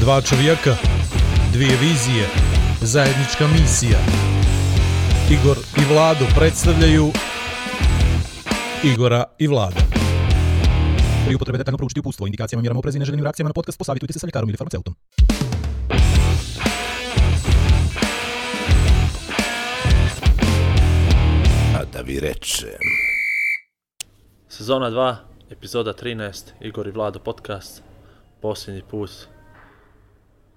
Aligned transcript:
Dva 0.00 0.20
čovjeka, 0.20 0.76
dvije 1.52 1.76
vizije, 1.80 2.26
zajednička 2.80 3.46
misija. 3.46 3.98
Igor 5.30 5.56
i 5.76 5.94
Vlado 5.94 6.24
predstavljaju 6.36 7.10
Igora 8.84 9.24
i 9.38 9.46
Vlada. 9.46 9.80
Pri 11.26 11.34
upotrebe 11.34 11.58
detaljno 11.58 11.76
proučiti 11.76 12.00
upustvo, 12.00 12.26
indikacijama, 12.26 12.60
mjerama 12.60 12.78
oprezi 12.78 12.98
i 12.98 13.00
neželjenim 13.00 13.24
reakcijama 13.24 13.48
na 13.48 13.52
podcast, 13.52 13.78
posavitujte 13.78 14.12
se 14.12 14.18
sa 14.18 14.26
ljekarom 14.26 14.48
ili 14.48 14.56
farmaceutom. 14.56 14.94
A 21.78 21.84
da 21.92 22.00
vi 22.04 22.20
rečem. 22.20 22.68
Sezona 24.48 24.90
2, 24.90 25.16
epizoda 25.50 25.92
13, 25.92 26.44
Igor 26.60 26.88
i 26.88 26.90
Vlado 26.90 27.18
podcast, 27.18 27.82
posljednji 28.42 28.82
put 28.90 29.10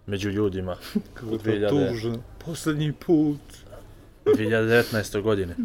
među 0.06 0.30
ljudima 0.30 0.76
Kako 1.14 1.38
to 1.38 1.50
2000 1.50 1.90
tužno. 1.90 2.24
Posljednji 2.46 2.94
put. 2.94 3.40
2019. 4.26 5.22
godine. 5.22 5.56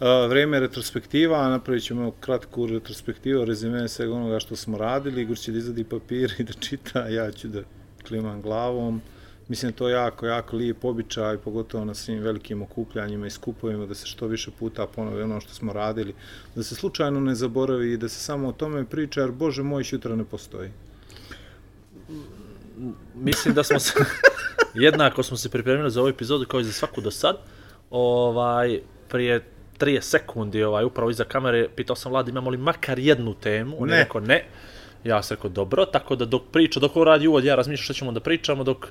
A, 0.00 0.26
vreme 0.26 0.60
retrospektiva, 0.60 1.48
napravit 1.48 1.84
ćemo 1.84 2.10
kratku 2.20 2.66
retrospektivu, 2.66 3.44
rezime 3.44 3.88
svega 3.88 4.14
onoga 4.14 4.40
što 4.40 4.56
smo 4.56 4.78
radili. 4.78 5.22
Igor 5.22 5.38
će 5.38 5.52
da 5.52 5.58
izvadi 5.58 5.84
papir 5.84 6.34
i 6.38 6.44
da 6.44 6.52
čita, 6.52 7.08
ja 7.08 7.32
ću 7.32 7.48
da 7.48 7.62
klimam 8.08 8.42
glavom. 8.42 9.02
Mislim 9.48 9.72
da 9.72 9.78
to 9.78 9.88
je 9.88 9.92
jako, 9.92 10.26
jako 10.26 10.56
lijep 10.56 10.84
običaj, 10.84 11.38
pogotovo 11.38 11.84
na 11.84 11.94
svim 11.94 12.18
velikim 12.18 12.62
okupljanjima 12.62 13.26
i 13.26 13.30
skupovima, 13.30 13.86
da 13.86 13.94
se 13.94 14.06
što 14.06 14.26
više 14.26 14.50
puta 14.58 14.86
ponove 14.86 15.24
ono 15.24 15.40
što 15.40 15.54
smo 15.54 15.72
radili, 15.72 16.14
da 16.54 16.62
se 16.62 16.74
slučajno 16.74 17.20
ne 17.20 17.34
zaboravi 17.34 17.92
i 17.92 17.96
da 17.96 18.08
se 18.08 18.20
samo 18.20 18.48
o 18.48 18.52
tome 18.52 18.84
priča, 18.84 19.20
jer 19.20 19.30
Bože 19.30 19.62
moj, 19.62 19.84
sutra 19.84 20.16
ne 20.16 20.24
postoji. 20.24 20.70
Mislim 23.14 23.54
da 23.54 23.64
smo 23.64 23.78
se, 23.78 23.92
jednako 24.74 25.22
smo 25.22 25.36
se 25.36 25.48
pripremili 25.48 25.90
za 25.90 26.00
ovu 26.00 26.08
epizodu 26.08 26.44
kao 26.46 26.60
i 26.60 26.64
za 26.64 26.72
svaku 26.72 27.00
do 27.00 27.10
sad. 27.10 27.36
Ovaj, 27.90 28.80
prije 29.08 29.40
30 29.78 30.00
sekundi, 30.00 30.62
ovaj, 30.62 30.84
upravo 30.84 31.10
iza 31.10 31.24
kamere, 31.24 31.68
pitao 31.68 31.96
sam 31.96 32.12
Vlad 32.12 32.28
imamo 32.28 32.50
li 32.50 32.56
makar 32.58 32.98
jednu 32.98 33.34
temu, 33.34 33.76
on 33.82 33.88
je 33.88 33.94
Ne. 33.94 34.02
rekao 34.02 34.20
ne. 34.20 34.44
Ja 35.04 35.22
sam 35.22 35.34
rekao 35.34 35.50
dobro, 35.50 35.84
tako 35.84 36.16
da 36.16 36.24
dok 36.24 36.42
priča, 36.52 36.80
dok 36.80 36.96
on 36.96 37.04
radi 37.04 37.28
uvod, 37.28 37.44
ja 37.44 37.54
razmišljam 37.54 37.84
šta 37.84 37.94
ćemo 37.94 38.12
da 38.12 38.20
pričamo, 38.20 38.64
dok 38.64 38.86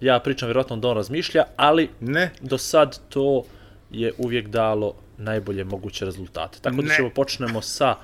ja 0.00 0.18
pričam, 0.18 0.48
vjerojatno 0.48 0.76
da 0.76 0.88
on 0.88 0.96
razmišlja, 0.96 1.44
ali 1.56 1.90
Ne, 2.00 2.30
do 2.40 2.58
sad 2.58 2.98
to 3.08 3.44
je 3.90 4.12
uvijek 4.18 4.48
dalo 4.48 4.94
najbolje 5.16 5.64
moguće 5.64 6.04
rezultate. 6.04 6.58
Tako 6.62 6.76
da 6.76 6.82
Ne. 6.82 6.96
ćemo 6.96 7.10
počnemo 7.10 7.62
sa 7.62 7.94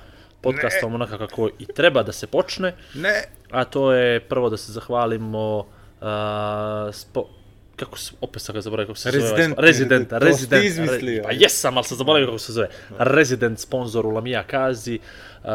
podcastom 0.41 0.93
onako 0.95 1.17
kako 1.17 1.49
i 1.59 1.65
treba 1.65 2.03
da 2.03 2.11
se 2.11 2.27
počne, 2.27 2.75
ne, 2.95 3.23
a 3.55 3.63
to 3.63 3.93
je 3.93 4.19
prvo 4.19 4.49
da 4.49 4.57
se 4.57 4.71
zahvalimo 4.71 5.57
uh, 5.59 6.93
spo, 6.93 7.27
kako 7.75 7.97
se, 7.97 8.11
opet 8.21 8.41
sam 8.41 8.55
ga 8.55 8.61
zaboravio 8.61 8.87
kako 8.87 8.99
se 8.99 9.11
Rezident, 9.11 9.55
zove. 9.55 9.67
Resident, 9.67 10.09
to 10.09 10.19
si 10.19 10.25
Resident. 10.25 10.61
ti 10.61 10.67
izmislio. 10.67 11.23
Pa 11.23 11.31
jesam, 11.31 11.77
ali 11.77 11.85
sam 11.85 11.97
zaboravio 11.97 12.27
kako 12.27 12.37
se 12.37 12.53
zove. 12.53 12.69
Resident 12.99 13.59
sponzoru 13.59 14.09
Lamija 14.11 14.43
Kazi. 14.43 14.99
Uh, 15.43 15.49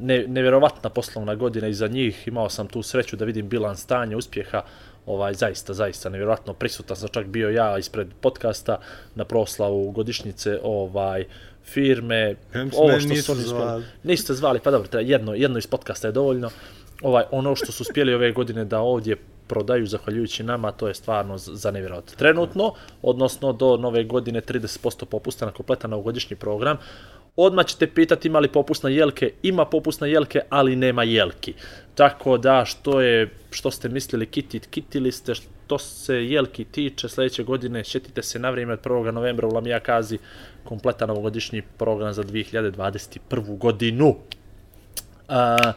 ne, 0.00 0.24
nevjerovatna 0.28 0.90
poslovna 0.90 1.34
godina 1.34 1.68
iza 1.68 1.86
njih. 1.86 2.28
Imao 2.28 2.48
sam 2.48 2.66
tu 2.66 2.82
sreću 2.82 3.16
da 3.16 3.24
vidim 3.24 3.48
bilans 3.48 3.80
stanja 3.82 4.16
uspjeha. 4.16 4.62
Ovaj, 5.06 5.34
zaista, 5.34 5.74
zaista 5.74 6.08
nevjerojatno 6.08 6.52
prisutan 6.52 6.96
sam 6.96 7.08
čak 7.08 7.26
bio 7.26 7.50
ja 7.50 7.78
ispred 7.78 8.08
podcasta 8.20 8.80
na 9.14 9.24
proslavu 9.24 9.90
godišnjice 9.90 10.58
ovaj 10.62 11.24
firme. 11.64 12.34
Ovo 12.76 13.00
što 13.00 13.16
su 13.16 13.32
oni 13.32 13.42
zvali. 13.42 13.84
Niste 14.02 14.34
zvali, 14.34 14.60
pa 14.60 14.70
dobro, 14.70 15.00
jedno, 15.00 15.34
jedno 15.34 15.58
iz 15.58 15.66
podcasta 15.66 16.08
je 16.08 16.12
dovoljno. 16.12 16.50
Ovaj, 17.02 17.24
ono 17.30 17.56
što 17.56 17.72
su 17.72 17.82
uspjeli 17.82 18.14
ove 18.14 18.32
godine 18.32 18.64
da 18.64 18.80
ovdje 18.80 19.16
prodaju 19.46 19.86
zahvaljujući 19.86 20.42
nama, 20.42 20.72
to 20.72 20.88
je 20.88 20.94
stvarno 20.94 21.38
za 21.38 21.70
nevjerojatno. 21.70 22.12
Trenutno, 22.16 22.72
odnosno 23.02 23.52
do 23.52 23.76
nove 23.76 24.04
godine 24.04 24.40
30% 24.40 25.04
popusta 25.04 25.46
na 25.46 25.52
kompletan 25.52 25.90
novogodišnji 25.90 26.36
program. 26.36 26.76
Odmah 27.36 27.66
ćete 27.66 27.86
pitati 27.86 28.28
ima 28.28 28.38
li 28.38 28.48
popust 28.48 28.82
na 28.82 28.90
jelke, 28.90 29.32
ima 29.42 29.64
popust 29.64 30.00
na 30.00 30.06
jelke, 30.06 30.40
ali 30.50 30.76
nema 30.76 31.02
jelki. 31.02 31.54
Tako 31.94 32.38
da 32.38 32.64
što 32.64 33.00
je, 33.00 33.30
što 33.50 33.70
ste 33.70 33.88
mislili 33.88 34.26
kitit, 34.26 34.66
kitili 34.66 35.12
ste, 35.12 35.34
što 35.34 35.78
se 35.78 36.14
jelki 36.14 36.64
tiče 36.64 37.08
sljedeće 37.08 37.44
godine, 37.44 37.84
šetite 37.84 38.22
se 38.22 38.38
na 38.38 38.50
vrijeme 38.50 38.72
od 38.72 38.82
1. 38.82 39.10
novembra 39.10 39.46
u 39.46 39.54
Lamija 39.54 39.80
Kazi, 39.80 40.18
kompletan 40.64 41.08
novogodišnji 41.08 41.62
program 41.78 42.12
za 42.12 42.22
2021. 42.22 43.58
godinu. 43.58 44.16
A, 45.28 45.72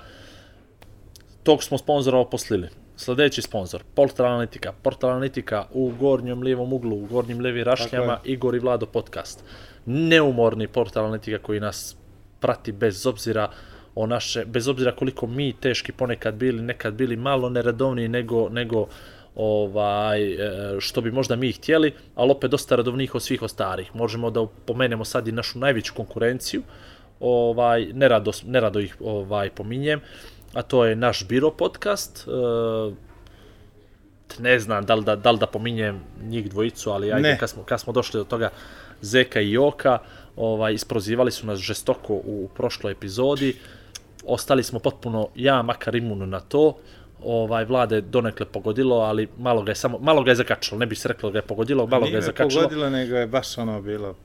tog 1.44 1.64
smo 1.64 1.78
sponzora 1.78 2.18
oposlili. 2.18 2.68
Sljedeći 2.96 3.42
sponsor, 3.42 3.84
Portal 3.96 4.26
Analitika. 4.26 4.72
Portal 4.72 5.10
Analitika 5.10 5.66
u 5.74 5.92
gornjem 6.00 6.42
lijevom 6.42 6.74
uglu, 6.74 6.96
u 6.96 7.06
gornjim 7.06 7.40
lijevim 7.40 7.64
rašnjama, 7.64 8.20
Igor 8.24 8.56
i 8.56 8.60
Vlado 8.60 8.86
podcast. 8.86 9.44
Neumorni 9.86 10.68
Portal 10.68 11.06
Analitika 11.06 11.44
koji 11.44 11.60
nas 11.60 11.98
prati 12.40 12.72
bez 12.72 13.06
obzira 13.06 13.50
o 13.96 14.08
naše, 14.08 14.46
bez 14.46 14.68
obzira 14.68 14.96
koliko 14.96 15.28
mi 15.28 15.54
teški 15.54 15.92
ponekad 15.92 16.36
bili, 16.36 16.62
nekad 16.62 16.94
bili 16.94 17.16
malo 17.16 17.50
neredovniji 17.50 18.08
nego, 18.08 18.50
nego 18.50 18.88
ovaj, 19.36 20.34
e, 20.34 20.38
što 20.80 21.02
bi 21.02 21.12
možda 21.12 21.36
mi 21.36 21.52
htjeli, 21.52 21.94
ali 22.16 22.32
opet 22.32 22.52
dosta 22.52 22.76
redovnijih 22.76 23.16
od 23.16 23.24
svih 23.24 23.42
ostarih. 23.42 23.96
Možemo 23.96 24.30
da 24.30 24.46
pomenemo 24.66 25.06
sad 25.06 25.28
i 25.28 25.32
našu 25.32 25.60
najveću 25.60 25.94
konkurenciju, 25.94 26.62
ovaj 27.20 27.86
nerado, 27.94 28.32
nerado 28.46 28.80
ih 28.80 28.98
ovaj 29.00 29.50
pominjem, 29.50 30.02
a 30.54 30.62
to 30.62 30.86
je 30.86 30.96
naš 30.96 31.28
Biro 31.28 31.52
podcast. 31.52 32.28
E, 32.28 32.32
ne 34.40 34.60
znam 34.60 34.86
da 34.86 34.96
li 34.96 35.04
da, 35.04 35.16
da, 35.16 35.32
li 35.32 35.40
da 35.40 35.46
pominjem 35.46 36.00
njih 36.24 36.50
dvojicu, 36.50 36.90
ali 36.92 37.14
ajde, 37.14 37.30
Ne. 37.30 37.38
kad 37.38 37.50
smo, 37.50 37.64
kad 37.64 37.80
smo 37.80 37.94
došli 37.94 38.18
do 38.18 38.24
toga 38.24 38.50
Zeka 39.02 39.42
i 39.42 39.52
Joka, 39.52 40.00
ovaj, 40.36 40.74
isprozivali 40.74 41.32
su 41.32 41.48
nas 41.48 41.60
žestoko 41.60 42.14
u 42.14 42.50
prošloj 42.56 42.92
epizodi, 42.92 43.56
ostali 44.26 44.64
smo 44.64 44.80
potpuno, 44.80 45.28
ja 45.36 45.62
makar 45.62 45.96
imun 45.96 46.30
na 46.30 46.40
to, 46.40 46.78
ovaj 47.24 47.66
vlade 47.66 48.02
donekle 48.02 48.46
pogodilo, 48.46 48.96
ali 48.96 49.28
malo 49.38 49.62
ga 49.64 49.72
je 49.72 49.76
samo 49.76 49.98
malo 50.00 50.24
ga 50.24 50.32
je 50.32 50.36
zakačilo, 50.36 50.80
ne 50.80 50.86
bi 50.86 50.96
se 50.96 51.08
reklo 51.08 51.30
da 51.30 51.34
ga 51.34 51.38
je 51.40 51.48
pogodilo, 51.48 51.88
malo 51.88 52.02
ga 52.02 52.06
nije 52.06 52.12
je 52.16 52.20
me 52.20 52.26
zakačilo. 52.26 52.62
pogodila, 52.62 52.90
nego 52.90 53.16
je 53.16 53.28
baš 53.28 53.58
ono 53.58 53.82
bilo. 53.82 54.16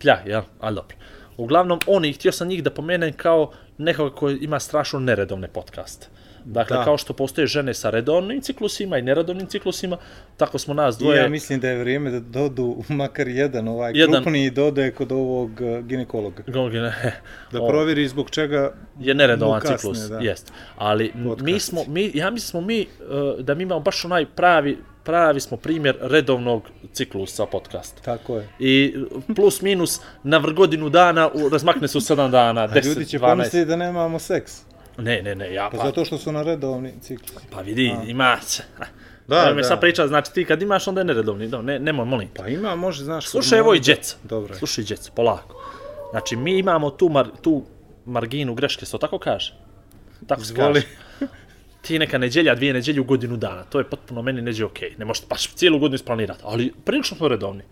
Plja, 0.00 0.22
jel? 0.26 0.42
Ali 0.60 0.74
dobro. 0.74 0.96
Uglavnom, 1.36 1.80
oni, 1.86 2.12
htio 2.12 2.32
sam 2.32 2.48
njih 2.48 2.62
da 2.62 2.70
pomenem 2.70 3.12
kao 3.12 3.52
nekoga 3.78 4.14
koji 4.14 4.36
ima 4.36 4.60
strašno 4.60 5.00
neredovne 5.00 5.48
podcaste. 5.48 6.06
Dakle, 6.44 6.76
Da. 6.76 6.84
kao 6.84 6.98
što 6.98 7.12
postoje 7.12 7.46
žene 7.46 7.74
sa 7.74 7.90
redovnim 7.90 8.40
ciklusima 8.40 8.98
i 8.98 9.02
neredovnim 9.02 9.46
ciklusima, 9.46 9.96
tako 10.36 10.58
smo 10.58 10.74
nas 10.74 10.96
I 10.96 10.98
dvoje... 10.98 11.18
ja 11.18 11.28
mislim 11.28 11.60
da 11.60 11.68
je 11.68 11.78
vrijeme 11.78 12.10
da 12.10 12.20
dodu 12.20 12.76
makar 12.88 13.28
jedan 13.28 13.68
ovaj 13.68 13.92
Jedan. 13.94 14.22
krupni 14.22 14.50
dode 14.50 14.90
kod 14.90 15.12
ovog 15.12 15.50
uh, 15.52 15.78
ginekologa. 15.80 16.42
Gongine, 16.46 16.92
Da 17.52 17.66
provjeri 17.68 18.08
zbog 18.08 18.30
čega 18.30 18.72
je 19.00 19.14
neredovan 19.14 19.60
kasne, 19.60 19.76
ciklus, 19.76 19.98
da. 19.98 20.18
jest. 20.18 20.52
Ali 20.76 21.12
m- 21.14 21.22
mi 21.22 21.28
Podcast. 21.28 21.66
smo, 21.66 21.84
mi, 21.86 22.10
ja 22.14 22.30
mislim 22.30 22.48
smo 22.50 22.60
mi, 22.60 22.86
uh, 23.36 23.40
da 23.40 23.54
mi 23.54 23.62
imamo 23.62 23.80
baš 23.80 24.04
onaj 24.04 24.26
pravi, 24.26 24.78
pravi 25.08 25.40
smo 25.40 25.56
primjer 25.56 25.96
redovnog 26.00 26.62
ciklusa 26.92 27.46
podcasta. 27.46 28.02
Tako 28.02 28.36
je. 28.36 28.48
I 28.58 28.94
plus 29.36 29.62
minus 29.62 30.00
na 30.22 30.40
vr- 30.40 30.54
godinu 30.54 30.88
dana 30.88 31.30
u, 31.34 31.48
razmakne 31.48 31.88
se 31.88 31.98
u 31.98 32.00
7 32.00 32.30
dana, 32.30 32.60
A 32.64 32.68
10, 32.68 32.86
ljudi 32.86 33.06
će 33.06 33.18
12. 33.18 33.30
pomisliti 33.30 33.64
da 33.64 33.76
nemamo 33.76 34.18
seks. 34.18 34.60
Ne, 34.98 35.22
ne, 35.22 35.34
ne, 35.34 35.54
ja 35.54 35.70
Pa 35.70 35.76
pa, 35.76 35.84
zato 35.84 36.04
što 36.04 36.18
su 36.18 36.32
na 36.32 36.42
redovni 36.42 36.92
ciklus. 37.00 37.42
Pa 37.50 37.60
vidi, 37.60 37.94
ima 38.06 38.38
se. 38.42 38.62
Da, 38.78 38.86
Da, 39.44 39.54
me 39.54 39.64
sad 39.64 39.80
priča, 39.80 40.06
znači 40.08 40.32
ti 40.32 40.44
kad 40.44 40.62
imaš 40.62 40.88
onda 40.88 41.00
je 41.00 41.04
neredovni, 41.04 41.48
da, 41.48 41.62
ne, 41.62 41.78
nemoj, 41.78 42.06
molim. 42.06 42.28
Pa 42.36 42.48
ima, 42.48 42.76
može, 42.76 43.04
znaš... 43.04 43.28
Slušaj, 43.28 43.58
evo 43.58 43.74
i 43.74 43.80
djeca. 43.80 44.16
Dobro. 44.22 44.54
Slušaj, 44.54 44.84
djeca, 44.84 45.10
polako. 45.14 45.62
Znači, 46.10 46.36
mi 46.36 46.58
imamo 46.58 46.90
tu, 46.90 47.08
mar, 47.08 47.28
tu 47.42 47.62
marginu 48.06 48.54
greške, 48.54 48.86
se 48.86 48.92
to 48.92 48.98
tako 48.98 49.18
kaže? 49.18 49.54
Tako 50.26 50.44
se 50.44 50.52
Izvoli. 50.52 50.74
kaže. 50.74 51.07
Ti 51.82 51.98
neka 51.98 52.18
neđelja, 52.18 52.54
dvije 52.54 52.72
neđelje 52.72 53.00
u 53.00 53.04
godinu 53.04 53.36
dana, 53.36 53.64
to 53.64 53.78
je 53.78 53.84
potpuno 53.84 54.22
meni 54.22 54.42
neđe 54.42 54.64
okej. 54.64 54.94
Ne 54.98 55.04
možete 55.04 55.26
baš 55.30 55.54
cijelu 55.54 55.78
godinu 55.78 55.94
isplanirati, 55.94 56.40
ali 56.44 56.72
prilično 56.84 57.16
smo 57.16 57.28
redovni. 57.28 57.62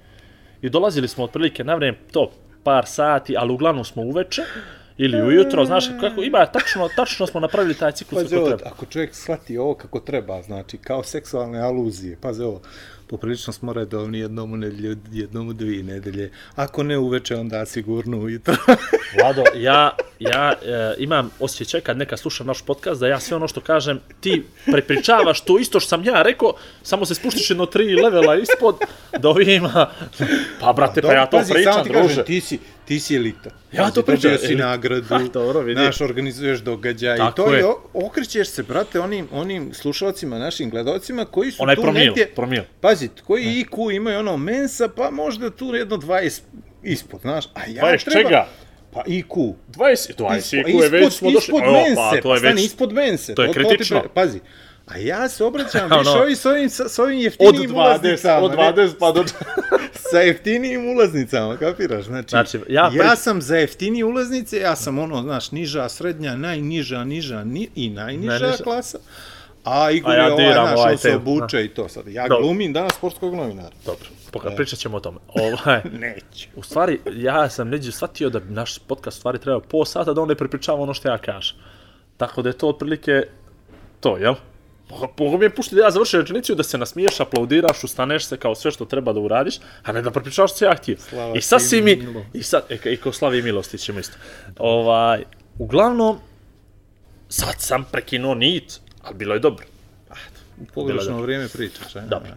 I 0.63 0.71
dolazili 0.71 1.09
smo 1.09 1.25
otprilike 1.25 1.65
na 1.65 1.75
vrijeme, 1.75 1.99
to, 2.13 2.33
par 2.63 2.87
sati, 2.87 3.37
ali 3.37 3.53
uglavnom 3.53 3.85
smo 3.85 4.03
uveče 4.03 4.43
ili 4.99 5.23
ujutro, 5.23 5.65
znaš 5.65 5.89
kako, 6.01 6.23
ima, 6.23 6.47
tačno, 6.47 6.89
tačno 6.97 7.27
smo 7.27 7.41
napravili 7.41 7.75
taj 7.75 7.93
ciklus 7.93 8.23
Pazi 8.23 8.35
kako 8.35 8.41
ovo, 8.41 8.57
treba. 8.57 8.71
ako 8.71 8.87
čovjek 8.87 9.15
shvati 9.15 9.59
ovo 9.59 9.75
kako 9.75 10.01
treba, 10.01 10.43
znači 10.43 10.79
kao 10.79 11.03
seksualne 11.03 11.61
aluzije, 11.61 12.17
pazi 12.21 12.43
ovo, 12.43 12.61
poprilično 13.07 13.53
smo 13.53 13.73
redovni 13.73 14.19
jednom 14.19 14.53
u 14.53 14.57
nedelju, 14.57 14.97
jednom 15.13 15.49
u 15.49 15.53
dvije 15.53 15.83
nedelje. 15.83 16.31
Ako 16.55 16.83
ne 16.83 16.99
uveče, 16.99 17.37
onda 17.37 17.67
sigurno 17.67 18.19
ujutro. 18.19 18.55
Vlado, 19.21 19.43
ja, 19.57 19.91
ja 20.19 20.53
e, 20.53 20.95
imam 20.99 21.31
osjećaj 21.41 21.81
kad 21.81 21.97
neka 21.97 22.17
sluša 22.17 22.45
naš 22.45 22.63
podcast 22.63 23.01
da 23.01 23.07
ja 23.07 23.21
sve 23.21 23.37
ono 23.37 23.49
što 23.49 23.61
kažem 23.61 24.01
ti 24.21 24.43
prepričavaš 24.73 25.41
to 25.41 25.59
isto 25.59 25.81
što 25.81 25.89
sam 25.89 26.05
ja 26.05 26.23
rekao, 26.23 26.53
samo 26.83 27.07
se 27.07 27.15
spuštiš 27.15 27.51
jedno 27.51 27.67
tri 27.67 27.95
levela 27.97 28.37
ispod 28.37 28.77
da 29.19 29.29
ovima, 29.29 29.91
pa 30.61 30.73
brate, 30.73 31.03
pa 31.03 31.13
ja 31.13 31.27
to 31.27 31.37
Pazi, 31.37 31.53
pričam, 31.53 31.85
ti 31.85 31.89
druže. 31.93 32.09
Kažem, 32.09 32.25
ti 32.25 32.41
si, 32.41 32.59
ti 32.85 33.01
si 33.01 33.17
elita. 33.17 33.51
Ja 33.73 33.83
Pazi, 33.83 33.95
to 33.95 34.03
pričam, 34.03 34.31
Dobio 34.31 34.39
si 34.39 34.53
elita. 34.53 34.67
nagradu, 34.69 35.07
Ha, 35.09 35.19
dobro, 35.33 35.61
vidi. 35.61 35.81
naš 35.81 36.01
organizuješ 36.01 36.61
događaj 36.61 37.17
Tako 37.17 37.43
i 37.43 37.45
to 37.45 37.55
je. 37.55 37.59
je. 37.59 37.67
okrećeš 37.95 38.49
se, 38.49 38.63
brate, 38.63 39.01
onim, 39.01 39.29
onim 39.33 39.75
slušalcima, 39.75 40.39
našim 40.39 40.71
gledalcima 40.71 41.25
koji 41.25 41.51
su 41.53 41.63
Onaj 41.63 41.77
tu 41.77 41.83
promil, 41.83 42.05
negdje... 42.05 42.27
promil. 42.35 42.63
Pazi, 42.99 43.25
koji 43.27 43.45
IQ 43.45 43.91
imaju 43.93 44.19
ono 44.19 44.37
mensa, 44.37 44.89
pa 44.89 45.11
možda 45.11 45.51
tu 45.51 45.75
jedno 45.75 45.97
20 45.97 46.41
ispod, 46.83 47.21
znaš. 47.21 47.45
A 47.47 47.61
ja 47.69 47.83
20 47.85 48.05
treba... 48.05 48.21
čega? 48.23 48.47
Pa 48.93 49.03
IQ. 49.03 49.29
20, 49.69 50.15
20, 50.17 50.37
Ispod- 50.39 50.73
koje 50.73 50.89
već 50.91 51.13
smo 51.13 51.31
došli. 51.31 51.39
Ispod 51.47 51.63
Evo, 51.65 51.73
mense, 51.73 51.95
pa, 51.97 52.21
to 52.23 52.33
je 52.35 52.39
stani, 52.39 52.55
već, 52.55 52.65
ispod 52.65 52.93
mense. 52.93 53.35
to 53.35 53.43
je 53.43 53.49
ti 53.49 53.55
kritično. 53.55 53.99
pre- 53.99 54.09
pazi, 54.15 54.41
a 54.87 54.99
ja 54.99 55.29
se 55.29 55.45
obraćam 55.45 55.93
Ono, 55.93 55.99
više 56.01 56.11
ovi 56.13 56.37
s 56.37 56.47
ovim, 56.47 56.71
s 56.71 56.99
ovim 56.99 57.17
od 57.17 57.23
jeftinijim 57.23 57.71
20, 57.71 57.75
ulaznicama. 57.75 58.39
od 58.39 58.51
ne? 58.51 58.57
20 58.57 58.91
pa 58.99 59.13
do... 59.13 59.25
sa 60.11 60.19
jeftinijim 60.19 60.89
ulaznicama, 60.89 61.57
kapiraš? 61.57 62.05
Znači, 62.05 62.29
Znači, 62.29 62.59
ja 62.69 62.91
pri- 62.91 62.99
ja 62.99 63.17
sam 63.17 63.43
za 63.43 63.57
jeftinije 63.57 64.05
ulaznice, 64.05 64.59
ja 64.59 64.77
sam 64.77 64.99
ono, 64.99 65.23
znaš, 65.23 65.51
niža, 65.51 65.89
srednja, 65.89 66.37
najniža, 66.37 67.05
niža 67.05 67.45
ni, 67.45 67.69
i 67.75 67.91
najniža 67.91 68.39
Najniža. 68.39 68.65
klasa. 68.65 68.99
A 69.67 69.91
Igor 69.91 70.11
A 70.11 70.15
je 70.15 70.21
ja 70.21 70.33
ovaj, 70.33 70.45
diram 70.45 70.67
znaš, 70.67 70.79
ovaj 70.79 70.97
se 70.97 71.17
obuče 71.17 71.65
i 71.65 71.69
to 71.69 71.89
sad. 71.89 72.09
Ja 72.09 72.29
Dobro. 72.29 72.45
glumim 72.45 72.73
danas 72.73 72.93
sportskog 72.95 73.35
novinara. 73.35 73.75
Dobro, 73.85 74.07
poka, 74.31 74.51
pričat 74.51 74.79
ćemo 74.79 74.97
o 74.97 75.01
tome. 75.01 75.19
Ovaj, 75.29 75.81
Neću. 76.01 76.49
u 76.57 76.63
stvari, 76.63 77.01
ja 77.15 77.49
sam 77.49 77.69
neđe 77.69 77.93
shvatio 77.93 78.31
da 78.31 78.41
naš 78.49 78.79
podcast 78.79 79.19
stvari 79.19 79.39
treba 79.39 79.61
pol 79.61 79.85
sata 79.85 80.13
da 80.13 80.21
on 80.21 80.29
ne 80.29 80.35
prepričava 80.35 80.81
ono 80.81 80.95
što 80.95 81.09
ja 81.09 81.19
kažem. 81.19 81.57
Tako 82.17 82.43
da 82.43 82.49
je 82.49 82.53
to 82.59 82.69
otprilike 82.69 83.23
to, 84.01 84.17
jel? 84.17 84.35
Mogu 85.19 85.39
mi 85.39 85.45
je 85.45 85.55
puštiti 85.55 85.77
da 85.77 85.83
ja 85.83 85.91
završim 85.91 86.21
rečenicu 86.21 86.55
da 86.55 86.63
se 86.63 86.79
nasmiješ, 86.79 87.21
aplaudiraš, 87.21 87.85
ustaneš 87.85 88.25
se 88.25 88.37
kao 88.37 88.55
sve 88.55 88.71
što 88.71 88.85
treba 88.85 89.13
da 89.13 89.21
uradiš, 89.21 89.59
a 89.83 89.93
ne 89.93 90.03
da 90.03 90.11
prepričavaš 90.11 90.55
što 90.55 90.65
ja 90.65 90.75
htio. 90.75 90.97
Slava 90.99 91.37
I 91.37 91.41
sad 91.41 91.63
si 91.63 91.83
mi, 91.83 91.97
milo. 91.97 92.25
i 92.33 92.43
sad, 92.43 92.63
e, 92.69 92.93
i 92.93 92.97
kao 92.97 93.13
slavi 93.13 93.39
i 93.39 93.43
milosti 93.43 93.79
ćemo 93.79 94.01
isto. 94.01 94.17
Ovaj, 94.59 95.25
uglavnom, 95.59 96.19
sad 97.29 97.55
sam 97.59 97.85
prekinuo 97.93 98.35
nit, 98.35 98.81
ali 99.07 99.17
bilo 99.17 99.35
je 99.35 99.41
dobro. 99.41 99.65
Pogrešno 100.75 101.21
vrijeme 101.21 101.49
pričaš, 101.49 101.97
a? 101.97 102.01
Dobro. 102.01 102.31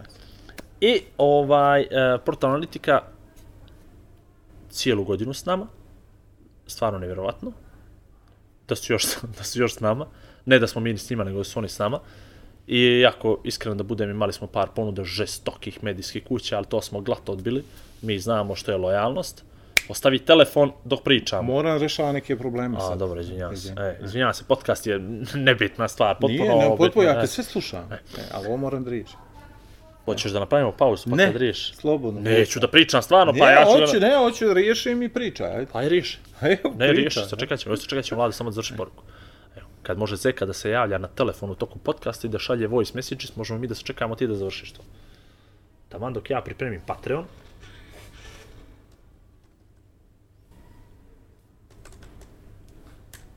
I 0.80 1.00
ovaj, 1.18 1.80
e, 1.80 1.86
Portal 2.24 2.50
Analitika 2.50 3.02
cijelu 4.70 5.04
godinu 5.04 5.34
s 5.34 5.44
nama, 5.44 5.66
stvarno 6.66 6.98
nevjerovatno, 6.98 7.52
da 8.68 8.76
su 8.76 8.92
još, 8.92 9.04
da 9.38 9.44
su 9.44 9.60
još 9.60 9.74
s 9.74 9.80
nama, 9.80 10.06
ne 10.46 10.58
da 10.58 10.66
smo 10.66 10.80
mi 10.80 10.98
s 10.98 11.10
njima, 11.10 11.24
nego 11.24 11.38
da 11.38 11.44
su 11.44 11.58
oni 11.58 11.68
s 11.68 11.78
nama. 11.78 12.00
I 12.66 13.00
jako 13.00 13.40
iskreno 13.44 13.74
da 13.74 13.82
budem, 13.82 14.10
imali 14.10 14.32
smo 14.32 14.46
par 14.46 14.68
ponuda 14.74 15.04
žestokih 15.04 15.84
medijskih 15.84 16.24
kuća, 16.24 16.56
ali 16.56 16.66
to 16.66 16.82
smo 16.82 17.00
glato 17.00 17.32
odbili. 17.32 17.64
Mi 18.02 18.18
znamo 18.18 18.56
što 18.56 18.70
je 18.70 18.76
lojalnost. 18.76 19.44
Ostavi 19.90 20.18
telefon 20.18 20.72
dok 20.84 21.02
pričamo. 21.02 21.42
Moram 21.42 21.78
rešava 21.78 22.12
neke 22.12 22.38
probleme 22.38 22.76
A, 22.76 22.80
sad. 22.80 22.98
dobro, 22.98 23.20
izvinjavam 23.20 23.56
se. 23.56 23.74
E, 23.78 23.98
izvinjavam 24.04 24.34
se, 24.34 24.44
podcast 24.48 24.86
je 24.86 24.98
nebitna 25.34 25.88
stvar, 25.88 26.14
potpuno 26.20 26.54
Nije, 26.54 26.68
ne, 26.68 26.76
potpuno, 26.76 27.06
ja 27.06 27.18
e. 27.18 27.20
te 27.20 27.26
sve 27.26 27.44
slušam. 27.44 27.92
E, 27.92 27.98
ali 28.32 28.46
ovo 28.46 28.56
moram 28.56 28.84
da 28.84 28.90
riješim. 28.90 29.18
Hoćeš 30.04 30.32
da 30.32 30.40
napravimo 30.40 30.72
pauzu 30.72 31.10
pa 31.10 31.16
Ne, 31.16 31.26
kad 31.26 31.36
riješ? 31.36 31.74
slobodno. 31.74 32.20
Neću 32.20 32.60
da 32.60 32.68
pričam 32.68 33.02
stvarno, 33.02 33.32
Ne, 33.32 33.38
pa 33.38 33.50
ja 33.50 33.64
ću... 33.64 33.70
hoću, 33.70 34.00
da... 34.00 34.08
ne, 34.08 34.16
hoću 34.16 34.46
da 34.46 34.52
riješim 34.52 35.02
i 35.02 35.08
pričaj, 35.08 35.50
ajde. 35.50 35.66
Pa 35.72 35.82
i 35.82 35.88
riješi. 35.88 36.18
Evo, 36.40 36.74
Ne, 36.76 36.92
riješi, 36.92 37.20
sačekat 37.28 37.58
ćemo, 37.58 37.76
sačekat 37.76 38.04
ćemo 38.04 38.18
vlada 38.18 38.32
samo 38.32 38.50
da 38.50 38.54
završi 38.54 38.74
poruku. 38.76 39.02
Evo, 39.56 39.66
kad 39.82 39.98
može 39.98 40.16
Zeka 40.16 40.46
da 40.46 40.52
se 40.52 40.70
javlja 40.70 40.98
na 40.98 41.08
telefon 41.08 41.50
u 41.50 41.54
toku 41.54 41.78
podcasta 41.78 42.26
i 42.26 42.30
da 42.30 42.38
šalje 42.38 42.66
voice 42.66 42.92
messages, 42.94 43.36
možemo 43.36 43.58
mi 43.58 43.66
da 43.66 43.74
sačekamo 43.74 44.14
ti 44.14 44.26
da 44.26 44.34
završiš 44.34 44.72
to. 44.72 44.82
Taman 45.88 46.12
dok 46.12 46.30
ja 46.30 46.40
pripremim 46.40 46.80
Patreon, 46.86 47.24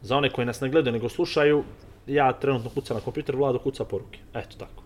Za 0.04 0.18
one 0.18 0.30
koji 0.30 0.46
nas 0.46 0.62
ne 0.62 0.70
gledaju 0.70 0.94
nego 0.94 1.10
slušaju, 1.10 1.64
ja 2.08 2.34
trenutno 2.34 2.70
kucam 2.70 2.98
na 2.98 3.02
kompjuter, 3.02 3.36
Vlado 3.36 3.60
kuca 3.60 3.86
poruke. 3.86 4.20
Eto 4.34 4.58
tako. 4.58 4.83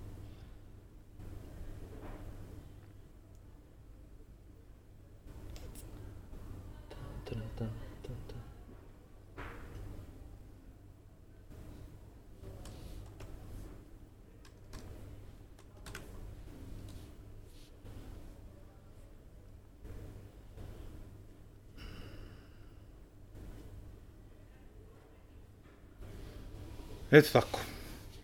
Eto 27.11 27.29
tako. 27.33 27.59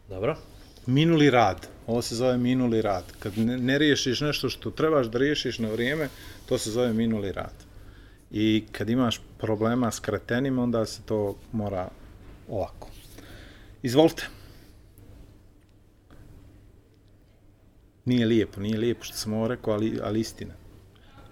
Dobro. 0.09 0.38
Minuli 0.85 1.30
rad. 1.30 1.68
Ovo 1.88 2.01
se 2.01 2.15
zove 2.15 2.38
minuli 2.38 2.81
rad. 2.81 3.03
Kad 3.19 3.38
ne, 3.38 3.57
ne 3.57 3.77
riješiš 3.77 4.21
nešto 4.21 4.50
što 4.50 4.71
trebaš 4.71 5.07
da 5.07 5.18
riješiš 5.18 5.59
na 5.59 5.69
vrijeme, 5.69 6.09
to 6.45 6.57
se 6.57 6.71
zove 6.71 6.94
minuli 6.94 7.31
rad. 7.31 7.53
I 8.31 8.63
kad 8.71 8.89
imaš 8.89 9.21
problema 9.38 9.91
s 9.91 10.00
kretenima, 10.00 10.63
onda 10.63 10.85
se 10.85 11.01
to 11.06 11.35
mora 11.51 11.89
ovako. 12.50 12.89
Izvolite. 13.83 14.27
Nije 18.06 18.25
lijepo, 18.25 18.62
nije 18.62 18.77
lijepo 18.77 19.03
što 19.03 19.18
sam 19.18 19.33
ovo 19.33 19.47
rekao, 19.47 19.74
ali, 19.74 20.00
ali 20.03 20.19
istina. 20.19 20.53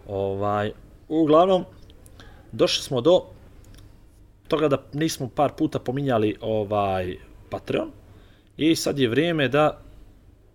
Ovaj, 0.07 0.71
uglavnom, 1.07 1.65
došli 2.51 2.83
smo 2.83 3.01
do 3.01 3.25
toga 4.47 4.67
da 4.67 4.83
nismo 4.93 5.29
par 5.35 5.51
puta 5.57 5.79
pominjali 5.79 6.35
ovaj 6.41 7.17
Patreon 7.51 7.91
i 8.57 8.75
sad 8.75 8.99
je 8.99 9.09
vrijeme 9.09 9.47
da 9.47 9.77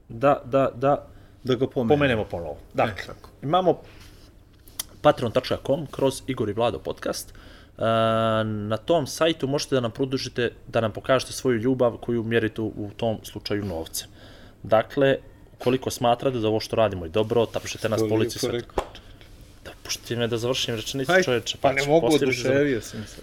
da, 0.08 0.40
da, 0.44 0.70
da 0.74 1.06
Da 1.44 1.54
ga 1.54 1.66
pomenem. 1.66 1.88
pomenemo 1.90 2.24
ponovo. 2.24 2.56
Dakle, 2.74 3.02
E, 3.02 3.06
tako. 3.06 3.30
imamo 3.42 3.78
patreon.com 5.02 5.86
kroz 5.86 6.22
Igor 6.26 6.48
i 6.48 6.52
Vlado 6.52 6.78
podcast. 6.78 7.30
E, 7.30 7.82
na 8.44 8.76
tom 8.78 9.06
sajtu 9.06 9.46
možete 9.46 9.74
da 9.74 9.80
nam 9.80 9.90
produžite, 9.90 10.52
da 10.68 10.80
nam 10.80 10.92
pokažete 10.92 11.32
svoju 11.32 11.58
ljubav 11.58 11.96
koju 11.96 12.22
mjerite 12.22 12.60
u, 12.60 12.90
tom 12.96 13.18
slučaju 13.22 13.64
novce. 13.64 14.04
Dakle, 14.62 15.16
koliko 15.58 15.90
smatrate 15.90 16.38
da 16.38 16.48
ovo 16.48 16.60
što 16.60 16.76
radimo 16.76 17.04
je 17.04 17.10
dobro, 17.10 17.46
tapšete 17.46 17.88
nas 17.88 18.00
po 18.00 18.14
ulici 18.14 18.38
sve. 18.38 18.60
Da 19.64 19.70
pušti 19.82 20.16
me 20.16 20.26
da 20.26 20.36
završim 20.36 20.74
rečenicu, 20.74 21.12
Hajde, 21.12 21.24
čovječe. 21.24 21.58
pa 21.60 21.72
ne 21.72 21.86
mogu, 21.86 22.06
oduševio 22.06 22.80
sam 22.80 23.04
se. 23.06 23.20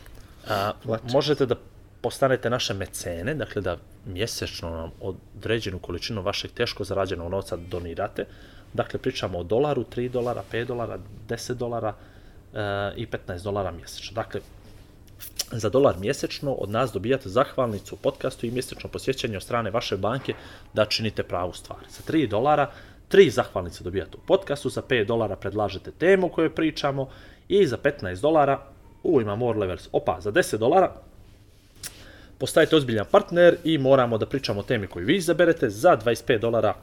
A, 0.49 0.71
možete 1.03 1.45
da 1.45 1.55
postanete 2.03 2.49
naše 2.49 2.73
mecene, 2.73 3.33
dakle 3.35 3.61
da 3.61 3.77
mjesečno 4.05 4.69
nam 4.69 4.91
određenu 5.01 5.79
količinu 5.79 6.21
vašeg 6.21 6.51
teško 6.51 6.83
zarađenog 6.83 7.31
novca 7.31 7.55
donirate. 7.55 8.25
Dakle, 8.73 8.99
pričamo 8.99 9.39
o 9.39 9.43
dolaru, 9.43 9.85
3 9.95 10.09
dolara, 10.09 10.43
5 10.51 10.65
dolara, 10.65 10.97
10 11.27 11.53
dolara 11.53 11.93
e, 11.93 12.59
i 12.95 13.07
15 13.07 13.43
dolara 13.43 13.71
mjesečno. 13.71 14.15
Dakle, 14.15 14.41
za 15.51 15.69
dolar 15.69 15.95
mjesečno 15.99 16.51
od 16.51 16.69
nas 16.69 16.91
dobijate 16.91 17.29
zahvalnicu 17.29 17.95
podcastu 17.95 18.45
i 18.45 18.51
mjesečno 18.51 18.89
posjećanje 18.89 19.37
od 19.37 19.43
strane 19.43 19.71
vaše 19.71 19.97
banke 19.97 20.33
da 20.73 20.85
činite 20.85 21.23
pravu 21.23 21.53
stvar. 21.53 21.79
Za 21.89 22.03
3 22.13 22.27
dolara, 22.29 22.71
tri 23.07 23.29
zahvalnice 23.29 23.83
dobijate 23.83 24.17
u 24.17 24.25
podcastu, 24.27 24.69
za 24.69 24.81
5 24.81 25.05
dolara 25.05 25.35
predlažete 25.35 25.91
temu 25.91 26.27
o 26.27 26.29
kojoj 26.29 26.55
pričamo 26.55 27.09
i 27.47 27.67
za 27.67 27.77
15 27.77 28.21
dolara, 28.21 28.59
u 29.03 29.21
ima 29.21 29.35
more 29.35 29.59
levels, 29.59 29.89
opa, 29.91 30.21
za 30.21 30.31
10 30.31 30.57
dolara 30.57 30.93
postajete 32.43 32.75
ozbiljan 32.75 33.05
partner 33.11 33.55
i 33.63 33.77
moramo 33.77 34.17
da 34.17 34.25
pričamo 34.25 34.59
o 34.59 34.63
temi 34.63 34.87
koju 34.87 35.05
vi 35.05 35.15
izaberete. 35.15 35.69
Za 35.69 35.97
25 35.97 36.39
dolara 36.39 36.73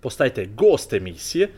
postajete 0.00 0.46
gost 0.46 0.92
emisije 0.92 1.48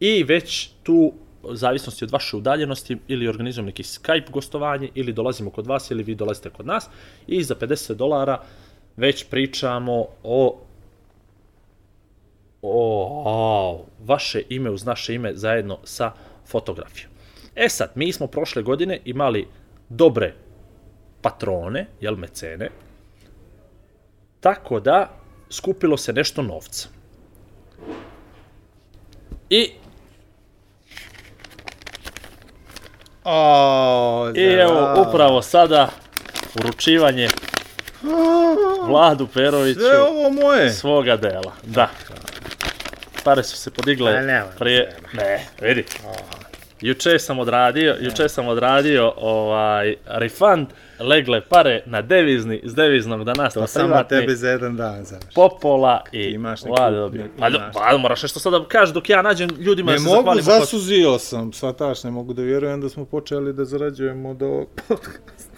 i 0.00 0.24
već 0.24 0.70
tu 0.82 1.12
u 1.42 1.54
zavisnosti 1.54 2.04
od 2.04 2.10
vaše 2.10 2.36
udaljenosti 2.36 2.98
ili 3.08 3.28
organizujemo 3.28 3.66
neki 3.66 3.82
Skype 3.82 4.30
gostovanje 4.30 4.88
ili 4.94 5.12
dolazimo 5.12 5.50
kod 5.50 5.66
vas 5.66 5.90
ili 5.90 6.02
vi 6.02 6.14
dolazite 6.14 6.50
kod 6.50 6.66
nas 6.66 6.88
i 7.26 7.42
za 7.42 7.54
50 7.54 7.94
dolara 7.94 8.42
već 8.96 9.24
pričamo 9.24 10.06
o 10.22 10.60
o, 12.62 13.22
o 13.24 13.86
vaše 14.04 14.42
ime 14.48 14.70
uz 14.70 14.84
naše 14.84 15.14
ime 15.14 15.34
zajedno 15.34 15.78
sa 15.84 16.12
fotografijom. 16.46 17.12
E 17.54 17.68
sad, 17.68 17.92
mi 17.94 18.12
smo 18.12 18.26
prošle 18.26 18.62
godine 18.62 19.00
imali 19.04 19.46
dobre 19.88 20.34
patrone, 21.22 21.86
jel 22.00 22.16
mecene, 22.16 22.68
tako 24.40 24.80
da 24.80 25.10
skupilo 25.50 25.96
se 25.96 26.12
nešto 26.12 26.42
novca. 26.42 26.88
I, 29.50 29.70
O, 33.24 34.32
i 34.34 34.42
evo, 34.42 35.04
upravo 35.08 35.42
sada, 35.42 35.88
uručivanje 36.60 37.28
Vladu 38.86 39.26
Peroviću 39.34 39.80
Sve 39.80 40.02
ovo 40.02 40.30
moje. 40.30 40.70
svoga 40.72 41.16
dela. 41.16 41.52
Da. 41.62 41.88
Pare 43.24 43.42
su 43.42 43.56
se 43.56 43.70
podigle 43.70 44.12
Ma 44.12 44.20
nema 44.20 44.46
prije... 44.58 44.96
Ne, 45.12 45.46
vidi. 45.60 45.84
Juče 46.82 47.18
sam 47.18 47.38
odradio, 47.38 47.96
juče 48.00 48.28
sam 48.28 48.48
odradio 48.48 49.12
ovaj 49.16 49.96
refund, 50.06 50.66
legle 51.00 51.40
pare 51.40 51.82
na 51.86 52.02
devizni, 52.02 52.56
iz 52.56 52.74
deviznog 52.74 53.24
danas 53.24 53.54
To 53.54 53.60
na 53.60 53.66
samo 53.66 54.02
tebi 54.02 54.36
za 54.36 54.48
jedan 54.48 54.76
dan, 54.76 55.04
znaš. 55.04 55.22
Popola 55.34 56.04
i 56.12 56.20
imaš 56.20 56.62
neku- 56.62 56.76
Vlade 56.76 56.96
dobio. 56.96 57.24
Pa, 57.38 57.50
pa 57.72 57.96
moraš 57.98 58.22
nešto 58.22 58.40
sad 58.40 58.52
da 58.52 58.64
kažeš 58.64 58.94
dok 58.94 59.08
ja 59.08 59.22
nađem 59.22 59.50
ljudima 59.50 59.90
Ne 59.90 59.96
da 59.96 60.00
se 60.00 60.04
mogu, 60.06 60.40
zasuzio 60.40 61.18
sam, 61.18 61.52
shvataš, 61.52 62.04
ne 62.04 62.10
mogu 62.10 62.32
da 62.32 62.42
vjerujem 62.42 62.80
da 62.80 62.88
smo 62.88 63.04
počeli 63.04 63.52
da 63.52 63.64
zarađujemo 63.64 64.30
od 64.30 64.42
ovog 64.42 64.68
podcasta. 64.88 65.52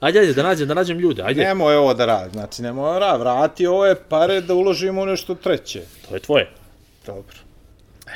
Ajde, 0.00 0.18
ajde, 0.18 0.32
da 0.32 0.42
nađem, 0.42 0.68
da 0.68 0.74
nađem 0.74 0.98
ljude, 0.98 1.22
ajde. 1.22 1.44
Nemoj 1.44 1.76
ovo 1.76 1.94
da 1.94 2.06
radi, 2.06 2.30
znači 2.30 2.62
nemoj 2.62 2.88
ovo 2.88 2.98
radi, 2.98 3.18
vrati 3.18 3.66
ove 3.66 3.94
pare 3.94 4.40
da 4.40 4.54
uložimo 4.54 5.02
u 5.02 5.06
nešto 5.06 5.34
treće. 5.34 5.82
To 6.08 6.14
je 6.14 6.20
tvoje, 6.20 6.50
Dobro. 7.06 7.36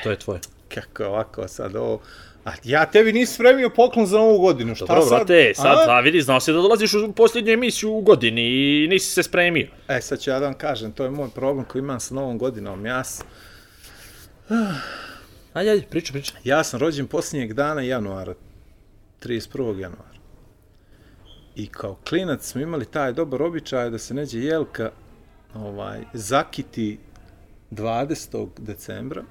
To 0.05 0.11
je 0.11 0.19
tvoje. 0.19 0.41
Kako 0.69 1.05
ovako 1.05 1.49
sad 1.49 1.77
ovo... 1.77 2.01
A 2.45 2.51
ja 2.65 2.87
tebi 2.87 3.13
nisi 3.13 3.35
spremio 3.35 3.71
poklon 3.71 4.07
za 4.07 4.19
novu 4.19 4.39
godinu, 4.39 4.75
šta 4.75 4.85
Dobro, 4.87 5.03
sad? 5.03 5.11
brate, 5.19 5.53
sad, 5.55 5.89
A? 5.89 5.93
a 5.93 6.01
vidi, 6.01 6.21
znao 6.23 6.41
si 6.41 6.53
da 6.53 6.59
dolaziš 6.59 6.95
u 6.95 7.13
posljednju 7.13 7.53
emisiju 7.53 7.93
u 7.93 8.01
godini 8.01 8.43
i 8.43 8.89
nisi 8.89 9.07
se 9.07 9.23
spremio. 9.23 9.67
E, 9.89 10.01
sad 10.01 10.21
ću 10.21 10.31
ja 10.31 10.39
da 10.39 10.45
vam 10.45 10.55
kažem, 10.55 10.93
to 10.93 11.05
je 11.05 11.11
moj 11.11 11.29
problem 11.31 11.65
koji 11.65 11.81
imam 11.81 12.01
sa 12.01 12.15
novom 12.15 12.39
godinom. 12.39 12.87
Ja, 12.87 13.05
s- 13.05 13.23
Ajde, 15.55 15.71
ajde, 15.71 15.87
priča, 15.91 16.13
priča. 16.13 16.33
ja 16.45 16.65
sam 16.65 16.81
rođen 16.81 17.07
posljednjeg 17.07 17.53
dana 17.53 17.81
januara, 17.83 18.35
31. 19.21 19.79
januara. 19.79 20.15
I 21.57 21.67
kao 21.67 21.97
klinac 22.09 22.43
smo 22.43 22.61
imali 22.61 22.85
taj 22.85 23.13
dobar 23.13 23.43
običaj 23.43 23.91
da 23.91 23.99
se 23.99 24.15
neđe 24.15 24.39
jelka 24.41 24.91
ovaj, 25.55 26.01
zakiti 26.13 26.99
20. 27.71 28.49
decembra 28.59 29.23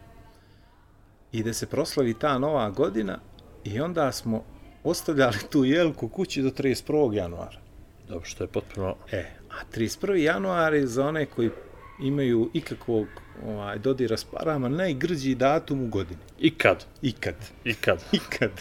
i 1.34 1.44
da 1.44 1.54
se 1.54 1.66
proslavi 1.66 2.14
ta 2.14 2.38
nova 2.38 2.70
godina 2.70 3.20
i 3.64 3.80
onda 3.80 4.12
smo 4.12 4.44
ostavljali 4.84 5.38
tu 5.50 5.66
jelku 5.66 6.08
kući 6.08 6.42
do 6.42 6.50
31. 6.50 7.14
januara. 7.14 7.60
Dobro, 8.08 8.26
što 8.26 8.44
je 8.44 8.48
potpuno... 8.48 8.96
E, 9.12 9.26
a 9.50 9.56
31. 9.76 10.14
januar 10.14 10.74
je 10.74 10.88
za 10.88 11.06
one 11.06 11.26
koji 11.26 11.50
imaju 12.02 12.50
ikakvog 12.54 13.08
ovaj, 13.46 13.80
dodira 13.80 14.18
s 14.18 14.24
parama 14.24 14.70
najgrđi 14.70 15.36
datum 15.36 15.84
u 15.84 15.88
godini. 15.88 16.20
Ikad, 16.40 16.86
Ikad. 17.02 17.36
ikad. 17.64 18.04
Ikad. 18.20 18.52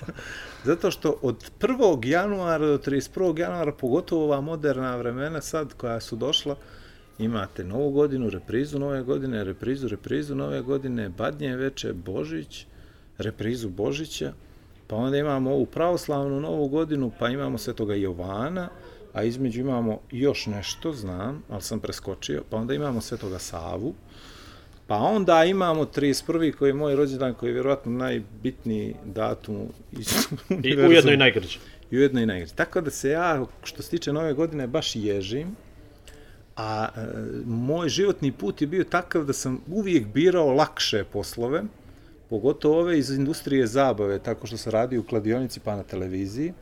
Zato 0.64 0.90
što 0.90 1.18
od 1.22 1.50
1. 1.60 2.06
januara 2.06 2.66
do 2.66 2.78
31. 2.78 3.38
januara, 3.38 3.72
pogotovo 3.72 4.24
ova 4.24 4.40
moderna 4.40 4.96
vremena 4.96 5.40
sad 5.40 5.74
koja 5.74 6.00
su 6.00 6.16
došla, 6.16 6.56
imate 7.22 7.64
novu 7.64 7.90
godinu, 7.90 8.30
reprizu 8.30 8.78
nove 8.78 9.02
godine, 9.02 9.44
reprizu, 9.44 9.88
reprizu 9.88 10.34
nove 10.34 10.62
godine, 10.62 11.08
badnje 11.08 11.56
veče, 11.56 11.92
Božić, 11.92 12.66
reprizu 13.18 13.68
Božića, 13.68 14.32
pa 14.86 14.96
onda 14.96 15.16
imamo 15.16 15.50
ovu 15.50 15.66
pravoslavnu 15.66 16.40
novu 16.40 16.68
godinu, 16.68 17.12
pa 17.18 17.28
imamo 17.28 17.58
svetoga 17.58 17.94
Jovana, 17.94 18.68
a 19.12 19.22
između 19.22 19.60
imamo 19.60 20.00
još 20.10 20.46
nešto, 20.46 20.92
znam, 20.92 21.42
ali 21.48 21.62
sam 21.62 21.80
preskočio, 21.80 22.42
pa 22.50 22.56
onda 22.56 22.74
imamo 22.74 23.00
svetoga 23.00 23.38
Savu, 23.38 23.94
Pa 24.86 24.96
onda 24.96 25.44
imamo 25.44 25.84
31. 25.84 26.52
koji 26.52 26.70
je 26.70 26.74
moj 26.74 26.96
rođendan, 26.96 27.34
koji 27.34 27.50
je 27.50 27.52
vjerojatno 27.52 27.92
najbitniji 27.92 28.94
datum 29.04 29.68
iz 29.92 30.08
I 30.64 30.76
ujedno 30.76 31.12
i 31.12 31.16
najgrđe. 31.16 31.58
I 31.90 31.98
ujedno 31.98 32.20
i 32.20 32.26
najgrđe. 32.26 32.54
Tako 32.54 32.80
da 32.80 32.90
se 32.90 33.10
ja, 33.10 33.46
što 33.64 33.82
se 33.82 33.90
tiče 33.90 34.12
nove 34.12 34.32
godine, 34.32 34.66
baš 34.66 34.96
ježim, 34.96 35.56
a 36.56 36.88
e, 36.96 37.00
moj 37.46 37.88
životni 37.88 38.32
put 38.32 38.60
je 38.60 38.66
bio 38.66 38.84
takav 38.84 39.24
da 39.24 39.32
sam 39.32 39.60
uvijek 39.68 40.06
birao 40.06 40.52
lakše 40.52 41.04
poslove, 41.04 41.62
pogotovo 42.30 42.80
ove 42.80 42.98
iz 42.98 43.10
industrije 43.10 43.66
zabave, 43.66 44.18
tako 44.18 44.46
što 44.46 44.56
se 44.56 44.70
radi 44.70 44.98
u 44.98 45.02
kladionici 45.02 45.60
pa 45.60 45.76
na 45.76 45.82
televiziji, 45.82 46.52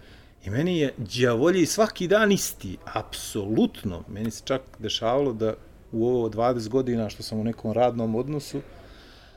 I 0.45 0.51
meni 0.51 0.79
je 0.79 0.95
đavolji 0.97 1.67
svaki 1.67 2.09
dan 2.09 2.33
isti, 2.33 2.77
apsolutno. 2.85 4.05
Meni 4.09 4.31
se 4.31 4.43
čak 4.45 4.63
dešavalo 4.79 5.33
da 5.33 5.55
u 5.93 6.09
ovo 6.09 6.29
20 6.29 6.69
godina 6.69 7.11
što 7.11 7.23
sam 7.23 7.41
u 7.41 7.45
nekom 7.45 7.73
radnom 7.73 8.15
odnosu, 8.15 8.61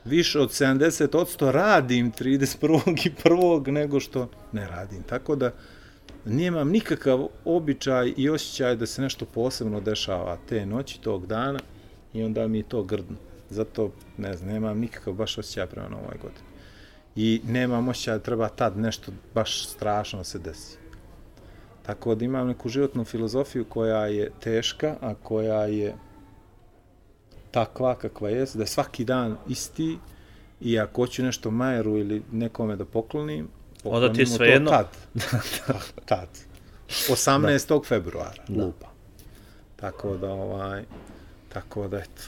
više 0.04 0.40
od 0.40 0.50
70% 0.50 1.50
radim 1.50 2.12
31. 2.12 3.06
i 3.06 3.12
1. 3.24 3.70
nego 3.70 4.00
što 4.00 4.28
ne 4.52 4.66
radim. 4.66 5.02
Tako 5.02 5.36
da 5.36 5.50
nemam 6.24 6.68
nikakav 6.68 7.26
običaj 7.44 8.14
i 8.16 8.28
osjećaj 8.28 8.76
da 8.76 8.86
se 8.86 9.02
nešto 9.02 9.26
posebno 9.26 9.80
dešava 9.80 10.38
te 10.48 10.66
noći, 10.66 11.00
tog 11.00 11.26
dana 11.26 11.58
i 12.12 12.22
onda 12.22 12.46
mi 12.48 12.58
je 12.58 12.68
to 12.68 12.82
grdno. 12.82 13.16
Zato, 13.50 13.90
ne 14.18 14.36
znam, 14.36 14.52
nemam 14.52 14.78
nikakav 14.78 15.14
baš 15.14 15.38
osjećaj 15.38 15.66
prema 15.66 15.88
novoj 15.88 16.16
godini. 16.22 16.48
I 17.16 17.40
nemam 17.46 17.88
osjećaj 17.88 18.14
da 18.14 18.22
treba 18.22 18.48
tad 18.48 18.78
nešto 18.78 19.12
baš 19.34 19.68
strašno 19.68 20.18
da 20.18 20.24
se 20.24 20.38
desi. 20.38 20.78
Tako 21.82 22.14
da 22.14 22.24
imam 22.24 22.46
neku 22.46 22.68
životnu 22.68 23.04
filozofiju 23.04 23.64
koja 23.64 24.06
je 24.06 24.30
teška, 24.40 24.96
a 25.00 25.14
koja 25.14 25.64
je 25.64 25.94
takva 27.50 27.94
kakva 27.94 28.30
je, 28.30 28.46
da 28.54 28.62
je 28.62 28.66
svaki 28.66 29.04
dan 29.04 29.36
isti 29.48 29.98
i 30.60 30.78
ako 30.78 31.02
hoću 31.02 31.22
nešto 31.22 31.50
Majeru 31.50 31.98
ili 31.98 32.22
nekome 32.32 32.76
da 32.76 32.84
poklonim, 32.84 33.48
Onda 33.86 34.12
ti 34.12 34.20
je 34.20 34.24
poklonim 34.24 34.30
mu 34.30 34.36
svejedno. 34.36 34.70
to 34.70 34.76
tad. 34.76 34.88
tad. 36.20 36.28
18. 37.08 37.86
februara, 37.86 38.42
lupa. 38.48 38.86
Tako 39.76 40.16
da, 40.16 40.28
ovaj, 40.28 40.82
tako 41.48 41.88
da, 41.88 41.98
eto. 41.98 42.22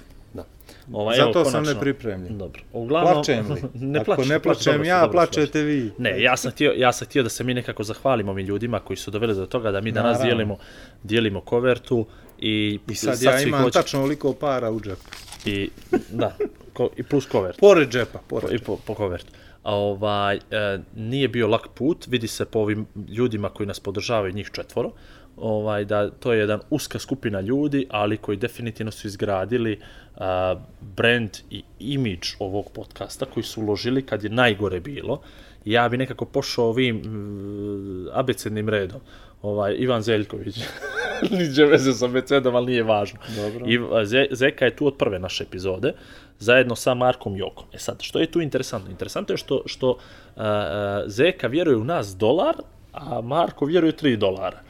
Ovaj, 0.92 1.16
Zato 1.16 1.28
evo, 1.30 1.44
sam 1.44 1.52
konačno. 1.52 1.74
nepripremljen. 1.74 2.38
Dobro. 2.38 2.62
Uglavnom, 2.72 3.14
Plačem 3.14 3.50
li? 3.50 3.62
ne 3.82 3.98
Ako 3.98 4.04
plačeš, 4.06 4.28
ne 4.28 4.38
plačem 4.40 4.72
dobro 4.72 4.84
ja, 4.84 5.00
dobro 5.00 5.12
plačete 5.12 5.62
vi. 5.62 5.92
Ne, 5.98 6.22
ja 6.22 6.36
sam, 6.36 6.50
htio, 6.50 6.72
ja 6.72 6.92
sam 6.92 7.06
htio 7.06 7.22
da 7.22 7.28
se 7.28 7.44
mi 7.44 7.54
nekako 7.54 7.82
zahvalimo 7.82 8.32
ovim 8.32 8.46
ljudima 8.46 8.80
koji 8.80 8.96
su 8.96 9.10
doveli 9.10 9.34
do 9.34 9.46
toga 9.46 9.70
da 9.70 9.80
mi 9.80 9.92
danas 9.92 10.04
Naravno. 10.08 10.24
dijelimo, 10.24 10.58
dijelimo 11.02 11.40
kovertu 11.40 12.06
i, 12.38 12.78
I 12.88 12.94
sad, 12.94 13.22
ja 13.22 13.38
svi 13.38 13.48
imam 13.48 13.62
hoće- 13.62 13.72
tačno 13.72 14.02
oliko 14.02 14.32
para 14.32 14.70
u 14.70 14.80
džepu. 14.80 15.02
I, 15.44 15.70
da, 16.10 16.36
ko, 16.72 16.90
i 16.96 17.02
plus 17.02 17.26
kovert. 17.26 17.60
Pored 17.60 17.88
džepa, 17.88 18.18
pored 18.20 18.50
I 18.50 18.52
džepa. 18.52 18.64
po, 18.66 18.76
po 18.76 18.94
kovertu. 18.94 19.32
Ovaj, 19.66 20.36
e, 20.36 20.78
nije 20.96 21.28
bio 21.28 21.48
lak 21.48 21.68
put, 21.74 22.06
vidi 22.06 22.28
se 22.28 22.44
po 22.44 22.58
ovim 22.58 22.86
ljudima 23.08 23.48
koji 23.48 23.66
nas 23.66 23.80
podržavaju, 23.80 24.32
njih 24.32 24.50
četvoro, 24.52 24.92
ovaj, 25.36 25.84
da 25.84 26.10
to 26.10 26.32
je 26.32 26.38
jedan 26.38 26.60
uska 26.70 26.98
skupina 26.98 27.40
ljudi, 27.40 27.86
ali 27.90 28.16
koji 28.16 28.36
definitivno 28.36 28.92
su 28.92 29.06
izgradili 29.06 29.80
a, 30.16 30.54
brand 30.80 31.30
i 31.50 31.62
imidž 31.78 32.28
ovog 32.38 32.70
podcasta, 32.74 33.26
koji 33.26 33.44
su 33.44 33.60
uložili 33.60 34.06
kad 34.06 34.24
je 34.24 34.30
najgore 34.30 34.80
bilo. 34.80 35.20
Ja 35.64 35.88
bi 35.88 35.96
nekako 35.96 36.24
pošao 36.24 36.68
ovim 36.68 36.96
mm, 36.96 38.08
abecednim 38.12 38.68
redom. 38.68 39.00
Ovaj, 39.42 39.74
Ivan 39.78 40.02
Zeljković. 40.02 40.56
Niđe 41.38 41.64
veze 41.64 41.92
sa 41.92 42.04
abecedom, 42.04 42.54
ali 42.56 42.66
nije 42.66 42.82
važno. 42.82 43.18
Dobro. 43.36 43.66
I 43.66 44.06
Ze, 44.06 44.26
Zeka 44.30 44.64
je 44.64 44.76
tu 44.76 44.86
od 44.86 44.96
prve 44.96 45.18
naše 45.18 45.44
epizode, 45.44 45.92
zajedno 46.38 46.76
sa 46.76 46.94
Markom 46.94 47.36
Jokom. 47.36 47.64
E 47.72 47.78
sad, 47.78 48.02
što 48.02 48.18
je 48.18 48.30
tu 48.30 48.40
interesantno? 48.40 48.90
Interesantno 48.90 49.32
je 49.32 49.36
što, 49.36 49.62
što 49.66 49.98
a, 50.36 51.02
Zeka 51.06 51.46
vjeruje 51.46 51.76
u 51.76 51.84
nas 51.84 52.16
dolar, 52.16 52.54
a 52.92 53.20
Marko 53.20 53.64
vjeruje 53.64 53.92
3 53.92 54.16
dolara. 54.16 54.60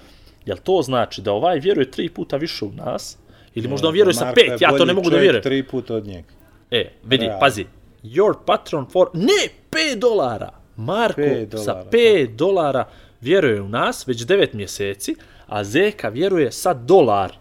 Jel 0.46 0.56
to 0.64 0.82
znači 0.82 1.22
da 1.22 1.32
ovaj 1.32 1.58
vjeruje 1.58 1.90
tri 1.90 2.08
puta 2.08 2.36
više 2.36 2.64
u 2.64 2.72
nas, 2.72 3.18
ili 3.54 3.68
možda 3.68 3.88
on 3.88 3.94
vjeruje 3.94 4.14
sa 4.14 4.24
Marko 4.24 4.40
je 4.40 4.48
pet, 4.48 4.60
ja 4.60 4.76
to 4.76 4.84
ne 4.84 4.92
mogu 4.92 5.10
da 5.10 5.16
vjerujem. 5.16 5.42
Tri 5.42 5.62
puta 5.62 5.94
od 5.94 6.06
njega. 6.06 6.28
E, 6.70 6.90
vidi, 7.04 7.24
Realno. 7.24 7.40
pazi, 7.40 7.64
your 8.02 8.34
patron 8.46 8.86
for, 8.92 9.08
ne, 9.14 9.48
5 9.70 9.98
dolara. 9.98 10.50
Marko 10.76 11.16
Pet 11.16 11.50
sa 11.50 11.72
dolara, 11.72 11.90
5 11.90 12.36
dolara 12.36 12.84
vjeruje 13.20 13.62
u 13.62 13.68
nas 13.68 14.08
već 14.08 14.26
9 14.26 14.54
mjeseci, 14.54 15.14
a 15.46 15.64
Zeka 15.64 16.08
vjeruje 16.08 16.52
sa 16.52 16.74
dolar 16.74 17.32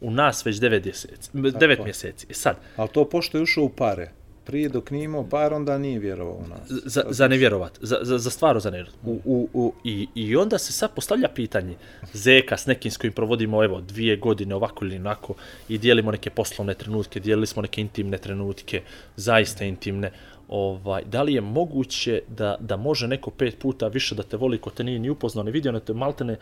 u 0.00 0.10
nas 0.10 0.46
već 0.46 0.56
9 0.56 0.84
mjeseci. 0.84 1.30
9 1.34 1.84
mjeseci. 1.84 2.26
E 2.30 2.34
sad, 2.34 2.56
Ali 2.76 2.88
to 2.88 3.04
pošto 3.04 3.38
je 3.38 3.42
ušao 3.42 3.64
u 3.64 3.68
pare. 3.68 4.10
Prije 4.44 4.68
dok 4.68 4.90
nije 4.90 5.04
imao 5.04 5.28
par, 5.28 5.54
onda 5.54 5.78
nije 5.78 5.98
vjerovao 5.98 6.34
u 6.34 6.48
nas. 6.48 6.60
za, 6.68 7.02
za 7.08 7.28
nevjerovat, 7.28 7.78
za, 7.80 7.98
za, 8.02 8.18
za 8.18 8.30
stvarno 8.30 8.60
za 8.60 8.70
nevjerovat. 8.70 8.98
U, 9.04 9.20
u, 9.24 9.48
u, 9.52 9.72
i, 9.84 10.08
I 10.14 10.36
onda 10.36 10.58
se 10.58 10.72
sad 10.72 10.94
postavlja 10.94 11.28
pitanje, 11.28 11.76
Zeka 12.12 12.56
s 12.56 12.66
nekim 12.66 12.90
s 12.90 12.96
kojim 12.96 13.12
provodimo 13.12 13.64
evo 13.64 13.80
dvije 13.80 14.16
godine 14.16 14.54
ovako 14.54 14.84
ili 14.84 14.96
onako 14.96 15.34
i 15.68 15.78
dijelimo 15.78 16.10
neke 16.10 16.30
poslovne 16.30 16.74
trenutke, 16.74 17.20
dijelili 17.20 17.46
smo 17.46 17.62
neke 17.62 17.80
intimne 17.80 18.18
trenutke, 18.18 18.82
zaista 19.16 19.64
intimne, 19.64 20.10
ovaj, 20.48 21.02
da 21.04 21.22
li 21.22 21.34
je 21.34 21.40
moguće 21.40 22.22
da, 22.28 22.56
da 22.60 22.76
može 22.76 23.08
neko 23.08 23.30
pet 23.30 23.58
puta 23.58 23.88
više 23.88 24.14
da 24.14 24.22
te 24.22 24.36
voli 24.36 24.58
ko 24.58 24.70
te 24.70 24.84
nije 24.84 24.98
ni 24.98 25.10
upoznao, 25.10 25.44
ni 25.44 25.50
vidio, 25.50 25.72
ne 25.72 25.80
te 25.80 25.92
maltene, 25.92 26.36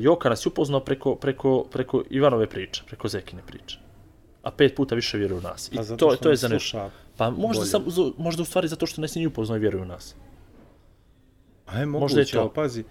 Joka 0.00 0.28
nas 0.28 0.46
je 0.46 0.50
upoznao 0.50 0.80
preko, 0.80 1.14
preko, 1.14 1.64
preko 1.70 2.02
Ivanove 2.10 2.46
priče, 2.46 2.82
preko 2.86 3.08
Zekine 3.08 3.42
priče. 3.46 3.78
a 4.42 4.50
pet 4.50 4.74
puta 4.76 4.94
više 4.94 5.18
vjeruju 5.18 5.38
u 5.38 5.42
nas. 5.42 5.72
I 5.72 5.76
zato 5.82 6.08
to, 6.08 6.16
to 6.16 6.30
je 6.30 6.36
za 6.36 6.48
nešto. 6.48 6.90
Pa 7.16 7.30
možda, 7.30 7.64
sam, 7.64 7.84
možda 8.18 8.42
u 8.42 8.46
stvari 8.46 8.68
zato 8.68 8.86
što 8.86 9.00
nas 9.00 9.14
ni 9.14 9.26
upoznaju 9.26 9.58
i 9.58 9.60
vjeruju 9.60 9.82
u 9.82 9.86
nas. 9.86 10.14
Aj, 11.66 11.86
Možda 11.86 11.98
moguće, 12.16 12.36
je 12.36 12.40
to. 12.40 12.52
pazi, 12.52 12.84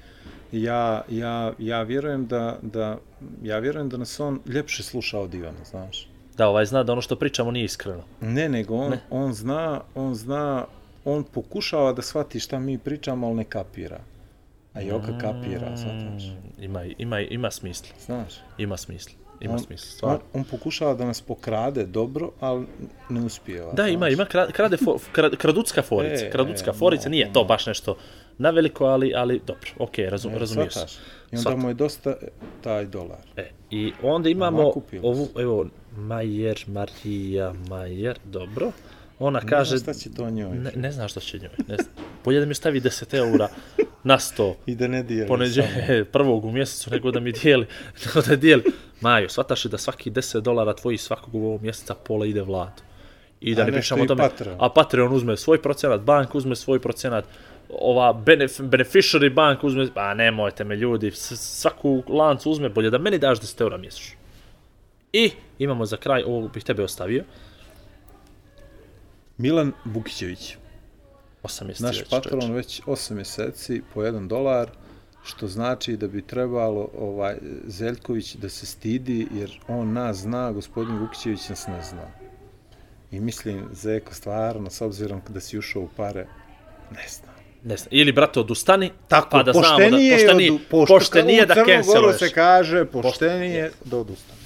ja, 0.52 1.02
ja, 1.10 1.54
ja 1.58 1.82
vjerujem 1.84 2.28
da, 2.28 2.60
da, 2.62 2.98
ja 3.44 3.60
vjerujem 3.60 3.90
da 3.90 3.98
nas 3.98 4.20
on 4.20 4.40
ljepše 4.46 4.84
sluša 4.84 5.20
od 5.20 5.34
Ivana, 5.34 5.64
znaš. 5.66 6.08
Da, 6.38 6.48
ovaj 6.48 6.66
zna 6.66 6.84
da 6.84 6.92
ono 6.92 7.02
što 7.02 7.16
pričamo 7.16 7.52
nije 7.52 7.66
iskreno. 7.66 8.04
Ne, 8.22 8.50
nego 8.50 8.76
on, 8.76 8.90
Ne. 8.92 9.00
on 9.10 9.34
zna, 9.34 9.82
on 9.96 10.16
zna, 10.16 10.66
on 11.06 11.24
pokušava 11.24 11.94
da 11.94 12.02
shvati 12.02 12.40
šta 12.40 12.60
mi 12.60 12.78
pričamo, 12.78 13.28
ali 13.28 13.36
ne 13.36 13.44
kapira. 13.44 14.00
A 14.74 14.82
Joka 14.82 15.18
kapira, 15.18 15.76
znaš. 15.76 16.24
Mm, 16.24 16.64
Ima, 16.64 16.84
ima, 16.98 17.20
ima 17.20 17.52
smisla. 17.52 17.88
Znaš. 18.00 18.34
Ima 18.58 18.78
smisla. 18.78 19.14
Ima 19.42 19.54
on, 19.54 19.60
smisla, 19.60 19.86
on, 19.86 19.96
stvarno. 19.96 20.20
on 20.34 20.44
pokušava 20.44 20.94
da 20.94 21.06
nas 21.06 21.22
pokrade 21.22 21.86
dobro, 21.86 22.32
ali 22.40 22.66
ne 23.10 23.22
uspijeva. 23.22 23.74
Da, 23.74 23.88
ima, 23.88 24.00
znaš. 24.00 24.14
ima 24.14 24.26
krade, 24.26 24.52
krade 24.54 24.78
fo, 24.78 24.98
krad, 25.12 25.36
kraducka 25.36 25.82
forica. 25.82 26.26
E, 26.26 26.30
kraducka 26.30 26.70
e, 26.70 26.74
forica 26.74 27.04
no, 27.06 27.12
nije 27.12 27.34
to 27.34 27.44
baš 27.44 27.66
nešto 27.66 27.98
na 28.38 28.50
veliko, 28.50 28.86
ali, 28.86 29.14
ali 29.16 29.42
dobro, 29.48 29.70
okej, 29.80 30.10
razum, 30.10 30.34
E, 30.34 30.40
razumiješ 30.40 30.74
se. 30.74 30.80
shvataš? 30.80 30.94
I 30.94 31.00
onda 31.28 31.40
Shvatam. 31.40 31.60
mu 31.60 31.68
je 31.68 31.74
dosta 31.74 32.10
e, 32.12 32.28
taj 32.64 32.86
dolar. 32.86 33.18
E, 33.38 33.50
I 33.72 33.94
onda 34.04 34.30
imamo 34.30 34.74
ovu, 35.04 35.28
evo, 35.38 35.66
Majer, 35.94 36.64
Marija 36.68 37.54
Majer, 37.70 38.20
dobro. 38.26 38.72
Ona 39.20 39.40
Ne 39.40 39.48
kaže... 39.48 39.78
znam 39.78 39.94
šta 39.94 40.02
će 40.02 40.16
to 40.16 40.30
njoj. 40.30 40.50
Ne, 40.52 40.72
ne 40.76 40.92
znam 40.92 41.08
što 41.08 41.20
će 41.20 41.40
njoj, 41.40 41.50
ne 41.68 41.76
znam. 41.76 41.94
Bolje 42.26 42.40
da 42.40 42.46
mi 42.46 42.54
stavi 42.54 42.82
10 42.82 43.18
eura 43.18 43.48
na 44.04 44.20
sto 44.20 44.56
I 44.66 44.76
da 44.76 44.88
ne 44.88 45.04
dijeli 45.04 45.28
poneđe 45.28 45.64
prvog 46.14 46.46
u 46.46 46.52
mjesecu, 46.52 46.90
nego 46.92 47.12
da 47.12 47.20
mi 47.20 47.32
dijeli, 47.32 47.66
nego 48.06 48.22
da 48.28 48.36
dijeli. 48.36 48.64
Majo, 49.02 49.30
shvataš 49.30 49.66
li 49.66 49.72
da 49.72 49.78
svaki 49.78 50.12
10 50.12 50.40
dolara 50.40 50.74
tvoji 50.74 50.98
svakog 50.98 51.36
u 51.36 51.46
ovog 51.46 51.62
mjeseca 51.62 51.96
pola 51.96 52.26
ide 52.26 52.42
vladu? 52.42 52.82
I 53.42 53.56
da 53.56 53.62
A 53.62 53.66
ne 53.66 53.72
pričamo 53.72 54.04
o 54.04 54.06
tome, 54.06 54.30
Patreon. 54.30 54.58
a 54.60 54.70
Patreon 54.70 55.14
uzme 55.14 55.38
svoj 55.38 55.62
procenat, 55.62 56.02
bank 56.02 56.36
uzme 56.36 56.56
svoj 56.56 56.80
procenat, 56.80 57.26
ova 57.70 58.14
benef, 58.14 58.60
beneficiary 58.60 59.34
bank 59.34 59.64
uzme, 59.64 59.88
pa 59.94 60.14
nemojte 60.14 60.64
me 60.64 60.76
ljudi, 60.76 61.12
svaku 61.12 62.04
lancu 62.08 62.52
uzme, 62.52 62.70
bolje 62.70 62.90
da 62.90 62.98
meni 62.98 63.18
daš 63.18 63.40
10 63.40 63.62
eura 63.62 63.78
mjesečno. 63.78 64.18
I 65.14 65.32
imamo 65.60 65.86
za 65.86 65.98
kraj, 65.98 66.24
ovo 66.24 66.48
bih 66.48 66.64
tebe 66.64 66.84
ostavio, 66.84 67.24
Milan 69.38 69.72
Bukićević. 69.84 70.58
8 71.44 71.66
mjeseci 71.66 71.84
Naš 71.84 72.00
već, 72.00 72.10
patron 72.10 72.52
već 72.52 72.82
8 72.82 73.14
mjeseci 73.14 73.82
po 73.94 74.02
1 74.02 74.28
dolar, 74.28 74.70
što 75.24 75.48
znači 75.48 75.98
da 75.98 76.08
bi 76.08 76.22
trebalo 76.22 76.90
ovaj 76.98 77.38
Zeljković 77.68 78.36
da 78.36 78.50
se 78.50 78.66
stidi, 78.66 79.28
jer 79.34 79.60
on 79.68 79.94
nas 79.94 80.18
zna, 80.18 80.52
gospodin 80.52 80.98
Vukićević 80.98 81.50
nas 81.50 81.68
ne 81.68 81.82
zna. 81.84 82.08
I 83.12 83.20
mislim, 83.20 83.70
Zeko, 83.74 84.14
stvarno, 84.14 84.70
s 84.70 84.82
obzirom 84.82 85.22
da 85.30 85.40
si 85.40 85.58
ušao 85.58 85.82
u 85.82 85.90
pare, 85.98 86.28
ne 86.92 87.08
znam. 87.10 87.36
Ne 87.64 87.78
znam, 87.78 87.88
ili 87.92 88.12
brate 88.12 88.40
odustani, 88.40 88.92
Tako, 89.08 89.28
pa 89.32 89.44
da 89.44 89.52
znamo 89.52 89.68
da 89.68 89.84
poštenije, 89.84 90.18
poštenije, 90.18 90.52
od, 90.52 90.60
pošto, 90.70 90.96
poštenije 90.96 91.46
da 91.46 91.54
u 91.54 91.56
Crnu 91.56 91.66
Goru 91.66 91.84
canceluješ. 91.84 92.20
se 92.20 92.32
kaže, 92.32 92.86
poštenije 92.86 93.72
da 93.86 93.98
odustane. 93.98 94.39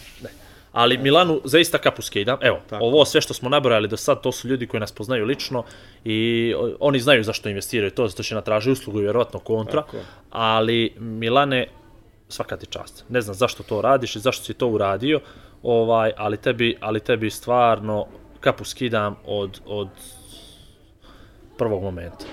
Ali 0.73 0.97
Milanu 0.97 1.41
zaista 1.43 1.77
kapu 1.77 2.01
skidam. 2.01 2.37
Evo, 2.41 2.59
Tako. 2.69 2.85
ovo 2.85 3.05
sve 3.05 3.21
što 3.21 3.33
smo 3.33 3.49
nabrojali 3.49 3.87
do 3.87 3.97
sad, 3.97 4.21
to 4.21 4.31
su 4.31 4.47
ljudi 4.47 4.67
koji 4.67 4.81
nas 4.81 4.91
poznaju 4.91 5.25
lično 5.25 5.63
i 6.05 6.53
oni 6.79 6.99
znaju 6.99 7.23
zašto 7.23 7.49
investiraju 7.49 7.91
to, 7.91 8.07
zato 8.07 8.23
će 8.23 8.35
natraži 8.35 8.71
uslugu 8.71 8.99
i 8.99 9.01
vjerovatno 9.01 9.39
kontra. 9.39 9.81
Tako. 9.81 9.97
Ali 10.29 10.93
Milane, 10.99 11.67
svaka 12.29 12.57
ti 12.57 12.65
čast. 12.65 13.05
Ne 13.09 13.21
znam 13.21 13.35
zašto 13.35 13.63
to 13.63 13.81
radiš 13.81 14.15
i 14.15 14.19
zašto 14.19 14.43
si 14.43 14.53
to 14.53 14.67
uradio, 14.67 15.19
ovaj, 15.63 16.11
ali 16.17 16.37
tebi, 16.37 16.77
ali 16.81 16.99
tebi 16.99 17.29
stvarno 17.29 18.05
kapu 18.39 18.63
skidam 18.63 19.15
od, 19.25 19.59
od 19.65 19.89
prvog 21.57 21.83
momenta. 21.83 22.25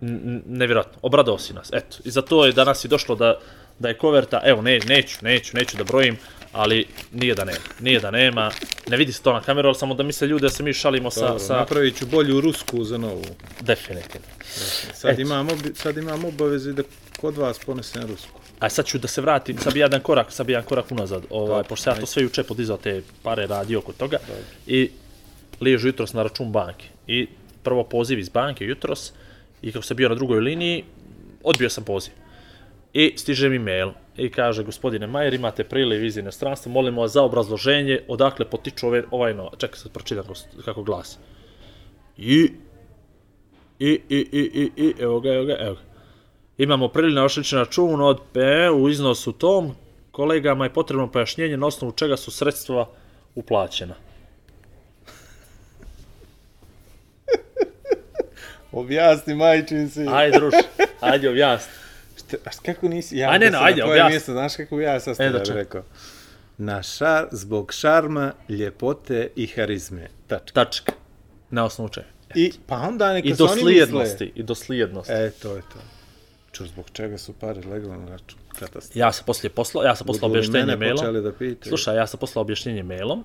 N- 0.00 0.42
nevjerojatno, 0.46 0.98
obradao 1.02 1.38
si 1.38 1.54
nas, 1.54 1.70
eto, 1.72 1.96
i 2.04 2.10
za 2.10 2.22
to 2.22 2.46
je 2.46 2.52
danas 2.52 2.84
i 2.84 2.88
došlo 2.88 3.14
da, 3.14 3.38
da 3.78 3.88
je 3.88 3.98
koverta, 3.98 4.40
evo, 4.44 4.62
ne, 4.62 4.78
neću, 4.78 5.18
neću, 5.22 5.56
neću 5.56 5.76
da 5.76 5.84
brojim, 5.84 6.18
ali 6.52 6.86
nije 7.12 7.34
da 7.34 7.44
nema, 7.44 7.58
nije 7.80 8.00
da 8.00 8.10
nema, 8.10 8.50
ne 8.88 8.96
vidi 8.96 9.12
se 9.12 9.22
to 9.22 9.32
na 9.32 9.40
kameru, 9.40 9.68
ali 9.68 9.74
samo 9.74 9.94
da 9.94 10.02
misle 10.02 10.28
ljudi 10.28 10.42
da 10.42 10.50
se 10.50 10.62
mi 10.62 10.72
šalimo 10.72 11.10
sa, 11.10 11.20
Dobro, 11.20 11.38
sa, 11.38 11.56
napravit 11.56 11.98
ću 11.98 12.06
bolju 12.06 12.40
rusku 12.40 12.84
za 12.84 12.98
novu. 12.98 13.24
definitivno. 13.60 14.26
Sad 14.94 15.10
Eto. 15.10 15.20
imam, 15.20 15.48
obi, 15.48 15.74
sad 15.74 15.96
imam 15.98 16.24
obavezu 16.24 16.72
da 16.72 16.82
kod 17.20 17.36
vas 17.36 17.58
ponesem 17.58 18.02
rusku. 18.02 18.40
A 18.58 18.68
sad 18.68 18.86
ću 18.86 18.98
da 18.98 19.08
se 19.08 19.20
vratim, 19.20 19.58
sad 19.58 19.72
bi 19.74 19.80
jedan 19.80 20.00
korak, 20.00 20.32
sad 20.32 20.46
bi 20.46 20.52
jedan 20.52 20.64
korak 20.64 20.92
unazad, 20.92 21.22
ovaj, 21.30 21.48
Dobro, 21.48 21.64
pošto 21.68 21.90
ja 21.90 21.96
to 21.96 22.06
sve 22.06 22.22
juče 22.22 22.42
podizao 22.42 22.76
te 22.76 23.02
pare 23.22 23.46
radio 23.46 23.78
oko 23.78 23.92
toga 23.92 24.18
i 24.66 24.90
liježu 25.60 25.88
jutros 25.88 26.12
na 26.12 26.22
račun 26.22 26.52
banke. 26.52 26.86
I 27.06 27.26
prvo 27.62 27.84
poziv 27.84 28.18
iz 28.18 28.28
banke 28.28 28.64
jutros 28.64 29.12
i 29.62 29.72
kako 29.72 29.84
sam 29.84 29.96
bio 29.96 30.08
na 30.08 30.14
drugoj 30.14 30.40
liniji, 30.40 30.84
odbio 31.42 31.70
sam 31.70 31.84
poziv. 31.84 32.12
I 32.92 33.14
stiže 33.16 33.48
mi 33.48 33.58
mail 33.58 33.90
i 34.18 34.30
kaže, 34.30 34.64
gospodine 34.64 35.06
Majer, 35.06 35.34
imate 35.34 35.64
priliv 35.64 36.04
iz 36.04 36.16
inostranstva, 36.16 36.72
molimo 36.72 37.00
vas 37.00 37.12
za 37.12 37.22
obrazloženje 37.22 38.00
odakle 38.08 38.44
potiču 38.50 38.86
ove, 38.86 39.04
ovaj 39.10 39.34
no, 39.34 39.50
čekaj 39.58 39.78
sad 39.78 39.92
pročitam 39.92 40.24
kako, 40.64 40.82
glasi. 40.82 41.18
I, 42.16 42.52
i, 43.78 44.00
i, 44.08 44.18
i, 44.32 44.50
i, 44.54 44.70
i, 44.76 44.94
evo 44.98 45.20
ga, 45.20 45.34
evo 45.34 45.44
ga, 45.44 45.56
evo 45.60 45.74
ga. 45.74 45.80
Imamo 46.58 46.88
priliv 46.88 47.14
na 47.14 47.24
ošlični 47.24 47.58
račun 47.58 48.00
od 48.00 48.20
PE 48.32 48.70
u 48.70 48.88
iznosu 48.88 49.32
tom, 49.32 49.74
kolegama 50.10 50.64
je 50.64 50.72
potrebno 50.72 51.12
pojašnjenje 51.12 51.56
na 51.56 51.66
osnovu 51.66 51.92
čega 51.92 52.16
su 52.16 52.30
sredstva 52.30 52.88
uplaćena. 53.34 53.94
Objasni, 58.72 59.34
majčin 59.34 59.90
si. 59.90 60.06
Ajde, 60.08 60.38
druž, 60.38 60.52
ajde, 61.00 61.30
objasni. 61.30 61.72
A 62.44 62.50
kako 62.64 62.88
nisi, 62.88 63.16
ja 63.16 63.30
Aj, 63.30 63.38
ne, 63.38 63.50
ajde, 63.54 63.84
objasni. 63.84 64.10
mjesto, 64.10 64.32
znaš 64.32 64.56
kako 64.56 64.80
ja 64.80 65.00
sastavio, 65.00 65.36
E, 65.36 65.44
da 65.44 65.54
rekao. 65.54 65.82
Na 66.58 66.82
šar, 66.82 67.26
zbog 67.32 67.72
šarma, 67.72 68.32
ljepote 68.48 69.28
i 69.36 69.46
harizme. 69.46 70.08
Tačka. 70.26 70.52
Tačka. 70.52 70.92
Na 71.50 71.64
osnovu 71.64 71.88
čega. 71.88 72.06
I, 72.34 72.52
pa 72.66 72.76
onda 72.76 73.12
neka 73.12 73.28
I 73.28 73.30
oni 73.30 73.40
misle. 73.40 73.46
doslijednosti, 73.46 74.32
i 74.34 74.42
doslijednosti. 74.42 75.12
E, 75.12 75.30
to 75.30 75.56
je 75.56 75.62
to. 75.62 75.78
Ču, 76.52 76.66
zbog 76.66 76.86
čega 76.92 77.18
su 77.18 77.32
pare 77.32 77.60
legalno 77.60 77.98
na 77.98 78.10
račun? 78.10 78.38
Katastrofa. 78.48 78.98
Ja 78.98 79.12
sam 79.12 79.24
poslije 79.26 79.50
poslao, 79.50 79.84
ja 79.84 79.94
sam 79.96 80.06
poslao 80.06 80.30
objašnjenje 80.30 80.76
mailom. 80.76 81.22
da 81.22 81.32
pitaju? 81.32 81.68
Slušaj, 81.70 81.96
ja 81.96 82.06
sam 82.06 82.20
poslao 82.20 82.40
objašnjenje 82.40 82.82
mailom, 82.82 83.18
uh, 83.20 83.24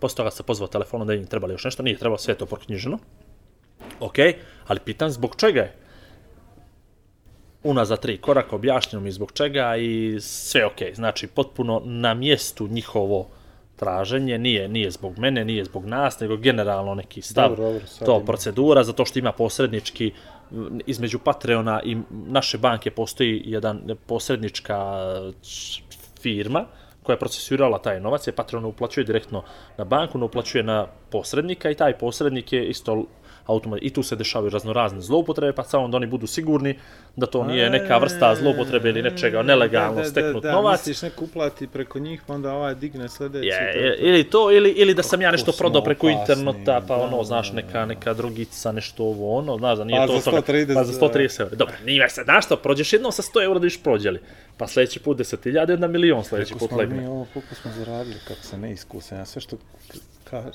posle 0.00 0.16
toga 0.16 0.30
sam 0.30 0.46
pozvao 0.46 0.68
telefonom 0.68 1.06
da 1.06 1.14
im 1.14 1.26
trebali 1.26 1.54
još 1.54 1.64
nešto, 1.64 1.82
nije 1.82 1.98
trebalo 1.98 2.18
sve 2.18 2.34
to 2.34 2.46
proknjiženo. 2.46 2.98
Ok, 4.00 4.14
ali 4.66 4.80
pitam 4.84 5.10
zbog 5.10 5.36
čega 5.36 5.60
je. 5.60 5.74
Unazad 7.62 8.00
tri 8.00 8.18
koraka 8.18 8.56
objašnjeno 8.56 9.02
mi 9.02 9.12
zbog 9.12 9.32
čega 9.32 9.76
i 9.76 10.16
sve 10.20 10.66
ok. 10.66 10.94
Znači, 10.94 11.26
potpuno 11.26 11.82
na 11.84 12.14
mjestu 12.14 12.68
njihovo 12.68 13.28
traženje, 13.76 14.38
nije, 14.38 14.68
nije 14.68 14.90
zbog 14.90 15.18
mene, 15.18 15.44
nije 15.44 15.64
zbog 15.64 15.86
nas, 15.86 16.20
nego 16.20 16.36
generalno 16.36 16.94
neki 16.94 17.22
stav, 17.22 17.48
Dobro, 17.50 17.64
dobro, 17.64 17.80
to 18.06 18.16
ima. 18.16 18.24
procedura, 18.24 18.84
zato 18.84 19.04
što 19.04 19.18
ima 19.18 19.32
posrednički 19.32 20.12
između 20.86 21.18
Patreona 21.18 21.80
i 21.84 21.96
naše 22.10 22.58
banke 22.58 22.90
postoji 22.90 23.42
jedan 23.44 23.96
posrednička 24.06 24.76
č- 25.42 25.82
firma 26.20 26.64
koja 27.02 27.14
je 27.14 27.18
procesuirala 27.18 27.78
taj 27.78 28.00
novac, 28.00 28.26
je 28.26 28.32
Patreon 28.32 28.64
uplaćuje 28.64 29.04
direktno 29.04 29.42
na 29.76 29.84
banku, 29.84 30.18
ne 30.18 30.24
uplaćuje 30.24 30.64
na 30.64 30.86
posrednika 31.10 31.70
i 31.70 31.74
taj 31.74 31.98
posrednik 31.98 32.52
je 32.52 32.68
isto 32.68 33.04
automat 33.46 33.78
i 33.82 33.90
tu 33.90 34.02
se 34.02 34.16
dešavaju 34.16 34.50
raznorazne 34.50 35.00
zloupotrebe, 35.00 35.52
pa 35.52 35.64
samo 35.64 35.88
da 35.88 35.96
oni 35.96 36.06
budu 36.06 36.26
sigurni 36.26 36.78
da 37.16 37.26
to 37.26 37.44
nije 37.44 37.70
neka 37.70 37.98
vrsta 37.98 38.34
zloupotrebe 38.34 38.88
ili 38.88 39.02
nečega 39.02 39.42
nelegalno 39.42 40.04
steknut 40.04 40.42
da, 40.42 40.48
da, 40.48 40.54
novac. 40.54 40.80
Misliš 40.80 41.02
neko 41.02 41.24
uplati 41.24 41.66
preko 41.66 41.98
njih, 41.98 42.22
pa 42.26 42.34
onda 42.34 42.52
ovaj 42.52 42.74
digne 42.74 43.08
sljedeći. 43.08 43.46
Je, 43.46 43.96
ili 43.98 44.24
to, 44.24 44.50
ili, 44.52 44.70
ili 44.70 44.94
da 44.94 45.02
sam 45.02 45.22
ja 45.22 45.30
nešto 45.30 45.52
prodao 45.58 45.84
preko 45.84 46.08
interneta, 46.08 46.82
pa 46.88 46.96
da, 46.96 47.02
ono, 47.02 47.16
da, 47.16 47.24
znaš, 47.24 47.52
neka, 47.52 47.86
neka 47.86 48.14
drugica, 48.14 48.72
nešto 48.72 49.04
ovo, 49.04 49.38
ono, 49.38 49.58
znaš 49.58 49.78
da 49.78 49.84
nije 49.84 50.00
Pa 50.00 50.06
to 50.06 50.12
za 50.12 50.18
od 50.18 50.24
toga. 50.24 50.52
130, 50.52 50.74
Pa 50.74 50.84
za 50.84 50.92
130 50.92 51.40
eura. 51.40 51.56
Dobro, 51.56 51.74
nije 51.84 52.08
se, 52.08 52.22
znaš 52.24 52.44
što, 52.46 52.56
prođeš 52.56 52.92
jednom 52.92 53.12
sa 53.12 53.22
100 53.22 53.44
eura 53.44 53.58
da 53.58 53.64
viš 53.64 53.82
prođeli. 53.82 54.20
Pa 54.56 54.66
sljedeći 54.66 55.00
put 55.00 55.18
10.000, 55.18 55.70
jedna 55.70 55.86
milion 55.86 56.24
sljedeći 56.24 56.52
Koliko 56.52 56.64
put 56.64 56.70
smo 56.70 56.78
legne. 56.78 57.00
mi 57.00 57.06
ovo, 57.06 57.26
koliko 57.32 57.54
smo 57.54 57.70
zaradili, 57.72 58.16
kako 58.28 58.40
se 58.40 58.58
ne 58.58 58.72
iskusan, 58.72 59.18
ja 59.18 59.24
sve 59.24 59.40
što 59.40 59.56
kaže, 60.30 60.48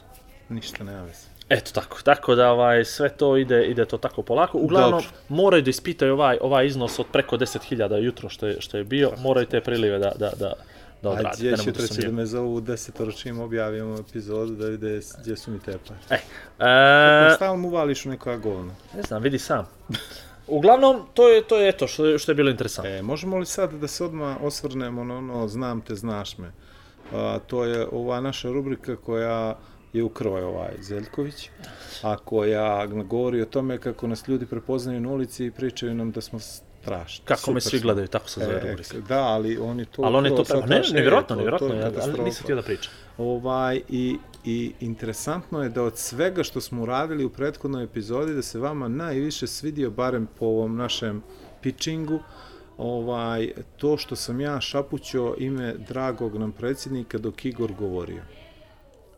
ništa 0.50 0.84
nema 0.84 1.04
veze. 1.04 1.35
Eto 1.50 1.72
tako, 1.74 2.02
tako 2.04 2.36
da 2.36 2.52
ovaj, 2.52 2.86
sve 2.86 3.10
to 3.10 3.38
ide, 3.38 3.66
ide 3.66 3.86
to 3.86 3.98
tako 3.98 4.22
polako. 4.22 4.58
Uglavnom, 4.58 4.92
Dobro. 4.92 5.18
moraju 5.30 5.64
da 5.64 5.70
ispitaju 5.70 6.14
ovaj, 6.14 6.38
ovaj 6.42 6.66
iznos 6.66 7.00
od 7.00 7.06
preko 7.12 7.38
10.000 7.38 8.04
jutro 8.04 8.30
što 8.30 8.48
je, 8.48 8.62
što 8.62 8.78
je 8.78 8.84
bio, 8.84 9.12
moraju 9.20 9.46
te 9.46 9.62
prilive 9.62 10.00
da, 10.00 10.12
da, 10.20 10.32
da, 10.40 10.54
da 11.02 11.10
Ajde, 11.10 11.20
odradi, 11.20 11.38
gdje 11.38 11.52
da 11.52 11.58
će 11.58 11.72
budu 11.72 11.88
treći 11.88 12.02
da 12.02 12.12
me 12.12 12.26
zovu 12.26 12.62
desetoro 12.62 13.12
čim 13.12 13.40
objavimo 13.40 13.98
epizodu 14.10 14.56
da 14.56 14.68
vide 14.68 15.02
gdje 15.20 15.38
su 15.38 15.52
mi 15.52 15.60
te 15.60 15.78
pare. 15.88 16.00
E, 16.10 17.32
e, 17.32 17.36
Stalno 17.36 17.58
mu 17.58 17.68
uvališ 17.68 18.06
u 18.06 18.10
neka 18.10 18.38
govna. 18.38 18.74
ne 18.96 19.02
znam, 19.02 19.22
vidi 19.22 19.40
sam. 19.40 19.68
Uglavnom, 20.48 21.02
to 21.14 21.30
je, 21.30 21.44
to 21.44 21.58
je 21.58 21.70
eto 21.70 21.88
što 21.88 22.06
je, 22.06 22.20
što 22.20 22.32
je 22.32 22.36
bilo 22.36 22.50
interesantno. 22.50 22.92
E, 22.92 23.02
možemo 23.02 23.38
li 23.38 23.46
sad 23.46 23.74
da 23.74 23.88
se 23.88 24.04
odmah 24.04 24.38
osvrnemo 24.42 25.04
na 25.04 25.18
ono 25.18 25.48
znam 25.48 25.82
te, 25.82 25.96
znaš 25.96 26.38
me? 26.38 26.52
A, 27.14 27.40
to 27.48 27.64
je 27.64 27.88
ova 27.92 28.22
naša 28.22 28.50
rubrika 28.50 28.96
koja 28.96 29.56
je 29.98 30.04
u 30.04 30.10
krvoj 30.10 30.44
ovaj 30.44 30.72
Zeljković, 30.82 31.50
a 32.02 32.18
koja 32.18 32.86
govori 32.86 33.42
o 33.42 33.46
tome 33.46 33.78
kako 33.78 34.08
nas 34.08 34.28
ljudi 34.28 34.46
prepoznaju 34.46 35.00
na 35.02 35.10
ulici 35.10 35.46
i 35.46 35.52
pričaju 35.52 35.94
nam 35.94 36.12
da 36.12 36.22
smo 36.22 36.40
strašni. 36.40 37.26
Kako 37.26 37.52
me 37.52 37.62
Super 37.62 37.70
svi 37.72 37.80
smo. 37.80 37.86
gledaju, 37.86 38.08
tako 38.08 38.30
se 38.30 38.40
zove 38.40 38.56
E, 38.56 38.70
rubrika. 38.70 38.98
Da, 39.08 39.20
ali 39.24 39.58
oni 39.58 39.86
to... 39.86 40.02
Ali 40.02 40.16
on 40.16 40.26
je 40.26 40.36
to 40.36 40.44
prema... 40.44 40.66
Ne, 40.66 40.78
baš- 40.78 40.92
e, 40.92 40.94
nevjerojatno, 40.94 41.36
nevjerojatno, 41.36 41.76
ja, 41.76 41.92
ali 42.02 42.24
nisam 42.24 42.44
htio 42.44 42.56
da 42.56 42.62
pričam. 42.62 42.94
Ovaj, 43.18 43.82
i, 43.90 44.18
I 44.46 44.74
interesantno 44.80 45.64
je 45.64 45.70
da 45.70 45.84
od 45.84 45.98
svega 45.98 46.44
što 46.44 46.62
smo 46.62 46.82
uradili 46.82 47.26
u 47.26 47.30
prethodnoj 47.30 47.84
epizodi, 47.84 48.34
da 48.34 48.42
se 48.42 48.60
vama 48.60 48.88
najviše 48.88 49.48
svidio, 49.48 49.90
barem 49.90 50.28
po 50.40 50.46
ovom 50.46 50.76
našem 50.76 51.24
pitchingu, 51.62 52.20
ovaj, 52.78 53.52
to 53.78 53.98
što 53.98 54.16
sam 54.16 54.42
ja 54.42 54.62
šapućo 54.62 55.36
ime 55.38 55.74
dragog 55.74 56.36
nam 56.38 56.52
predsjednika 56.52 57.18
dok 57.18 57.46
Igor 57.46 57.74
govorio. 57.74 58.22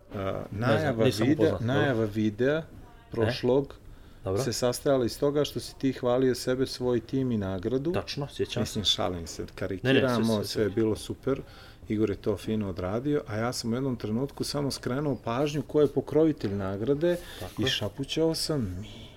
Uh, 0.09 0.19
najava, 0.51 1.05
nisam 1.05 1.27
videa, 1.27 1.47
upoznat, 1.47 1.67
najava 1.67 2.05
videa 2.05 2.63
prošlog 3.11 3.75
Dobro, 4.23 4.43
se 4.43 4.53
sastojala 4.53 5.05
iz 5.05 5.19
toga 5.19 5.45
što 5.45 5.59
si 5.59 5.75
ti 5.75 5.93
hvalio 5.93 6.35
sebe, 6.35 6.65
svoj 6.65 6.99
tim 6.99 7.31
i 7.31 7.37
nagradu. 7.37 7.91
tačno, 7.91 8.27
sjećam. 8.27 8.61
Mislim, 8.61 8.85
šalim 8.85 9.27
se, 9.27 9.41
Ne, 9.41 9.45
ne, 9.45 9.53
karikiramo, 9.55 10.43
sve- 10.43 10.63
je 10.63 10.69
bilo 10.69 10.95
super. 10.95 11.41
Igor 11.89 12.09
je 12.09 12.15
to 12.15 12.37
fino 12.37 12.69
odradio, 12.69 13.23
a 13.27 13.35
ja 13.35 13.53
sam 13.53 13.71
u 13.71 13.75
jednom 13.75 13.95
trenutku 13.95 14.43
samo 14.43 14.71
skrenuo 14.71 15.15
pažnju 15.15 15.61
ko 15.61 15.81
je 15.81 15.87
pokrovitelj 15.87 16.53
nagrade 16.53 17.17
Tako 17.39 17.61
i 17.61 17.67
šapućao 17.67 18.35
sam 18.35 18.77
mi. 18.81 19.07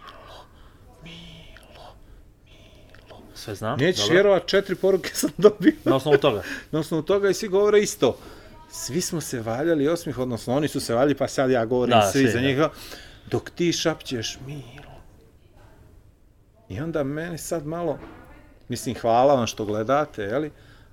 Sve 3.35 3.55
znam, 3.55 3.79
Nećeš 3.79 4.11
vjerovat, 4.11 4.47
četiri 4.47 4.75
poruke 4.75 5.11
sam 5.13 5.31
dobio. 5.39 5.73
Na 5.85 5.97
osnovu 5.97 6.19
toga. 6.19 6.43
Na 6.73 6.79
osnovu 6.79 7.03
toga 7.03 7.31
i 7.31 7.35
svi 7.35 7.49
govore 7.49 7.81
isto. 7.81 8.17
Svi 8.71 9.01
smo 9.01 9.21
se 9.21 9.41
valjali 9.41 9.89
osmih, 9.89 10.19
odnosno 10.19 10.57
oni 10.57 10.69
su 10.69 10.81
se 10.81 10.95
valjali, 10.95 11.15
pa 11.15 11.29
sad 11.29 11.51
ja 11.51 11.65
govorim 11.65 11.91
Da, 11.91 12.11
svi 12.13 12.23
svi, 12.23 12.31
za 12.31 12.41
da. 12.41 12.47
njega. 12.47 12.71
Dok 13.31 13.51
ti 13.51 13.73
šapćeš 13.73 14.39
Milo. 14.47 15.01
I 16.69 16.81
onda 16.81 17.05
meni 17.05 17.39
sad 17.39 17.67
malo, 17.67 17.99
mislim 18.69 18.95
hvala 19.01 19.35
vam 19.35 19.47
što 19.47 19.65
gledate, 19.65 20.23
jeli? 20.23 20.51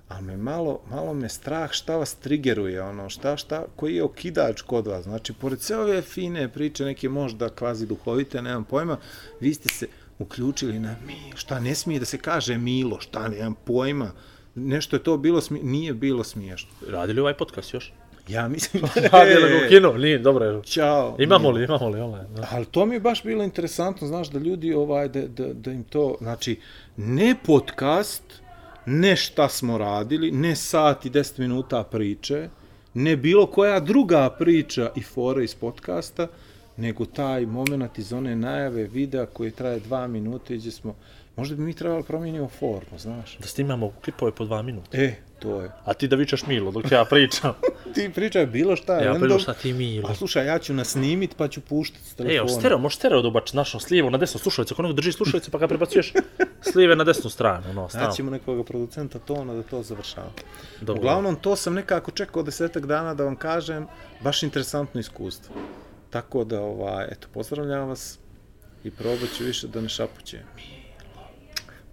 Ali 0.08 0.22
me 0.22 0.36
malo, 0.36 0.80
malo 0.90 1.14
me 1.14 1.28
strah 1.28 1.72
šta 1.72 1.96
vas 1.96 2.14
trigeruje, 2.14 2.82
ono, 2.82 3.10
šta, 3.10 3.36
šta, 3.36 3.64
koji 3.76 3.94
je 3.94 4.02
okidač 4.02 4.62
kod 4.62 4.86
vas. 4.86 5.04
Znači, 5.04 5.32
pored 5.32 5.60
sve 5.60 5.76
ove 5.76 6.02
fine 6.02 6.48
priče, 6.48 6.84
neke 6.84 7.08
možda 7.08 7.48
kvazi 7.48 7.86
duhovite, 7.86 8.42
nemam 8.42 8.64
pojma, 8.64 8.96
vi 9.40 9.54
ste 9.54 9.68
se 9.68 9.86
uključili 10.18 10.78
na 10.78 10.96
mi, 11.06 11.32
šta 11.34 11.60
ne 11.60 11.74
smije 11.74 12.00
da 12.00 12.06
se 12.06 12.18
kaže 12.18 12.58
Milo, 12.58 13.00
šta 13.00 13.28
nemam 13.28 13.54
pojma. 13.64 14.12
Nešto 14.58 14.96
je 14.96 15.02
to 15.02 15.16
bilo, 15.16 15.40
smi... 15.40 15.60
nije 15.62 15.94
bilo 15.94 16.24
smiješno. 16.24 16.70
Radili 16.88 17.20
ovaj 17.20 17.34
podcast 17.34 17.74
još? 17.74 17.92
Ja 18.28 18.48
mislim 18.48 18.82
Radili 19.12 19.50
ga 19.50 19.66
u 19.66 19.68
kinu, 19.68 19.98
nije, 19.98 20.18
dobro 20.18 20.44
je. 20.44 20.62
Ćao. 20.62 21.16
Imamo 21.18 21.50
li, 21.50 21.64
imamo 21.64 21.88
li, 21.88 22.00
ovaj, 22.00 22.24
da. 22.36 22.48
Ali 22.50 22.66
to 22.66 22.86
mi 22.86 22.94
je 22.94 23.00
baš 23.00 23.22
bilo 23.22 23.44
interesantno, 23.44 24.06
znaš, 24.06 24.30
da 24.30 24.38
ljudi, 24.38 24.74
ovaj, 24.74 25.08
da, 25.08 25.26
da, 25.26 25.52
da 25.52 25.72
im 25.72 25.84
to, 25.84 26.16
znači, 26.20 26.60
ne 26.96 27.34
podcast, 27.46 28.22
ne 28.86 29.16
šta 29.16 29.48
smo 29.48 29.78
radili, 29.78 30.30
ne 30.30 30.56
sat 30.56 31.06
i 31.06 31.10
deset 31.10 31.38
minuta 31.38 31.82
priče, 31.82 32.48
ne 32.94 33.16
bilo 33.16 33.46
koja 33.46 33.80
druga 33.80 34.30
priča 34.38 34.90
i 34.96 35.02
fora 35.02 35.42
iz 35.42 35.54
podcasta, 35.54 36.28
nego 36.76 37.04
taj 37.04 37.46
moment 37.46 37.98
iz 37.98 38.12
one 38.12 38.36
najave 38.36 38.84
videa 38.84 39.26
koji 39.26 39.50
traje 39.50 39.80
dva 39.80 40.06
minute 40.06 40.54
i 40.54 40.58
gdje 40.58 40.70
smo, 40.70 40.94
možda 41.38 41.56
bi 41.56 41.62
mi 41.62 41.74
trebali 41.74 42.02
promijenimo 42.02 42.48
formu, 42.48 42.98
znaš. 42.98 43.38
Da 43.38 43.46
snimamo 43.46 43.92
klipove 44.04 44.32
po 44.32 44.44
dva 44.44 44.62
minuta. 44.62 44.98
E, 44.98 45.14
to 45.38 45.60
je. 45.60 45.70
A 45.84 45.94
ti 45.94 46.08
da 46.08 46.16
vičaš 46.16 46.46
Milo 46.46 46.70
dok 46.70 46.90
ja 46.90 47.04
pričam. 47.04 47.52
Ti 47.94 48.10
pričaj 48.14 48.46
bilo 48.46 48.76
šta. 48.76 48.92
ja 48.92 48.98
random, 49.00 49.20
pričam 49.20 49.38
šta 49.38 49.54
ti 49.54 49.72
Milo. 49.72 50.08
A 50.08 50.14
slušaj, 50.14 50.46
ja 50.46 50.58
ću 50.58 50.74
nas 50.74 50.88
snimit 50.88 51.34
pa 51.36 51.48
ću 51.48 51.60
puštati 51.60 52.04
s 52.04 52.12
E, 52.12 52.16
telefona. 52.16 52.38
evo, 52.38 52.48
stereo, 52.48 52.78
možeš 52.78 52.96
stereo 52.96 53.22
da 53.22 53.28
ubačiš 53.28 53.52
našom 53.52 53.80
s 53.80 53.90
lijevo 53.90 54.10
na 54.10 54.18
desnu 54.18 54.40
slušalicu, 54.40 54.74
ako 54.74 54.82
nego 54.82 54.92
držiš 54.92 55.16
slušalicu 55.16 55.50
pa 55.50 55.58
ga 55.58 55.68
prebacuješ 55.68 56.12
s 56.62 56.74
lijeve 56.74 56.96
na 56.96 57.04
desnu 57.04 57.30
stranu, 57.30 57.72
no, 57.74 57.88
stavno. 57.88 58.08
Naćemo 58.08 58.30
nekoga 58.30 58.64
producenta 58.64 59.18
tona 59.18 59.54
da 59.54 59.62
to 59.62 59.82
završava. 59.82 60.30
Dobro. 60.80 61.00
Uglavnom, 61.00 61.36
to 61.36 61.56
sam 61.56 61.74
nekako 61.74 62.10
čekao 62.10 62.42
desetak 62.42 62.86
dana 62.86 63.14
da 63.14 63.24
vam 63.24 63.36
kažem, 63.36 63.86
baš 64.20 64.42
interesantno 64.42 65.00
iskustvo. 65.00 65.54
Tako 66.10 66.44
da, 66.44 66.60
ovaj, 66.60 67.06
eto, 67.10 67.28
pozdravljam 67.34 67.88
vas 67.88 68.18
i 68.84 68.90
probat 68.90 69.28
ću 69.36 69.44
više 69.44 69.68
da 69.68 69.80
ne 69.80 69.88
šapuće. 69.88 70.38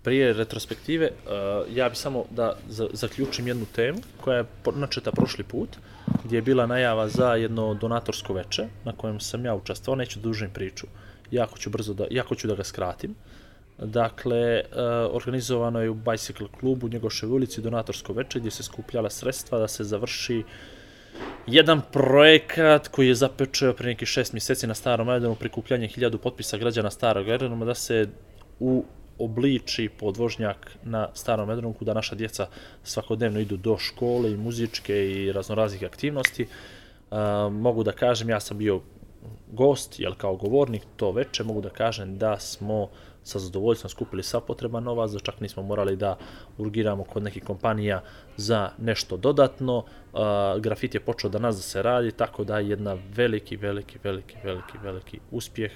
Prije 0.06 0.34
retrospektive, 0.34 1.10
uh, 1.10 1.32
ja 1.76 1.90
bi 1.90 1.96
samo 1.96 2.26
da 2.30 2.54
za, 2.70 2.88
zaključim 2.94 3.48
jednu 3.48 3.66
temu 3.76 3.98
koja 4.22 4.38
je 4.38 4.46
načeta 4.76 5.12
prošli 5.12 5.44
put, 5.44 5.70
gdje 6.24 6.38
je 6.38 6.42
bila 6.42 6.68
najava 6.68 7.08
za 7.10 7.34
jedno 7.36 7.74
donatorsko 7.74 8.34
veče 8.34 8.68
na 8.84 8.92
kojem 8.92 9.20
sam 9.20 9.46
ja 9.46 9.56
učestvovao, 9.56 9.98
neću 9.98 10.20
da 10.20 10.24
dužim 10.24 10.50
priču, 10.54 10.88
jako 11.32 11.58
ću 11.58 11.70
brzo 11.70 11.94
da, 11.94 12.06
jako 12.12 12.36
ću 12.36 12.48
da 12.48 12.56
ga 12.56 12.64
skratim. 12.64 13.16
Dakle, 13.78 14.62
uh, 14.62 15.16
organizovano 15.16 15.82
je 15.82 15.90
u 15.90 15.96
Bicycle 15.96 16.48
klubu 16.60 16.86
u 16.86 16.90
Njegoševoj 16.90 17.36
ulici 17.36 17.62
donatorsko 17.62 18.14
veče 18.14 18.40
gdje 18.40 18.52
se 18.52 18.64
skupljala 18.64 19.10
sredstva 19.10 19.60
da 19.60 19.68
se 19.68 19.84
završi 19.84 20.44
jedan 21.48 21.82
projekat 21.92 22.88
koji 22.88 23.08
je 23.08 23.16
zapečeo 23.16 23.74
pre 23.74 23.88
nekih 23.88 24.08
šest 24.08 24.34
mjeseci 24.34 24.68
na 24.68 24.74
Starom 24.74 25.10
aerodromu 25.10 25.36
prikupljanje 25.36 25.88
hiljadu 25.88 26.18
potpisa 26.18 26.58
građana 26.58 26.92
Starog 26.92 27.30
aerodroma 27.30 27.66
da 27.66 27.76
se 27.76 28.08
u 28.60 28.86
obliči 29.20 29.90
podvožnjak 30.00 30.78
na 30.84 31.08
starom 31.14 31.50
aerodromu 31.50 31.76
da 31.82 31.94
naša 31.94 32.16
djeca 32.16 32.48
svakodnevno 32.84 33.40
idu 33.40 33.58
do 33.58 33.78
škole 33.78 34.32
i 34.32 34.38
muzičke 34.38 35.12
i 35.12 35.32
raznoraznih 35.32 35.84
aktivnosti. 35.84 36.48
Uh, 37.12 37.18
mogu 37.54 37.84
da 37.84 37.92
kažem, 37.92 38.30
ja 38.30 38.40
sam 38.40 38.58
bio 38.58 38.82
gost, 39.52 40.00
jel 40.00 40.14
kao 40.18 40.36
govornik 40.36 40.82
to 40.96 41.12
veče, 41.12 41.44
mogu 41.44 41.62
da 41.62 41.70
kažem 41.70 42.18
da 42.18 42.40
smo 42.40 42.90
sa 43.24 43.40
zadovoljstvom 43.40 43.90
skupili 43.90 44.24
sav 44.24 44.42
potreban 44.42 44.84
novac, 44.84 45.12
da 45.12 45.20
čak 45.20 45.42
nismo 45.42 45.64
morali 45.64 45.96
da 45.96 46.18
urgiramo 46.58 47.04
kod 47.04 47.24
nekih 47.24 47.44
kompanija 47.44 48.02
za 48.38 48.70
nešto 48.78 49.18
dodatno. 49.18 49.78
Uh, 49.78 50.22
grafit 50.62 50.94
je 50.94 51.00
počeo 51.00 51.30
da 51.30 51.40
nas 51.40 51.56
da 51.56 51.62
se 51.62 51.82
radi, 51.82 52.12
tako 52.12 52.44
da 52.44 52.60
je 52.60 52.70
jedna 52.70 52.98
veliki, 53.16 53.58
veliki, 53.58 54.00
veliki, 54.04 54.36
veliki, 54.44 54.78
veliki 54.84 55.20
uspjeh 55.32 55.72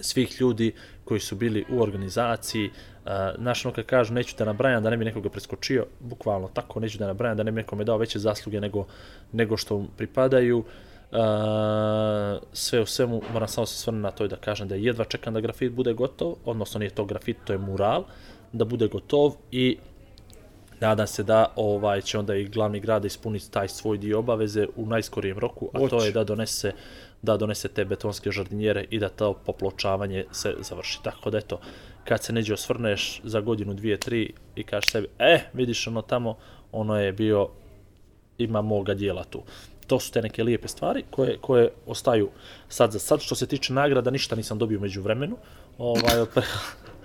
svih 0.00 0.40
ljudi 0.40 0.72
koji 1.04 1.20
su 1.20 1.36
bili 1.36 1.64
u 1.70 1.82
organizaciji. 1.82 2.66
Uh, 2.66 3.12
znaš, 3.38 3.64
ono 3.64 3.74
kad 3.74 3.84
kažu, 3.84 4.14
neću 4.14 4.36
da 4.38 4.44
nabrajam 4.44 4.82
da 4.82 4.90
ne 4.90 4.96
bi 4.96 5.04
nekoga 5.04 5.28
preskočio, 5.28 5.86
bukvalno 6.00 6.48
tako, 6.48 6.80
neću 6.80 6.98
da 6.98 7.06
nabrajam 7.06 7.36
da 7.36 7.42
ne 7.42 7.52
bi 7.52 7.56
nekome 7.56 7.84
dao 7.84 7.98
veće 7.98 8.18
zasluge 8.18 8.60
nego, 8.60 8.86
nego 9.32 9.56
što 9.56 9.78
mu 9.78 9.88
pripadaju. 9.96 10.58
Uh, 10.58 11.18
sve 12.52 12.80
u 12.80 12.86
svemu, 12.86 13.22
moram 13.32 13.48
samo 13.48 13.66
se 13.66 13.78
svrnuti 13.78 14.02
na 14.02 14.10
to 14.10 14.24
i 14.24 14.28
da 14.28 14.36
kažem 14.36 14.68
da 14.68 14.74
jedva 14.74 15.04
čekam 15.04 15.34
da 15.34 15.40
grafit 15.40 15.72
bude 15.72 15.92
gotov, 15.92 16.34
odnosno 16.44 16.78
nije 16.78 16.90
to 16.90 17.04
grafit, 17.04 17.36
to 17.44 17.52
je 17.52 17.58
mural, 17.58 18.04
da 18.52 18.64
bude 18.64 18.88
gotov 18.88 19.36
i 19.50 19.78
nadam 20.80 21.06
se 21.06 21.22
da 21.22 21.52
ovaj 21.56 22.00
će 22.00 22.18
onda 22.18 22.34
i 22.34 22.44
glavni 22.44 22.80
grad 22.80 23.04
ispuniti 23.04 23.50
taj 23.50 23.68
svoj 23.68 23.98
dio 23.98 24.18
obaveze 24.18 24.66
u 24.76 24.86
najskorijem 24.86 25.38
roku, 25.38 25.70
a 25.72 25.78
to 25.78 25.88
Hoće. 25.88 26.06
je 26.06 26.12
da 26.12 26.24
donese 26.24 26.72
da 27.22 27.36
donese 27.36 27.68
te 27.68 27.84
betonske 27.84 28.30
žardinjere 28.30 28.84
i 28.90 28.98
da 28.98 29.08
to 29.08 29.32
popločavanje 29.46 30.24
se 30.32 30.54
završi. 30.60 30.98
Tako 31.02 31.30
da 31.30 31.38
eto, 31.38 31.60
kad 32.04 32.22
se 32.22 32.32
neđe 32.32 32.54
osvrneš 32.54 33.20
za 33.24 33.40
godinu, 33.40 33.74
dvije, 33.74 33.96
tri 33.96 34.32
i 34.56 34.62
kažeš 34.62 34.90
sebi, 34.90 35.08
e, 35.18 35.40
vidiš 35.52 35.86
ono 35.86 36.02
tamo, 36.02 36.36
ono 36.72 37.00
je 37.00 37.12
bio, 37.12 37.48
ima 38.38 38.62
moga 38.62 38.94
dijela 38.94 39.24
tu. 39.24 39.42
To 39.86 40.00
su 40.00 40.12
te 40.12 40.22
neke 40.22 40.42
lijepe 40.42 40.68
stvari 40.68 41.04
koje, 41.10 41.38
koje 41.38 41.70
ostaju 41.86 42.30
sad 42.68 42.92
za 42.92 42.98
sad. 42.98 43.20
Što 43.20 43.34
se 43.34 43.46
tiče 43.46 43.72
nagrada, 43.72 44.10
ništa 44.10 44.36
nisam 44.36 44.58
dobio 44.58 44.80
među 44.80 45.02
vremenu. 45.02 45.36
Ovaj, 45.78 46.20
od, 46.20 46.28
pre, 46.28 46.42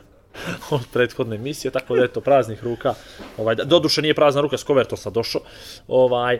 od 0.75 0.81
prethodne 0.93 1.35
emisije, 1.35 1.71
tako 1.71 1.95
da 1.95 2.03
eto, 2.03 2.21
praznih 2.21 2.63
ruka. 2.63 2.93
Ovaj, 3.37 3.55
da, 3.55 3.63
doduše 3.63 4.01
nije 4.01 4.13
prazna 4.13 4.41
ruka, 4.41 4.57
s 4.57 4.63
kovertom 4.63 4.97
sam 4.97 5.13
došao. 5.13 5.41
Ovaj, 5.87 6.39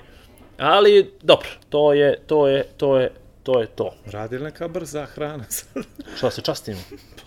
ali, 0.58 1.14
dobro, 1.22 1.48
to 1.70 1.94
je, 1.94 2.20
to 2.28 2.48
je, 2.48 2.64
to 2.78 3.00
je, 3.00 3.12
to 3.44 3.62
je 3.62 3.68
to. 3.68 3.94
Radi 4.06 4.38
li 4.38 4.44
neka 4.44 4.68
brza 4.68 5.06
hrana 5.06 5.44
sad? 5.50 5.84
Da 6.22 6.32
se 6.32 6.42
častim? 6.42 6.78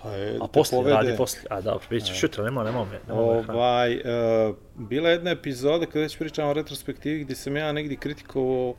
Pa 0.03 0.11
je, 0.11 0.37
A 0.41 0.47
te 0.47 0.53
poslije, 0.53 0.79
povede. 0.79 0.97
radi 0.97 1.17
poslije. 1.17 1.47
A 1.51 1.61
dobro, 1.61 1.87
bit 1.91 2.05
će 2.05 2.15
šutra, 2.15 2.45
nema, 2.45 2.65
nema 2.65 2.85
me. 2.85 3.01
Nema. 3.09 3.21
Ovaj, 3.21 3.97
uh, 3.97 4.57
bila 4.75 5.09
je 5.09 5.15
jedna 5.15 5.31
epizoda 5.31 5.87
kada 5.87 6.01
već 6.01 6.19
pričamo 6.19 6.51
o 6.51 6.53
retrospektivi 6.53 7.25
gdje 7.25 7.37
sam 7.37 7.57
ja 7.57 7.73
negdje 7.73 7.97
kritikovao 7.97 8.69
uh, 8.71 8.77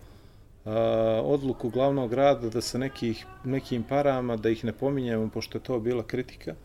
odluku 1.24 1.70
glavnog 1.70 2.10
grada 2.10 2.50
da 2.50 2.62
sa 2.62 2.78
nekih, 2.78 3.26
nekim 3.44 3.84
parama, 3.84 4.36
da 4.38 4.50
ih 4.50 4.66
ne 4.66 4.74
pominjemo 4.74 5.30
pošto 5.30 5.58
je 5.58 5.64
to 5.64 5.80
bila 5.80 6.04
kritika, 6.04 6.56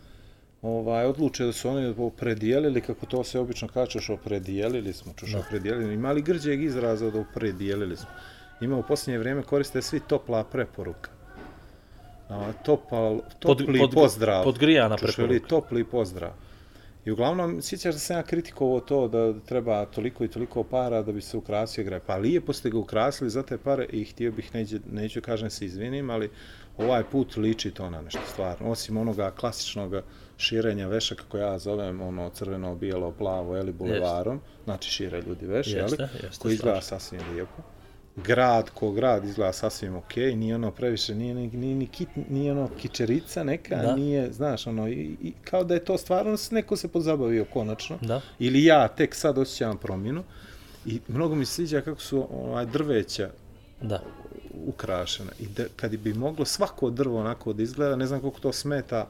ovaj, 0.63 1.05
odluče 1.05 1.45
da 1.45 1.53
su 1.53 1.69
oni 1.69 1.95
opredijelili, 1.99 2.81
kako 2.81 3.07
to 3.07 3.25
se 3.25 3.39
obično 3.39 3.69
kažeš, 3.69 4.11
opredijelili 4.11 4.93
smo, 4.93 5.13
čuš, 5.17 5.35
opredijelili, 5.35 5.95
imali 5.95 6.23
grđeg 6.23 6.63
izraza 6.63 7.11
da 7.11 7.21
opredijelili 7.21 7.97
smo. 7.97 8.09
Ima 8.61 8.77
u 8.77 8.83
posljednje 8.83 9.19
vrijeme 9.19 9.43
koriste 9.43 9.83
svi 9.83 10.01
topla 10.01 10.45
preporuka. 10.45 11.11
A, 12.29 12.53
topal, 12.65 13.21
topli 13.39 13.79
pod- 13.79 13.95
pozdrav. 13.95 14.45
podgrijana 14.45 14.97
preporuka. 14.97 15.47
topli 15.49 15.85
pozdrav. 15.85 16.31
I 17.05 17.11
uglavnom, 17.11 17.63
sjećaš 17.63 17.95
da 17.95 17.99
sam 17.99 18.17
ja 18.17 18.23
kritikovao 18.23 18.81
to 18.81 19.09
da 19.09 19.41
treba 19.41 19.85
toliko 19.85 20.25
i 20.25 20.29
toliko 20.29 20.63
para 20.65 21.03
da 21.03 21.13
bi 21.13 21.21
se 21.21 21.37
ukrasio 21.37 21.85
graj. 21.85 22.01
Pa 22.01 22.17
lijepo 22.17 22.53
ste 22.53 22.71
ga 22.71 22.79
ukrasili 22.79 23.31
za 23.31 23.43
te 23.43 23.59
pare 23.59 23.85
i 23.85 24.05
htio 24.05 24.33
bih, 24.33 24.55
neću, 24.55 24.79
neću 24.93 25.21
kažem 25.23 25.47
da 25.47 25.51
se 25.51 25.65
izvinim, 25.65 26.11
ali 26.11 26.31
ovaj 26.79 27.05
put 27.05 27.37
liči 27.37 27.71
to 27.71 27.91
na 27.91 28.03
nešto 28.03 28.21
stvarno. 28.33 28.71
Osim 28.71 28.97
onoga 28.97 29.31
klasičnog 29.31 29.95
širenja 30.37 30.87
veša, 30.87 31.15
kako 31.15 31.39
ja 31.39 31.59
zovem, 31.59 32.01
ono 32.01 32.31
crveno, 32.31 32.75
bijelo, 32.75 33.13
plavo, 33.13 33.57
eli 33.57 33.73
bulevarom, 33.73 34.41
znači 34.65 34.91
šire 34.91 35.23
ljudi 35.23 35.47
veš, 35.47 35.67
Jeste, 35.67 36.03
jeli, 36.03 36.13
jeste, 36.23 36.43
koji 36.43 36.55
izgleda 36.55 36.81
sasvim 36.81 37.21
lijepo. 37.33 37.63
Grad 38.17 38.71
ko 38.71 38.91
grad 38.93 39.25
izgleda 39.25 39.53
sasvim 39.53 39.97
ok, 39.97 40.17
nije 40.17 40.55
ono 40.55 40.71
previše, 40.71 41.15
nije, 41.15 41.35
ni, 41.35 41.49
nije, 41.49 41.75
ni 41.75 41.87
kit, 41.87 42.09
nije 42.31 42.53
ono 42.53 42.69
kičerica 42.79 43.45
neka, 43.45 43.77
Da. 43.77 43.97
nije, 43.97 44.33
znaš, 44.33 44.67
ono, 44.67 44.89
i, 44.89 45.17
i, 45.23 45.33
kao 45.45 45.65
da 45.65 45.75
je 45.75 45.85
to 45.85 45.99
stvarno, 45.99 46.37
neko 46.51 46.77
se 46.77 46.89
pozabavio 46.89 47.45
konačno. 47.53 47.99
Da. 48.03 48.21
Ili 48.39 48.65
ja 48.65 48.89
tek 48.89 49.15
sad 49.15 49.39
osjećam 49.39 49.79
promjenu. 49.79 50.23
I 50.87 51.01
mnogo 51.09 51.35
mi 51.35 51.45
se 51.45 51.53
sviđa 51.55 51.81
kako 51.81 52.01
su 52.01 52.27
ovaj, 52.33 52.67
drveća 52.67 53.31
Da. 53.83 54.03
ukrašena. 54.67 55.31
I 55.41 55.47
da, 55.47 55.65
kad 55.77 55.97
bi 55.97 56.15
moglo 56.15 56.45
svako 56.45 56.91
drvo 56.91 57.21
onako 57.21 57.53
da 57.53 57.63
izgleda, 57.63 57.97
ne 57.97 58.07
znam 58.07 58.21
koliko 58.21 58.41
to 58.41 58.53
smeta, 58.53 59.09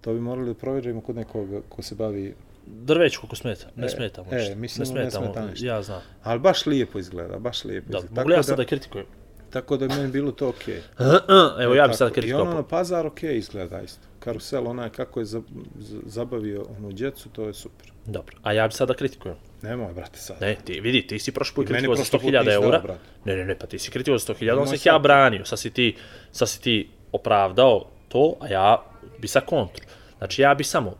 to 0.00 0.12
bi 0.14 0.20
morali 0.20 0.46
da 0.46 0.54
provjerimo 0.54 1.00
kod 1.00 1.16
nekoga 1.16 1.60
ko 1.68 1.82
se 1.82 1.94
bavi, 1.94 2.34
Drveć 2.66 3.16
koliko 3.16 3.36
smeta, 3.36 3.66
ne 3.76 3.86
E, 3.86 3.88
smeta 3.88 4.22
mu 4.22 4.28
e, 4.32 4.54
mislim, 4.54 4.88
ne 4.88 4.94
ne 4.94 5.10
smeta 5.10 5.20
mu, 5.20 5.26
smeta 5.26 5.46
ništa. 5.46 5.66
ja 5.66 5.82
znam. 5.82 6.02
ali 6.22 6.40
baš 6.40 6.66
lijepo 6.66 6.98
izgleda, 6.98 7.38
baš 7.38 7.64
lijepo 7.64 7.92
Da, 7.92 7.98
izgleda. 7.98 8.20
mogu 8.20 8.32
ja 8.32 8.42
sad 8.42 8.56
da 8.56 8.62
da, 8.62 8.68
kritikujem? 8.68 9.06
tako 9.50 9.76
da 9.76 9.84
je 9.84 9.88
meni 9.90 10.08
bilo 10.08 10.32
to 10.32 10.48
okej. 10.48 10.82
Evo 11.62 11.74
ja 11.74 11.84
Tako. 11.84 11.96
sad 11.96 12.10
I 12.10 12.12
kritikovao. 12.12 12.42
ono 12.42 12.54
na 12.54 12.62
pazar 12.62 13.06
okej 13.06 13.36
izgleda 13.36 13.80
isto. 13.80 14.06
Karusel 14.18 14.68
onaj 14.68 14.90
kako 14.90 15.20
je 15.20 15.26
za, 15.26 15.42
za, 15.76 15.98
zabavio 16.06 16.66
onu 16.70 16.92
djecu, 16.92 17.28
to 17.28 17.44
je 17.44 17.54
super. 17.54 17.92
Dobro, 18.06 18.36
a 18.42 18.52
ja 18.52 18.66
bih 18.68 18.76
sad 18.76 18.88
da 18.88 18.94
kritikujem. 18.94 19.36
Nemoj, 19.62 19.92
brate, 19.92 20.18
sad. 20.18 20.36
Ne, 20.40 20.56
ti 20.56 20.80
vidi, 20.80 21.06
ti 21.06 21.18
si 21.18 21.32
prošli 21.32 21.54
put 21.54 21.64
I 21.64 21.68
kritikovao 21.68 21.96
za 21.96 22.02
prošli 22.02 22.18
put 22.20 22.22
100.000 22.24 22.38
nisi 22.38 22.50
dao, 22.50 22.64
eura. 22.64 22.78
brate. 22.78 23.00
Ne, 23.24 23.36
ne, 23.36 23.44
ne, 23.44 23.54
pa 23.54 23.66
ti 23.66 23.78
si 23.78 23.90
kritikovao 23.90 24.18
za 24.18 24.34
100.000, 24.34 24.58
on 24.58 24.66
sam 24.66 24.74
ih 24.74 24.86
ja 24.86 24.98
branio. 24.98 25.44
Sad 25.44 25.58
si 25.58 25.70
ti, 25.70 25.96
sad 26.32 26.48
si 26.48 26.62
ti 26.62 26.90
opravdao 27.12 27.88
to, 28.08 28.34
a 28.40 28.48
ja 28.48 28.84
bi 29.18 29.28
sa 29.28 29.40
kontru. 29.40 29.84
Znači 30.18 30.42
ja 30.42 30.54
bi 30.54 30.64
samo 30.64 30.94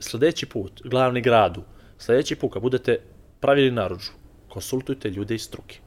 sljedeći 0.00 0.46
put, 0.46 0.82
glavni 0.84 1.20
gradu, 1.20 1.62
sljedeći 1.98 2.36
put 2.36 2.52
kad 2.52 2.62
budete 2.62 3.00
pravili 3.40 3.70
naruču, 3.70 4.12
konsultujte 4.48 5.10
ljude 5.10 5.34
iz 5.34 5.42
struke. 5.42 5.78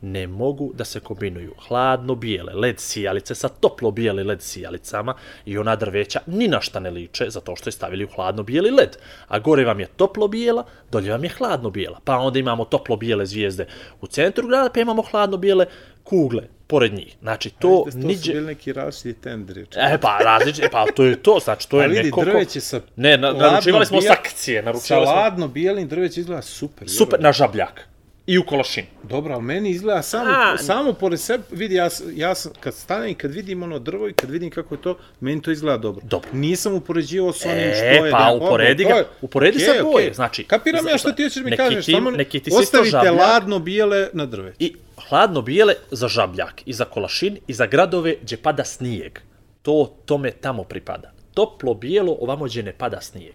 Ne 0.00 0.26
mogu 0.26 0.72
da 0.74 0.84
se 0.84 1.00
kombinuju 1.00 1.54
hladno-bijele 1.68 2.54
led 2.54 2.80
sijalice 2.80 3.34
sa 3.34 3.48
toplo-bijele 3.48 4.24
led 4.24 4.42
sijalicama 4.42 5.14
i 5.46 5.58
ona 5.58 5.76
drveća 5.76 6.20
ni 6.26 6.48
na 6.48 6.60
šta 6.60 6.80
ne 6.80 6.90
liče 6.90 7.30
zato 7.30 7.56
što 7.56 7.68
je 7.68 7.72
stavili 7.72 8.04
u 8.04 8.08
hladno-bijeli 8.08 8.70
led. 8.70 8.96
A 9.28 9.38
gore 9.38 9.64
vam 9.64 9.80
je 9.80 9.86
toplo-bijela, 9.86 10.64
dolje 10.90 11.10
vam 11.10 11.24
je 11.24 11.30
hladno-bijela. 11.30 12.00
Pa 12.04 12.16
onda 12.16 12.38
imamo 12.38 12.64
toplo-bijele 12.64 13.26
zvijezde 13.26 13.66
u 14.00 14.06
centru 14.06 14.48
grada, 14.48 14.70
pa 14.74 14.80
imamo 14.80 15.02
hladno-bijele 15.02 15.66
kugle 16.04 16.42
pored 16.72 16.94
njih. 16.94 17.16
Znači 17.20 17.50
to 17.50 17.56
To, 17.60 17.82
to 17.84 17.90
su 17.92 17.98
niđe... 17.98 18.32
bili 18.32 18.46
neki 18.46 18.72
različiti 18.72 19.22
tenderi. 19.22 19.66
E 19.72 19.98
pa 19.98 20.18
različite, 20.20 20.68
pa 20.68 20.86
to 20.86 21.04
je 21.04 21.16
to, 21.18 21.38
znači 21.40 21.68
to 21.68 21.82
je 21.82 21.88
neko 21.96 22.10
ko- 22.12 22.24
drveće 22.24 22.60
sa 22.62 22.80
Ne, 22.96 23.16
na, 23.16 23.32
naručivali 23.32 23.86
smo 23.86 24.00
bija- 24.00 24.12
sakcije, 24.12 24.60
Sa 24.60 24.64
naručivali 24.64 25.06
smo 25.06 25.14
ladno 25.14 25.48
bijelim 25.48 25.88
drveće 25.88 26.20
izgleda 26.20 26.42
super. 26.42 26.88
super 26.90 27.20
na 27.20 27.32
žabljak 27.32 27.88
i 28.26 28.38
u 28.38 28.44
kološin. 28.44 28.84
Dobro, 29.02 29.34
ali 29.34 29.42
meni 29.42 29.70
izgleda 29.70 30.02
samo, 30.02 30.30
A, 30.30 30.58
samo 30.58 30.92
pored 30.92 31.20
sebe, 31.20 31.44
vidi, 31.50 31.74
ja, 31.74 31.88
ja 32.14 32.34
sam, 32.34 32.52
kad 32.60 32.74
stanem 32.74 33.08
i 33.08 33.14
kad 33.14 33.30
vidim 33.30 33.62
ono 33.62 33.78
drvo 33.78 34.08
i 34.08 34.12
kad 34.12 34.30
vidim 34.30 34.50
kako 34.50 34.74
je 34.74 34.80
to, 34.80 34.98
meni 35.20 35.42
to 35.42 35.50
izgleda 35.50 35.78
dobro. 35.78 36.02
Dobro. 36.04 36.28
Nisam 36.32 36.74
upoređivao 36.74 37.32
s 37.32 37.44
onim 37.44 37.58
E, 37.58 37.74
što 37.74 37.84
je. 37.84 38.10
pa 38.10 38.18
da, 38.20 38.32
uporedi 38.36 38.84
ga, 38.84 39.04
uporedi 39.20 39.58
sa 39.58 39.70
okej, 39.70 39.82
boje, 39.82 39.94
okej. 39.96 40.14
znači, 40.14 40.44
Kapiram 40.44 40.86
ja 40.86 40.98
što 40.98 41.12
ti 41.12 41.22
hoćeš 41.22 41.36
mi 41.36 41.50
neki 41.50 41.56
kažeš, 41.58 41.86
ti- 41.86 41.92
samo 41.92 42.10
neki 42.10 42.40
ti 42.40 42.50
ostavite 42.52 42.90
žabljak. 42.90 43.14
ladno 43.16 43.58
bijele 43.58 44.08
na 44.12 44.26
drveće. 44.26 44.56
I 44.58 44.74
hladno 45.08 45.42
bijele 45.42 45.74
za 45.90 46.08
žabljak 46.08 46.62
i 46.66 46.72
za 46.72 46.84
kolašin 46.84 47.38
i 47.46 47.52
za 47.52 47.66
gradove 47.66 48.16
gdje 48.22 48.36
pada 48.36 48.64
snijeg. 48.64 49.18
To 49.62 49.96
tome 50.04 50.30
tamo 50.32 50.64
pripada. 50.64 51.12
Toplo 51.34 51.74
bijelo 51.74 52.16
ovamo 52.20 52.44
gdje 52.44 52.62
ne 52.62 52.72
pada 52.72 53.00
snijeg. 53.00 53.34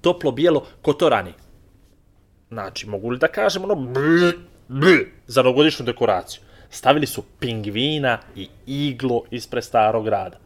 Toplo 0.00 0.30
bijelo 0.30 0.66
kotorani. 0.82 1.32
Znači, 2.52 2.88
mogu 2.88 3.10
li 3.10 3.18
da 3.18 3.28
kažem 3.28 3.64
ono 3.64 3.74
bl, 3.74 4.30
bl, 4.68 4.86
za 5.26 5.42
novogodišnju 5.42 5.84
dekoraciju. 5.86 6.40
Stavili 6.70 7.06
su 7.06 7.22
pingvina 7.38 8.18
i 8.36 8.48
iglo 8.66 9.22
ispred 9.30 9.64
starog 9.64 10.04
grada. 10.04 10.38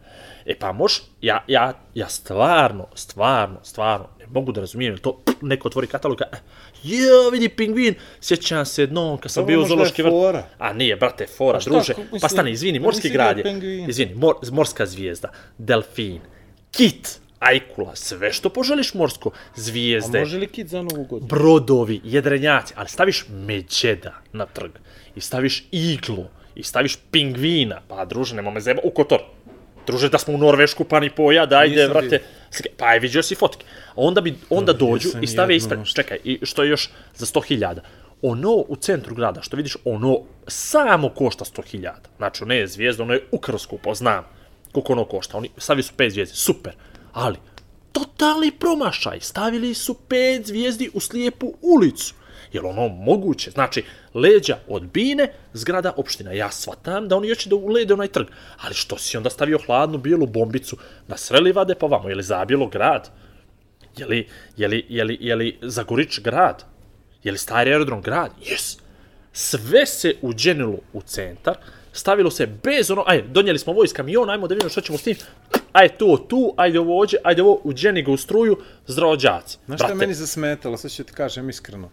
E 0.46 0.54
pa 0.58 0.72
moš, 0.72 1.02
ja, 1.20 1.44
ja, 1.48 1.72
ja 1.94 2.08
stvarno, 2.08 2.86
stvarno, 2.94 3.60
stvarno, 3.62 4.08
ne 4.18 4.26
mogu 4.26 4.52
da 4.52 4.60
razumijem, 4.60 4.98
to 4.98 5.20
neko 5.42 5.68
otvori 5.68 5.86
katalog, 5.86 6.20
e, 6.20 6.36
jo, 6.82 7.30
vidi 7.32 7.48
pingvin, 7.48 7.94
sjećam 8.20 8.66
se 8.66 8.82
jednom 8.82 9.18
kad 9.18 9.30
sam 9.32 9.42
Dobro, 9.42 9.56
bio 9.56 9.64
u 9.64 9.68
zoološki 9.68 10.02
vrt. 10.02 10.12
A 10.58 10.72
nije, 10.72 10.96
brate, 10.96 11.26
fora, 11.26 11.60
šta, 11.60 11.70
druže. 11.70 11.92
kako 11.94 12.00
mislim- 12.02 12.20
Pa 12.20 12.28
stani, 12.28 12.50
izvini, 12.50 12.78
pa 12.80 12.84
morski 12.84 13.08
vidio 13.08 13.18
grad 13.18 13.38
je. 13.38 13.86
Izvini, 13.88 14.14
mor, 14.14 14.34
morska 14.52 14.86
zvijezda, 14.86 15.32
delfin, 15.58 16.20
kit, 16.70 17.20
ajkula, 17.38 17.96
sve 17.96 18.32
što 18.32 18.48
poželiš 18.48 18.94
morsko, 18.94 19.28
A 19.28 19.32
zvijezde, 19.56 20.20
može 20.20 20.38
li 20.38 20.46
kit 20.46 20.68
za 20.68 20.82
novu 20.82 21.04
godinu? 21.04 21.28
brodovi, 21.28 22.00
jedrenjaci, 22.04 22.74
ali 22.76 22.88
staviš 22.88 23.24
međeda 23.28 24.14
na 24.32 24.46
trg 24.46 24.70
i 25.14 25.20
staviš 25.20 25.64
iglu 25.70 26.24
i 26.54 26.62
staviš 26.62 26.96
pingvina, 27.10 27.80
pa 27.88 28.04
druže, 28.04 28.36
nema 28.36 28.50
me 28.50 28.60
zeba, 28.60 28.80
u 28.84 28.90
Kotor. 28.90 29.20
Druže, 29.86 30.08
da 30.08 30.18
smo 30.18 30.34
u 30.34 30.38
Norvešku, 30.38 30.84
pa 30.84 31.00
ni 31.00 31.10
poja, 31.10 31.46
dajde, 31.46 31.86
vrate. 31.88 32.22
slike. 32.50 32.68
Pa 32.76 32.92
je 32.92 33.00
vidio 33.00 33.22
si 33.22 33.34
fotke. 33.34 33.64
A 33.88 33.92
onda, 33.96 34.20
bi, 34.20 34.34
onda 34.50 34.72
Vidio 34.72 34.88
dođu 34.88 35.08
i 35.22 35.26
stave 35.26 35.56
ispred, 35.56 35.80
čekaj, 35.94 36.18
i 36.24 36.38
što 36.42 36.62
je 36.62 36.70
još 36.70 36.90
za 37.14 37.26
100.000. 37.26 37.78
Ono 38.22 38.52
u 38.52 38.76
centru 38.76 39.14
grada, 39.14 39.42
što 39.42 39.56
vidiš, 39.56 39.76
ono 39.84 40.20
samo 40.46 41.08
košta 41.08 41.44
100.000. 41.44 41.92
Znači, 42.16 42.42
ono 42.42 42.54
je 42.54 42.66
zvijezda, 42.66 43.02
ono 43.02 43.14
je 43.14 43.24
ukro 43.30 43.58
skupo, 43.58 43.94
znam 43.94 44.24
koliko 44.72 44.92
ono 44.92 45.04
košta. 45.04 45.38
Oni 45.38 45.50
stavili 45.58 45.82
su 45.82 45.92
pet 45.96 46.12
zvijezdi, 46.12 46.36
super. 46.36 46.72
Ali, 47.16 47.36
totalni 47.92 48.50
promašaj. 48.50 49.20
Stavili 49.20 49.74
su 49.74 49.94
pet 50.08 50.46
zvijezdi 50.46 50.90
u 50.94 51.00
slijepu 51.00 51.54
ulicu. 51.62 52.14
Jel 52.52 52.66
ono 52.66 52.88
moguće? 52.88 53.50
Znači, 53.50 53.84
leđa 54.14 54.58
od 54.68 54.82
bine, 54.82 55.32
zgrada 55.52 55.92
opština. 55.96 56.32
Ja 56.32 56.50
shvatam 56.50 57.08
da 57.08 57.16
oni 57.16 57.28
hoće 57.28 57.48
da 57.48 57.56
ulede 57.56 57.94
onaj 57.94 58.08
trg. 58.08 58.26
Ali 58.60 58.74
što 58.74 58.98
si 58.98 59.16
onda 59.16 59.30
stavio 59.30 59.58
hladnu 59.66 59.98
bijelu 59.98 60.26
bombicu 60.26 60.76
na 61.08 61.16
sve 61.16 61.40
livade 61.40 61.74
pa 61.74 61.86
vamo? 61.86 62.08
Je 62.08 62.14
li 62.14 62.24
grad? 62.70 63.10
Je 63.96 64.06
li, 64.06 64.28
je 64.88 65.04
li, 65.04 65.18
je 65.20 65.58
Zagorić 65.62 66.20
grad? 66.20 66.64
Je 67.24 67.32
li 67.32 67.38
stari 67.38 67.70
aerodrom 67.70 68.02
grad? 68.02 68.30
Yes. 68.42 68.78
Sve 69.32 69.86
se 69.86 70.14
uđenilo 70.22 70.78
u 70.92 71.02
centar, 71.02 71.56
stavilo 71.96 72.30
se 72.30 72.46
bez 72.62 72.90
ono, 72.90 73.04
ajde, 73.06 73.28
donijeli 73.28 73.58
smo 73.58 73.72
vojs 73.72 73.92
kamion, 73.92 74.30
ajmo 74.30 74.48
da 74.48 74.54
vidimo 74.54 74.70
što 74.70 74.80
ćemo 74.80 74.98
s 74.98 75.02
tim, 75.02 75.16
ajde 75.72 75.94
to 75.94 76.16
tu, 76.28 76.54
ajde 76.56 76.80
ovo 76.80 77.00
ođe, 77.00 77.16
ajde 77.24 77.42
ovo, 77.42 77.60
uđeni 77.64 78.02
ga 78.02 78.12
u 78.12 78.16
struju, 78.16 78.56
zdravo 78.86 79.16
đaci. 79.16 79.58
Znaš 79.66 79.80
šta 79.80 79.94
meni 79.94 80.14
zasmetalo, 80.14 80.76
sad 80.76 80.90
ću 80.90 81.04
ti 81.04 81.12
kažem 81.12 81.48
iskreno. 81.48 81.88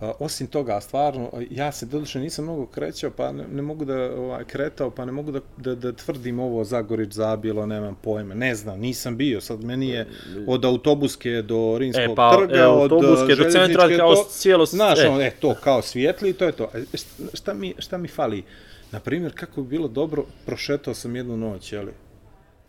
A, 0.00 0.12
osim 0.18 0.46
toga, 0.46 0.80
stvarno, 0.80 1.30
ja 1.50 1.72
se 1.72 1.86
doduše 1.86 2.20
nisam 2.20 2.44
mnogo 2.44 2.66
krećao, 2.66 3.10
pa 3.10 3.32
ne, 3.32 3.44
ne 3.52 3.62
mogu 3.62 3.84
da 3.84 3.94
ovaj, 3.94 4.44
kretao, 4.44 4.90
pa 4.90 5.04
ne 5.04 5.12
mogu 5.12 5.32
da, 5.32 5.40
da, 5.56 5.74
da 5.74 5.92
tvrdim 5.92 6.38
ovo 6.40 6.64
Zagorić 6.64 7.12
zabilo, 7.12 7.66
nemam 7.66 7.98
pojma. 8.02 8.34
Ne 8.34 8.54
znam, 8.54 8.80
nisam 8.80 9.16
bio. 9.16 9.40
Sad 9.40 9.64
meni 9.64 9.88
je 9.88 10.08
od 10.46 10.64
autobuske 10.64 11.42
do 11.42 11.76
Rimskog 11.78 12.12
E, 12.12 12.14
pa, 12.16 12.36
trga, 12.36 12.56
e, 12.58 12.66
od 12.66 12.92
autobuske 12.92 13.34
do 13.34 13.50
centra, 13.50 13.96
kao 13.96 14.14
cijelo- 14.14 14.66
Znaš, 14.66 14.98
e. 14.98 15.08
ono, 15.08 15.20
e, 15.22 15.30
to 15.40 15.54
kao 15.54 15.82
svijetli, 15.82 16.32
to 16.32 16.44
je 16.44 16.52
to. 16.52 16.70
E, 16.74 16.96
šta, 16.96 17.24
šta, 17.34 17.54
mi, 17.54 17.74
šta 17.78 17.98
mi 17.98 18.08
fali? 18.08 18.44
Naprimjer, 18.92 19.32
kako 19.34 19.62
bi 19.62 19.68
bilo 19.68 19.88
dobro, 19.88 20.24
prošetao 20.46 20.94
sam 20.94 21.16
jednu 21.16 21.36
noć, 21.36 21.72
jeli, 21.72 21.92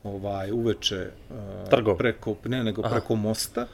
ovaj, 0.04 0.52
uveče, 0.52 1.12
uh, 1.30 1.98
preko, 1.98 2.36
ne, 2.46 2.64
nego 2.64 2.82
preko 2.82 3.16
mosta, 3.16 3.68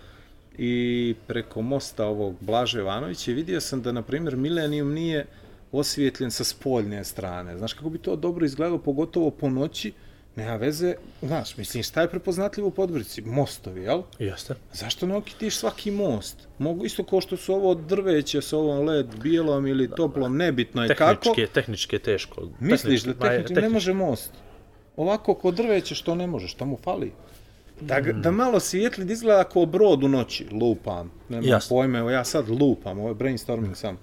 i 0.58 1.16
preko 1.28 1.62
mosta 1.62 2.06
ovog 2.06 2.36
Blaže 2.40 2.80
Jovanovića 2.80 3.32
i 3.32 3.34
vidio 3.34 3.62
sam 3.62 3.82
da, 3.82 3.92
na 3.92 4.02
primjer, 4.02 4.36
Millennium 4.36 4.94
nije 4.94 5.26
osvijetljen 5.72 6.32
sa 6.32 6.44
spoljne 6.44 7.04
strane. 7.04 7.58
Znaš 7.58 7.74
kako 7.74 7.90
bi 7.90 7.98
to 7.98 8.16
dobro 8.16 8.46
izgledalo, 8.46 8.78
pogotovo 8.78 9.32
po 9.32 9.50
noći, 9.50 9.94
nema 10.38 10.56
veze, 10.56 10.96
znaš, 11.22 11.58
mislim, 11.58 11.84
šta 11.84 12.02
je 12.02 12.10
prepoznatljivo 12.10 12.68
u 12.68 12.72
Podgorici? 12.72 13.22
Mostovi, 13.22 13.82
jel? 13.82 14.02
Jeste. 14.20 14.56
Zašto 14.74 15.06
ne 15.08 15.16
okitiš 15.16 15.58
svaki 15.58 15.92
most? 15.92 16.48
Mogu 16.58 16.86
isto 16.86 17.04
kao 17.04 17.22
što 17.22 17.38
su 17.38 17.54
ovo 17.54 17.76
drveće 17.76 18.42
s 18.42 18.54
ovom 18.54 18.86
led 18.86 19.08
bijelom 19.24 19.68
ili 19.68 19.90
toplom, 19.92 20.38
nebitno 20.38 20.84
je 20.84 20.96
kako. 20.96 21.22
Tehnički, 21.24 21.54
tehnički 21.54 21.96
je 21.96 22.00
teško. 22.00 22.42
Misliš 22.60 23.04
da 23.04 23.10
je, 23.10 23.18
tehnički 23.38 23.54
ne 23.54 23.70
može 23.70 23.94
most? 23.94 24.32
Ovako 24.96 25.34
kod 25.34 25.54
drveće 25.54 25.96
što 25.96 26.16
ne 26.16 26.28
može, 26.28 26.48
šta 26.48 26.66
mu 26.66 26.78
fali? 26.78 27.12
Da, 27.82 28.00
ga- 28.02 28.14
da 28.14 28.32
malo 28.32 28.60
svijetli 28.60 29.06
da 29.06 29.14
izgleda 29.14 29.44
kao 29.44 29.66
brod 29.66 30.04
u 30.04 30.08
noći, 30.08 30.46
lupam. 30.52 31.12
Nemam 31.30 31.46
Jasno. 31.46 31.76
pojma, 31.76 31.98
evo 31.98 32.10
ja 32.10 32.24
sad 32.24 32.50
lupam, 32.50 33.00
ovo 33.00 33.10
je 33.10 33.16
brainstorming 33.16 33.76
sam. 33.76 33.98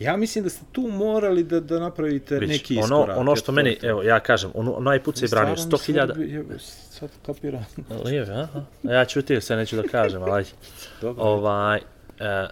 Ja 0.00 0.16
mislim 0.16 0.44
da 0.44 0.50
ste 0.50 0.60
tu 0.72 0.80
morali 0.82 1.42
da, 1.44 1.60
da 1.60 1.78
napravite 1.78 2.38
Vidiš, 2.38 2.58
neki 2.58 2.74
ono, 2.74 2.84
iskorak. 2.84 3.18
ono 3.18 3.36
što 3.36 3.44
eto, 3.44 3.52
meni, 3.52 3.78
evo, 3.82 4.02
ja 4.02 4.20
kažem, 4.20 4.50
ono, 4.54 4.72
onaj 4.72 5.02
put 5.02 5.16
se 5.16 5.24
je 5.24 5.28
branio 5.28 5.56
Stvarno 5.56 5.78
100.000... 5.78 6.16
mi 6.16 6.26
se 6.28 6.38
odbi- 6.38 6.52
je- 6.52 6.58
Sad 6.90 7.10
kapiram. 7.26 7.66
Lijeve, 8.04 8.34
aha. 8.34 8.62
Ja 8.82 9.04
ću 9.04 9.22
ti, 9.22 9.40
se 9.40 9.56
neću 9.56 9.76
da 9.76 9.82
kažem, 9.82 10.22
ali. 10.22 10.44
Dobro. 11.00 11.24
ovaj, 11.24 11.78
e, 12.18 12.46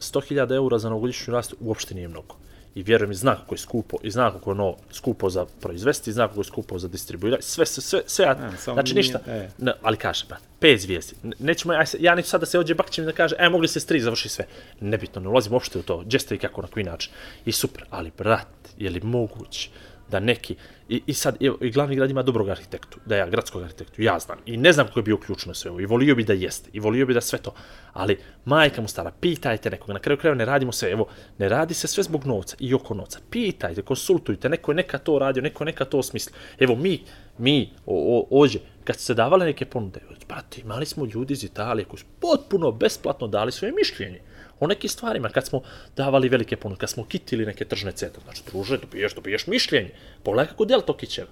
100.000 0.00 0.54
eura 0.54 0.78
za 0.78 0.88
novogodišnju 0.88 1.32
rastu 1.32 1.56
uopšte 1.60 1.94
nije 1.94 2.08
mnogo. 2.08 2.36
I 2.74 2.82
vjerujem 2.82 3.10
i 3.10 3.14
zna 3.14 3.36
kako 3.36 3.54
je 3.54 3.58
skupo, 3.58 3.96
i 4.02 4.10
zna 4.10 4.30
kako 4.30 4.50
je 4.50 4.52
ono 4.52 4.76
skupo 4.90 5.30
za 5.30 5.46
proizvesti, 5.60 6.10
i 6.10 6.12
zna 6.12 6.28
kako 6.28 6.40
je 6.40 6.44
skupo 6.44 6.78
za 6.78 6.88
distribuirati, 6.88 7.42
sve, 7.44 7.66
sve, 7.66 7.82
sve, 7.82 8.02
sve, 8.06 8.24
A, 8.26 8.50
samo 8.56 8.74
znači 8.74 8.94
ništa. 8.94 9.18
e. 9.26 9.48
Ali 9.82 9.96
kažem, 9.96 10.28
brate, 10.28 10.44
pet 10.60 10.80
zvijezdi. 10.80 11.14
Ne- 11.22 11.36
Nećemo, 11.38 11.74
aj, 11.74 11.86
se- 11.86 11.98
ja 12.00 12.14
neću 12.14 12.28
sad 12.28 12.40
da 12.40 12.46
se 12.46 12.58
ođe 12.58 12.74
bakćem 12.74 13.04
da 13.04 13.12
kaže, 13.12 13.36
e, 13.38 13.48
mogli 13.48 13.68
ste 13.68 13.80
s 13.80 13.86
tri, 13.86 14.00
završi 14.00 14.28
sve. 14.28 14.46
Nebitno, 14.80 15.20
ne 15.20 15.28
ulazim 15.28 15.52
uopšte 15.52 15.78
u 15.78 15.82
to, 15.82 15.98
gdje 15.98 16.18
ste 16.18 16.34
i 16.34 16.38
kako, 16.38 16.62
na 16.62 16.68
koji 16.68 16.84
način. 16.84 17.12
I 17.44 17.52
super, 17.52 17.84
ali, 17.90 18.10
brat, 18.18 18.46
je 18.78 18.90
li 18.90 19.00
moguće 19.00 19.70
da 20.10 20.20
neki, 20.20 20.56
i, 20.88 21.02
i 21.06 21.14
sad, 21.14 21.36
evo, 21.40 21.58
i 21.60 21.70
glavni 21.70 21.96
grad 21.96 22.10
ima 22.10 22.22
dobrog 22.22 22.48
arhitektu, 22.48 22.98
da 23.06 23.16
ja, 23.16 23.26
gradskog 23.26 23.62
arhitektu, 23.62 24.02
ja 24.02 24.18
znam, 24.18 24.38
i 24.46 24.56
ne 24.56 24.72
znam 24.72 24.88
ko 24.88 24.98
je 24.98 25.02
bio 25.02 25.16
ključno 25.16 25.54
sve 25.54 25.70
ovo, 25.70 25.80
i 25.80 25.86
volio 25.86 26.14
bi 26.14 26.24
da 26.24 26.32
jeste, 26.32 26.70
i 26.72 26.80
volio 26.80 27.06
bi 27.06 27.14
da 27.14 27.20
sve 27.20 27.38
to, 27.38 27.54
ali 27.92 28.18
majka 28.44 28.82
mu 28.82 28.88
stara, 28.88 29.12
pitajte 29.20 29.70
nekoga, 29.70 29.92
na 29.92 29.98
kraju 29.98 30.18
krajeva 30.18 30.38
ne 30.38 30.44
radimo 30.44 30.72
sve, 30.72 30.90
evo, 30.90 31.06
ne 31.38 31.48
radi 31.48 31.74
se 31.74 31.86
sve 31.86 32.02
zbog 32.02 32.26
novca 32.26 32.56
i 32.60 32.74
oko 32.74 32.94
novca, 32.94 33.18
pitajte, 33.30 33.82
konsultujte, 33.82 34.48
neko 34.48 34.72
je 34.72 34.76
neka 34.76 34.98
to 34.98 35.18
radio, 35.18 35.42
neko 35.42 35.64
je 35.64 35.66
neka 35.66 35.84
to 35.84 36.02
smislio, 36.02 36.36
evo 36.58 36.74
mi, 36.74 37.02
mi, 37.38 37.72
o, 37.86 38.18
o, 38.18 38.40
ođe, 38.40 38.58
kad 38.84 38.96
su 38.96 39.04
se 39.04 39.14
davale 39.14 39.46
neke 39.46 39.64
ponude, 39.64 40.00
brate, 40.28 40.60
imali 40.60 40.86
smo 40.86 41.06
ljudi 41.06 41.32
iz 41.32 41.44
Italije 41.44 41.84
koji 41.84 42.00
su 42.00 42.06
potpuno 42.20 42.72
besplatno 42.72 43.26
dali 43.26 43.52
svoje 43.52 43.72
mišljenje, 43.72 44.20
o 44.64 44.68
nekim 44.68 44.90
stvarima, 44.90 45.28
kad 45.28 45.46
smo 45.46 45.62
davali 45.96 46.28
velike 46.28 46.56
ponude, 46.56 46.80
kad 46.80 46.90
smo 46.90 47.04
kitili 47.04 47.46
neke 47.46 47.64
tržne 47.64 47.92
centre, 47.92 48.22
znači, 48.24 48.42
druže, 48.52 48.78
dobiješ, 48.78 49.14
dobiješ 49.14 49.46
mišljenje, 49.46 49.90
pogledaj 50.22 50.46
kako 50.46 50.64
del 50.64 50.80
to 50.80 50.96
kićeva, 50.96 51.28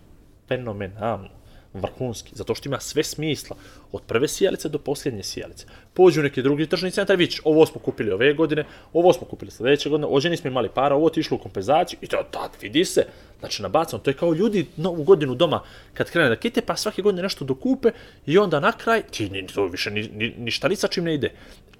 fenomenalno, 0.48 1.28
vrhunski, 1.74 2.32
zato 2.34 2.54
što 2.54 2.68
ima 2.68 2.80
sve 2.80 3.02
smisla, 3.02 3.56
od 3.92 4.02
prve 4.02 4.28
sjelice 4.28 4.68
do 4.68 4.78
posljednje 4.78 5.22
sjelice. 5.22 5.66
Pođu 5.94 6.22
neki 6.22 6.42
drugi 6.42 6.66
tržni 6.66 6.90
centar, 6.90 7.16
vidiš, 7.16 7.40
ovo 7.44 7.66
smo 7.66 7.80
kupili 7.80 8.12
ove 8.12 8.34
godine, 8.34 8.64
ovo 8.92 9.12
smo 9.12 9.26
kupili 9.26 9.50
sljedeće 9.50 9.88
godine, 9.88 10.06
ođe 10.10 10.30
nismo 10.30 10.50
imali 10.50 10.68
para, 10.74 10.94
ovo 10.94 11.10
ti 11.10 11.20
išlo 11.20 11.36
u 11.36 11.40
kompenzaciju, 11.40 11.98
i 12.02 12.06
to 12.06 12.22
tad 12.30 12.50
vidi 12.62 12.84
se, 12.84 13.06
znači 13.40 13.62
nabacano, 13.62 14.02
to 14.02 14.10
je 14.10 14.14
kao 14.14 14.32
ljudi 14.32 14.66
novu 14.76 15.04
godinu 15.04 15.34
doma, 15.34 15.62
kad 15.94 16.10
krene 16.10 16.28
da 16.28 16.36
kite, 16.36 16.60
pa 16.60 16.76
svake 16.76 17.02
godine 17.02 17.22
nešto 17.22 17.44
dokupe, 17.44 17.90
i 18.26 18.38
onda 18.38 18.60
na 18.60 18.72
kraj, 18.72 19.02
ti 19.02 19.30
ni, 19.30 19.46
to 19.46 19.66
više 19.66 19.90
ni, 19.90 20.08
ni, 20.08 20.34
ništa 20.38 20.68
ni 20.68 20.76
sa 20.76 20.88
čim 20.88 21.04
ne 21.04 21.14
ide. 21.14 21.32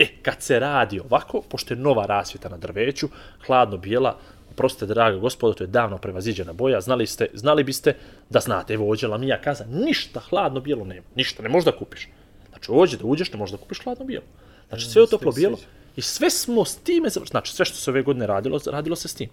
E, 0.02 0.06
kad 0.22 0.42
se 0.42 0.58
radi 0.58 1.00
ovako, 1.00 1.42
pošto 1.48 1.74
je 1.74 1.78
nova 1.78 2.06
rasvjeta 2.06 2.48
na 2.48 2.56
drveću, 2.56 3.08
hladno 3.46 3.76
bijela, 3.76 4.18
Prostite, 4.56 4.86
draga 4.86 5.16
gospodo, 5.16 5.54
to 5.54 5.64
je 5.64 5.68
davno 5.68 5.98
prevaziđena 5.98 6.52
boja, 6.52 6.80
znali, 6.80 7.06
ste, 7.06 7.28
znali 7.34 7.64
biste 7.64 7.94
da 8.30 8.40
znate, 8.40 8.74
evo 8.74 8.90
ođe 8.90 9.06
Lamija 9.08 9.40
kaza, 9.40 9.64
ništa 9.64 10.20
hladno 10.20 10.60
bijelo 10.60 10.84
nema, 10.84 11.06
ništa, 11.14 11.42
ne 11.42 11.48
možeš 11.48 11.64
da 11.64 11.78
kupiš. 11.78 12.08
Znači, 12.48 12.70
ođe 12.74 12.96
da 12.96 13.06
uđeš, 13.06 13.32
ne 13.32 13.38
možeš 13.38 13.52
da 13.52 13.58
kupiš 13.58 13.82
hladno 13.84 14.04
bijelo. 14.04 14.26
Znači, 14.68 14.84
sve 14.84 15.02
je 15.02 15.06
toplo 15.10 15.32
bijelo 15.32 15.58
i 15.96 16.02
sve 16.02 16.30
smo 16.30 16.64
s 16.64 16.76
time, 16.76 17.08
znači, 17.08 17.52
sve 17.52 17.64
što 17.64 17.76
se 17.76 17.90
ove 17.90 18.02
godine 18.02 18.26
radilo, 18.26 18.60
radilo 18.66 18.96
se 18.96 19.08
s 19.08 19.14
tim. 19.14 19.30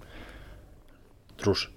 Druže, 1.39 1.69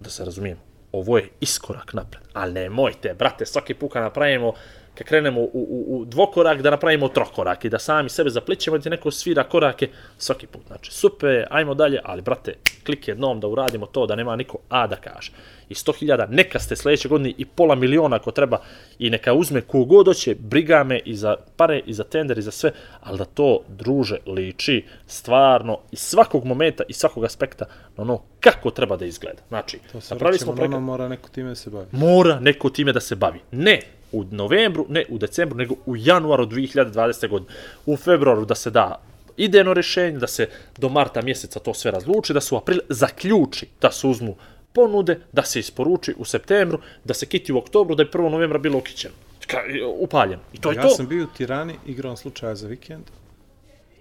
da 0.00 0.10
se 0.10 0.24
razumijemo, 0.24 0.60
ovo 0.92 1.18
je 1.18 1.28
iskorak 1.40 1.92
napred, 1.92 2.24
ali 2.32 2.52
nemojte, 2.52 3.14
brate, 3.14 3.46
svaki 3.46 3.74
put 3.74 3.92
kad 3.92 4.02
napravimo, 4.02 4.52
kad 4.94 5.06
krenemo 5.06 5.40
u, 5.40 5.50
u, 5.52 5.84
u 5.88 6.04
dvokorak, 6.04 6.62
da 6.62 6.70
napravimo 6.70 7.08
trokorak 7.08 7.64
i 7.64 7.68
da 7.68 7.78
sami 7.78 8.08
sebe 8.08 8.30
zaplićemo, 8.30 8.78
da 8.78 8.82
ti 8.82 8.90
neko 8.90 9.10
svira 9.10 9.44
korake 9.44 9.88
svaki 10.18 10.46
put. 10.46 10.62
Znači, 10.66 10.92
super, 10.92 11.46
ajmo 11.50 11.74
dalje, 11.74 12.00
ali, 12.04 12.22
brate, 12.22 12.54
klik 12.86 13.08
jednom 13.08 13.40
da 13.40 13.48
uradimo 13.48 13.86
to, 13.86 14.06
da 14.06 14.16
nema 14.16 14.36
niko 14.36 14.58
A 14.68 14.86
da 14.86 14.96
kaže. 14.96 15.32
I 15.68 15.74
100.000, 15.74 16.26
neka 16.30 16.58
ste 16.58 16.76
sljedeće 16.76 17.08
godine 17.08 17.34
i 17.38 17.44
pola 17.44 17.74
miliona 17.74 18.16
ako 18.16 18.30
treba 18.30 18.58
i 18.98 19.10
neka 19.10 19.32
uzme 19.32 19.60
kogod 19.60 20.06
hoće, 20.06 20.34
briga 20.34 20.84
me 20.84 20.98
i 21.04 21.16
za 21.16 21.36
pare, 21.56 21.80
i 21.86 21.94
za 21.94 22.04
tender, 22.04 22.38
i 22.38 22.42
za 22.42 22.50
sve, 22.50 22.72
ali 23.00 23.18
da 23.18 23.24
to, 23.24 23.60
druže, 23.68 24.16
liči 24.26 24.84
stvarno 25.06 25.78
iz 25.92 25.98
svakog 25.98 26.44
momenta 26.44 26.84
i 26.88 26.92
svakog 26.92 27.24
aspekta 27.24 27.64
na 27.96 28.02
ono 28.02 28.22
kako 28.40 28.70
treba 28.70 28.96
da 28.96 29.04
izgleda. 29.04 29.42
Znači, 29.48 29.78
To 29.92 30.00
se 30.00 30.14
napravili 30.14 30.38
smo 30.38 30.54
projekat, 30.54 30.80
mora 30.80 31.08
neko 31.08 31.28
time 31.28 31.48
da 31.48 31.54
se 31.54 31.70
bavi. 31.70 31.86
mora 31.92 32.40
neko 32.40 32.70
time 32.70 32.92
da 32.92 33.00
se 33.00 33.16
bavi. 33.16 33.40
Ne 33.50 33.80
u 34.14 34.24
novembru, 34.30 34.86
ne 34.88 35.04
u 35.08 35.18
decembru, 35.18 35.58
nego 35.58 35.74
u 35.86 35.96
januaru 35.96 36.46
2020. 36.46 37.28
godine. 37.28 37.50
U 37.86 37.96
februaru 37.96 38.44
da 38.44 38.54
se 38.54 38.70
da 38.70 39.02
idejno 39.36 39.74
rješenje, 39.74 40.18
da 40.18 40.26
se 40.26 40.48
do 40.78 40.88
marta 40.88 41.22
mjeseca 41.22 41.60
to 41.60 41.74
sve 41.74 41.90
razluči, 41.90 42.32
da 42.32 42.40
se 42.40 42.54
u 42.54 42.58
april 42.58 42.78
zaključi, 42.88 43.66
da 43.80 43.90
se 43.90 44.06
uzmu 44.06 44.36
ponude, 44.72 45.20
da 45.32 45.42
se 45.42 45.60
isporuči 45.60 46.14
u 46.18 46.24
septembru, 46.24 46.78
da 47.04 47.14
se 47.14 47.26
kiti 47.26 47.52
u 47.52 47.58
oktobru, 47.58 47.94
da 47.94 48.02
je 48.02 48.10
1. 48.10 48.28
novembra 48.30 48.58
bilo 48.58 48.78
ukićeno. 48.78 49.14
Ka- 49.46 49.86
Upaljeno. 49.98 50.42
I 50.52 50.60
to 50.60 50.70
je 50.70 50.76
ja 50.76 50.82
to. 50.82 50.88
sam 50.88 51.08
bio 51.08 51.24
u 51.24 51.36
Tirani, 51.36 51.74
igrao 51.86 52.16
slučaja 52.16 52.54
za 52.54 52.68
vikend. 52.68 53.04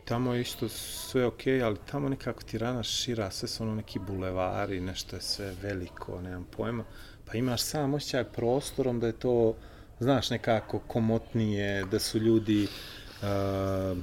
Tamo 0.05 0.33
je 0.33 0.41
isto 0.41 0.69
sve 0.69 1.25
okej, 1.25 1.63
ali 1.63 1.77
tamo 1.91 2.09
nekako 2.09 2.43
Tirana 2.43 2.83
šira, 2.83 3.31
sve 3.31 3.47
su 3.47 3.63
ono 3.63 3.75
neki 3.75 3.99
bulevari, 3.99 4.81
nešto 4.81 5.15
je 5.15 5.21
sve 5.21 5.53
veliko, 5.61 6.21
nemam 6.21 6.47
pojma. 6.57 6.83
Pa 7.25 7.37
imaš 7.37 7.61
sam 7.61 7.93
osjećaj 7.93 8.23
prostorom 8.23 8.99
da 8.99 9.07
je 9.07 9.13
to, 9.13 9.55
znaš, 10.03 10.29
nekako 10.29 10.79
komotnije, 10.79 11.85
da 11.91 11.99
su 11.99 12.19
ljudi 12.19 12.67
uh, 13.21 13.97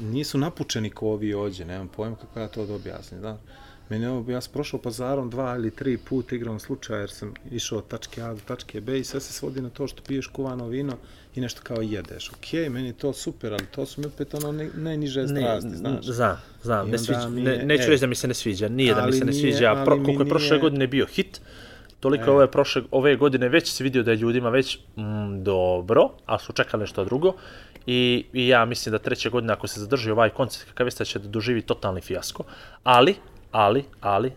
nisu 0.00 0.38
napučeni 0.38 0.90
ko 0.90 1.06
ovi 1.06 1.34
ođe, 1.34 1.64
nemam 1.64 1.88
pojma 1.88 2.16
kako 2.16 2.40
ja 2.40 2.48
to 2.48 2.66
da 2.66 2.74
objasnim, 2.74 3.20
znaš. 3.20 3.38
Meni 3.88 4.04
je 4.04 4.10
ovo, 4.10 4.30
ja 4.32 4.40
sam 4.40 4.52
prošao 4.52 4.80
pazarom 4.80 5.30
dva 5.30 5.56
ili 5.56 5.70
tri 5.70 5.96
puta 5.98 6.34
igram 6.36 6.60
slučaj 6.60 7.00
jer 7.00 7.10
sam 7.10 7.34
išao 7.50 7.78
od 7.78 7.88
tačke 7.88 8.22
A 8.22 8.34
do 8.34 8.40
tačke 8.46 8.80
B 8.80 8.98
i 8.98 9.04
sve 9.04 9.20
se 9.20 9.32
svodi 9.32 9.60
na 9.60 9.70
to 9.70 9.86
što 9.86 10.02
piješ 10.02 10.26
kuvano 10.26 10.66
vino 10.66 10.96
i 11.34 11.40
nešto 11.40 11.60
kao 11.64 11.82
jedeš. 11.82 12.30
Okej, 12.32 12.68
meni 12.68 12.86
je 12.86 12.92
to 12.92 13.12
super, 13.12 13.52
ali 13.52 13.66
to 13.66 13.86
su 13.86 14.00
mi 14.00 14.06
opet 14.06 14.34
ono 14.34 14.52
ne, 14.52 14.70
najniže 14.74 15.28
strasti, 15.28 15.76
znaš. 15.76 16.04
Znam, 16.04 16.36
znam, 16.62 16.90
ne 16.90 16.98
sviđa, 16.98 17.28
mi 17.28 17.42
ne, 17.42 17.50
je- 17.50 17.66
neću 17.66 17.82
e. 17.82 17.86
reći 17.86 18.00
da 18.00 18.06
mi 18.06 18.14
se 18.14 18.28
ne 18.28 18.34
sviđa, 18.34 18.68
nije 18.68 18.94
da 18.94 19.06
mi 19.06 19.12
se 19.12 19.24
ne 19.24 19.32
sviđa, 19.32 19.82
pro, 19.84 20.04
koliko 20.04 20.22
je 20.22 20.28
prošle 20.28 20.58
godine 20.58 20.86
bio 20.86 21.06
hit, 21.06 21.40
toliko 22.00 22.24
E. 22.24 22.30
ove, 22.30 22.50
prošle, 22.50 22.82
ove 22.90 23.16
godine 23.16 23.48
već 23.48 23.72
se 23.72 23.84
vidio 23.84 24.02
da 24.02 24.10
je 24.10 24.16
ljudima 24.16 24.48
već 24.48 24.78
mm, 24.96 25.42
dobro, 25.42 26.08
a 26.26 26.38
su 26.38 26.52
čekali 26.52 26.80
nešto 26.80 27.04
drugo. 27.04 27.32
I, 27.86 28.24
I 28.32 28.48
ja 28.48 28.64
mislim 28.64 28.92
da 28.92 28.98
treće 28.98 29.30
godine, 29.30 29.52
ako 29.52 29.66
se 29.66 29.80
zadrži 29.80 30.10
ovaj 30.10 30.30
koncept 30.30 30.68
kakav 30.68 30.86
jeste, 30.86 31.04
će 31.04 31.18
da 31.18 31.28
doživi 31.28 31.62
totalni 31.62 32.00
fijasko. 32.00 32.44
Ali, 32.84 33.14
ali, 33.52 33.84
ali, 34.00 34.32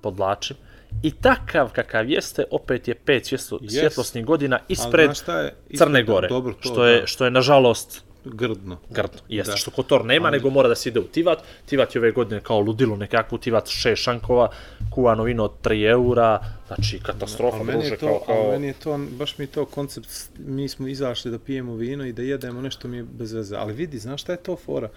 podlačim, 0.00 0.56
i 1.02 1.10
takav 1.10 1.70
kakav 1.72 2.10
jeste, 2.10 2.44
opet 2.50 2.88
je 2.88 2.94
pet 2.94 3.26
svjetlo, 3.26 3.58
Yes. 3.58 3.78
svjetlosnih 3.78 4.24
godina 4.24 4.56
Ali 4.56 4.64
ispred 4.68 5.10
je? 5.28 5.54
Crne 5.78 6.02
Gore, 6.02 6.28
Dobro, 6.28 6.52
to, 6.52 6.68
što, 6.68 6.86
je, 6.86 7.00
da, 7.00 7.06
što 7.06 7.24
je 7.24 7.30
nažalost 7.30 8.05
grdno. 8.26 8.76
grdno. 8.90 9.18
Jeste, 9.28 9.50
Da. 9.52 9.56
što 9.56 9.70
Kotor 9.70 10.04
nema, 10.04 10.28
Ali- 10.28 10.36
nego 10.36 10.50
mora 10.50 10.68
da 10.68 10.74
se 10.74 10.88
ide 10.88 11.00
u 11.00 11.04
Tivat. 11.04 11.38
Tivat 11.66 11.94
je 11.94 12.00
ove 12.00 12.12
godine 12.12 12.40
kao 12.40 12.60
ludilo 12.60 12.96
nekakvu, 12.96 13.38
Tivat 13.38 13.68
šest 13.68 14.02
šankova, 14.02 14.48
kuvano 14.90 15.22
vino 15.22 15.44
od 15.44 15.52
3 15.62 15.90
eura, 15.90 16.40
znači 16.66 17.00
katastrofa, 17.00 17.56
Ali 17.56 17.72
druže, 17.72 17.96
kao, 17.96 18.08
to, 18.08 18.24
ali 18.28 18.42
kao... 18.42 18.50
meni 18.50 18.66
je 18.66 18.72
to, 18.72 18.98
baš 19.10 19.38
mi 19.38 19.46
to 19.46 19.64
koncept, 19.64 20.08
mi 20.38 20.68
smo 20.68 20.88
izašli 20.88 21.30
da 21.30 21.38
pijemo 21.38 21.74
vino 21.74 22.06
i 22.06 22.12
da 22.12 22.22
jedemo 22.22 22.60
nešto 22.60 22.88
mi 22.88 22.96
je 22.96 23.02
bez 23.04 23.32
veze. 23.32 23.56
Ali 23.56 23.72
vidi, 23.72 23.98
znaš 23.98 24.22
šta 24.22 24.32
je 24.32 24.38
to 24.38 24.56
fora? 24.56 24.88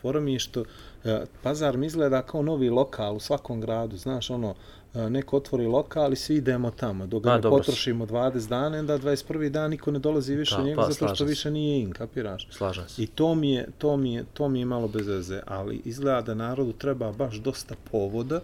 Fora 0.00 0.20
mi 0.20 0.32
je 0.32 0.38
što 0.38 0.64
e, 1.04 1.20
pazar 1.42 1.76
mi 1.76 1.86
izgleda 1.86 2.22
kao 2.22 2.42
novi 2.42 2.70
lokal 2.70 3.16
u 3.16 3.20
svakom 3.20 3.60
gradu, 3.60 3.96
znaš, 3.96 4.30
ono, 4.30 4.54
neko 4.94 5.36
otvori 5.36 5.66
lokal 5.66 6.12
i 6.12 6.16
svi 6.16 6.36
idemo 6.36 6.70
tamo. 6.70 7.06
Dok 7.06 7.22
ga 7.22 7.36
ne 7.36 7.42
potrošimo 7.42 8.06
20 8.06 8.48
dana, 8.48 8.78
onda 8.78 8.98
21. 8.98 9.48
dan 9.48 9.70
niko 9.70 9.90
ne 9.90 9.98
dolazi 9.98 10.34
više 10.34 10.56
Da, 10.56 10.62
njega 10.62 10.82
pa, 10.82 10.90
zato 10.92 11.14
što 11.14 11.24
više 11.24 11.50
nije 11.50 11.80
in, 11.80 11.92
kapiraš? 11.92 12.48
Slažem 12.50 12.88
se. 12.88 13.02
I 13.02 13.06
to 13.06 13.34
mi 13.34 13.52
je, 13.52 13.68
to 13.78 13.96
mi 13.96 14.14
je, 14.14 14.24
to 14.34 14.48
mi 14.48 14.58
je 14.58 14.64
malo 14.64 14.88
bez 14.88 15.06
veze, 15.06 15.40
ali 15.46 15.82
izgleda 15.84 16.22
da 16.22 16.34
narodu 16.34 16.72
treba 16.72 17.12
baš 17.12 17.36
dosta 17.36 17.74
povoda 17.90 18.40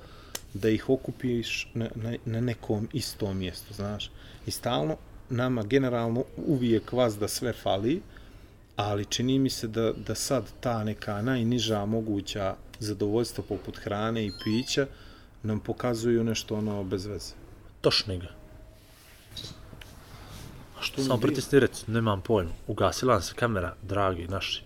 da 0.55 0.69
ih 0.69 0.91
okupiš 0.91 1.69
na, 1.75 1.89
na, 1.95 2.17
na 2.25 2.41
nekom 2.41 2.89
istom 2.93 3.39
mjestu, 3.39 3.75
znaš. 3.75 4.11
I 4.47 4.51
stalno 4.51 4.97
nama 5.31 5.63
generalno 5.63 6.25
uvijek 6.47 6.93
vas 6.93 7.19
da 7.19 7.29
sve 7.29 7.53
fali, 7.53 8.03
ali 8.77 9.05
čini 9.05 9.39
mi 9.39 9.51
se 9.51 9.69
da, 9.69 9.93
da 9.93 10.15
sad 10.15 10.45
ta 10.61 10.85
neka 10.85 11.23
najniža 11.23 11.85
moguća 11.85 12.55
zadovoljstva 12.79 13.45
poput 13.49 13.77
hrane 13.77 14.27
i 14.27 14.33
pića 14.45 14.87
nam 15.45 15.61
pokazuju 15.61 16.25
nešto 16.25 16.57
ono 16.57 16.85
bez 16.85 17.07
veze. 17.07 17.35
Tošni 17.81 18.19
ga. 18.19 18.29
A 20.79 20.83
što 20.83 21.01
mi 21.01 21.07
Samo 21.07 21.21
pritisni 21.21 21.61
rec, 21.61 21.87
nemam 21.87 22.21
pojma. 22.21 22.51
Ugasila 22.67 23.15
nam 23.15 23.23
se 23.23 23.35
kamera, 23.35 23.75
dragi 23.83 24.29
naši. 24.29 24.63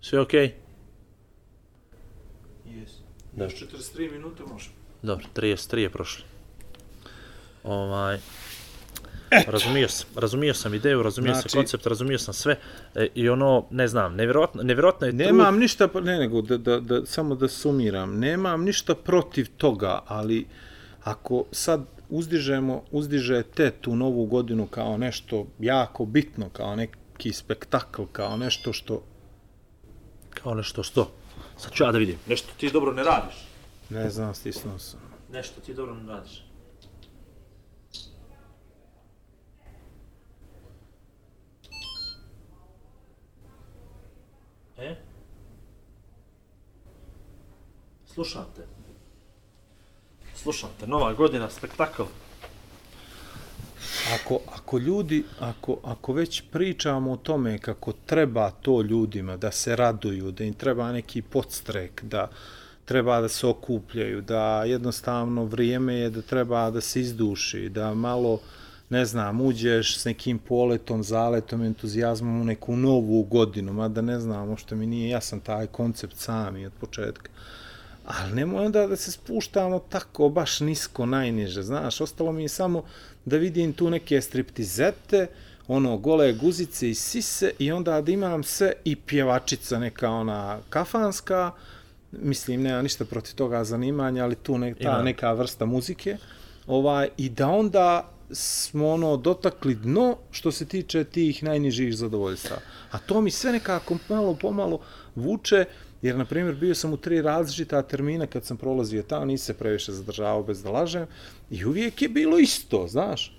Sve 0.00 0.20
okej? 0.20 0.54
Yes. 2.66 2.90
Da. 3.32 3.48
43 3.48 4.12
minute 4.12 4.42
može. 4.52 4.70
Dobro, 5.02 5.26
33 5.34 5.76
je 5.76 5.90
prošlo. 5.90 6.24
Ovaj, 7.64 8.18
razumio 9.46 9.88
sam, 9.88 10.08
razumio 10.16 10.54
sam 10.54 10.74
ideju, 10.74 11.02
razumio 11.02 11.32
Znači- 11.34 11.48
sam 11.48 11.58
koncept, 11.60 11.86
razumio 11.86 12.18
sam 12.18 12.34
sve 12.34 12.56
e, 12.94 13.08
i 13.14 13.28
ono, 13.28 13.66
ne 13.70 13.88
znam, 13.88 14.14
nevjerojatno, 14.14 14.62
nevjerojatno 14.62 15.06
je 15.06 15.12
Nemam 15.12 15.58
ništa, 15.58 15.88
pro- 15.88 16.00
ne 16.00 16.18
nego, 16.18 16.42
da, 16.42 16.58
da, 16.58 16.80
da, 16.80 17.06
samo 17.06 17.34
da 17.34 17.48
sumiram, 17.48 18.18
nemam 18.18 18.62
ništa 18.64 18.94
protiv 18.94 19.48
toga, 19.56 20.02
ali 20.06 20.46
ako 21.04 21.44
sad 21.52 21.84
uzdižemo, 22.08 22.82
uzdižete 22.90 23.70
tu 23.70 23.96
novu 23.96 24.26
godinu 24.26 24.66
kao 24.66 24.96
nešto 24.98 25.46
jako 25.58 26.04
bitno, 26.04 26.48
kao 26.48 26.76
neki 26.76 27.32
spektakl, 27.32 28.02
kao 28.12 28.36
nešto 28.36 28.72
što, 28.72 29.02
Kao 30.30 30.54
nešto 30.54 30.82
što? 30.82 31.10
Sad 31.58 31.72
ću 31.72 31.84
ja 31.84 31.92
da 31.92 31.98
vidim. 31.98 32.18
Nešto 32.26 32.48
ti 32.56 32.70
dobro 32.72 32.92
ne 32.92 33.04
radiš. 33.04 33.34
ne 33.90 34.10
znam, 34.10 34.34
stisnuo 34.34 34.78
sam. 34.78 35.00
Nešto 35.32 35.60
ti 35.60 35.74
dobro 35.74 35.94
ne 35.94 36.12
radiš. 36.12 36.45
E? 44.78 44.94
Slušam 48.06 48.44
te. 48.56 48.62
Slušam 50.34 50.70
te, 50.80 50.86
nova 50.86 51.12
godina, 51.12 51.50
spektakl. 51.50 52.02
Ako, 54.14 54.40
ako 54.54 54.78
ljudi, 54.78 55.24
ako, 55.40 55.78
ako 55.84 56.12
već 56.12 56.42
pričamo 56.52 57.12
o 57.12 57.16
tome 57.16 57.58
kako 57.58 57.92
treba 58.06 58.50
to 58.50 58.82
ljudima 58.82 59.36
da 59.36 59.52
se 59.52 59.76
raduju, 59.76 60.30
da 60.30 60.44
im 60.44 60.54
treba 60.54 60.92
neki 60.92 61.22
podstrek, 61.22 62.04
da 62.04 62.30
treba 62.84 63.20
da 63.20 63.28
se 63.28 63.46
okupljaju, 63.46 64.20
da 64.20 64.64
jednostavno 64.64 65.44
vrijeme 65.44 65.94
je 65.94 66.10
da 66.10 66.22
treba 66.22 66.70
da 66.70 66.80
se 66.80 67.00
izduši, 67.00 67.68
da 67.68 67.94
malo, 67.94 68.40
ne 68.90 69.04
znam, 69.04 69.40
uđeš 69.40 69.98
s 69.98 70.04
nekim 70.04 70.38
poletom, 70.38 71.02
zaletom, 71.02 71.62
entuzijazmom 71.62 72.40
u 72.40 72.44
neku 72.44 72.76
novu 72.76 73.22
godinu, 73.22 73.72
mada 73.72 74.00
ne 74.00 74.20
znam, 74.20 74.56
što 74.56 74.76
mi 74.76 74.86
nije 74.86 75.08
jasan 75.08 75.40
taj 75.40 75.66
koncept 75.66 76.16
sami 76.16 76.66
od 76.66 76.72
početka. 76.80 77.30
Ali 78.04 78.34
nemoj 78.34 78.66
onda 78.66 78.86
da 78.86 78.96
se 78.96 79.12
spuštamo 79.12 79.78
tako 79.78 80.28
baš 80.28 80.60
nisko, 80.60 81.06
najniže, 81.06 81.62
znaš, 81.62 82.00
ostalo 82.00 82.32
mi 82.32 82.42
je 82.42 82.48
samo 82.48 82.84
da 83.24 83.36
vidim 83.36 83.72
tu 83.72 83.90
neke 83.90 84.20
striptizete, 84.20 85.26
ono, 85.68 85.96
gole 85.96 86.32
guzice 86.32 86.90
i 86.90 86.94
sise 86.94 87.50
i 87.58 87.72
onda 87.72 88.00
da 88.00 88.12
imam 88.12 88.42
sve 88.42 88.72
i 88.84 88.96
pjevačica 88.96 89.78
neka 89.78 90.10
ona 90.10 90.58
kafanska, 90.70 91.50
mislim, 92.12 92.62
nema 92.62 92.82
ništa 92.82 93.04
protiv 93.04 93.34
toga 93.34 93.64
zanimanja, 93.64 94.24
ali 94.24 94.34
tu 94.34 94.58
ne, 94.58 94.74
ta 94.74 94.90
Ima. 94.90 95.02
neka 95.02 95.32
vrsta 95.32 95.66
muzike, 95.66 96.16
ovaj, 96.66 97.08
i 97.16 97.28
da 97.28 97.48
onda 97.48 98.10
smo 98.30 98.88
ono 98.88 99.16
dotakli 99.16 99.74
dno 99.74 100.16
što 100.30 100.52
se 100.52 100.66
tiče 100.66 101.04
tih 101.04 101.42
najnižih 101.42 101.96
zadovoljstva. 101.96 102.56
A 102.90 102.98
to 102.98 103.20
mi 103.20 103.30
sve 103.30 103.52
nekako 103.52 103.96
malo 104.08 104.34
pomalo 104.34 104.80
vuče, 105.14 105.64
jer 106.02 106.16
na 106.16 106.24
primjer 106.24 106.54
bio 106.54 106.74
sam 106.74 106.92
u 106.92 106.96
tri 106.96 107.22
različita 107.22 107.82
termina 107.82 108.26
kad 108.26 108.44
sam 108.44 108.56
prolazio 108.56 109.02
tamo, 109.02 109.24
nisi 109.24 109.44
se 109.44 109.54
previše 109.54 109.92
zadržavao 109.92 110.42
bez 110.42 110.62
da 110.62 110.70
lažem, 110.70 111.06
i 111.50 111.64
uvijek 111.64 112.02
je 112.02 112.08
bilo 112.08 112.38
isto, 112.38 112.86
znaš. 112.88 113.38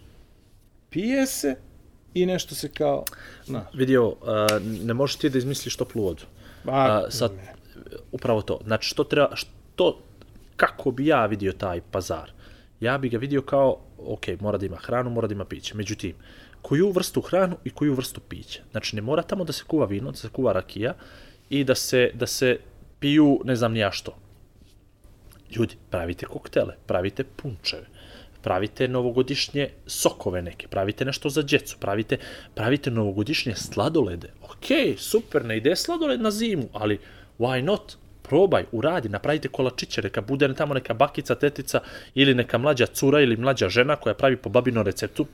Pije 0.89 1.25
se 1.25 1.55
i 2.13 2.25
nešto 2.25 2.55
se 2.55 2.69
kao, 2.69 3.03
na, 3.47 3.65
Vidio, 3.73 4.15
a, 4.25 4.47
ne 4.61 4.93
možeš 4.93 5.15
ti 5.15 5.29
da 5.29 5.37
izmisliš 5.37 5.75
toplu 5.75 6.03
vodu. 6.03 6.23
ba, 6.63 6.73
A, 6.73 7.11
sad, 7.11 7.31
upravo 8.11 8.41
to. 8.41 8.59
Znači, 8.65 8.89
što 8.89 9.03
treba, 9.03 9.35
što, 9.35 10.01
kako 10.55 10.91
bi 10.91 11.05
ja 11.05 11.25
vidio 11.25 11.51
taj 11.51 11.81
pazar? 11.91 12.31
Ja 12.79 12.97
bi 12.97 13.09
ga 13.09 13.17
vidio 13.17 13.41
kao, 13.41 13.77
ok, 13.97 14.27
mora 14.39 14.57
da 14.57 14.65
ima 14.65 14.77
hranu, 14.77 15.09
mora 15.09 15.27
da 15.27 15.33
ima 15.33 15.45
piće. 15.45 15.75
Međutim, 15.75 16.15
koju 16.61 16.91
vrstu 16.91 17.21
hranu 17.21 17.57
i 17.63 17.69
koju 17.69 17.93
vrstu 17.93 18.21
pića. 18.21 18.61
Znači, 18.71 18.95
ne 18.95 19.01
mora 19.01 19.21
tamo 19.23 19.43
da 19.43 19.53
se 19.53 19.63
kuva 19.67 19.85
vino, 19.85 20.11
da 20.11 20.17
se 20.17 20.29
kuva 20.29 20.53
rakija 20.53 20.93
i 21.49 21.63
da 21.63 21.75
se, 21.75 22.11
da 22.13 22.27
se 22.27 22.59
piju 22.99 23.41
ne 23.45 23.55
znam 23.55 23.73
ni 23.73 23.79
ja 23.79 23.91
što. 23.91 24.17
Ljudi, 25.55 25.75
pravite 25.89 26.25
koktele, 26.25 26.75
pravite 26.85 27.23
punčeve, 27.23 27.87
pravite 28.41 28.87
novogodišnje 28.87 29.69
sokove 29.85 30.41
neke, 30.41 30.67
pravite 30.67 31.05
nešto 31.05 31.29
za 31.29 31.41
djecu, 31.41 31.77
pravite, 31.79 32.17
pravite 32.55 32.91
novogodišnje 32.91 33.55
sladolede. 33.55 34.33
Ok, 34.43 34.97
super, 34.97 35.45
ne 35.45 35.57
ide 35.57 35.75
sladoled 35.75 36.21
na 36.21 36.31
zimu, 36.31 36.69
ali 36.73 36.99
why 37.39 37.61
not? 37.61 37.97
Probaj, 38.29 38.65
uradi, 38.71 39.09
napravite 39.09 39.47
kolačiće, 39.47 40.01
neka 40.01 40.21
bude 40.21 40.53
tamo 40.53 40.73
neka 40.73 40.93
bakica, 40.93 41.35
tetica 41.35 41.79
ili 42.15 42.33
neka 42.33 42.57
mlađa 42.57 42.85
cura 42.85 43.21
ili 43.21 43.37
mlađa 43.37 43.69
žena 43.69 43.95
koja 43.95 44.13
pravi 44.15 44.37
po 44.37 44.49
babinom 44.49 44.85
receptu 44.85 45.25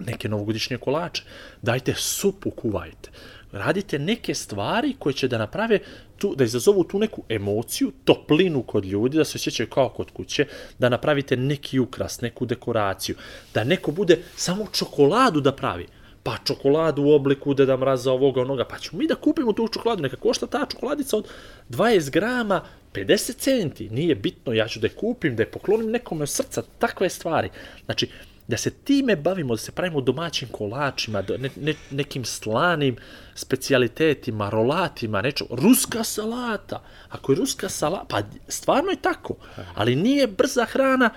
neke 0.00 0.28
novogodišnje 0.28 0.76
kolače. 0.76 1.22
Dajte 1.62 1.94
supu 1.94 2.50
kuvajte. 2.50 3.10
Radite 3.52 3.98
neke 3.98 4.34
stvari 4.34 4.94
koje 4.98 5.12
će 5.12 5.28
da 5.28 5.38
naprave 5.38 5.78
tu, 6.18 6.34
da 6.34 6.44
izazovu 6.44 6.84
tu 6.84 6.98
neku 6.98 7.22
emociju, 7.28 7.92
toplinu 8.04 8.62
kod 8.62 8.84
ljudi, 8.84 9.16
da 9.16 9.24
se 9.24 9.36
osjećaju 9.36 9.68
kao 9.70 9.88
kod 9.88 10.10
kuće, 10.10 10.46
da 10.78 10.88
napravite 10.88 11.36
neki 11.36 11.78
ukras, 11.78 12.20
neku 12.20 12.46
dekoraciju, 12.46 13.16
da 13.54 13.64
neko 13.64 13.90
bude 13.90 14.18
samo 14.36 14.66
čokoladu 14.72 15.40
da 15.40 15.52
pravi 15.52 15.86
pa 16.22 16.36
čokoladu 16.44 17.02
u 17.02 17.12
obliku 17.12 17.54
Deda 17.54 17.76
Mraza 17.76 18.12
ovoga 18.12 18.40
onoga, 18.40 18.64
pa 18.64 18.78
ćemo 18.78 18.98
mi 18.98 19.06
da 19.06 19.14
kupimo 19.14 19.52
tu 19.52 19.68
čokoladu, 19.68 20.02
neka 20.02 20.16
košta 20.16 20.46
ta 20.46 20.66
čokoladica 20.70 21.16
od 21.16 21.28
20 21.70 22.10
grama 22.10 22.64
50 22.94 23.36
centi, 23.36 23.88
nije 23.90 24.14
bitno, 24.14 24.52
ja 24.52 24.68
ću 24.68 24.80
da 24.80 24.86
je 24.86 24.94
kupim, 24.94 25.36
da 25.36 25.42
je 25.42 25.50
poklonim 25.50 25.90
nekome 25.90 26.22
od 26.22 26.28
srca, 26.30 26.62
takve 26.78 27.08
stvari. 27.08 27.50
Znači, 27.84 28.08
da 28.48 28.56
se 28.56 28.70
time 28.70 29.16
bavimo, 29.16 29.54
da 29.54 29.58
se 29.58 29.72
pravimo 29.72 30.00
domaćim 30.00 30.48
kolačima, 30.48 31.22
ne, 31.38 31.50
ne, 31.56 31.74
nekim 31.90 32.24
slanim 32.24 32.96
specijalitetima, 33.34 34.50
rolatima, 34.50 35.22
nečo, 35.22 35.46
ruska 35.50 36.04
salata. 36.04 36.82
Ako 37.08 37.32
je 37.32 37.36
ruska 37.36 37.68
salata, 37.68 38.06
pa 38.08 38.22
stvarno 38.48 38.90
je 38.90 38.96
tako, 38.96 39.36
ali 39.74 39.96
nije 39.96 40.26
brza 40.26 40.64
hrana 40.64 41.10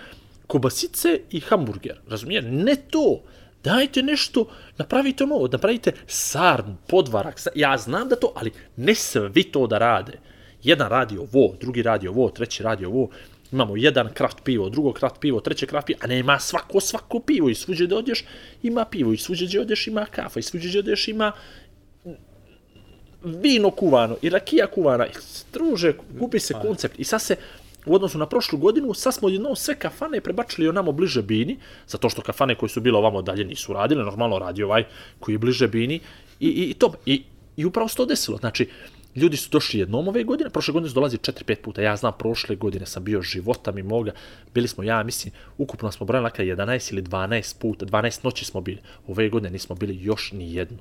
kobasice 0.47 1.19
i 1.31 1.39
hamburger, 1.39 1.99
razumije? 2.07 2.41
Ne 2.41 2.75
to. 2.75 3.21
Dajte 3.65 4.03
nešto, 4.03 4.45
napravite 4.77 5.25
novo, 5.25 5.47
napravite 5.47 5.91
sarmu, 6.07 6.75
podvarak, 6.87 7.41
ja 7.55 7.77
znam 7.77 8.09
da 8.09 8.15
to, 8.15 8.31
ali 8.35 8.51
ne 8.77 8.95
svi 8.95 9.43
to 9.43 9.67
da 9.67 9.77
rade. 9.77 10.19
Jedan 10.63 10.89
radi 10.89 11.17
ovo, 11.17 11.55
drugi 11.61 11.81
radi 11.81 12.07
ovo, 12.07 12.29
treći 12.29 12.63
radi 12.63 12.85
ovo, 12.85 13.09
imamo 13.51 13.77
jedan 13.77 14.13
kraft 14.13 14.37
pivo, 14.43 14.69
drugo 14.69 14.93
kraft 14.93 15.15
pivo, 15.19 15.39
treće 15.39 15.65
kraft 15.65 15.87
pivo, 15.87 15.99
a 16.03 16.07
nema 16.07 16.39
svako 16.39 16.79
svako 16.79 17.19
pivo 17.19 17.49
i 17.49 17.55
svuđe 17.55 17.87
da 17.87 17.97
odeš 17.97 18.23
ima 18.63 18.85
pivo 18.85 19.13
i 19.13 19.17
svuđe 19.17 19.47
da 19.47 19.61
odeš 19.61 19.87
ima 19.87 20.05
kafa 20.05 20.39
i 20.39 20.43
svuđe 20.43 20.71
da 20.71 20.79
odeš 20.79 21.07
ima 21.07 21.31
vino 23.23 23.71
kuvano 23.71 24.17
i 24.21 24.29
rakija 24.29 24.67
kuvana. 24.67 25.05
Druže, 25.53 25.93
gubi 26.19 26.39
se 26.39 26.53
koncept. 26.61 26.99
I 26.99 27.03
sad 27.03 27.21
se, 27.21 27.35
u 27.85 27.95
odnosu 27.95 28.17
na 28.17 28.25
prošlu 28.25 28.59
godinu, 28.59 28.93
sad 28.93 29.13
smo 29.13 29.29
jedno 29.29 29.55
sve 29.55 29.75
kafane 29.75 30.21
prebačili 30.21 30.69
onamo 30.69 30.91
bliže 30.91 31.21
Bini, 31.21 31.57
zato 31.87 32.09
što 32.09 32.21
kafane 32.21 32.55
koje 32.55 32.69
su 32.69 32.81
bile 32.81 32.97
ovamo 32.97 33.21
dalje 33.21 33.45
nisu 33.45 33.73
radile, 33.73 34.03
normalno 34.03 34.39
radi 34.39 34.63
ovaj 34.63 34.83
koji 35.19 35.35
je 35.35 35.39
bliže 35.39 35.67
Bini 35.67 35.99
i, 36.39 36.47
i, 36.47 36.69
i 36.69 36.73
to. 36.73 36.93
I, 37.05 37.23
I 37.57 37.65
upravo 37.65 37.87
se 37.87 37.95
to 37.95 38.05
desilo. 38.05 38.37
Znači, 38.37 38.69
ljudi 39.15 39.37
su 39.37 39.49
došli 39.49 39.79
jednom 39.79 40.07
ove 40.07 40.23
godine, 40.23 40.49
prošle 40.49 40.71
godine 40.71 40.89
su 40.89 40.95
dolazi 40.95 41.17
4-5 41.17 41.55
puta. 41.55 41.81
Ja 41.81 41.95
znam, 41.95 42.13
prošle 42.19 42.55
godine 42.55 42.85
sam 42.85 43.03
bio 43.03 43.21
života 43.21 43.71
mi 43.71 43.83
moga. 43.83 44.11
Bili 44.53 44.67
smo, 44.67 44.83
ja 44.83 45.03
mislim, 45.03 45.33
ukupno 45.57 45.91
smo 45.91 46.05
brojali 46.05 46.25
neka 46.25 46.43
11 46.43 46.91
ili 46.93 47.01
12 47.03 47.59
puta, 47.59 47.85
12 47.85 48.19
noći 48.23 48.45
smo 48.45 48.61
bili. 48.61 48.81
Ove 49.07 49.29
godine 49.29 49.49
nismo 49.49 49.75
bili 49.75 50.03
još 50.03 50.31
ni 50.31 50.53
jednu. 50.53 50.79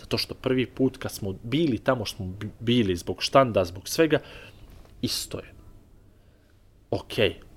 Zato 0.00 0.18
što 0.18 0.34
prvi 0.34 0.66
put 0.66 0.96
kad 0.96 1.12
smo 1.12 1.34
bili 1.42 1.78
tamo 1.78 2.06
smo 2.06 2.26
bi- 2.26 2.50
bili 2.60 2.96
zbog 2.96 3.22
štanda, 3.22 3.64
zbog 3.64 3.88
svega, 3.88 4.18
isto 5.02 5.38
je. 5.38 5.61
Ok, 6.92 7.14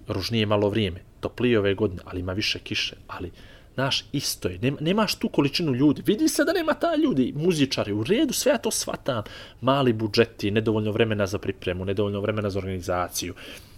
ružnije 0.07 0.41
je 0.41 0.45
malo 0.45 0.69
vrijeme, 0.69 0.99
toplije 1.19 1.59
ove 1.59 1.73
godine, 1.73 2.01
ali 2.05 2.19
ima 2.19 2.33
više 2.33 2.59
kiše, 2.59 2.95
ali 3.07 3.31
Znaš, 3.75 4.05
isto 4.11 4.47
je, 4.47 4.59
nema, 4.59 4.77
nemaš 4.81 5.15
tu 5.15 5.29
količinu 5.29 5.73
ljudi, 5.73 6.03
vidi 6.05 6.29
se 6.29 6.43
da 6.43 6.53
nema 6.53 6.73
ta 6.73 6.95
ljudi, 6.95 7.33
muzičari, 7.35 7.93
u 7.93 8.03
redu, 8.03 8.33
sve 8.33 8.51
ja 8.51 8.57
to 8.57 8.71
shvatam, 8.71 9.23
mali 9.61 9.93
budžeti, 9.93 10.51
nedovoljno 10.51 10.91
vremena 10.91 11.25
za 11.25 11.39
pripremu, 11.39 11.85
nedovoljno 11.85 12.21
vremena 12.21 12.49
za 12.49 12.59
organizaciju, 12.59 13.33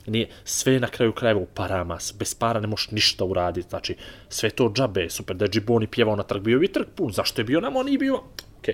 nije, 0.07 0.29
sve 0.43 0.79
na 0.79 0.87
kraju 0.87 1.11
krajeva 1.11 1.41
u 1.41 1.45
parama, 1.45 1.97
bez 2.19 2.35
para 2.35 2.59
ne 2.59 2.67
možeš 2.67 2.91
ništa 2.91 3.25
uraditi, 3.25 3.69
znači, 3.69 3.95
sve 4.29 4.49
to 4.49 4.71
džabe, 4.75 5.09
super, 5.09 5.35
da 5.35 5.45
je 5.45 5.49
Džiboni 5.49 5.87
pjevao 5.87 6.15
na 6.15 6.23
trg, 6.23 6.43
bio 6.43 6.59
bi 6.59 6.67
trg 6.67 6.87
pun, 6.95 7.11
zašto 7.11 7.41
je 7.41 7.45
bio 7.45 7.61
nam, 7.61 7.75
on 7.75 7.85
nije 7.85 7.97
bio, 7.97 8.21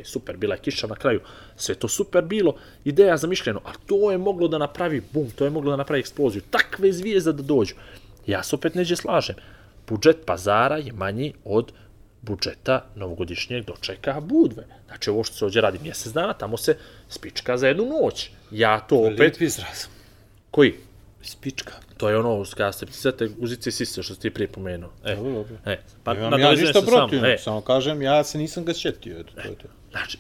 super, 0.04 0.38
bila 0.38 0.56
je 0.56 0.62
kiša 0.62 0.88
na 0.88 0.96
kraju, 0.96 1.22
sve 1.56 1.76
to 1.76 1.88
super 1.88 2.24
bilo, 2.24 2.56
ideja 2.86 3.18
zamišljeno, 3.18 3.62
a 3.66 3.72
to 3.86 4.12
je 4.12 4.18
moglo 4.18 4.48
da 4.48 4.58
napravi 4.58 5.02
bum, 5.12 5.32
to 5.32 5.44
je 5.44 5.50
moglo 5.50 5.72
da 5.72 5.78
napravi 5.78 6.00
eksploziju, 6.00 6.42
takve 6.50 6.92
zvijezde 6.92 7.34
da 7.34 7.44
dođu. 7.44 7.76
Ja 8.28 8.44
se 8.44 8.56
opet 8.56 8.76
neđe 8.76 8.96
slažem, 8.96 9.36
budžet 9.88 10.26
pazara 10.26 10.78
je 10.78 10.94
manji 10.94 11.34
od 11.46 11.72
budžeta 12.22 12.86
novogodišnjeg 12.96 13.66
dočeka 13.66 14.20
Budve. 14.22 14.64
Znači 14.88 15.10
ovo 15.10 15.24
što 15.24 15.36
se 15.36 15.46
ovdje 15.46 15.62
radi 15.62 15.80
mjesec 15.84 16.14
dana, 16.14 16.34
tamo 16.34 16.58
se 16.58 16.78
spička 17.10 17.58
za 17.58 17.68
jednu 17.68 17.86
noć. 17.86 18.30
Ja 18.52 18.80
to 18.80 18.96
opet... 18.96 19.20
Lijep 19.20 19.42
izraz. 19.42 19.86
Koji? 20.52 20.76
Spička. 21.24 21.74
To 21.98 22.10
je 22.10 22.18
ono, 22.18 22.46
ste 22.46 22.86
sve 22.92 23.12
guzice 23.38 23.70
i 23.70 23.72
sise 23.72 24.04
što 24.04 24.16
ti 24.16 24.30
prije 24.30 24.48
pomenuo. 24.48 24.90
E, 25.06 25.16
Dobro, 25.16 25.32
dobro. 25.32 25.56
e, 25.66 25.80
pa 26.04 26.14
Nemam 26.14 26.40
ja 26.40 26.52
ništa 26.52 26.68
se 26.68 26.74
samo, 26.74 26.86
protiv, 26.88 27.26
e, 27.26 27.38
samo 27.38 27.62
kažem, 27.62 28.02
ja 28.02 28.24
se 28.24 28.38
nisam 28.38 28.66
ga 28.66 28.74
sjetio, 28.74 29.20
eto, 29.20 29.34
to 29.36 29.42
je 29.42 29.56
to. 29.56 29.68
Znači, 29.92 30.18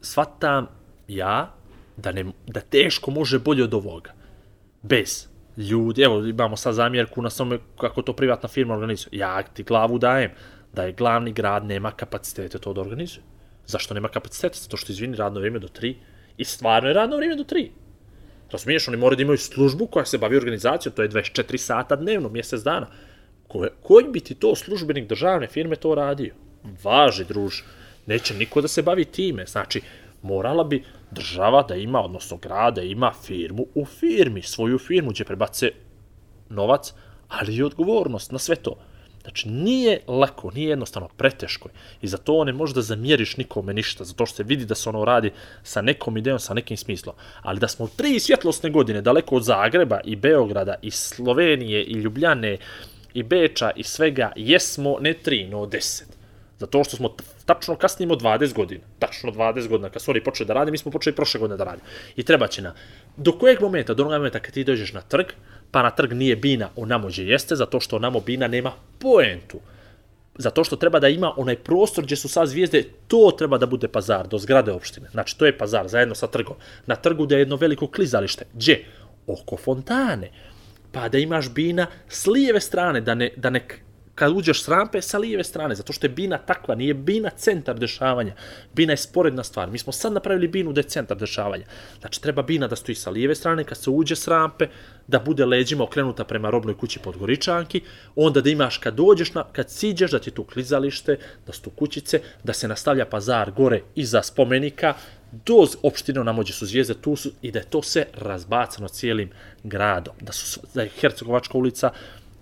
shvatam 0.00 0.66
ja 1.08 1.54
da, 1.96 2.12
ne, 2.12 2.24
da 2.46 2.60
teško 2.60 3.10
može 3.10 3.38
bolje 3.38 3.64
od 3.64 3.74
ovoga. 3.74 4.12
Bez 4.82 5.26
ljudi, 5.56 6.02
evo 6.02 6.24
imamo 6.24 6.56
sad 6.56 6.74
zamjerku 6.74 7.22
na 7.22 7.30
samo 7.30 7.58
kako 7.80 8.02
to 8.02 8.12
privatna 8.12 8.48
firma 8.48 8.74
organizuje. 8.74 9.18
Ja 9.18 9.42
ti 9.42 9.62
glavu 9.62 9.98
dajem 9.98 10.30
da 10.72 10.82
je 10.82 10.92
glavni 10.92 11.32
grad 11.32 11.64
nema 11.64 11.90
kapacitete 11.90 12.58
to 12.58 12.72
da 12.72 12.80
organizuje. 12.80 13.22
Zašto 13.66 13.94
nema 13.94 14.08
kapacitete? 14.08 14.58
Zato 14.58 14.76
što 14.76 14.92
izvini 14.92 15.16
radno 15.16 15.40
vrijeme 15.40 15.58
do 15.58 15.68
3 15.68 15.94
i 16.36 16.44
stvarno 16.44 16.88
je 16.88 16.94
radno 16.94 17.16
vrijeme 17.16 17.36
do 17.36 17.44
3. 17.44 17.70
Razumiješ, 18.52 18.88
oni 18.88 18.96
moraju 18.96 19.16
da 19.16 19.22
imaju 19.22 19.38
službu 19.38 19.86
koja 19.86 20.04
se 20.04 20.18
bavi 20.18 20.36
organizacijom, 20.36 20.94
to 20.94 21.02
je 21.02 21.08
24 21.08 21.56
sata 21.56 21.96
dnevno, 21.96 22.28
mjesec 22.28 22.62
dana. 22.62 22.86
Ko, 23.48 23.66
koji 23.82 24.08
bi 24.08 24.20
ti 24.20 24.34
to 24.34 24.56
službenik 24.56 25.08
državne 25.08 25.46
firme 25.46 25.76
to 25.76 25.94
radio? 25.94 26.34
Važi, 26.84 27.24
druž. 27.24 27.62
Neće 28.06 28.34
niko 28.34 28.60
da 28.60 28.68
se 28.68 28.82
bavi 28.82 29.04
time. 29.04 29.46
Znači, 29.46 29.80
morala 30.22 30.64
bi 30.64 30.84
država 31.10 31.62
da 31.62 31.74
ima, 31.74 32.00
odnosno 32.00 32.36
grad 32.36 32.74
da 32.74 32.82
ima 32.82 33.12
firmu 33.22 33.66
u 33.74 33.84
firmi, 33.84 34.42
svoju 34.42 34.78
firmu 34.78 35.10
gdje 35.10 35.24
prebace 35.24 35.70
novac, 36.48 36.92
ali 37.28 37.54
i 37.54 37.62
odgovornost 37.62 38.32
na 38.32 38.38
sve 38.38 38.56
to. 38.56 38.76
Znači, 39.22 39.48
nije 39.48 40.00
lako, 40.06 40.50
nije 40.50 40.68
jednostavno, 40.68 41.08
preteško 41.16 41.68
je. 41.68 41.72
I 42.02 42.08
za 42.08 42.16
to 42.16 42.44
ne 42.44 42.52
možeš 42.52 42.74
da 42.74 42.82
zamjeriš 42.82 43.36
nikome 43.36 43.74
ništa, 43.74 44.04
zato 44.04 44.26
što 44.26 44.36
se 44.36 44.42
vidi 44.42 44.64
da 44.64 44.74
se 44.74 44.88
ono 44.88 45.04
radi 45.04 45.30
sa 45.62 45.82
nekom 45.82 46.16
idejom, 46.16 46.38
sa 46.38 46.54
nekim 46.54 46.76
smislom. 46.76 47.14
Ali 47.42 47.60
da 47.60 47.68
smo 47.68 47.88
tri 47.96 48.20
svjetlosne 48.20 48.70
godine 48.70 49.00
daleko 49.00 49.36
od 49.36 49.42
Zagreba 49.42 50.00
i 50.04 50.16
Beograda 50.16 50.74
i 50.82 50.90
Slovenije 50.90 51.84
i 51.84 51.92
Ljubljane 51.92 52.58
i 53.14 53.22
Beča 53.22 53.70
i 53.76 53.82
svega, 53.82 54.32
jesmo 54.36 54.96
ne 55.00 55.14
tri, 55.14 55.46
no 55.46 55.66
deset. 55.66 56.08
Zato 56.58 56.84
što 56.84 56.96
smo 56.96 57.14
tačno 57.46 57.76
kasnimo 57.76 58.14
20 58.14 58.54
godina. 58.54 58.80
Tačno 58.98 59.32
20 59.32 59.68
godina. 59.68 59.90
Kad 59.90 60.02
su 60.02 60.10
oni 60.10 60.24
počeli 60.24 60.46
da 60.46 60.54
rade, 60.54 60.70
mi 60.70 60.78
smo 60.78 60.92
počeli 60.92 61.16
prošle 61.16 61.40
godine 61.40 61.56
da 61.56 61.64
radimo. 61.64 61.86
I 62.16 62.22
treba 62.22 62.46
će 62.46 62.62
na... 62.62 62.74
Do 63.16 63.32
kojeg 63.32 63.60
momenta? 63.60 63.94
Do 63.94 64.02
onog 64.02 64.12
momenta 64.12 64.40
kad 64.40 64.54
ti 64.54 64.64
dođeš 64.64 64.92
na 64.92 65.00
trg, 65.00 65.26
pa 65.70 65.82
na 65.82 65.90
trg 65.90 66.12
nije 66.12 66.36
bina 66.36 66.68
onamo 66.76 67.08
gdje 67.08 67.26
jeste, 67.26 67.56
zato 67.56 67.80
što 67.80 67.96
onamo 67.96 68.20
bina 68.20 68.48
nema 68.48 68.72
poentu. 69.00 69.60
Zato 70.38 70.64
što 70.64 70.76
treba 70.76 71.00
da 71.00 71.08
ima 71.08 71.32
onaj 71.36 71.56
prostor 71.56 72.04
gdje 72.04 72.16
su 72.16 72.28
sad 72.28 72.48
zvijezde, 72.48 72.84
to 73.08 73.34
treba 73.38 73.58
da 73.58 73.66
bude 73.66 73.88
pazar, 73.88 74.28
do 74.28 74.38
zgrade 74.38 74.72
opštine. 74.72 75.08
Znači, 75.10 75.38
to 75.38 75.46
je 75.46 75.58
pazar, 75.58 75.88
zajedno 75.88 76.14
sa 76.14 76.26
trgom. 76.26 76.56
Na 76.86 76.96
trgu 76.96 77.26
da 77.26 77.34
je 77.34 77.40
jedno 77.40 77.56
veliko 77.56 77.86
klizalište. 77.86 78.44
Gdje? 78.54 78.84
Oko 79.26 79.56
fontane. 79.56 80.30
Pa 80.92 81.08
da 81.08 81.18
imaš 81.18 81.50
bina 81.50 81.86
s 82.08 82.26
lijeve 82.26 82.60
strane, 82.60 83.00
da 83.00 83.14
ne, 83.14 83.30
da 83.36 83.50
ne 83.50 83.66
kad 84.20 84.32
uđeš 84.36 84.62
s 84.62 84.68
rampe 84.68 85.00
sa 85.02 85.18
lijeve 85.18 85.44
strane, 85.44 85.74
zato 85.74 85.92
što 85.92 86.06
je 86.06 86.10
bina 86.10 86.38
takva, 86.38 86.74
nije 86.74 86.94
bina 86.94 87.30
centar 87.30 87.78
dešavanja. 87.78 88.34
Bina 88.74 88.92
je 88.92 88.96
sporedna 88.96 89.44
stvar. 89.44 89.70
Mi 89.70 89.78
smo 89.78 89.92
sad 89.92 90.12
napravili 90.12 90.48
binu 90.48 90.72
da 90.72 90.80
je 90.80 90.92
centar 90.92 91.16
dešavanja. 91.16 91.64
Znači, 92.00 92.20
treba 92.22 92.42
bina 92.42 92.68
da 92.68 92.76
stoji 92.76 92.94
sa 92.94 93.10
lijeve 93.10 93.34
strane, 93.34 93.64
kad 93.64 93.78
se 93.78 93.90
uđe 93.90 94.16
s 94.16 94.28
rampe, 94.28 94.68
da 95.06 95.18
bude 95.18 95.46
leđima 95.46 95.84
okrenuta 95.84 96.24
prema 96.24 96.50
robnoj 96.50 96.76
kući 96.76 96.98
Podgoričanki, 96.98 97.80
onda 98.16 98.40
da 98.40 98.50
imaš 98.50 98.78
kad 98.78 98.94
dođeš, 98.94 99.32
na, 99.34 99.44
kad 99.52 99.70
siđeš, 99.70 100.10
da 100.10 100.18
ti 100.18 100.30
tu 100.30 100.44
klizalište, 100.44 101.16
da 101.46 101.52
su 101.52 101.62
tu 101.62 101.70
kućice, 101.70 102.20
da 102.44 102.52
se 102.52 102.68
nastavlja 102.68 103.06
pazar 103.06 103.50
gore 103.50 103.82
iza 103.94 104.22
spomenika, 104.22 104.94
do 105.32 105.66
opštine 105.82 106.24
namođe 106.24 106.52
su 106.52 106.66
zvijezde, 106.66 106.94
tu 106.94 107.16
su, 107.16 107.30
i 107.42 107.50
da 107.50 107.58
je 107.58 107.64
to 107.64 107.82
sve 107.82 108.06
razbacano 108.14 108.88
cijelim 108.88 109.30
gradom. 109.62 110.14
Da, 110.20 110.32
su, 110.32 110.60
da 110.74 110.82
je 110.82 110.88
Hercegovačka 111.00 111.58
ulica 111.58 111.90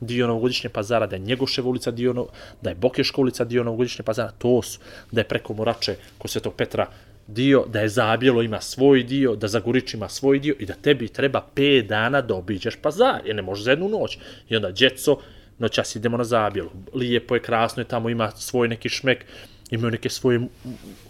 dio 0.00 0.26
novogodišnje 0.26 0.70
pazara, 0.70 1.06
da 1.06 1.16
je 1.16 1.20
Njegoševa 1.20 1.68
ulica 1.68 1.90
dio, 1.90 2.12
no, 2.12 2.26
da 2.62 2.70
je 2.70 2.76
Bokeška 2.76 3.20
ulica 3.20 3.44
dio 3.44 3.64
novogodišnje 3.64 4.02
pazara, 4.02 4.30
to 4.38 4.62
su, 4.62 4.78
da 5.12 5.20
je 5.20 5.28
preko 5.28 5.54
Morače 5.54 5.96
kod 6.18 6.30
Svetog 6.30 6.54
Petra 6.54 6.86
dio, 7.26 7.64
da 7.66 7.80
je 7.80 7.88
Zabjelo 7.88 8.42
ima 8.42 8.60
svoj 8.60 9.02
dio, 9.02 9.36
da 9.36 9.48
Zagorič 9.48 9.94
ima 9.94 10.08
svoj 10.08 10.38
dio 10.38 10.54
i 10.58 10.66
da 10.66 10.74
tebi 10.74 11.08
treba 11.08 11.46
5 11.54 11.86
dana 11.86 12.20
da 12.20 12.34
obiđeš 12.34 12.76
pazar, 12.76 13.20
jer 13.24 13.36
ne 13.36 13.42
možeš 13.42 13.64
za 13.64 13.70
jednu 13.70 13.88
noć. 13.88 14.18
I 14.48 14.56
onda 14.56 14.70
djeco, 14.70 15.18
noćas 15.58 15.96
idemo 15.96 16.16
na 16.16 16.24
Zabjelo, 16.24 16.70
lijepo 16.94 17.34
je, 17.34 17.42
krasno 17.42 17.80
je, 17.80 17.84
tamo 17.88 18.10
ima 18.10 18.30
svoj 18.30 18.68
neki 18.68 18.88
šmek, 18.88 19.24
imaju 19.70 19.90
neke 19.90 20.08
svoje 20.08 20.40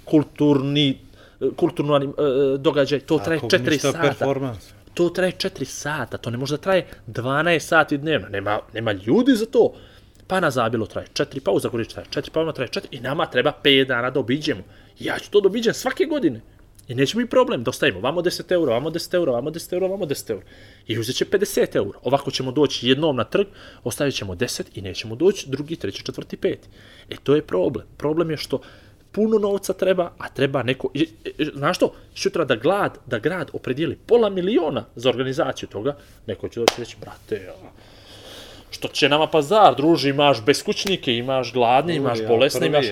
kulturni 0.05 0.99
kulturno 1.57 1.95
anim, 1.95 2.11
e, 2.11 2.59
događaj, 2.59 3.01
to 3.01 3.19
traje 3.19 3.41
4 3.41 3.79
sata. 3.79 4.01
performans. 4.01 4.78
To 4.99 5.11
traje 5.11 5.33
4 5.33 5.65
sata, 5.65 6.19
to 6.19 6.31
ne 6.31 6.39
može 6.39 6.57
da 6.57 6.63
traje 6.63 6.87
12 7.07 7.59
sati 7.59 7.99
dnevno, 7.99 8.29
nema, 8.29 8.61
nema 8.75 8.93
ljudi 8.93 9.33
za 9.33 9.47
to. 9.47 9.73
Pa 10.27 10.41
na 10.41 10.51
zabilo 10.51 10.87
traje 10.87 11.07
4, 11.13 11.41
pa 11.41 11.51
u 11.51 11.61
Zagoriču 11.61 11.91
traje 11.91 12.07
4, 12.11 12.31
pa 12.33 12.41
ono 12.41 12.53
traje 12.53 12.71
4 12.71 12.81
i 12.91 13.01
nama 13.01 13.27
treba 13.27 13.53
5 13.65 13.87
dana 13.87 14.11
da 14.11 14.21
obiđemo. 14.21 14.63
Ja 14.99 15.19
ću 15.19 15.31
to 15.31 15.41
da 15.41 15.47
obiđem 15.47 15.75
svake 15.75 16.05
godine. 16.05 16.41
I 16.89 16.95
neće 16.95 17.19
mi 17.19 17.27
problem 17.27 17.65
da 17.65 17.71
ostavimo 17.71 18.01
vamo 18.01 18.23
10 18.23 18.53
eura, 18.53 18.73
vamo 18.73 18.91
10 18.91 19.15
eura, 19.15 19.33
vamo 19.33 19.51
10 19.51 19.73
eura, 19.73 19.87
vamo 19.87 20.07
10 20.07 20.31
eura. 20.31 20.47
I 20.87 20.99
uzet 20.99 21.17
će 21.17 21.25
50 21.25 21.77
eura. 21.77 21.99
Ovako 22.03 22.31
ćemo 22.31 22.53
doći 22.53 22.89
jednom 22.89 23.17
na 23.17 23.25
trg, 23.25 23.47
ostavit 23.85 24.15
ćemo 24.15 24.35
10 24.35 24.63
i 24.75 24.83
nećemo 24.83 25.17
doći 25.17 25.51
drugi, 25.51 25.77
treći, 25.77 26.05
četvrti, 26.05 26.37
peti. 26.37 26.69
E 27.11 27.17
to 27.23 27.35
je 27.35 27.47
problem. 27.47 27.87
Problem 27.97 28.31
je 28.31 28.37
što 28.37 28.61
puno 29.13 29.39
novca 29.39 29.73
treba, 29.73 30.13
a 30.19 30.29
treba 30.29 30.63
neko... 30.63 30.91
Znaš 31.55 31.77
što? 31.77 31.93
Sutra 32.15 32.45
da 32.45 32.57
glad, 32.57 32.99
da 33.07 33.19
grad 33.19 33.51
opredijeli 33.53 33.97
pola 34.07 34.31
miliona 34.31 34.85
za 34.97 35.09
organizaciju 35.09 35.69
toga, 35.69 35.97
neko 36.27 36.49
će 36.49 36.61
doći 36.61 36.75
reći, 36.79 36.97
brate, 37.01 37.53
što 38.71 38.89
će 38.89 39.09
nama 39.09 39.27
pazar, 39.27 39.75
druži, 39.77 40.09
imaš 40.09 40.45
beskućnike, 40.45 41.15
imaš 41.17 41.53
gladne, 41.53 41.97
imaš 41.97 42.19
bolesne, 42.29 42.67
imaš... 42.67 42.87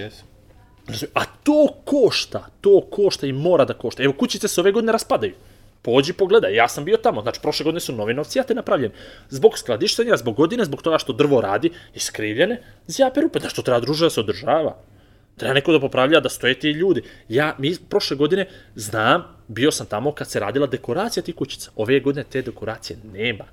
A 1.15 1.25
to 1.43 1.67
košta, 1.85 2.47
to 2.61 2.81
košta 2.91 3.27
i 3.27 3.33
mora 3.33 3.65
da 3.65 3.75
košta. 3.75 4.03
Evo, 4.03 4.13
kućice 4.13 4.49
se 4.49 4.61
ove 4.61 4.73
godine 4.73 4.93
raspadaju. 4.93 5.35
Pođi 5.83 6.13
pogledaj, 6.13 6.55
ja 6.55 6.69
sam 6.69 6.85
bio 6.85 6.97
tamo, 6.97 7.23
znači 7.23 7.41
prošle 7.41 7.65
godine 7.65 7.81
su 7.81 7.93
nove 7.93 8.15
novcijate 8.15 8.55
napravljene. 8.55 8.95
Zbog 9.31 9.59
skladištenja, 9.59 10.17
zbog 10.17 10.35
godine, 10.37 10.65
zbog 10.65 10.83
toga 10.83 10.99
što 10.99 11.13
drvo 11.13 11.41
radi, 11.41 11.71
iskrivljene, 11.95 12.63
zjape 12.87 13.21
rupe, 13.21 13.41
znači 13.41 13.57
to 13.57 13.63
treba 13.63 13.81
druže 13.81 14.07
da 14.07 14.11
se 14.11 14.21
održava. 14.21 14.77
Treba 15.37 15.55
neko 15.55 15.73
da 15.73 15.81
popravlja, 15.81 16.21
da 16.21 16.29
stoje 16.29 16.59
ti 16.59 16.71
ljudi. 16.71 17.03
Ja, 17.29 17.55
mi 17.59 17.75
prošle 17.89 18.17
godine, 18.17 18.49
znam, 18.75 19.25
bio 19.49 19.71
sam 19.71 19.87
tamo 19.87 20.13
kad 20.13 20.31
se 20.31 20.41
radila 20.41 20.67
dekoracija 20.67 21.23
tih 21.23 21.35
kućica. 21.35 21.71
Ove 21.77 22.01
godine 22.01 22.25
te 22.31 22.43
dekoracije 22.43 22.99
nema. 23.13 23.45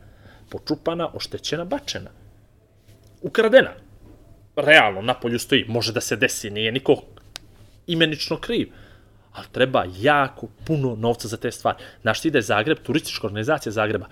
Počupana, 0.49 1.09
oštećena, 1.13 1.65
bačena. 1.65 2.09
Ukradena. 3.21 3.71
Realno, 4.55 5.01
na 5.01 5.13
polju 5.13 5.39
stoji, 5.39 5.65
može 5.67 5.93
da 5.93 6.01
se 6.01 6.15
desi, 6.15 6.49
nije 6.49 6.71
niko 6.71 6.95
imenično 7.87 8.37
kriv. 8.37 8.71
Ali 9.33 9.47
treba 9.51 9.85
jako 9.97 10.47
puno 10.65 10.95
novca 10.95 11.27
za 11.27 11.37
te 11.37 11.51
stvari. 11.51 11.77
Znaš 12.01 12.21
ti 12.21 12.31
da 12.31 12.37
je 12.37 12.41
Zagreb, 12.41 12.77
turistička 12.83 13.27
organizacija 13.27 13.71
Zagreba, 13.71 14.07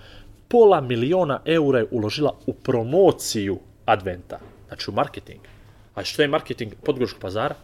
pola 0.48 0.80
miliona 0.80 1.40
eura 1.44 1.78
je 1.78 1.86
uložila 1.90 2.34
u 2.46 2.52
promociju 2.54 3.58
adventa. 3.84 4.38
Znači 4.68 4.90
u 4.90 4.94
marketing. 4.94 5.40
A 5.94 6.04
što 6.04 6.22
je 6.22 6.28
marketing 6.28 6.72
Podgoričkog 6.84 7.20
pazara? 7.20 7.54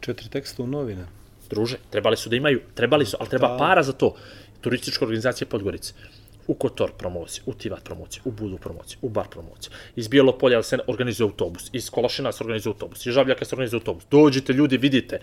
Četiri 0.00 0.28
teksta 0.28 0.62
u 0.62 0.66
novine. 0.66 1.06
Druže, 1.50 1.76
trebali 1.90 2.16
su 2.16 2.28
da 2.28 2.36
imaju, 2.36 2.60
trebali 2.74 3.06
su, 3.06 3.16
ali 3.20 3.28
treba 3.28 3.48
Da. 3.48 3.56
para 3.56 3.82
za 3.82 3.92
to. 3.92 4.14
Turistička 4.60 5.04
organizacija 5.04 5.48
Podgorice. 5.48 5.94
U 6.46 6.54
Kotor 6.54 6.92
promocije, 6.92 7.42
u 7.46 7.54
Tivat 7.54 7.84
promocije, 7.84 8.22
u 8.24 8.30
Budu 8.30 8.58
promocije, 8.58 8.98
u 9.02 9.08
Bar 9.08 9.28
promocije. 9.28 9.72
Iz 9.96 10.08
Bijelopolja 10.08 10.62
se 10.62 10.78
organizuje 10.86 11.24
autobus, 11.24 11.70
iz 11.72 11.90
Kolašina 11.90 12.32
se 12.32 12.44
organizuje 12.44 12.70
autobus, 12.70 13.06
iz 13.06 13.12
Žabljaka 13.14 13.44
se 13.44 13.54
organizuje 13.54 13.78
autobus. 13.78 14.04
Dođite 14.10 14.52
ljudi, 14.52 14.76
vidite, 14.78 15.20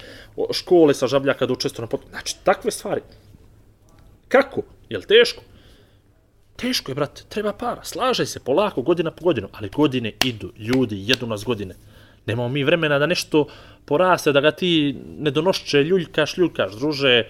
škole 0.53 0.93
sa 0.93 1.07
Žabljaka 1.07 1.45
da 1.45 1.53
učestvuju 1.53 1.83
na 1.83 1.87
pot... 1.89 2.01
Znači, 2.09 2.35
takve 2.43 2.71
stvari. 2.71 3.01
Kako? 4.27 4.61
Jel 4.89 5.01
teško? 5.01 5.43
Teško 6.55 6.91
je, 6.91 6.95
brate, 6.95 7.23
treba 7.29 7.53
para. 7.53 7.83
Slažaj 7.83 8.25
se, 8.25 8.39
polako, 8.39 8.81
godina 8.81 9.11
po 9.11 9.23
godinu, 9.23 9.47
ali 9.51 9.69
godine 9.69 10.11
idu, 10.25 10.51
ljudi, 10.57 11.03
jedu 11.07 11.27
nas 11.27 11.43
godine. 11.43 11.75
Nemamo 12.25 12.49
mi 12.49 12.63
vremena 12.63 12.99
da 12.99 13.05
nešto 13.05 13.47
poraste, 13.85 14.31
da 14.31 14.41
ga 14.41 14.51
ti 14.51 14.95
ne 15.17 15.31
donošće, 15.31 15.83
ljuljkaš, 15.83 16.37
ljuljkaš, 16.37 16.73
druže. 16.73 17.23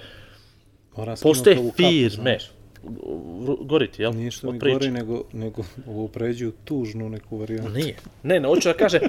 Moram 0.98 1.18
skinuti 1.18 1.38
Postoje 1.38 1.56
kapu, 1.56 1.72
firme. 1.78 2.10
znaš. 2.10 2.52
Goriti, 3.62 4.02
jel? 4.02 4.14
Nije 4.16 4.32
što 4.32 4.52
mi 4.52 4.60
gori, 4.60 4.92
nego, 4.92 5.24
nego 5.34 5.64
ovo 5.88 6.08
pređu 6.08 6.52
tužnu 6.66 7.10
neku 7.10 7.38
varijantu. 7.38 7.72
Nije. 7.72 7.96
Ne, 8.24 8.40
ne, 8.40 8.48
hoću 8.48 8.70
da 8.70 8.74
kaže, 8.74 9.00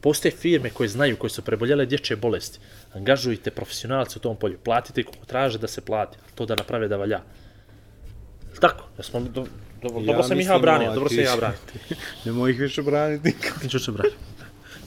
postoje 0.00 0.32
firme 0.32 0.70
koje 0.70 0.88
znaju, 0.88 1.16
koje 1.16 1.30
su 1.30 1.42
preboljele 1.42 1.86
dječje 1.86 2.16
bolesti. 2.16 2.58
Angažujte 2.92 3.50
profesionalce 3.50 4.18
u 4.18 4.22
tom 4.22 4.36
polju. 4.36 4.58
Platite 4.64 5.02
koliko 5.02 5.26
traže 5.26 5.58
da 5.58 5.66
se 5.66 5.80
plati. 5.80 6.18
To 6.34 6.46
da 6.46 6.54
naprave 6.54 6.88
da 6.88 6.96
valja. 6.96 7.20
Tako, 8.62 8.84
ja 8.98 9.04
smo, 9.04 9.20
do, 9.20 9.46
do, 9.82 9.88
dobro 9.88 10.22
sam 10.22 10.40
ih 10.40 10.46
ja 10.46 10.58
branio, 10.58 10.94
dobro 10.94 11.08
sam 11.08 11.18
ja 11.18 11.36
branio. 11.36 11.58
Nemoj 12.24 12.50
ih 12.50 12.60
više 12.60 12.82
braniti. 12.82 13.34
Ti 13.62 13.68
ću 13.68 13.78
se 13.78 13.92
braniti. 13.92 14.16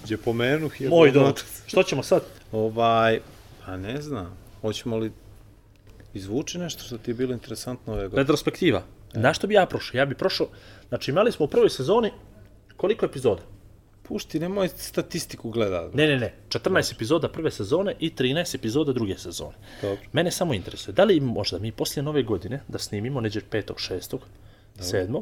Gdje 0.04 0.18
pomenu 0.18 0.70
je 0.80 0.90
Moj 0.90 1.12
dom. 1.12 1.34
Što 1.68 1.84
ćemo 1.84 2.04
sad? 2.04 2.22
Ovaj, 2.52 3.20
pa 3.66 3.78
ne 3.78 4.02
znam, 4.02 4.38
hoćemo 4.62 4.98
li 4.98 5.12
izvući 6.14 6.58
nešto 6.58 6.84
što 6.84 6.98
ti 6.98 7.12
je 7.12 7.16
bilo 7.16 7.34
interesantno 7.34 7.94
ove 7.94 8.04
godine? 8.04 8.22
Retrospektiva. 8.22 8.84
Na 9.14 9.34
što 9.34 9.48
bi 9.48 9.54
ja 9.54 9.66
prošao? 9.66 9.98
Ja 9.98 10.06
bi 10.06 10.16
prošao, 10.16 10.48
znači 10.90 11.12
imali 11.12 11.32
smo 11.32 11.46
u 11.46 11.50
prvoj 11.50 11.70
sezoni 11.70 12.12
koliko 12.78 13.06
epizoda? 13.06 13.42
Pušti, 14.08 14.40
nemoj 14.40 14.68
statistiku 14.68 15.50
gledati. 15.50 15.98
Ne, 15.98 16.08
ne, 16.08 16.18
ne. 16.20 16.34
14 16.50 16.94
epizoda 16.94 17.30
prve 17.30 17.52
sezone 17.52 17.96
i 18.00 18.12
13 18.12 18.56
epizoda 18.56 18.94
druge 18.94 19.18
sezone. 19.18 19.56
Dobro. 19.82 20.02
Mene 20.14 20.32
samo 20.32 20.54
interesuje, 20.54 20.94
da 20.94 21.04
li 21.04 21.20
možda 21.20 21.60
mi 21.60 21.72
poslije 21.72 22.04
nove 22.04 22.24
godine 22.24 22.62
da 22.68 22.80
snimimo 22.80 23.22
neđe 23.22 23.42
5. 23.42 23.74
6. 23.74 24.18
7. 24.80 25.22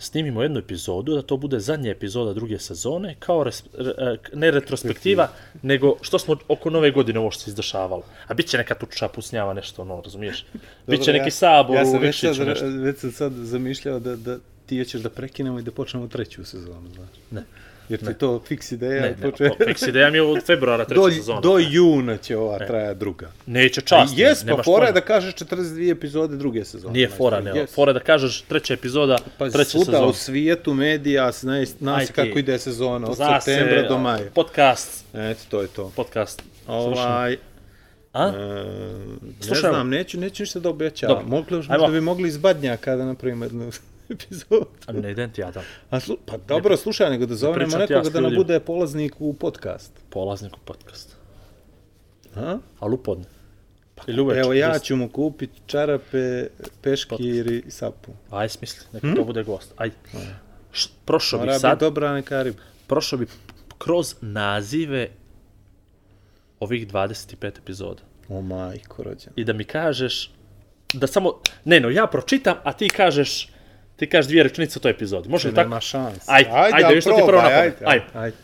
snimimo 0.00 0.42
jednu 0.42 0.58
epizodu, 0.58 1.14
da 1.14 1.22
to 1.22 1.36
bude 1.36 1.60
zadnja 1.60 1.90
epizoda 1.90 2.32
druge 2.32 2.58
sezone, 2.58 3.14
kao 3.18 3.44
res, 3.44 3.62
re, 3.78 3.92
e, 3.98 4.16
ne 4.34 4.50
retrospektiva, 4.50 5.28
nego 5.62 5.96
što 6.00 6.18
smo 6.18 6.36
oko 6.48 6.70
nove 6.70 6.90
godine 6.90 7.18
ovo 7.18 7.30
što 7.30 7.42
se 7.42 7.50
izdešavalo. 7.50 8.02
A 8.26 8.34
bit 8.34 8.46
će 8.46 8.58
neka 8.58 8.74
tuča 8.74 9.08
pusnjava 9.08 9.54
nešto, 9.54 9.82
ono, 9.82 10.00
razumiješ? 10.00 10.46
Bit 10.86 11.02
će 11.02 11.12
Dobro, 11.12 11.18
neki 11.18 11.30
sabor 11.30 11.76
ja 11.76 11.82
u 11.82 11.86
sam 11.86 12.00
već, 12.00 12.20
sad, 12.20 12.46
nešto. 12.46 12.66
već 12.66 12.98
sam 12.98 13.12
sad 13.12 13.32
zamišljao 13.32 13.98
da, 13.98 14.16
da 14.16 14.38
ti 14.70 14.78
hoćeš 14.78 15.00
da 15.00 15.10
prekinemo 15.10 15.58
i 15.58 15.62
da 15.62 15.70
počnemo 15.70 16.08
treću 16.08 16.44
sezonu, 16.44 16.88
znaš. 16.94 17.08
Ne. 17.30 17.42
Jer 17.88 18.00
ti 18.00 18.06
je 18.06 18.14
to 18.14 18.42
fiks 18.46 18.72
ideja. 18.72 19.02
Ne, 19.02 19.08
ne, 19.10 19.16
poče- 19.22 19.50
fiks 19.66 19.82
ideja 19.82 20.10
mi 20.10 20.18
je 20.18 20.22
od 20.22 20.44
februara 20.44 20.84
treća 20.84 21.00
do, 21.00 21.10
sezona. 21.10 21.40
do 21.40 21.58
juna 21.60 22.16
će 22.16 22.36
ova 22.36 22.58
traja 22.58 22.94
druga. 22.94 23.32
Neće 23.46 23.80
čast. 23.80 24.18
jes, 24.18 24.44
pa 24.46 24.62
fora 24.62 24.86
je 24.86 24.92
da 24.92 25.00
kažeš 25.02 25.34
42 25.34 25.90
epizode 25.90 26.36
druge 26.36 26.64
sezone. 26.64 26.92
Nije 26.92 27.08
fora, 27.08 27.40
ne. 27.40 27.52
jes. 27.52 27.74
Fora 27.74 27.92
da 27.92 28.00
kažeš 28.00 28.40
treća 28.42 28.74
epizoda, 28.74 29.18
Pa 29.38 29.50
treća 29.50 29.64
svuda 29.66 29.84
sezona. 29.86 30.06
u 30.06 30.12
svijetu 30.12 30.74
medija 30.74 31.32
zna, 31.32 31.64
zna 31.66 32.06
se 32.06 32.12
kako 32.12 32.38
ide 32.38 32.58
sezona, 32.58 33.08
od 33.08 33.16
Zna 33.16 33.40
se, 33.40 33.44
septembra 33.46 33.88
do 33.88 33.98
maja. 33.98 34.30
Podcast, 34.34 35.04
Eto, 35.14 35.40
to 35.48 35.62
je 35.62 35.68
to. 35.68 35.92
podcast. 35.96 36.42
Ovaj, 36.66 37.36
A? 38.12 38.26
e, 38.26 38.32
ne 39.20 39.42
Slušaj, 39.42 39.70
znam, 39.70 39.88
neću, 39.88 40.20
neću 40.20 40.42
ništa 40.42 40.60
da 40.60 40.68
obećavam. 40.68 41.24
Mogli, 41.26 41.62
Ajmo. 41.68 41.86
da 41.86 41.92
bi 41.92 42.00
mogli 42.00 42.28
iz 42.28 42.38
Badnjaka 42.38 42.96
da 42.96 43.04
napravimo 43.04 43.44
jednu 43.44 43.70
epizodu. 44.10 44.66
A 44.86 44.92
ne 44.92 45.10
idem 45.10 45.32
ti 45.32 45.40
ja 45.40 45.52
tamo. 45.52 45.66
A 45.90 46.00
slu, 46.00 46.16
pa 46.26 46.36
dobro, 46.36 46.76
slušaj, 46.76 47.10
nego 47.10 47.26
da 47.26 47.34
zovemo 47.34 47.72
ja 47.72 47.78
nekoga 47.78 48.04
s 48.04 48.12
da 48.12 48.20
nam 48.20 48.34
bude 48.34 48.60
polaznik 48.60 49.14
u 49.18 49.34
podcast. 49.34 49.92
Polaznik 50.10 50.56
u 50.56 50.60
podcast. 50.64 51.16
A? 52.36 52.58
Ali 52.78 52.94
upodne. 52.94 53.24
Ili 54.06 54.20
uveče. 54.20 54.40
Evo, 54.40 54.52
ja 54.52 54.78
ću 54.78 54.96
mu 54.96 55.08
kupiti 55.08 55.60
čarape, 55.66 56.46
peškir 56.82 57.46
i 57.46 57.70
sapu. 57.70 58.12
Aj, 58.30 58.48
smisli, 58.48 58.86
neka 58.92 59.14
to 59.16 59.24
bude 59.24 59.44
gost. 59.44 59.74
Aj. 59.76 59.90
Prošao 61.04 61.40
Hm? 61.40 61.46
Mora 61.46 61.52
bih 61.52 61.56
biti 61.56 61.60
sad, 61.60 61.80
dobra 61.80 62.14
neka 62.14 62.42
riba. 62.42 62.62
prošao 62.86 63.18
bih 63.18 63.28
kroz 63.78 64.14
nazive 64.20 65.08
ovih 66.60 66.88
25 66.88 67.58
epizoda. 67.58 68.02
O 68.28 68.42
majko, 68.42 69.02
rođen. 69.02 69.32
I 69.36 69.44
da 69.44 69.52
mi 69.52 69.64
kažeš, 69.64 70.30
da 70.92 71.06
samo, 71.06 71.40
ne 71.64 71.80
no, 71.80 71.90
ja 71.90 72.06
pročitam, 72.06 72.56
a 72.64 72.72
ti 72.72 72.88
kažeš, 72.88 73.48
ti 74.00 74.06
kažeš 74.06 74.28
dvije 74.28 74.42
rečenice 74.42 74.78
o 74.78 74.82
toj 74.82 74.90
epizodi. 74.90 75.28
Može 75.28 75.48
li 75.48 75.54
tako? 75.54 75.68
Nema 75.68 75.80
šans. 75.80 76.28
Ajde, 76.28 76.50
ajde, 76.52 76.86
ali 76.86 76.94
još 76.94 77.04
što 77.04 77.10
ti 77.10 77.16
prvo 77.16 77.28
probaj, 77.28 77.44
na 77.44 77.58
pamet. 77.58 77.74
ajde, 77.76 77.86
Ajde. 77.86 78.04
ajde. 78.14 78.36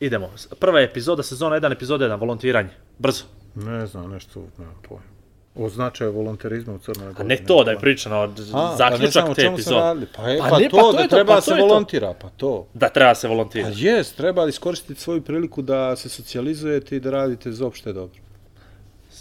Idemo. 0.00 0.30
Prva 0.58 0.80
epizoda, 0.80 1.22
sezona 1.22 1.56
1, 1.56 1.72
epizoda 1.72 2.04
1, 2.06 2.20
volontiranje. 2.20 2.68
Brzo. 2.98 3.24
Ne 3.54 3.86
znam, 3.86 4.10
nešto, 4.10 4.44
nemam 4.58 4.74
pojma. 4.88 5.04
O 5.54 5.68
značaju 5.68 6.12
volonterizma 6.12 6.74
u 6.74 6.78
Crnoj 6.78 7.08
A 7.08 7.12
Gori. 7.12 7.28
ne 7.28 7.36
to 7.36 7.64
da 7.64 7.70
je 7.70 7.78
pričano, 7.78 8.16
A, 8.16 8.28
pa 8.52 8.74
zaključak 8.78 9.34
te 9.36 9.42
epizode. 9.44 10.06
Pa, 10.16 10.22
je, 10.22 10.38
Pa 10.38 10.48
pa, 10.48 10.58
ne, 10.58 10.68
to, 10.68 10.76
pa 10.76 10.82
to 10.82 10.92
da 10.92 10.98
je 10.98 11.08
to, 11.08 11.16
treba 11.16 11.34
pa 11.34 11.40
se 11.40 11.50
je 11.50 11.60
volontira, 11.60 12.14
pa 12.14 12.28
to. 12.28 12.66
Da 12.74 12.88
treba 12.88 13.14
se 13.14 13.26
Pa 13.26 13.28
volontirati. 13.28 13.76
jes, 13.78 14.12
treba 14.12 14.48
iskoristiti 14.48 15.00
svoju 15.00 15.22
priliku 15.22 15.62
da 15.62 15.96
se 15.96 16.08
socijalizujete 16.08 16.96
i 16.96 17.00
da 17.00 17.10
radite 17.10 17.52
za 17.52 17.66
opšte 17.66 17.92
dobro. 17.92 18.20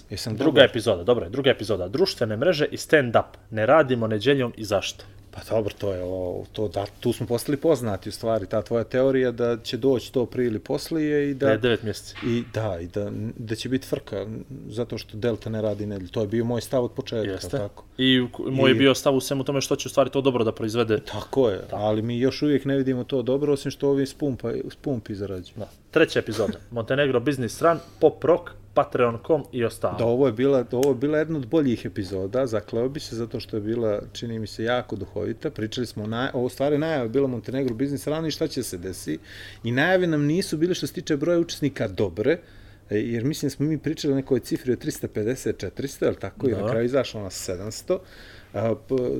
Jesam 0.10 0.36
Druga 0.36 0.46
dobar? 0.52 0.66
epizoda, 0.66 1.04
dobro 1.04 1.26
je, 1.26 1.30
druga 1.30 1.50
epizoda. 1.50 1.88
Društvene 1.88 2.38
mreže 2.38 2.66
i 2.66 2.78
stand-up. 2.78 3.24
Ne 3.50 3.66
radimo 3.66 4.08
neđeljom 4.08 4.54
i 4.58 4.66
zašto? 4.66 5.04
Pa 5.32 5.42
dobro, 5.50 5.74
to 5.78 5.94
je 5.94 6.04
ovo, 6.04 6.46
to, 6.54 6.68
da, 6.68 6.86
tu 7.00 7.14
smo 7.14 7.26
postali 7.26 7.58
poznati 7.58 8.10
u 8.10 8.12
stvari, 8.12 8.46
ta 8.46 8.62
tvoja 8.62 8.84
teorija 8.84 9.32
da 9.32 9.58
će 9.58 9.78
doći 9.78 10.14
to 10.14 10.26
prije 10.26 10.48
ili 10.48 10.60
poslije 10.60 11.30
i 11.30 11.34
Da. 11.34 11.50
je 11.50 11.58
devet 11.58 11.84
mjeseci. 11.84 12.16
I 12.26 12.44
da, 12.54 12.78
i 12.80 12.88
da, 12.88 13.12
da 13.38 13.56
će 13.56 13.70
biti 13.70 13.88
frka, 13.88 14.26
zato 14.68 14.98
što 14.98 15.18
Delta 15.18 15.50
ne 15.50 15.62
radi 15.62 15.86
nedelju. 15.86 16.10
To 16.10 16.22
je 16.22 16.28
bio 16.28 16.46
moj 16.46 16.62
stav 16.62 16.84
od 16.84 16.92
početka, 16.92 17.32
Jeste. 17.32 17.50
tako? 17.50 17.84
I 17.98 18.28
moj 18.42 18.70
je 18.72 18.76
I- 18.76 18.80
bio 18.80 18.96
stav 18.96 19.16
u 19.16 19.22
svemu 19.22 19.44
tome 19.44 19.62
što 19.62 19.76
će 19.76 19.88
u 19.88 19.92
stvari 19.92 20.10
to 20.10 20.22
dobro 20.22 20.44
da 20.44 20.52
proizvede. 20.52 21.00
Tako 21.02 21.50
je, 21.50 21.62
ali 21.72 22.02
mi 22.02 22.20
još 22.20 22.42
uvijek 22.42 22.66
ne 22.66 22.78
vidimo 22.78 23.04
to 23.04 23.22
dobro, 23.22 23.54
osim 23.54 23.72
što 23.72 23.90
ovi 23.90 24.06
spumpa, 24.06 24.52
spumpi 24.70 25.16
zarađuju. 25.16 25.54
Da. 25.56 25.70
Treća 25.92 26.20
epizoda. 26.20 26.58
Montenegro 26.72 27.20
Business 27.20 27.62
Run, 27.62 27.78
Pop 28.00 28.24
Rock, 28.24 28.50
Patreon.com 28.80 29.44
i 29.52 29.66
ostalo. 29.66 29.98
Da, 29.98 30.06
ovo 30.06 30.26
je 30.26 30.34
bila, 30.34 30.64
da 30.64 30.78
ovo 30.78 30.90
je 30.90 30.96
bila 30.96 31.18
jedna 31.18 31.38
od 31.38 31.48
boljih 31.48 31.86
epizoda, 31.86 32.48
zakleo 32.48 32.90
bi 32.90 33.00
se 33.00 33.16
zato 33.16 33.40
što 33.40 33.58
je 33.58 33.62
bila, 33.62 34.02
čini 34.14 34.40
mi 34.40 34.48
se, 34.48 34.64
jako 34.64 34.96
duhovita. 34.96 35.52
Pričali 35.52 35.88
smo, 35.88 36.04
o 36.04 36.30
ovo 36.34 36.46
u 36.46 36.50
stvari 36.50 36.78
najava 36.78 37.04
je 37.04 37.10
bila 37.10 37.28
Montenegro 37.28 37.76
Business 37.76 38.08
Run 38.08 38.26
i 38.26 38.32
šta 38.32 38.48
će 38.48 38.64
se 38.64 38.78
desi. 38.78 39.20
I 39.64 39.72
najave 39.72 40.08
nam 40.08 40.26
nisu 40.26 40.58
bile 40.58 40.74
što 40.74 40.88
se 40.88 40.94
tiče 40.94 41.18
broja 41.18 41.40
učesnika 41.40 41.88
dobre, 41.88 42.40
e, 42.90 43.00
jer 43.00 43.24
mislim 43.24 43.48
da 43.48 43.56
smo 43.56 43.66
mi 43.66 43.78
pričali 43.78 44.14
o 44.14 44.16
nekoj 44.16 44.40
cifri 44.40 44.74
od 44.74 44.86
350-400, 44.86 46.04
je 46.04 46.10
li 46.10 46.16
tako? 46.16 46.48
I 46.48 46.52
na 46.52 46.58
Dobro. 46.58 46.72
kraju 46.72 46.86
izašlo 46.86 47.22
na 47.22 47.30
700. 47.30 47.98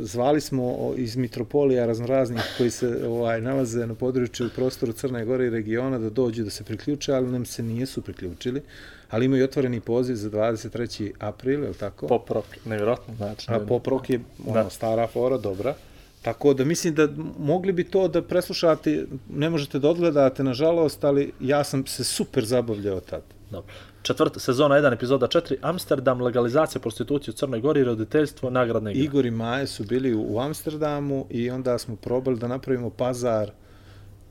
Zvali 0.02 0.42
smo 0.42 0.94
iz 0.98 1.16
Mitropolija 1.16 1.86
raznoraznih 1.86 2.44
koji 2.58 2.70
se 2.70 3.08
ovaj 3.08 3.42
nalaze 3.42 3.88
na 3.88 3.94
području 3.94 4.50
prostoru 4.56 4.94
Crne 4.94 5.26
Gore 5.26 5.46
i 5.46 5.50
regiona 5.50 6.00
da 6.00 6.10
dođu 6.10 6.44
da 6.44 6.50
se 6.50 6.64
priključe, 6.64 7.14
ali 7.14 7.32
nam 7.32 7.46
se 7.46 7.64
nisu 7.64 8.02
priključili. 8.02 8.62
Ali 9.10 9.26
imaju 9.26 9.44
otvoreni 9.44 9.80
poziv 9.80 10.16
za 10.16 10.30
23. 10.30 11.12
april, 11.20 11.64
je 11.64 11.68
li 11.70 11.76
tako? 11.76 12.08
Pop 12.08 12.30
Rock, 12.30 12.48
nevjerojatno 12.66 13.16
znači. 13.16 13.46
A 13.52 13.60
pop 13.60 13.88
rock 13.88 14.10
je 14.10 14.20
ono, 14.48 14.64
Da. 14.64 14.70
stara 14.70 15.08
fora, 15.08 15.38
dobra. 15.38 15.76
Tako 16.22 16.54
da 16.54 16.66
mislim 16.66 16.96
da 16.96 17.08
mogli 17.40 17.72
bi 17.72 17.84
to 17.84 18.08
da 18.08 18.22
preslušate, 18.22 19.06
ne 19.30 19.50
možete 19.50 19.80
da 19.80 19.90
odgledate 19.90 20.44
nažalost, 20.44 21.04
ali 21.04 21.32
ja 21.40 21.64
sam 21.64 21.86
se 21.86 22.04
super 22.04 22.46
zabavljao 22.46 23.00
tad. 23.00 23.22
Dobro. 23.52 23.74
Četvrta 24.02 24.40
sezona 24.40 24.76
1, 24.76 24.94
epizoda 24.94 25.28
4, 25.28 25.56
Amsterdam, 25.62 26.22
legalizacija 26.22 26.82
prostitucije 26.82 27.32
u 27.32 27.36
Crnoj 27.36 27.62
Gori, 27.62 27.84
roditeljstvo, 27.84 28.50
nagradna 28.50 28.92
igra. 28.92 29.04
Igor 29.04 29.26
i 29.26 29.32
Maje 29.32 29.68
su 29.68 29.84
bili 29.84 30.16
u 30.16 30.40
Amsterdamu 30.40 31.26
i 31.30 31.50
onda 31.50 31.78
smo 31.78 31.96
probali 31.96 32.40
da 32.40 32.48
napravimo 32.48 32.90
pazar 32.90 33.52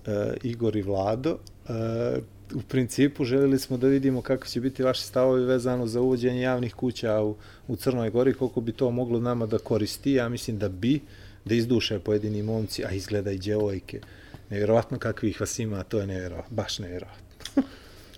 e, 0.07 0.35
Igor 0.43 0.77
i 0.77 0.83
Vlado. 0.83 1.39
E, 1.69 1.73
u 2.55 2.61
principu 2.69 3.25
željeli 3.25 3.59
smo 3.59 3.77
da 3.77 3.87
vidimo 3.87 4.23
kako 4.23 4.47
će 4.47 4.61
biti 4.61 4.83
vaši 4.83 5.03
stavovi 5.03 5.45
vezano 5.45 5.87
za 5.87 6.01
uvođenje 6.01 6.41
javnih 6.41 6.75
kuća 6.75 7.21
u, 7.21 7.37
u 7.69 7.77
Crnoj 7.77 8.11
Gori, 8.11 8.35
koliko 8.35 8.61
bi 8.61 8.73
to 8.73 8.91
moglo 8.91 9.21
nama 9.21 9.47
da 9.47 9.59
koristi. 9.59 10.13
Ja 10.13 10.29
mislim 10.29 10.59
da 10.59 10.69
bi, 10.69 11.01
da 11.45 11.55
izduše 11.55 11.99
pojedini 11.99 12.43
momci, 12.43 12.85
a 12.85 12.91
izgleda 12.91 13.31
i 13.31 13.39
djevojke. 13.39 14.01
Nevjerovatno 14.51 14.99
kakvih 14.99 15.41
vas 15.41 15.59
ima, 15.59 15.83
to 15.83 15.99
je 15.99 16.07
nevjerovatno, 16.07 16.57
baš 16.57 16.79
nevjerovatno. 16.79 17.63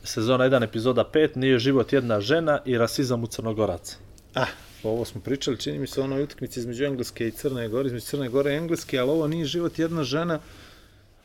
Sezona 0.04 0.44
1, 0.44 0.64
epizoda 0.64 1.04
5, 1.12 1.36
nije 1.36 1.58
život 1.58 1.92
jedna 1.92 2.20
žena 2.20 2.58
i 2.64 2.78
rasizam 2.78 3.24
u 3.24 3.26
Crnogoraca. 3.26 3.96
Ah, 4.34 4.46
ovo 4.82 5.04
smo 5.04 5.20
pričali, 5.20 5.58
čini 5.58 5.78
mi 5.78 5.86
se 5.86 6.00
onoj 6.00 6.22
utakmici 6.22 6.60
između 6.60 6.84
Engleske 6.84 7.28
i 7.28 7.30
Crne 7.30 7.68
Gore, 7.68 7.86
između 7.86 8.06
Crne 8.06 8.28
Gore 8.28 8.52
i 8.52 8.56
Engleske, 8.56 8.98
ali 8.98 9.10
ovo 9.10 9.26
nije 9.26 9.44
život 9.44 9.78
jedna 9.78 10.04
žena, 10.04 10.38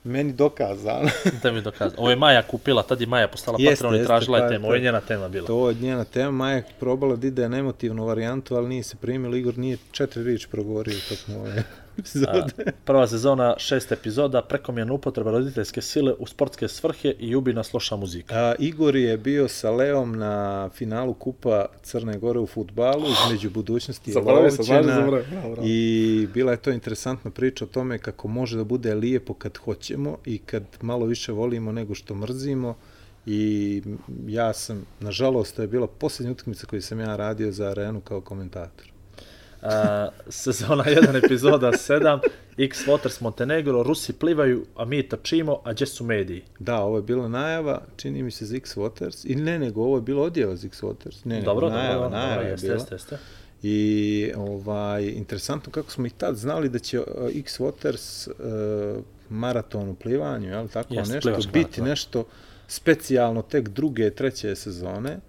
meni 0.03 0.33
dokazano. 0.33 1.09
Da 1.43 1.51
mi 1.51 1.61
dokazam. 1.61 1.99
Ovo 1.99 2.09
je 2.09 2.15
Maja 2.15 2.41
kupila, 2.41 2.83
tad 2.83 3.01
je 3.01 3.07
Maja 3.07 3.27
postala 3.27 3.57
Jeste, 3.59 3.83
Patreon 3.83 4.03
i 4.03 4.05
tražila 4.05 4.37
je 4.37 4.43
pa- 4.43 4.49
temu. 4.49 4.65
Ovo 4.65 4.75
je 4.75 4.81
njena 4.81 5.01
tema 5.01 5.29
bila. 5.29 5.47
to 5.47 5.69
je 5.69 5.75
njena 5.75 6.03
tema, 6.03 6.31
Maja 6.31 6.61
probala 6.79 7.15
da 7.15 7.27
ide 7.27 7.49
na 7.49 7.57
emotivnu 7.57 8.05
varijantu, 8.05 8.55
ali 8.55 8.67
nije 8.69 8.83
se 8.83 8.95
primila, 8.95 9.37
Igor 9.37 9.57
nije 9.57 9.77
četiri 9.91 10.23
riječi 10.23 10.47
progovorio 10.47 10.95
tokom 11.09 11.35
ove 11.41 11.63
epizode. 11.97 12.65
A, 12.67 12.71
Prva 12.85 13.07
sezona, 13.07 13.55
šest 13.57 13.91
epizoda, 13.91 14.41
prekomjerna 14.41 14.93
upotreba 14.93 15.31
roditeljske 15.31 15.81
sile 15.81 16.13
u 16.19 16.27
sportske 16.27 16.67
svrhe 16.67 17.13
i 17.19 17.35
ubi 17.35 17.53
nas 17.53 17.73
loša 17.73 17.95
muzika. 17.95 18.35
A, 18.35 18.55
Igor 18.59 18.95
je 18.95 19.17
bio 19.17 19.47
sa 19.47 19.71
Leom 19.71 20.15
na 20.15 20.69
finalu 20.69 21.13
Kupa 21.13 21.65
Crne 21.83 22.17
Gore 22.17 22.39
u 22.39 22.47
futbalu 22.47 23.05
između 23.25 23.49
budućnosti 23.49 24.11
i 24.11 24.13
Lovćena. 24.13 25.21
I 25.63 26.27
bila 26.33 26.51
je 26.51 26.57
to 26.57 26.71
interesantna 26.71 27.31
priča 27.31 27.65
o 27.65 27.67
tome 27.67 27.97
kako 27.97 28.27
može 28.27 28.57
da 28.57 28.63
bude 28.63 28.95
lijepo 28.95 29.33
kad 29.33 29.57
hoćemo 29.57 30.17
i 30.25 30.37
kad 30.37 30.63
malo 30.81 31.05
više 31.05 31.31
volimo 31.31 31.71
nego 31.71 31.95
što 31.95 32.15
mrzimo. 32.15 32.75
I 33.25 33.81
ja 34.27 34.53
sam, 34.53 34.85
nažalost, 34.99 35.55
to 35.55 35.61
je 35.61 35.67
bila 35.67 35.87
posljednja 35.87 36.31
utakmica 36.31 36.67
koju 36.67 36.81
sam 36.81 36.99
ja 36.99 37.15
radio 37.15 37.51
za 37.51 37.69
arenu 37.69 38.01
kao 38.01 38.21
komentator. 38.21 38.94
A, 39.65 40.09
sezona 40.29 40.83
1, 40.83 41.25
epizoda 41.25 41.71
7, 41.71 42.19
X 42.57 42.87
Waters 42.87 43.21
Montenegro, 43.21 43.83
Rusi 43.83 44.13
plivaju, 44.13 44.65
a 44.75 44.85
mi 44.85 45.09
trčimo, 45.09 45.61
a 45.63 45.73
gdje 45.73 45.87
su 45.87 46.03
mediji? 46.03 46.43
Da, 46.59 46.81
ovo 46.81 46.97
je 46.97 47.01
bila 47.03 47.27
najava, 47.27 47.81
čini 47.97 48.23
mi 48.23 48.31
se, 48.31 48.45
za 48.45 48.55
X 48.55 48.75
Waters. 48.75 49.31
I 49.31 49.35
ne, 49.35 49.59
nego 49.59 49.81
ovo 49.81 49.97
je 49.97 50.01
bilo 50.01 50.23
odjeva 50.23 50.55
za 50.55 50.67
X 50.67 50.81
Waters. 50.81 51.25
Ne, 51.25 51.41
Dobro, 51.41 51.67
nego 51.67 51.77
najava, 51.77 52.03
dobro, 52.03 52.17
najava 52.17 52.33
dobro, 52.35 52.47
je 52.47 52.51
jeste, 52.51 52.67
bila. 52.67 52.75
jeste, 52.75 52.95
jeste. 52.95 53.17
I 53.63 54.31
ovaj, 54.37 55.05
interesantno 55.05 55.71
kako 55.71 55.91
smo 55.91 56.05
i 56.05 56.09
tad 56.09 56.35
znali 56.35 56.69
da 56.69 56.79
će 56.79 56.99
uh, 56.99 57.05
X 57.35 57.59
Waters 57.59 58.29
uh, 58.97 59.03
maraton 59.29 59.89
u 59.89 59.95
plivanju, 59.95 60.49
jel 60.49 60.67
tako, 60.67 60.93
Jeste, 60.93 61.13
nešto, 61.13 61.29
biti 61.31 61.55
maraton. 61.55 61.87
nešto 61.87 62.25
specijalno 62.67 63.41
tek 63.41 63.69
druge, 63.69 64.09
treće 64.09 64.55
sezone. 64.55 65.19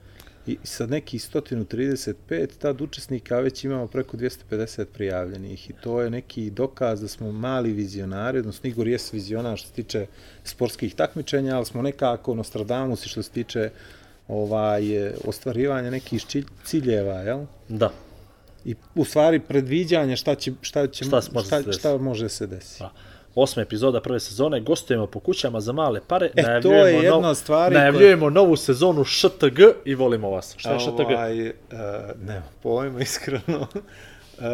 I 0.46 0.58
sad 0.64 0.90
nekih 0.90 1.20
135, 1.20 2.48
tad 2.58 2.80
učesnika 2.80 3.38
već 3.40 3.64
imamo 3.64 3.86
preko 3.86 4.16
250 4.16 4.84
prijavljenih 4.84 5.70
i 5.70 5.72
to 5.72 6.00
je 6.00 6.10
neki 6.10 6.50
dokaz 6.50 7.00
da 7.00 7.08
smo 7.08 7.32
mali 7.32 7.72
vizionari, 7.72 8.38
odnosno 8.38 8.68
Igor 8.68 8.88
jes 8.88 9.12
vizionar 9.12 9.58
što 9.58 9.68
se 9.68 9.74
tiče 9.74 10.06
sportskih 10.44 10.94
takmičenja, 10.94 11.56
ali 11.56 11.66
smo 11.66 11.82
nekako 11.82 12.34
Nostradamus 12.34 13.04
što 13.04 13.22
se 13.22 13.30
tiče 13.30 13.70
ovaj, 14.28 14.82
ostvarivanja 15.24 15.90
nekih 15.90 16.24
ciljeva, 16.64 17.14
jel? 17.14 17.44
Da. 17.68 17.90
I 18.64 18.74
u 18.94 19.04
stvari 19.04 19.40
predviđanje 19.40 20.16
šta 20.16 20.34
će, 20.34 20.52
šta 20.60 20.86
će, 20.86 21.04
Šta 21.04 21.20
šta, 21.20 21.72
šta 21.72 21.98
može 21.98 22.28
se 22.28 22.46
desiti. 22.46 22.82
Da. 22.82 22.92
Osma 23.36 23.62
epizoda 23.62 24.00
prve 24.00 24.20
sezone, 24.20 24.60
gostujemo 24.60 25.06
po 25.06 25.20
kućama 25.20 25.60
za 25.60 25.72
male 25.72 26.00
pare, 26.02 26.30
E, 26.34 26.60
to 26.60 26.72
je 26.72 26.94
jedna 26.94 27.10
nov- 27.18 27.34
stvari 27.34 27.74
najavljujemo 27.74 28.30
novu 28.30 28.56
sezonu 28.56 29.04
ŠTG 29.04 29.58
i 29.84 29.94
volimo 29.94 30.30
vas. 30.30 30.54
Šta 30.58 30.72
je 30.72 30.78
ŠTG? 30.80 31.00
Ovaj, 31.00 31.48
uh, 31.48 31.54
nema 32.20 32.42
pojma, 32.62 33.00
iskreno. 33.10 33.66
Uh, 34.38 34.44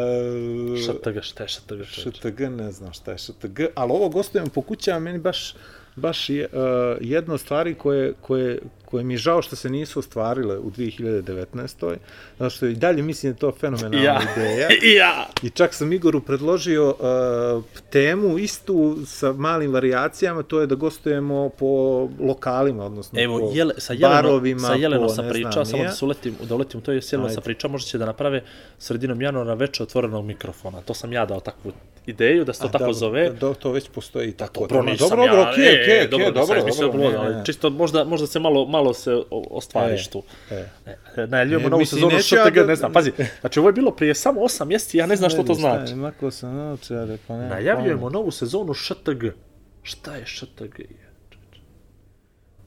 ŠTG, 0.79 1.23
šta 1.23 1.43
je 1.43 1.49
ŠTG? 1.49 1.83
ŠTG, 1.85 2.41
ne 2.41 2.73
znam 2.73 2.93
šta 2.93 3.11
je 3.11 3.19
ŠTG, 3.19 3.61
ali 3.75 3.93
ovo 3.93 4.09
gostujem 4.09 4.49
po 4.49 4.63
kućama, 4.63 4.99
meni 4.99 5.19
baš, 5.19 5.55
baš 5.97 6.31
je, 6.31 6.47
uh, 6.47 6.61
jedna 7.01 7.35
od 7.35 7.41
stvari 7.41 7.75
koje, 7.75 8.15
koje, 8.21 8.59
koje 8.93 9.05
mi 9.05 9.15
je 9.15 9.19
žao 9.19 9.43
što 9.43 9.57
se 9.57 9.71
nisu 9.71 9.99
ostvarile 9.99 10.59
u 10.59 10.71
2019. 10.71 11.97
Zato 12.39 12.51
što 12.51 12.67
i 12.67 12.75
dalje 12.75 13.03
mislim 13.03 13.33
da 13.33 13.37
je 13.37 13.41
to 13.41 13.53
fenomenalna 13.61 14.03
Ja. 14.05 14.21
ideja. 14.37 14.69
Ja. 14.99 15.27
I 15.43 15.51
čak 15.51 15.75
sam 15.75 15.93
Igoru 15.93 16.21
predložio 16.21 16.89
uh, 16.89 17.65
temu 17.91 18.39
istu 18.39 18.99
sa 19.07 19.33
malim 19.33 19.73
variacijama, 19.73 20.43
to 20.43 20.61
je 20.61 20.67
da 20.67 20.75
gostujemo 20.75 21.49
po 21.49 22.09
lokalima, 22.21 22.85
odnosno 22.85 23.23
Evo, 23.23 23.39
po 23.39 23.51
jele, 23.55 23.75
sa 23.79 23.93
Jeleno, 23.93 24.15
barovima, 24.15 24.69
sa 24.69 24.75
Jeleno 24.75 25.07
po, 25.07 25.23
ne 25.23 25.31
pričao, 25.31 25.53
znam 25.53 25.67
samo 25.67 25.83
da 25.83 25.89
ja. 25.89 25.93
se 25.93 26.05
uletim, 26.05 26.35
da 26.49 26.55
uletim, 26.55 26.81
to 26.81 26.93
je 26.93 27.01
Jeleno 27.13 27.27
Ajde. 27.27 27.35
sam 27.35 27.43
pričao, 27.43 27.71
možda 27.71 27.89
će 27.89 27.99
da 27.99 28.07
naprave 28.07 28.43
sredinom 28.79 29.23
januara 29.23 29.55
veče 29.55 29.83
otvorenog 29.83 30.25
mikrofona. 30.25 30.81
To 30.81 30.95
sam 30.95 31.13
ja 31.13 31.27
dao 31.27 31.41
takvu 31.41 31.73
ideju, 32.07 32.45
da 32.45 32.53
se 32.53 32.61
to 32.61 32.67
A, 32.67 32.71
tako 32.71 32.79
dobro, 32.79 32.93
zove. 32.95 33.31
Do, 33.31 33.55
to 33.55 33.73
već 33.73 33.89
postoji 33.89 34.33
tako. 34.33 34.67
Dobro, 34.67 34.83
nisam 34.83 35.09
dobro, 35.09 35.25
ja, 35.25 35.31
dobro, 35.31 35.51
okej, 35.51 35.67
e, 35.67 35.83
okej, 35.83 36.09
dobro, 36.09 36.27
okej, 36.27 36.41
dobro, 36.41 36.57
sad 36.57 36.67
mislio 36.67 36.87
dobro, 36.87 37.01
bilo, 37.01 37.11
ne, 37.13 37.19
ali 37.19 37.35
ne. 37.35 37.45
čisto 37.45 37.71
možda, 37.71 38.05
možda 38.05 38.27
se 38.27 38.39
malo, 38.83 38.95
se 38.95 39.11
ostvariš 39.31 40.07
E, 40.07 40.11
tu. 40.11 40.23
e. 40.51 40.67
Najavljujemo 41.27 41.69
novu 41.69 41.85
sezonu 41.85 42.19
ŠTG, 42.19 42.55
da- 42.55 42.67
ne 42.67 42.77
znam, 42.77 42.93
pazi, 42.93 43.13
znači 43.41 43.59
ovo 43.59 43.69
je 43.69 43.73
bilo 43.73 43.91
prije 43.91 44.15
samo 44.15 44.41
8 44.41 44.65
mjeseci, 44.65 44.99
ja 44.99 45.07
ne 45.07 45.17
znam 45.17 45.31
što 45.31 45.43
to 45.43 45.55
znači. 45.55 45.95
Mako 45.95 46.31
sam 46.31 46.57
naučare, 46.57 47.19
pa 47.27 47.37
ne. 47.37 47.49
Najavljujemo 47.49 48.11
novu 48.11 48.31
sezonu 48.31 48.75
ŠTG. 48.75 49.25
Šta 49.83 50.15
je 50.15 50.27
ŠTG? 50.27 50.81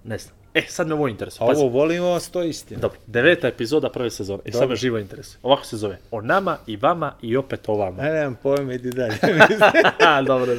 Ne 0.04 0.18
znam. 0.18 0.36
E, 0.56 0.62
sad 0.68 0.88
me 0.88 0.94
ovo 0.94 1.08
interesuje. 1.08 1.48
Pazi. 1.48 1.62
ovo 1.62 1.70
volimo, 1.70 2.08
vas, 2.08 2.30
to 2.30 2.44
istina. 2.44 2.80
Dobro, 2.82 2.98
deveta 3.08 3.48
epizoda 3.48 3.90
prve 3.90 4.10
sezone. 4.10 4.42
I 4.46 4.52
sad 4.52 4.70
me 4.70 4.76
živo 4.76 5.00
interesuje. 5.00 5.40
Ovako 5.44 5.66
se 5.66 5.78
zove. 5.78 5.98
O 6.12 6.22
nama 6.22 6.58
i 6.68 6.78
vama 6.78 7.14
i 7.22 7.38
opet 7.38 7.70
o 7.70 7.76
vama. 7.76 8.04
Ne, 8.04 8.12
nemam 8.12 8.38
pojma, 8.44 8.74
idi 8.74 8.92
dalje. 8.92 9.16
Dobro. 10.28 10.56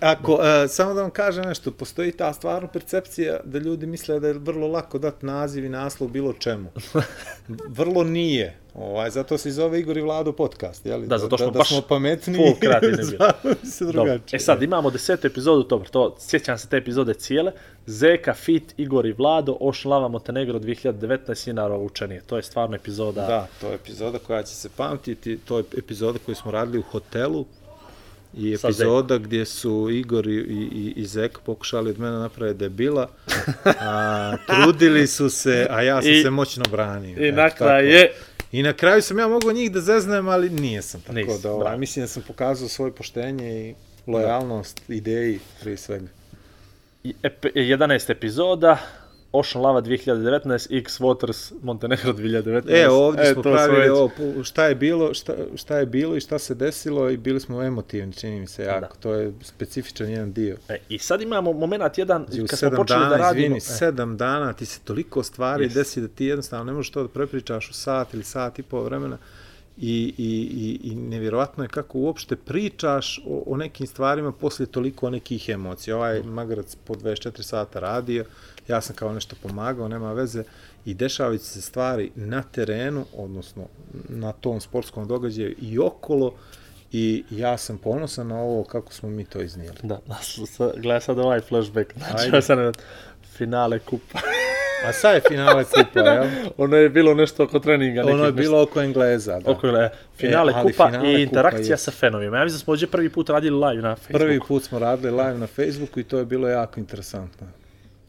Ako, 0.00 0.32
uh, 0.34 0.40
samo 0.68 0.94
da 0.94 1.02
vam 1.02 1.10
kažem 1.10 1.44
nešto, 1.44 1.70
postoji 1.70 2.12
ta 2.12 2.32
stvarno 2.32 2.68
percepcija 2.68 3.40
da 3.44 3.58
ljudi 3.58 3.86
misle 3.86 4.20
da 4.20 4.28
je 4.28 4.34
vrlo 4.34 4.68
lako 4.68 4.98
dati 4.98 5.26
naziv 5.26 5.64
i 5.64 5.68
naslov 5.68 6.10
bilo 6.10 6.32
čemu. 6.32 6.68
Vrlo 7.68 8.04
nije. 8.04 8.56
Ovaj, 8.74 9.10
zato 9.10 9.38
se 9.38 9.48
i 9.48 9.52
zove 9.52 9.80
Igor 9.80 9.96
i 9.96 10.02
Vlado 10.02 10.32
podcast, 10.32 10.86
jeli? 10.86 11.06
Da, 11.06 11.18
zato 11.18 11.36
što 11.36 11.46
da, 11.46 11.50
da 11.50 11.58
baš 11.58 11.68
smo 11.68 11.80
pametniji. 11.80 12.36
full 12.38 12.60
kreativni 12.60 12.96
bili. 13.42 13.54
se 13.64 13.84
drugačije. 13.84 14.36
E 14.36 14.40
sad, 14.40 14.62
imamo 14.62 14.90
desetu 14.90 15.26
epizodu, 15.26 15.62
dobro, 15.62 15.88
to, 15.88 16.16
sjećam 16.20 16.58
se 16.58 16.68
te 16.68 16.76
epizode 16.76 17.14
cijele. 17.14 17.52
Zeka, 17.86 18.34
Fit, 18.34 18.74
Igor 18.76 19.06
i 19.06 19.12
Vlado, 19.12 19.56
Ocean 19.60 19.90
Lava 19.90 20.08
Montenegro 20.08 20.58
2019, 20.58 21.50
Inarova 21.50 21.82
učenije. 21.82 22.22
To 22.22 22.36
je 22.36 22.42
stvarno 22.42 22.76
epizoda. 22.76 23.20
Da, 23.20 23.46
to 23.60 23.68
je 23.68 23.74
epizoda 23.74 24.18
koja 24.18 24.42
će 24.42 24.54
se 24.54 24.68
pamtiti, 24.68 25.38
to 25.38 25.58
je 25.58 25.64
epizoda 25.78 26.18
koju 26.18 26.34
smo 26.34 26.50
radili 26.50 26.78
u 26.78 26.82
hotelu 26.82 27.44
i 28.34 28.54
epizoda 28.54 29.18
gdje 29.18 29.44
su 29.44 29.88
Igor 29.90 30.26
i, 30.26 30.34
i, 30.34 30.92
i 30.96 31.06
Zek 31.06 31.38
pokušali 31.38 31.90
od 31.90 31.98
mene 31.98 32.16
napraviti 32.18 32.58
debila, 32.58 33.08
a, 33.64 34.36
trudili 34.46 35.06
su 35.06 35.30
se, 35.30 35.66
a 35.70 35.82
ja 35.82 36.02
sam 36.02 36.10
I- 36.10 36.22
se 36.22 36.30
moćno 36.30 36.64
branio. 36.70 37.26
I 37.28 37.32
na 37.32 37.50
kraju 37.50 37.88
je... 37.88 38.12
I 38.52 38.62
na 38.62 38.72
kraju 38.72 39.02
sam 39.02 39.18
ja 39.18 39.28
mogao 39.28 39.52
njih 39.52 39.72
da 39.72 39.80
zeznem, 39.80 40.28
ali 40.28 40.50
nije 40.50 40.82
sam 40.82 41.00
tako 41.00 41.14
Nisi, 41.14 41.42
da, 41.42 41.52
ovaj, 41.52 41.78
mislim 41.78 42.02
da 42.02 42.08
sam 42.08 42.22
pokazao 42.26 42.68
svoje 42.68 42.92
poštenje 42.92 43.68
i 43.68 43.74
lojalnost 44.06 44.80
ideji 44.88 45.38
prije 45.60 45.76
svega. 45.76 46.06
i 47.04 47.14
ep- 47.22 47.52
11 47.54 48.10
epizoda, 48.10 48.78
Ocean 49.32 49.62
Lava 49.62 49.82
2019, 49.82 50.40
X 50.72 50.92
Waters 50.94 51.52
Montenegro 51.62 52.12
2019. 52.12 52.62
E, 52.68 52.88
ovdje 52.88 53.24
E, 53.24 53.32
smo 53.32 53.42
pravili 53.42 53.80
već- 53.80 53.90
ovo, 53.90 54.10
šta 54.44 54.64
je 54.64 54.74
bilo, 54.74 55.14
šta, 55.14 55.34
šta 55.56 55.78
je 55.78 55.86
bilo 55.86 56.16
i 56.16 56.20
šta 56.20 56.38
se 56.38 56.54
desilo 56.54 57.10
i 57.10 57.16
bili 57.16 57.40
smo 57.40 57.62
emotivni, 57.62 58.12
čini 58.12 58.40
mi 58.40 58.46
se 58.46 58.62
jako. 58.64 58.80
Da. 58.80 58.88
To 58.92 59.12
je 59.12 59.32
specifičan 59.42 60.08
jedan 60.08 60.32
dio. 60.32 60.56
E, 60.68 60.78
I 60.88 60.98
sad 60.98 61.22
imamo 61.22 61.52
moment 61.52 61.98
jedan, 61.98 62.26
I 62.32 62.46
kad 62.46 62.58
smo 62.58 62.70
počeli 62.72 63.00
dana, 63.00 63.10
da 63.10 63.16
radimo... 63.16 63.40
izvini, 63.40 63.56
e, 63.56 63.60
sedam 63.60 64.16
dana 64.16 64.52
ti 64.52 64.66
se 64.66 64.80
toliko 64.80 65.22
stvari 65.22 65.64
Jest. 65.64 65.74
desi 65.74 66.00
da 66.00 66.08
ti 66.08 66.24
jednostavno 66.24 66.64
ne 66.64 66.72
možeš 66.72 66.90
to 66.90 67.02
da 67.02 67.08
prepričaš 67.08 67.70
u 67.70 67.74
sat 67.74 68.14
ili 68.14 68.24
sat 68.24 68.58
i 68.58 68.62
pol 68.62 68.82
vremena. 68.82 69.18
I, 69.80 70.14
i, 70.18 70.24
i, 70.52 70.90
i 70.90 70.94
nevjerovatno 70.94 71.64
je 71.64 71.68
kako 71.68 71.98
uopšte 71.98 72.36
pričaš 72.36 73.22
o, 73.26 73.42
o 73.46 73.56
nekim 73.56 73.86
stvarima 73.86 74.32
poslije 74.32 74.66
toliko 74.66 75.10
nekih 75.10 75.48
emocija. 75.48 75.96
Ovaj 75.96 76.22
magarac 76.22 76.76
po 76.84 76.94
24 76.94 77.42
sata 77.42 77.80
radio, 77.80 78.24
ja 78.68 78.80
sam 78.80 78.96
kao 78.96 79.12
nešto 79.12 79.36
pomagao, 79.42 79.88
nema 79.88 80.12
veze, 80.12 80.44
i 80.84 80.94
dešavaju 80.94 81.38
se 81.38 81.60
stvari 81.62 82.10
na 82.14 82.42
terenu, 82.42 83.04
odnosno 83.16 83.66
na 84.08 84.32
tom 84.32 84.60
sportskom 84.60 85.08
događaju 85.08 85.54
i 85.62 85.78
okolo, 85.78 86.34
i 86.92 87.24
ja 87.30 87.58
sam 87.58 87.78
ponosan 87.78 88.28
na 88.28 88.40
ovo 88.40 88.64
kako 88.64 88.92
smo 88.92 89.10
mi 89.10 89.24
to 89.24 89.42
iznijeli. 89.42 89.78
Da, 89.82 90.00
da, 90.06 90.18
gledaj 90.82 91.00
sad 91.00 91.18
ovaj 91.18 91.40
flashback. 91.40 91.92
Znači, 91.98 92.24
Ajde. 92.24 92.42
sad 92.42 92.76
finale 93.36 93.78
kupa. 93.78 94.18
A 94.80 94.92
sad 94.92 95.14
je 95.14 95.20
finale 95.28 95.64
kupa, 95.64 96.00
jel? 96.00 96.24
ono 96.56 96.76
je 96.76 96.88
bilo 96.90 97.14
nešto 97.14 97.44
oko 97.44 97.58
treninga. 97.58 98.02
Ono 98.02 98.24
je 98.24 98.32
bilo 98.32 98.62
oko 98.62 98.80
Engleza, 98.82 99.40
da. 99.40 99.50
Oko 99.50 99.66
je 99.66 99.90
finale 100.16 100.52
E, 100.52 100.62
kupa 100.62 100.86
finale 100.86 101.10
i 101.10 101.14
kupa 101.14 101.20
interakcija 101.20 101.72
je- 101.72 101.76
sa 101.78 101.90
fenovima. 101.90 102.36
Ja 102.36 102.44
mislim 102.44 102.54
da 102.54 102.64
smo 102.64 102.72
ovdje 102.72 102.86
prvi 102.86 103.08
put 103.08 103.28
radili 103.30 103.56
live 103.58 103.82
na 103.82 103.94
Facebooku. 103.96 104.18
Prvi 104.18 104.40
put 104.40 104.62
smo 104.62 104.78
radili 104.78 105.12
live 105.12 105.34
na 105.34 105.46
Facebooku 105.48 106.00
i 106.00 106.04
to 106.04 106.18
je 106.18 106.24
bilo 106.24 106.48
jako 106.48 106.80
interesantno. 106.80 107.46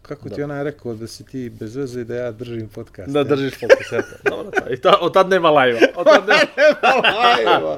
Kako 0.10 0.30
ti 0.30 0.44
onaj 0.44 0.64
rekao 0.64 0.94
da 0.94 1.08
si 1.08 1.26
ti 1.26 1.50
bez 1.50 1.76
veze 1.76 2.02
i 2.02 2.04
da 2.04 2.16
ja 2.16 2.32
držim 2.32 2.68
podcast? 2.68 3.10
Da 3.10 3.24
držiš 3.24 3.54
fokus, 3.54 3.92
eto. 3.92 4.30
Dobro, 4.30 4.52
to. 4.52 4.74
I 4.74 4.78
ta, 4.78 4.98
od 5.02 5.14
tad 5.14 5.30
nema 5.30 5.50
live 5.50 5.80
Od 5.96 6.06
tad 6.06 6.24
nema... 6.28 7.78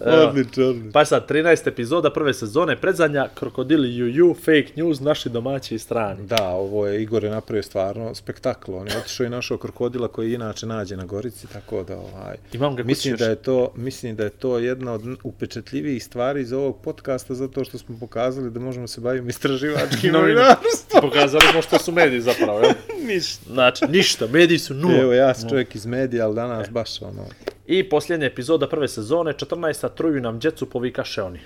odlično, 0.28 0.66
odlično. 0.66 0.92
Pa 0.92 1.04
sad, 1.04 1.30
13 1.30 1.68
epizoda 1.68 2.12
prve 2.12 2.34
sezone, 2.34 2.76
predzanja, 2.76 3.28
Krokodili 3.34 3.96
Juju, 3.96 4.34
Fake 4.34 4.72
News, 4.76 5.00
naši 5.00 5.28
domaći 5.28 5.74
i 5.74 5.78
strani. 5.78 6.26
Da, 6.26 6.48
ovo 6.48 6.86
je, 6.86 7.02
Igor 7.02 7.24
je 7.24 7.30
napravio 7.30 7.62
stvarno 7.62 8.14
spektakl. 8.14 8.74
On 8.74 8.88
je 8.88 8.98
otišao 8.98 9.26
i 9.26 9.30
našao 9.30 9.58
krokodila 9.58 10.08
koji 10.08 10.34
inače 10.34 10.66
nađe 10.66 10.96
na 10.96 11.04
Gorici, 11.04 11.46
tako 11.46 11.82
da 11.82 11.96
ovaj... 11.96 12.36
Imam 12.52 12.76
ga 12.76 12.82
Mislim 12.82 13.16
da 13.16 13.26
je 13.26 13.36
to 13.36 13.72
mislim 13.76 14.16
da 14.16 14.24
je 14.24 14.30
to 14.30 14.58
jedna 14.58 14.92
od 14.92 15.02
upečatljivijih 15.22 16.04
stvari 16.04 16.40
iz 16.40 16.52
ovog 16.52 16.80
podcasta 16.82 17.34
zato 17.34 17.64
što 17.64 17.78
smo 17.78 17.96
pokazali 18.00 18.50
da 18.50 18.60
možemo 18.60 18.86
se 18.86 19.00
baviti 19.00 19.28
istraživačkim 19.28 20.12
novinarstvom. 20.18 21.00
Pokazali 21.00 21.39
smo 21.52 21.62
što 21.62 21.78
su 21.78 21.92
mediji 21.92 22.20
zapravo, 22.20 22.60
jel? 22.60 22.72
Ništa. 23.12 23.52
Znači, 23.52 23.84
ništa, 23.88 24.26
mediji 24.26 24.58
su 24.58 24.74
nula. 24.74 24.98
Evo 24.98 25.12
ja 25.12 25.34
sam 25.34 25.48
čovjek 25.48 25.74
iz 25.74 25.86
medija, 25.86 26.26
ali 26.26 26.34
danas 26.34 26.70
baš 26.70 27.02
ono 27.02 27.26
I 27.66 27.88
posljednja 27.88 28.26
epizoda 28.26 28.68
prve 28.68 28.88
sezone, 28.88 29.32
14. 29.32 29.88
truju 29.94 30.20
nam 30.20 30.38
djecu 30.38 30.66
povikaše 30.66 31.22
oni. 31.22 31.40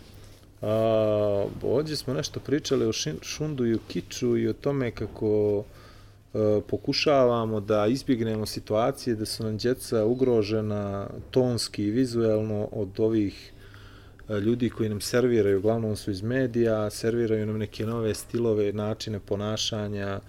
A, 0.62 1.46
ovdje 1.62 1.96
smo 1.96 2.14
nešto 2.14 2.40
pričali 2.40 2.86
o 2.86 2.92
šin, 2.92 3.16
Šundu 3.22 3.66
i 3.66 3.74
o 3.74 3.78
Kiču 3.88 4.36
i 4.36 4.48
o 4.48 4.52
tome 4.52 4.90
kako 4.90 5.64
e, 6.34 6.60
pokušavamo 6.68 7.60
da 7.60 7.86
izbjegnemo 7.86 8.46
situacije 8.46 9.16
da 9.16 9.26
su 9.26 9.44
nam 9.44 9.56
djeca 9.56 10.04
ugrožena 10.04 11.06
tonski 11.30 11.84
i 11.84 11.90
vizuelno 11.90 12.68
od 12.72 13.00
ovih 13.00 13.50
e, 13.50 13.53
ljudi 14.28 14.70
koji 14.70 14.88
nam 14.88 15.00
serviraju, 15.00 15.58
uglavnom 15.58 15.96
su 15.96 16.10
iz 16.10 16.22
medija, 16.22 16.90
serviraju 16.90 17.46
nam 17.46 17.58
neke 17.58 17.86
nove 17.86 18.14
stilove, 18.14 18.72
načine 18.72 19.20
ponašanja, 19.20 20.20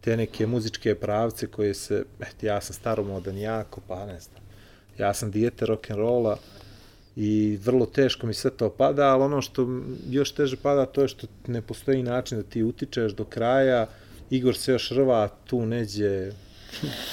te 0.00 0.16
neke 0.16 0.46
muzičke 0.46 0.94
pravce 0.94 1.46
koje 1.46 1.74
se, 1.74 2.04
eto, 2.20 2.46
ja 2.46 2.60
sam 2.60 2.74
staromodan 2.74 3.38
jako, 3.38 3.80
pa 3.88 4.06
ne 4.06 4.20
znam, 4.20 4.42
ja 4.98 5.14
sam 5.14 5.30
dijete 5.30 5.66
rock'n'rolla, 5.66 6.36
i 7.16 7.58
vrlo 7.64 7.86
teško 7.86 8.26
mi 8.26 8.34
sve 8.34 8.50
to 8.50 8.70
pada, 8.70 9.08
ali 9.08 9.22
ono 9.22 9.42
što 9.42 9.80
još 10.10 10.32
teže 10.32 10.56
pada 10.56 10.86
to 10.86 11.02
je 11.02 11.08
što 11.08 11.26
ne 11.46 11.62
postoji 11.62 12.02
način 12.02 12.38
da 12.38 12.44
ti 12.44 12.62
utičeš 12.62 13.12
do 13.12 13.24
kraja, 13.24 13.86
Igor 14.30 14.56
se 14.56 14.72
još 14.72 14.90
rva 14.90 15.28
tu 15.44 15.66
neđe 15.66 16.32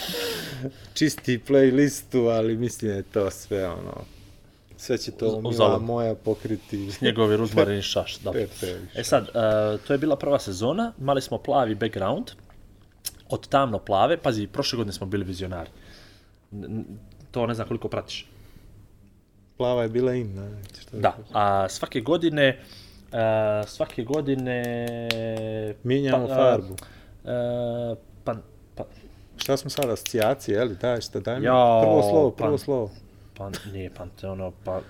čisti 0.97 1.39
playlistu, 1.47 2.29
ali 2.37 2.57
mislim 2.57 2.91
da 2.91 2.97
je 2.97 3.03
to 3.03 3.31
sve 3.31 3.67
ono, 3.67 4.05
sve 4.77 4.97
će 4.97 5.11
to 5.11 5.41
mila 5.41 5.79
moja 5.79 6.15
pokriti. 6.15 6.89
Njegovi 7.01 7.37
ruzmarin 7.41 7.81
šaš, 7.81 8.19
da. 8.19 8.33
E 8.95 9.03
sad, 9.03 9.23
uh, 9.23 9.79
to 9.87 9.93
je 9.93 9.97
bila 9.97 10.15
prva 10.15 10.39
sezona, 10.39 10.93
imali 10.99 11.21
smo 11.21 11.37
plavi 11.37 11.75
background, 11.75 12.31
od 13.29 13.47
tamno 13.47 13.79
plave, 13.79 14.17
pazi, 14.17 14.47
prošle 14.47 14.77
godine 14.77 14.93
smo 14.93 15.07
bili 15.07 15.25
vizionari. 15.25 15.69
To 17.31 17.47
ne 17.47 17.53
znam 17.53 17.67
koliko 17.67 17.87
pratiš. 17.87 18.27
Plava 19.57 19.83
je 19.83 19.89
bila 19.89 20.13
in, 20.13 20.35
ne? 20.35 20.49
Šta 20.81 20.97
Da, 20.97 21.17
a 21.33 21.69
svake 21.69 22.01
godine, 22.01 22.59
a, 23.11 23.63
svake 23.67 24.03
godine... 24.03 24.63
Mijenjamo 25.83 26.27
pa, 26.27 26.33
a, 26.33 26.35
farbu. 26.35 26.75
a, 27.25 27.95
pa, 28.23 28.35
pa, 28.75 28.83
Šta 29.37 29.57
smo 29.57 29.69
sada, 29.69 29.93
asocijacije, 29.93 30.55
je 30.57 30.65
li? 30.65 30.75
Daj, 30.75 31.01
šta, 31.01 31.19
daj 31.19 31.39
mi 31.39 31.45
Jao, 31.45 31.81
prvo 31.81 32.01
slovo, 32.01 32.31
prvo 32.31 32.51
pa- 32.51 32.57
slovo. 32.57 32.91
Pa 33.37 33.51
nije 33.71 33.89
Panteon, 33.89 34.51
pa... 34.63 34.81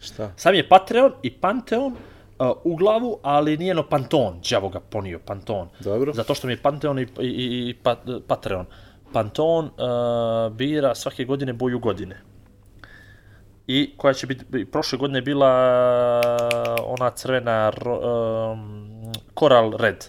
Šta? 0.00 0.32
Sam 0.36 0.54
je 0.54 0.68
Patreon 0.68 1.12
i 1.22 1.30
Panteon 1.30 1.92
uh, 1.92 2.48
u 2.64 2.76
glavu, 2.76 3.18
ali 3.22 3.56
nije 3.56 3.74
no 3.74 3.88
Panton, 3.88 4.40
đavo 4.50 4.68
ga 4.68 4.80
ponio, 4.80 5.20
Panton. 5.26 5.68
Dobro. 5.80 6.12
Zato 6.12 6.34
što 6.34 6.46
mi 6.46 6.52
je 6.52 6.62
Panteon 6.62 6.98
i, 6.98 7.02
i, 7.02 7.08
i, 7.20 7.74
pa, 7.82 7.96
Patreon. 8.26 8.66
Panton 9.12 9.64
uh, 9.64 10.52
bira 10.52 10.94
svake 10.94 11.24
godine 11.24 11.52
boju 11.52 11.78
godine. 11.78 12.16
I 13.66 13.94
koja 13.96 14.14
će 14.14 14.26
biti, 14.26 14.64
prošle 14.64 14.98
godine 14.98 15.18
je 15.18 15.22
bila 15.22 15.50
ona 16.84 17.10
crvena 17.10 17.72
um, 17.86 19.12
Coral 19.38 19.72
Red 19.76 20.04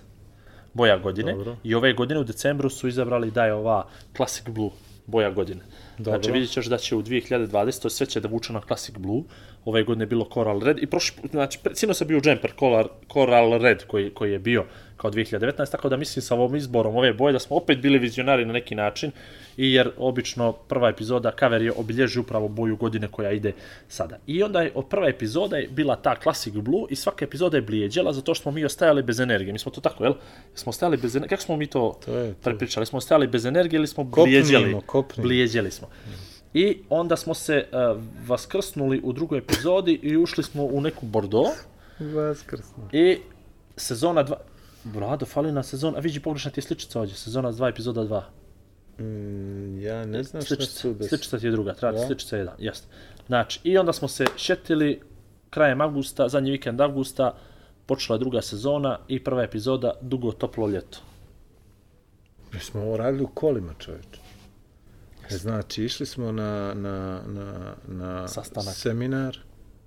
boja 0.73 0.97
godine. 0.97 1.33
Dobro. 1.33 1.55
I 1.63 1.75
ove 1.75 1.93
godine 1.93 2.19
u 2.19 2.23
decembru 2.23 2.69
su 2.69 2.87
izabrali 2.87 3.31
da 3.31 3.45
je 3.45 3.53
ova 3.53 3.85
Classic 4.15 4.49
Blue 4.49 4.69
boja 5.05 5.29
godine. 5.29 5.61
Dobro. 5.97 6.11
Znači 6.11 6.31
vidjet 6.31 6.51
ćeš 6.51 6.65
da 6.65 6.77
će 6.77 6.95
u 6.95 7.03
2020. 7.03 7.89
sve 7.89 8.05
će 8.05 8.19
da 8.19 8.27
vuče 8.27 8.53
na 8.53 8.61
Classic 8.67 8.95
Blue. 8.97 9.23
Ove 9.65 9.83
godine 9.83 10.03
je 10.03 10.07
bilo 10.07 10.29
Coral 10.33 10.59
Red 10.59 10.83
i 10.83 10.87
prošli, 10.87 11.29
znači 11.31 11.59
sinoć 11.73 12.01
je 12.01 12.07
bio 12.07 12.21
Jumper 12.23 12.51
Coral, 12.59 12.87
Coral 13.13 13.57
Red 13.57 13.83
koji, 13.87 14.09
koji 14.09 14.31
je 14.31 14.39
bio 14.39 14.65
kao 14.97 15.11
2019, 15.11 15.71
tako 15.71 15.89
da 15.89 15.97
mislim 15.97 16.23
sa 16.23 16.35
ovom 16.35 16.55
izborom 16.55 16.95
ove 16.95 17.13
boje 17.13 17.33
da 17.33 17.39
smo 17.39 17.55
opet 17.57 17.77
bili 17.79 17.99
vizionari 17.99 18.45
na 18.45 18.53
neki 18.53 18.75
način 18.75 19.11
i 19.57 19.73
jer 19.73 19.91
obično 19.97 20.51
prva 20.51 20.89
epizoda 20.89 21.31
cover 21.39 21.61
je 21.61 21.71
obilježi 21.71 22.19
upravo 22.19 22.47
boju 22.47 22.75
godine 22.75 23.07
koja 23.07 23.31
ide 23.31 23.51
sada. 23.87 24.17
I 24.27 24.43
onda 24.43 24.61
je 24.61 24.71
od 24.75 24.87
prva 24.87 25.07
epizoda 25.07 25.57
je 25.57 25.67
bila 25.67 25.95
ta 25.95 26.15
Classic 26.23 26.53
Blue 26.53 26.85
i 26.89 26.95
svaka 26.95 27.25
epizoda 27.25 27.57
je 27.57 27.61
blijeđela 27.61 28.13
zato 28.13 28.33
što 28.33 28.41
smo 28.41 28.51
mi 28.51 28.65
ostajali 28.65 29.03
bez 29.03 29.19
energije. 29.19 29.53
Mi 29.53 29.59
smo 29.59 29.71
to 29.71 29.81
tako, 29.81 30.03
jel? 30.03 30.13
Smo 30.55 30.69
ostajali 30.69 30.97
bez 30.97 31.15
energije. 31.15 31.29
Kako 31.29 31.41
smo 31.43 31.57
mi 31.57 31.67
to, 31.67 31.99
To 32.05 32.17
je 32.17 32.33
to. 32.33 32.39
prepričali? 32.43 32.85
Smo 32.85 32.97
ostajali 32.97 33.27
bez 33.27 33.45
energije 33.45 33.77
ili 33.77 33.87
smo 33.87 34.03
Kopnimo, 34.03 34.25
blijeđeli? 34.25 34.81
kopnimo. 34.85 35.27
Blijeđeli 35.27 35.71
smo. 35.71 35.87
I 36.53 36.77
onda 36.89 37.15
smo 37.17 37.33
se 37.33 37.65
uh, 37.95 38.01
vaskrsnuli 38.27 39.01
u 39.03 39.13
drugoj 39.13 39.37
epizodi 39.37 39.99
i 40.03 40.17
ušli 40.17 40.43
smo 40.43 40.63
u 40.63 40.81
neku 40.81 41.05
Bordeaux 41.05 41.51
Vaskrsno. 41.99 42.89
i 42.91 43.17
sezona 43.77 44.23
2... 44.23 44.33
Brado, 44.83 45.25
fali 45.25 45.51
na 45.51 45.63
sezona... 45.63 45.97
A 45.97 46.01
vidi, 46.01 46.19
pogrešna 46.19 46.51
ti 46.51 46.59
je 46.59 46.63
sličica 46.63 46.99
ovdje. 46.99 47.15
Sezona 47.15 47.51
2, 47.51 47.69
epizoda 47.69 48.01
2. 48.01 48.21
Mm, 48.99 49.79
ja 49.81 50.05
ne 50.05 50.23
znam 50.23 50.41
šta 50.41 50.55
Sličica, 50.55 50.79
su 50.79 50.93
da 50.93 51.07
sličica 51.07 51.39
ti 51.39 51.45
je 51.45 51.51
druga, 51.51 51.73
treba 51.73 51.99
Da. 51.99 52.05
sličica 52.05 52.37
jedan, 52.37 52.55
jeste. 52.59 52.87
Znači, 53.27 53.59
i 53.63 53.77
onda 53.77 53.93
smo 53.93 54.07
se 54.07 54.25
šetili 54.37 55.01
krajem 55.49 55.81
avgusta, 55.81 56.29
zadnji 56.29 56.51
vikend 56.51 56.81
avgusta, 56.81 57.33
počela 57.85 58.17
druga 58.17 58.41
sezona 58.41 58.99
i 59.07 59.23
prva 59.23 59.43
epizoda 59.43 59.93
Dugo 60.01 60.31
toplo 60.31 60.67
ljeto. 60.67 60.97
Mi 62.53 62.59
smo 62.59 62.81
ovo 62.81 62.97
radili 62.97 63.23
u 63.23 63.27
kolima, 63.27 63.73
čovječe. 63.79 64.19
Znači, 65.29 65.83
išli 65.83 66.05
smo 66.05 66.31
na, 66.31 66.73
na, 66.73 67.21
na, 67.27 67.75
na 67.87 68.27
Sastanak. 68.27 68.75
seminar. 68.75 69.37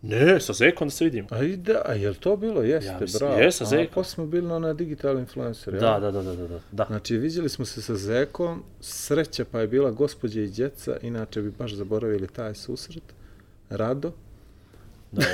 Ne, 0.08 0.40
sa 0.40 0.52
Zekom 0.52 0.88
da 0.88 0.92
se 0.92 1.04
vidim. 1.04 1.26
A 1.30 1.42
i 1.42 1.56
da, 1.56 1.82
a 1.84 1.92
je 1.92 2.08
li 2.08 2.14
to 2.14 2.36
bilo? 2.36 2.62
Jeste, 2.62 2.90
Ja 2.90 2.98
mislim, 3.00 3.18
bravo. 3.20 3.40
jes, 3.42 3.56
sa 3.56 3.64
A 3.64 3.66
Zekom. 3.66 3.94
posle 3.94 4.10
smo 4.10 4.26
bili 4.26 4.60
na 4.60 4.72
digital 4.72 5.18
influencer, 5.18 5.74
jel? 5.74 5.80
Da, 5.80 6.00
da, 6.00 6.10
da, 6.10 6.22
da, 6.22 6.34
da, 6.34 6.46
da. 6.48 6.58
da. 6.72 6.84
Znači, 6.84 7.16
vidjeli 7.16 7.48
smo 7.48 7.64
se 7.64 7.82
sa 7.82 7.96
Zekom, 7.96 8.62
sreća 8.80 9.44
pa 9.44 9.60
je 9.60 9.66
bila 9.66 9.90
gospođa 9.90 10.40
i 10.40 10.46
djeca, 10.48 10.96
inače 11.02 11.42
bi 11.42 11.50
baš 11.50 11.72
zaboravili 11.72 12.28
taj 12.28 12.54
susret. 12.54 13.02
Rado. 13.70 14.12
da. 15.12 15.24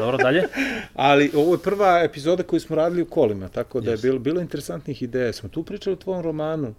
Dobro, 0.00 0.16
dalje. 0.16 0.42
Ali 0.94 1.30
ovo 1.34 1.54
je 1.54 1.58
prva 1.58 2.00
epizoda 2.04 2.42
koju 2.42 2.60
smo 2.60 2.76
radili 2.76 3.02
u 3.02 3.06
kolima, 3.06 3.48
tako 3.48 3.80
da 3.80 3.90
je 3.90 3.96
bilo, 3.96 4.18
bilo 4.18 4.40
interesantnih 4.40 5.02
ideja. 5.02 5.32
Smo 5.32 5.48
tu 5.48 5.62
pričali 5.62 5.94
o 5.94 5.98
tvojom 5.98 6.22
romanu, 6.22 6.74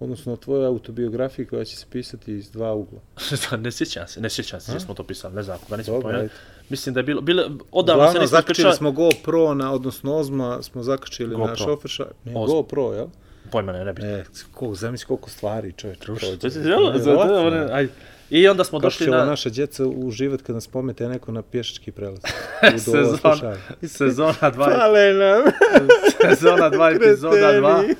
odnosno 0.00 0.32
o 0.32 0.36
tvojoj 0.36 0.66
autobiografiji 0.66 1.46
koja 1.46 1.64
će 1.64 1.76
se 1.76 1.86
pisati 1.90 2.34
iz 2.34 2.50
dva 2.50 2.74
ugla. 2.74 3.00
ne 3.58 3.72
sjećam 3.72 4.08
se, 4.08 4.20
ne 4.20 4.30
sjećam 4.30 4.60
se 4.60 4.80
smo 4.80 4.94
to 4.94 5.04
pisali, 5.04 5.34
ne 5.34 5.42
znam, 5.42 5.56
ako 5.56 5.70
ga 5.70 5.76
nismo 5.76 5.94
Dobro, 5.94 6.00
spomenuli. 6.08 6.24
ajde. 6.24 6.57
Mislim 6.70 6.94
da 6.94 7.00
je 7.00 7.04
bilo, 7.04 7.20
bilo 7.20 7.42
odavno 7.72 8.02
se 8.02 8.08
Uglavnom, 8.08 8.22
nismo 8.22 8.36
zakačili 8.38 8.72
smo 8.72 8.92
GoPro, 8.92 9.54
na, 9.54 9.72
odnosno 9.72 10.16
Ozma 10.16 10.62
smo 10.62 10.82
zakačili 10.82 11.30
na 11.30 11.36
GoPro. 11.38 11.56
šoferša. 11.56 12.06
Ne, 12.24 12.32
Ozma. 12.36 12.54
GoPro, 12.54 12.92
jel? 12.92 13.06
Pojma 13.52 13.72
ne, 13.72 13.84
ne 13.84 13.92
bi. 13.92 14.02
E, 14.02 14.24
koliko, 14.52 14.74
zamisli 14.74 15.06
koliko 15.06 15.30
stvari 15.30 15.72
da, 17.14 17.38
one- 17.38 17.68
ajde. 17.72 17.92
I 18.30 18.48
onda 18.48 18.64
smo 18.64 18.78
Kako 18.78 18.86
došli 18.86 19.06
će 19.06 19.10
ova 19.10 19.20
na 19.20 19.26
naša 19.26 19.50
djeca 19.50 19.86
uživat 19.86 20.42
kad 20.42 20.54
nas 20.54 20.66
pomete 20.66 21.08
neko 21.08 21.32
na 21.32 21.42
pješački 21.42 21.90
prelaz? 21.92 22.18
sezona, 22.84 23.56
sezona 23.82 24.32
2, 24.34 24.54
Fale 24.54 25.12
nam. 25.12 25.42
sezona 26.30 26.70
2, 26.70 26.96
epizoda 26.96 27.36
2. 27.36 27.94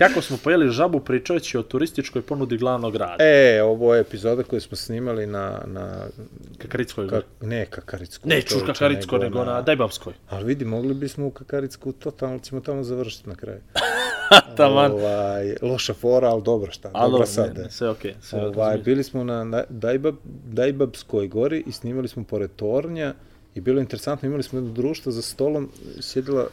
Kako 0.00 0.22
smo 0.22 0.36
pojeli 0.44 0.70
žabu 0.70 1.00
pričajući 1.00 1.58
o 1.58 1.62
turističkoj 1.62 2.22
ponudi 2.22 2.56
glavnog 2.56 2.92
grada. 2.92 3.24
E, 3.24 3.62
ovo 3.62 3.94
je 3.94 4.00
epizoda 4.00 4.42
koju 4.42 4.60
smo 4.60 4.76
snimali 4.76 5.26
na, 5.26 5.60
na 5.66 6.06
Kakarickoj 6.58 7.08
ka, 7.08 7.22
ne 7.40 7.66
Kakaricku. 7.66 8.28
Ne, 8.28 8.42
čovječe, 8.42 8.66
Kakaricko, 8.66 9.18
nego 9.18 9.44
na 9.44 9.62
Dajbavskoj. 9.62 10.12
Ali 10.28 10.44
vidi, 10.44 10.64
mogli 10.64 10.94
bismo 10.94 11.26
u 11.26 11.30
Kakaricku, 11.30 11.92
totalno 11.92 12.38
ćemo 12.38 12.60
tamo 12.60 12.82
završiti 12.82 13.28
na 13.28 13.34
kraju. 13.34 13.60
Taman. 14.56 14.92
Ovaj, 14.92 15.54
loša 15.62 15.94
fora, 15.94 16.28
ali 16.28 16.42
dobro 16.42 16.72
šta, 16.72 16.90
Ali 16.92 17.10
dobro, 17.12 17.26
sad. 17.26 17.58
ne, 17.58 17.70
sve 17.70 17.88
okej. 17.88 18.14
sve 18.20 18.46
Ovaj, 18.46 18.78
bili 18.78 19.04
smo 19.04 19.24
na 19.24 19.44
na 19.44 19.64
Dajbab, 19.68 20.16
Dajbabskoj 20.46 21.28
gori 21.28 21.62
i 21.66 21.72
snimali 21.72 22.08
smo 22.08 22.24
pored 22.24 22.50
tornja 22.56 23.14
i 23.54 23.60
bilo 23.60 23.78
je 23.78 23.82
interesantno, 23.82 24.26
imali 24.26 24.42
smo 24.42 24.58
jedno 24.58 24.72
društvo 24.72 25.12
za 25.12 25.22
stolom, 25.22 25.70
sjedila 26.00 26.48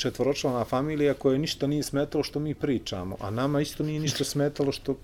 četvoročlana 0.00 0.64
familija 0.64 1.14
koja 1.14 1.38
ništa 1.38 1.66
nije 1.66 1.82
smetalo 1.82 2.24
što 2.24 2.40
mi 2.40 2.54
pričamo, 2.54 3.16
a 3.20 3.30
nama 3.30 3.60
isto 3.60 3.84
nije 3.84 4.00
ništa 4.00 4.24
smetalo 4.24 4.72
što 4.72 4.96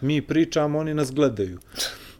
mi 0.00 0.22
pričamo, 0.22 0.78
oni 0.78 0.94
nas 0.94 1.12
gledaju. 1.12 1.58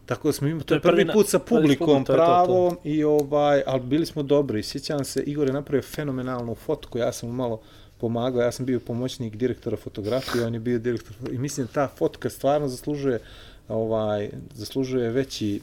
Tako 0.05 0.27
da 0.27 0.33
smo 0.33 0.47
imali, 0.47 0.63
to 0.63 0.73
je 0.73 0.81
prvi 0.81 1.07
put 1.13 1.27
sa 1.27 1.39
publikom 1.39 1.87
publik, 1.87 2.07
to 2.07 2.13
je 2.13 2.17
to, 2.17 2.23
to. 2.23 2.25
pravom 2.25 2.77
i 2.83 3.03
ovaj, 3.03 3.61
ali 3.65 3.81
bili 3.81 4.05
smo 4.05 4.23
dobri. 4.23 4.63
Sjećam 4.63 5.05
se, 5.05 5.23
Igor 5.23 5.47
je 5.47 5.53
napravio 5.53 5.81
fenomenalnu 5.81 6.55
fotku, 6.55 6.97
ja 6.97 7.11
sam 7.11 7.29
mu 7.29 7.35
malo 7.35 7.61
pomagao, 7.97 8.41
ja 8.41 8.51
sam 8.51 8.65
bio 8.65 8.79
pomoćnik 8.79 9.35
direktora 9.35 9.77
fotografije, 9.77 10.45
on 10.45 10.53
je 10.53 10.59
bio 10.59 10.79
direktor 10.79 11.15
i 11.31 11.37
mislim 11.37 11.67
da 11.67 11.73
ta 11.73 11.87
fotka 11.97 12.29
stvarno 12.29 12.67
zaslužuje 12.67 13.19
ovaj 13.67 14.29
zaslužuje 14.53 15.09
veći 15.09 15.61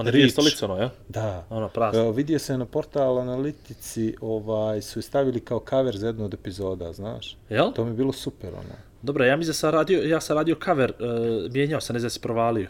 On 0.00 0.06
je 0.08 0.30
stolica, 0.30 0.66
ono, 0.66 0.76
ja? 0.76 0.90
Da. 1.08 1.44
Ono, 1.50 1.68
prazno. 1.68 2.00
Evo, 2.00 2.12
vidio 2.12 2.38
se 2.38 2.58
na 2.58 2.64
portal 2.66 3.18
Analitici, 3.18 4.14
ovaj, 4.20 4.82
su 4.82 5.02
stavili 5.02 5.40
kao 5.40 5.62
cover 5.70 5.96
za 5.96 6.06
jednu 6.06 6.24
od 6.24 6.34
epizoda, 6.34 6.92
znaš? 6.92 7.36
Jel? 7.48 7.72
To 7.72 7.84
mi 7.84 7.90
je 7.90 7.94
bilo 7.94 8.12
super, 8.12 8.48
ono. 8.50 8.74
Dobro, 9.02 9.24
ja 9.24 9.36
mislim 9.36 9.50
da 9.50 9.54
sam 9.54 9.70
radio, 9.70 10.00
ja 10.00 10.20
sam 10.20 10.36
radio 10.36 10.56
cover, 10.64 10.92
uh, 10.92 11.06
mijenjao 11.52 11.80
sam, 11.80 11.94
ne 11.94 12.00
znam 12.00 12.06
da 12.06 12.10
si 12.10 12.20
provalio. 12.20 12.68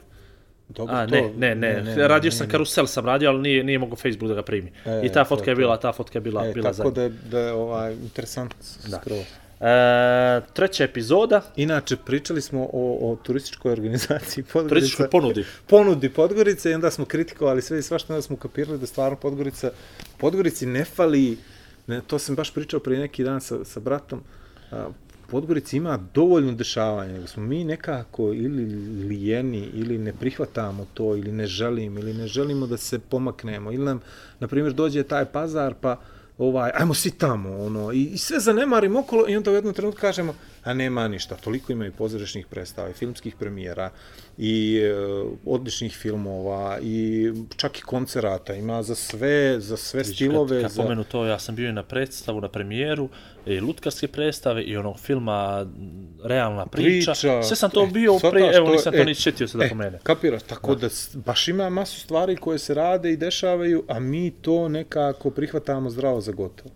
Dobro, 0.68 0.94
A, 0.94 1.06
to- 1.06 1.14
ne, 1.14 1.54
ne, 1.54 1.82
ne, 1.82 2.08
radio 2.08 2.30
sam 2.30 2.46
ne. 2.46 2.50
karusel 2.50 2.86
sam 2.86 3.06
radio, 3.06 3.30
ali 3.30 3.40
nije, 3.40 3.64
nije 3.64 3.78
mogo 3.78 3.96
Facebook 3.96 4.28
da 4.28 4.34
ga 4.34 4.42
primi. 4.42 4.72
E, 4.86 5.00
I 5.04 5.08
ta 5.08 5.24
fotka 5.24 5.50
je 5.50 5.56
bila, 5.56 5.76
ta 5.76 5.92
fotka 5.92 6.16
je 6.16 6.20
bila, 6.20 6.46
E, 6.46 6.52
bila 6.52 6.64
tako 6.64 6.76
zadnja. 6.76 6.90
da 6.92 7.02
je, 7.02 7.08
da 7.30 7.40
je 7.40 7.52
ovaj, 7.52 7.92
interesant 7.94 8.54
Da. 8.86 8.96
skroz. 8.96 9.24
E, 9.60 10.40
treća 10.52 10.84
epizoda, 10.84 11.42
Inače, 11.56 11.96
pričali 11.96 12.40
smo 12.40 12.68
o, 12.72 13.10
o 13.12 13.16
turističkoj 13.22 13.72
organizaciji 13.72 14.44
Podgorica. 14.44 14.68
turističkoj 14.68 15.10
ponudi. 15.10 15.44
ponudi 15.66 16.08
Podgorice 16.08 16.70
i 16.70 16.74
onda 16.74 16.90
smo 16.90 17.04
kritikovali 17.04 17.62
sve 17.62 17.78
i 17.78 17.82
svašta, 17.82 18.12
onda 18.12 18.22
smo 18.22 18.36
kapirali 18.36 18.78
da 18.78 18.86
stvarno 18.86 19.16
Podgorica, 19.16 19.70
Podgorici 20.18 20.66
ne 20.66 20.84
fali, 20.84 21.38
ne, 21.86 22.00
to 22.06 22.18
sam 22.18 22.34
baš 22.36 22.54
pričao 22.54 22.80
prije 22.80 23.00
neki 23.00 23.24
dan 23.24 23.40
sa, 23.40 23.64
sa 23.64 23.80
bratom, 23.80 24.20
a, 24.70 24.88
Podgorici 25.30 25.76
ima 25.76 25.98
dovoljno 26.14 26.52
dešavanja, 26.52 27.12
nego 27.12 27.26
smo 27.26 27.42
mi 27.42 27.64
nekako 27.64 28.22
ili 28.22 28.64
lijeni, 29.08 29.70
ili 29.74 29.98
ne 29.98 30.12
prihvatamo 30.12 30.86
to, 30.94 31.16
ili 31.16 31.32
ne 31.32 31.46
želimo, 31.46 32.00
ili 32.00 32.14
ne 32.14 32.26
želimo 32.26 32.66
da 32.66 32.76
se 32.76 32.98
pomaknemo, 32.98 33.72
ili 33.72 33.84
nam, 33.84 34.00
na 34.40 34.48
primjer, 34.48 34.72
dođe 34.72 35.02
taj 35.02 35.24
pazar, 35.24 35.74
pa 35.80 36.00
ovaj, 36.38 36.70
ajmo 36.74 36.94
svi 36.94 37.10
tamo, 37.10 37.64
ono, 37.64 37.92
i, 37.92 38.04
i 38.04 38.18
sve 38.18 38.40
zanemarimo 38.40 39.00
okolo 39.00 39.28
i 39.28 39.36
onda 39.36 39.50
u 39.50 39.54
jednom 39.54 39.74
trenutku 39.74 40.00
kažemo, 40.00 40.34
a 40.64 40.74
nema 40.74 41.08
ništa, 41.08 41.36
toliko 41.36 41.72
ima 41.72 41.86
i 41.86 41.90
pozorišnih 41.90 42.46
predstava, 42.46 42.90
i 42.90 42.92
filmskih 42.92 43.34
premijera, 43.36 43.90
i 44.38 44.80
e, 44.82 44.94
odličnih 45.44 45.92
filmova, 45.96 46.78
i 46.82 47.32
čak 47.56 47.78
i 47.78 47.82
koncerata, 47.82 48.54
ima 48.54 48.82
za 48.82 48.94
sve, 48.94 49.60
za 49.60 49.76
sve 49.76 50.04
stilove, 50.04 50.56
Kad, 50.56 50.62
kad 50.62 50.72
za... 50.72 50.82
pomenu 50.82 51.04
to, 51.04 51.24
ja 51.26 51.38
sam 51.38 51.54
bio 51.54 51.68
i 51.68 51.72
na 51.72 51.82
predstavu, 51.82 52.40
na 52.40 52.48
premijeru, 52.48 53.08
i 53.48 53.60
lutkarske 53.60 54.08
predstave, 54.08 54.62
i 54.62 54.76
onog 54.76 54.98
filma 54.98 55.66
Realna 56.24 56.66
priča. 56.66 57.12
Priča. 57.12 57.42
Sve 57.42 57.56
sam 57.56 57.70
to 57.70 57.82
E, 57.82 57.86
bio 57.86 58.18
prije, 58.30 58.54
evo 58.54 58.70
nisam 58.70 58.92
to 58.92 58.98
e, 58.98 59.04
ni 59.04 59.14
sjetio 59.14 59.48
se 59.48 59.58
da 59.58 59.64
e, 59.64 59.68
pomene. 59.68 59.98
Kapiraš, 60.02 60.42
tako 60.42 60.74
da. 60.74 60.88
s- 60.88 61.16
baš 61.16 61.48
ima 61.48 61.70
masu 61.70 62.00
stvari 62.00 62.36
koje 62.36 62.58
se 62.58 62.74
rade 62.74 63.10
i 63.10 63.16
dešavaju, 63.16 63.84
a 63.88 64.00
mi 64.00 64.30
to 64.32 64.68
nekako 64.68 65.30
prihvatamo 65.30 65.90
zdravo 65.90 66.20
za 66.20 66.32
gotovo. 66.32 66.70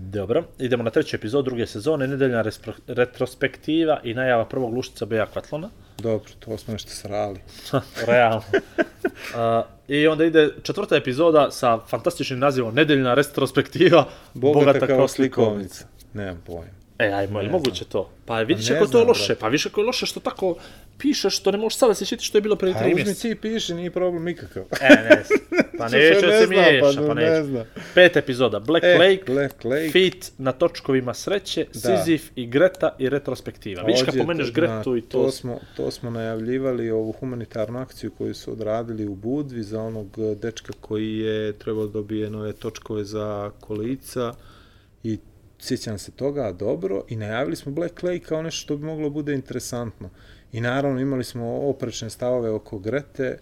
Dobro, 0.00 0.44
idemo 0.58 0.82
na 0.82 0.90
treću 0.90 1.16
epizodu 1.16 1.42
druge 1.42 1.66
sezone, 1.66 2.06
nedeljna 2.06 2.44
retrospektiva 2.88 4.00
i 4.04 4.14
najava 4.14 4.44
prvog 4.44 4.74
luštica 4.74 5.04
B 5.04 5.20
akvatlona. 5.20 5.70
Dobro, 5.98 6.30
to 6.38 6.58
smo 6.58 6.72
nešto 6.72 6.90
srali. 6.90 7.40
Realno. 8.06 8.42
Uh, 8.46 9.64
I 9.88 10.06
onda 10.06 10.24
ide 10.24 10.50
četvrta 10.62 10.96
epizoda 10.96 11.50
sa 11.50 11.78
fantastičnim 11.80 12.38
nazivom 12.38 12.74
Nedeljna 12.74 13.14
retrospektiva 13.14 14.04
Bogata, 14.34 14.86
kao 14.86 15.08
slikovnica. 15.08 15.84
Nemam 16.16 16.42
pojma. 16.46 16.76
E, 16.98 17.06
ajmo, 17.06 17.40
je 17.40 17.50
moguće 17.50 17.84
to? 17.84 18.10
Pa 18.26 18.40
vidiš 18.40 18.66
Pa 18.66 18.72
ne 18.72 18.78
kako 18.78 18.92
to 18.92 18.98
je 18.98 19.00
znam, 19.00 19.08
loše, 19.08 19.26
brate. 19.26 19.40
pa 19.40 19.48
više 19.48 19.68
kako 19.68 19.80
je 19.80 19.86
loše 19.86 20.06
što 20.06 20.20
tako 20.20 20.56
pišeš 20.98 21.36
što 21.36 21.50
ne 21.50 21.58
možeš 21.58 21.78
sada 21.78 21.94
se 21.94 22.06
sjetiti 22.06 22.26
što 22.26 22.38
je 22.38 22.42
bilo 22.42 22.56
pre 22.56 22.72
tri 22.72 22.84
uzmi 22.86 22.94
mjeseca. 22.96 23.22
ti 23.22 23.34
piši, 23.34 23.74
nije 23.74 23.90
problem 23.90 24.24
nikakav. 24.24 24.62
E, 24.80 24.88
ne 24.88 25.22
znam. 25.24 25.38
Pa 25.78 25.84
neće 25.84 25.98
ne 26.16 26.26
da 26.28 26.40
se 26.40 26.46
miješa, 26.46 27.00
pa 27.00 27.06
pa, 27.06 27.14
ne 27.14 27.22
neće. 27.22 27.42
zna. 27.44 27.64
Pet 27.94 28.16
epizoda, 28.16 28.60
Black 28.60 28.84
E, 28.84 28.88
Lake, 28.90 29.22
Black 29.26 29.64
Lake. 29.64 29.88
Fit 29.90 30.32
na 30.38 30.52
točkovima 30.52 31.14
sreće, 31.14 31.66
Sizif 31.72 32.30
i 32.36 32.46
Greta 32.46 32.96
i 32.98 33.08
retrospektiva. 33.08 33.82
Vidiš 33.82 34.02
kad 34.02 34.16
pomeneš 34.16 34.52
Gretu 34.52 34.90
na- 34.90 34.98
i 34.98 35.02
to... 35.02 35.18
To 35.18 35.30
smo, 35.30 35.60
to 35.76 35.90
smo 35.90 36.10
najavljivali, 36.10 36.90
ovu 36.90 37.12
humanitarnu 37.12 37.78
akciju 37.78 38.10
koju 38.10 38.34
su 38.34 38.52
odradili 38.52 39.06
u 39.06 39.14
Budvi 39.14 39.62
za 39.62 39.80
onog 39.82 40.06
eh, 40.18 40.34
dečka 40.34 40.72
koji 40.80 41.18
je 41.18 41.52
trebao 41.52 41.86
da 41.86 41.92
dobije 41.92 42.30
nove 42.30 42.52
točkove 42.52 43.04
za 43.04 43.50
kolica 43.60 44.34
i 45.02 45.18
sjećam 45.58 45.98
se 45.98 46.10
toga 46.10 46.52
dobro 46.52 47.04
i 47.08 47.16
najavili 47.16 47.56
smo 47.56 47.72
Black 47.72 48.02
Lake 48.02 48.18
kao 48.18 48.42
nešto 48.42 48.60
što 48.60 48.76
bi 48.76 48.84
moglo 48.84 49.10
bude 49.10 49.34
interesantno. 49.34 50.10
I 50.52 50.60
naravno 50.60 51.00
imali 51.00 51.24
smo 51.24 51.56
oprečne 51.58 52.10
stavove 52.10 52.50
oko 52.50 52.78
Grete 52.78 53.38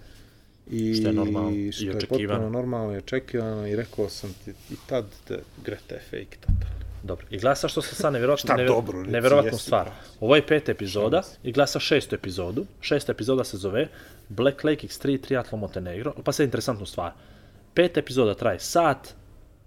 i 0.66 0.94
Što 0.94 1.08
je 1.08 1.12
normalno 1.14 1.50
i 1.50 1.72
što 1.72 1.84
je 1.84 1.96
očekivano. 1.96 2.38
potpuno 2.40 2.58
normalno 2.58 2.94
i 2.94 2.98
očekivano 2.98 3.66
i 3.66 3.76
rekao 3.76 4.08
sam 4.08 4.34
ti 4.44 4.50
i 4.70 4.74
tad 4.86 5.04
da 5.28 5.36
Greta 5.64 5.94
je 5.94 6.00
fake 6.00 6.36
total. 6.40 6.70
Dobro. 7.02 7.26
I 7.30 7.38
glasa 7.38 7.68
što 7.68 7.82
se 7.82 7.94
sad 7.94 8.12
nevjerojatno, 8.12 8.42
Šta 8.44 8.56
nevjer- 8.56 8.68
dobro, 8.68 9.00
jesi, 9.44 9.58
stvar. 9.58 9.90
Ovo 10.20 10.36
je 10.36 10.46
peta 10.46 10.72
epizoda 10.72 11.22
i 11.42 11.52
glasa 11.52 11.78
šestu 11.80 12.14
epizodu. 12.14 12.66
Šesta 12.80 13.12
epizoda 13.12 13.44
se 13.44 13.56
zove 13.56 13.88
Black 14.28 14.64
Lake 14.64 14.86
X3 14.86 15.20
Triathlon 15.20 15.60
Montenegro. 15.60 16.14
Pa 16.24 16.32
sad 16.32 16.44
interesantnu 16.44 16.86
stvar. 16.86 17.12
Peta 17.74 18.00
epizoda 18.00 18.34
traje 18.34 18.60
sat, 18.60 19.14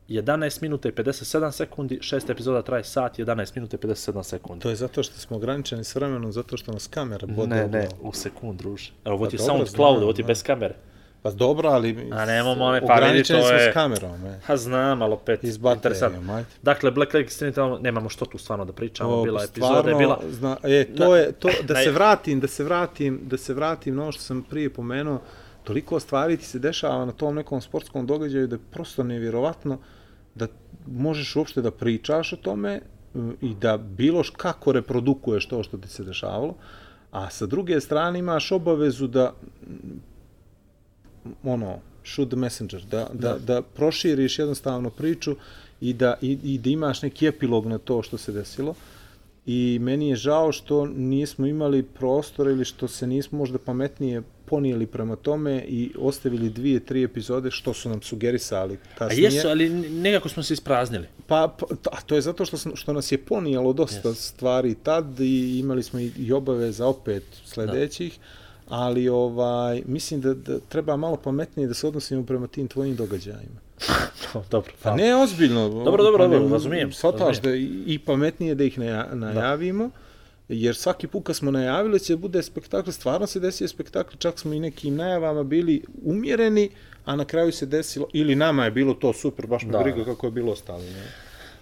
11 0.09 0.61
minuta 0.61 0.89
i 0.89 0.93
57 0.93 1.51
sekundi, 1.51 1.99
šesta 2.01 2.31
epizoda 2.31 2.61
traje 2.61 2.83
sat, 2.83 3.19
11 3.19 3.51
minuta 3.55 3.77
i 3.77 3.79
57 3.79 4.23
sekundi. 4.23 4.63
To 4.63 4.69
je 4.69 4.75
zato 4.75 5.03
što 5.03 5.17
smo 5.17 5.37
ograničeni 5.37 5.83
s 5.83 5.95
vremenom, 5.95 6.31
zato 6.31 6.57
što 6.57 6.71
nas 6.71 6.87
kamera 6.87 7.27
bode 7.27 7.55
Ne, 7.55 7.67
ne, 7.67 7.87
u 8.01 8.13
sekund, 8.13 8.57
druže. 8.57 8.91
Evo, 9.05 9.15
ovo 9.15 9.27
ti 9.27 9.37
Pa 9.37 9.43
dobro, 9.43 9.55
SoundCloud, 9.57 10.03
ovo 10.03 10.13
ti 10.13 10.17
znam. 10.17 10.27
bez 10.27 10.43
kamere. 10.43 10.75
Pa 11.21 11.31
dobro, 11.31 11.69
ali 11.69 12.09
A 12.11 12.25
nemamo 12.25 12.65
one, 12.65 12.81
pa 12.81 12.95
vidi, 12.95 13.23
to 13.23 13.33
je- 13.53 13.71
s 13.71 13.73
kamerom. 13.73 14.25
E. 14.25 14.39
Ha, 14.45 14.57
znam, 14.57 15.01
ali 15.01 15.13
opet, 15.13 15.43
I 15.43 15.47
s 15.47 15.57
baterijom, 15.57 15.77
interesantno. 15.77 16.33
ajde. 16.33 16.47
Dakle, 16.63 16.91
Black 16.91 17.13
Lake 17.13 17.27
X3 17.27 17.53
tamo 17.53 17.77
nemamo 17.77 18.09
što 18.09 18.25
tu 18.25 18.37
stvarno 18.37 18.65
da 18.65 18.73
pričamo, 18.73 19.09
O, 19.11 19.23
bila 19.23 19.39
stvarno, 19.39 19.67
epizoda, 19.69 19.89
je 19.91 19.95
bila... 19.97 20.19
Zna, 20.29 20.57
e, 20.63 20.85
to 20.87 21.05
Na- 21.05 21.17
je, 21.17 21.31
to, 21.31 21.49
da 21.63 21.73
na- 21.73 21.79
se 21.79 21.91
vratim, 21.91 22.39
da 22.39 22.47
se 22.47 22.63
vratim, 22.63 23.19
da 23.23 23.37
se 23.37 23.53
vratim 23.53 23.95
na 23.95 24.01
ono 24.03 24.11
što 24.11 24.21
sam 24.21 24.43
prije 24.43 24.69
pomenuo, 24.69 25.19
toliko 25.63 25.99
stvari 25.99 26.37
ti 26.37 26.45
se 26.45 26.59
dešava 26.59 27.05
na 27.05 27.11
tom 27.11 27.35
nekom 27.35 27.61
sportskom 27.61 28.05
događaju 28.05 28.47
da 28.47 28.55
je 28.55 28.61
prosto 28.71 29.03
nevjerovatno 29.03 29.77
da 30.37 30.47
možeš 30.87 31.35
uopšte 31.35 31.61
da 31.61 31.71
pričaš 31.71 32.33
o 32.33 32.37
tome 32.37 32.79
m, 33.15 33.35
i 33.41 33.53
da 33.55 33.77
bilo 33.77 34.23
š- 34.23 34.33
kako 34.37 34.71
reprodukuješ 34.71 35.47
to 35.47 35.63
što 35.63 35.77
ti 35.77 35.89
se 35.89 36.03
dešavalo, 36.03 36.55
a 37.11 37.29
sa 37.29 37.45
druge 37.45 37.81
strane 37.81 38.19
imaš 38.19 38.51
obavezu 38.51 39.07
da 39.07 39.33
ono, 41.43 41.79
shoot 42.03 42.29
the 42.29 42.37
messenger, 42.37 42.81
da, 42.91 43.07
da, 43.13 43.37
da 43.37 43.61
proširiš 43.61 44.39
jednostavno 44.39 44.89
priču 44.89 45.35
i 45.81 45.93
da, 45.93 46.15
i, 46.21 46.37
i 46.43 46.57
da 46.57 46.69
imaš 46.69 47.01
neki 47.01 47.27
epilog 47.27 47.65
na 47.65 47.77
to 47.77 48.01
što 48.03 48.17
se 48.17 48.31
desilo. 48.31 48.75
I 49.47 49.79
meni 49.81 50.09
je 50.09 50.15
žao 50.15 50.51
što 50.51 50.85
nismo 50.87 51.45
imali 51.45 51.83
prostora 51.83 52.51
ili 52.51 52.65
što 52.65 52.87
se 52.87 53.07
nismo 53.07 53.37
možda 53.37 53.57
pametnije 53.59 54.21
ponijeli 54.45 54.85
prema 54.85 55.15
tome 55.15 55.65
i 55.67 55.91
ostavili 55.99 56.49
dvije, 56.49 56.79
tri 56.79 57.03
epizode 57.03 57.51
što 57.51 57.73
su 57.73 57.89
nam 57.89 58.01
sugerisali 58.01 58.73
A 58.75 58.97
kasnije. 58.97 59.23
jesu, 59.23 59.47
ali 59.47 59.69
nekako 59.91 60.29
smo 60.29 60.43
se 60.43 60.53
ispraznili. 60.53 61.07
Pa, 61.27 61.55
pa 61.59 61.65
to- 61.67 61.89
a 61.91 62.01
to 62.01 62.15
je 62.15 62.21
zato 62.21 62.45
što, 62.45 62.57
sam- 62.57 62.75
što 62.75 62.93
nas 62.93 63.11
je 63.11 63.17
ponijelo 63.19 63.73
dosta 63.73 64.09
Yes. 64.09 64.15
stvari 64.15 64.75
tad 64.75 65.19
i 65.19 65.59
imali 65.59 65.83
smo 65.83 65.99
i, 65.99 66.11
i 66.17 66.31
obaveza 66.31 66.87
opet 66.87 67.23
sledećih, 67.45 68.19
ali 68.67 69.09
ovaj, 69.09 69.83
mislim 69.85 70.21
da, 70.21 70.33
da 70.33 70.59
treba 70.59 70.95
malo 70.97 71.17
pametnije 71.17 71.67
da 71.67 71.73
se 71.73 71.87
odnosimo 71.87 72.23
prema 72.23 72.47
tim 72.47 72.67
tvojim 72.67 72.95
događajima. 72.95 73.66
Dobro, 74.51 74.71
Pa 74.83 74.95
ne 74.95 75.15
ozbiljno. 75.15 75.69
Dobro, 75.69 76.03
dobro, 76.03 76.17
pa 76.17 76.27
ne- 76.27 76.35
dobro, 76.35 76.53
razumijem, 76.53 76.91
razumijem. 76.91 76.91
da 77.39 77.55
i, 77.87 77.99
pametnije 77.99 78.55
da 78.55 78.63
ih 78.63 78.79
naja, 78.79 79.07
najavimo, 79.13 79.89
jer 80.49 80.75
svaki 80.75 81.07
put 81.07 81.23
kad 81.25 81.35
smo 81.35 81.51
najavili 81.51 81.99
će 81.99 82.15
bude 82.15 82.43
spektakl, 82.43 82.89
stvarno 82.91 83.27
se 83.27 83.39
desio 83.39 83.67
spektakl, 83.67 84.15
čak 84.17 84.39
smo 84.39 84.53
i 84.53 84.59
nekim 84.59 84.95
najavama 84.95 85.43
bili 85.43 85.83
umjereni, 86.03 86.69
a 87.05 87.15
na 87.15 87.25
kraju 87.25 87.51
se 87.51 87.65
desilo, 87.65 88.07
ili 88.13 88.35
nama 88.35 88.65
je 88.65 88.71
bilo 88.71 88.93
to 88.93 89.13
super, 89.13 89.47
baš 89.47 89.63
me 89.63 89.71
Da. 89.71 89.79
briga 89.79 90.05
kako 90.05 90.27
je 90.27 90.31
bilo 90.31 90.51
ostalo. 90.51 90.79
Ne? 90.79 91.03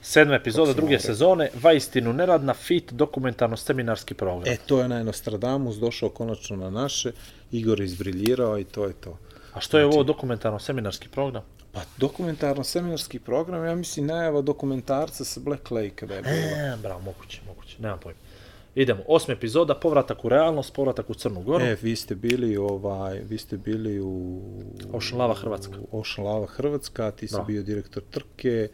Sedma 0.02 0.36
epizoda 0.36 0.74
druge 0.74 0.86
ovo 0.86 0.92
rekao? 0.92 1.06
sezone, 1.06 1.50
vaistinu 1.62 2.14
neradna, 2.14 2.54
fit, 2.54 2.92
dokumentarno-seminarski 2.92 4.14
program. 4.14 4.54
E, 4.54 4.58
to 4.66 4.80
je 4.80 4.86
onaj 4.86 5.04
Nostradamus 5.04 5.76
došao 5.76 6.10
konačno 6.10 6.56
na 6.56 6.70
naše, 6.70 7.12
Igor 7.52 7.82
izbriljirao 7.82 8.60
i 8.60 8.64
to 8.64 8.86
je 8.86 8.94
to. 8.94 9.18
A 9.54 9.60
što 9.60 9.80
je 9.80 9.86
ovo 9.86 9.94
znači- 9.94 10.08
dokumentarno-seminarski 10.08 11.08
program? 11.10 11.44
Pa 11.76 11.82
dokumentarno-seminarski 11.98 13.20
program, 13.20 13.66
ja 13.66 13.76
mislim 13.76 14.06
najava 14.06 14.42
dokumentarca 14.42 15.24
sa 15.26 15.40
Black 15.40 15.72
Lake 15.72 16.06
da 16.06 16.16
je 16.16 16.22
bilo. 16.22 16.36
E, 16.36 16.78
bravo, 16.82 17.02
moguće, 17.02 17.42
moguće, 17.48 17.76
nemam 17.80 18.00
pojma. 18.00 18.20
Idemo, 18.76 19.04
osma 19.08 19.34
epizoda, 19.34 19.76
povratak 19.76 20.26
u 20.26 20.30
realnost, 20.30 20.74
povratak 20.74 21.10
u 21.10 21.14
Crnu 21.14 21.42
Goru. 21.42 21.66
E, 21.66 21.78
vi 21.82 21.96
ste 21.96 22.16
bili 22.16 22.58
ovaj, 22.58 23.20
vi 23.30 23.38
ste 23.38 23.58
bili 23.58 24.00
u 24.00 24.42
Ocean 24.94 25.20
Lava 25.20 25.34
Hrvatska. 25.34 25.74
U 25.92 26.00
Ocean 26.00 26.28
Lava 26.28 26.46
Hrvatska, 26.48 27.12
ti 27.12 27.28
si 27.28 27.36
Da. 27.36 27.44
bio 27.44 27.64
direktor 27.64 28.04
trke 28.12 28.68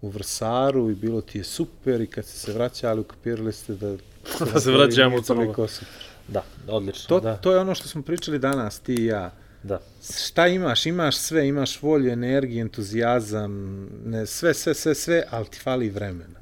u 0.00 0.08
Vrsaru 0.08 0.90
i 0.90 0.94
bilo 0.94 1.20
ti 1.20 1.38
je 1.38 1.44
super 1.44 2.00
i 2.00 2.06
kad 2.06 2.24
ste 2.24 2.38
se 2.38 2.52
vraćali 2.52 3.00
ukapirali 3.00 3.52
ste 3.52 3.74
da 3.74 3.96
Da 4.52 4.60
se 4.60 4.70
vraćamo 4.70 5.16
u 5.16 5.22
Crnu 5.22 5.40
toliko 5.42 5.68
super. 5.68 5.94
Da, 6.28 6.42
odlično, 6.68 7.08
To, 7.08 7.20
da, 7.20 7.36
to 7.36 7.52
je 7.52 7.58
ono 7.58 7.74
što 7.74 7.88
smo 7.88 8.02
pričali 8.02 8.38
danas, 8.38 8.78
ti 8.78 8.94
i 8.94 9.04
ja. 9.04 9.30
Da. 9.64 9.80
Šta 10.26 10.46
imaš? 10.46 10.86
Imaš 10.86 11.16
sve, 11.16 11.48
imaš 11.48 11.82
volju, 11.82 12.10
energiju, 12.12 12.60
entuzijazam, 12.60 13.84
ne, 14.04 14.26
sve, 14.26 14.54
sve, 14.54 14.74
sve, 14.74 14.94
sve, 14.94 15.22
ali 15.30 15.46
ti 15.46 15.58
fali 15.58 15.90
vremena. 15.90 16.40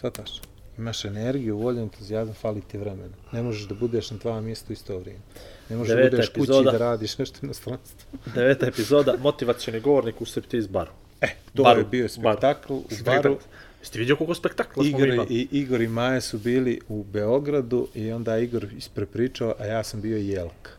Svataš? 0.00 0.40
Imaš 0.78 1.04
energiju, 1.04 1.56
volju, 1.58 1.82
entuzijazam, 1.82 2.34
fali 2.34 2.60
ti 2.60 2.78
vremena. 2.78 3.14
Ne 3.32 3.42
možeš 3.42 3.68
da 3.68 3.74
budeš 3.74 4.10
na 4.10 4.16
dva 4.16 4.40
mjesta 4.40 4.66
u 4.68 4.72
isto 4.72 4.98
vrijeme. 4.98 5.20
Ne 5.68 5.76
možeš 5.76 5.94
Deveta 5.94 6.10
da 6.10 6.16
budeš 6.16 6.28
kući 6.28 6.40
epizoda. 6.40 6.70
i 6.70 6.72
da 6.72 6.78
radiš 6.78 7.18
nešto 7.18 7.38
u 7.42 7.44
inostranstvu. 7.44 8.18
Deveta 8.34 8.66
epizoda, 8.66 9.14
motivacioni 9.22 9.80
govornik 9.80 10.20
u 10.20 10.24
striptease 10.24 10.68
baru. 10.68 10.90
E, 11.20 11.28
to 11.54 11.62
Baru, 11.62 11.80
je 11.80 11.84
bio 11.84 12.08
spektakl 12.08 12.72
u 12.72 12.82
Spektakl. 12.90 13.28
baru. 13.28 13.38
Jeste 13.80 13.98
vidio 13.98 14.16
koliko 14.16 14.34
spektakla 14.34 14.84
smo 14.84 14.98
Igor, 14.98 15.08
imali? 15.08 15.34
i, 15.34 15.48
Igor 15.52 15.80
i 15.80 15.88
Maja 15.88 16.20
su 16.20 16.38
bili 16.38 16.80
u 16.88 17.04
Beogradu 17.04 17.88
i 17.94 18.12
onda 18.12 18.38
Igor 18.38 18.66
isprepričao, 18.76 19.54
a 19.58 19.66
ja 19.66 19.84
sam 19.84 20.00
bio 20.00 20.16
Jelka. 20.16 20.70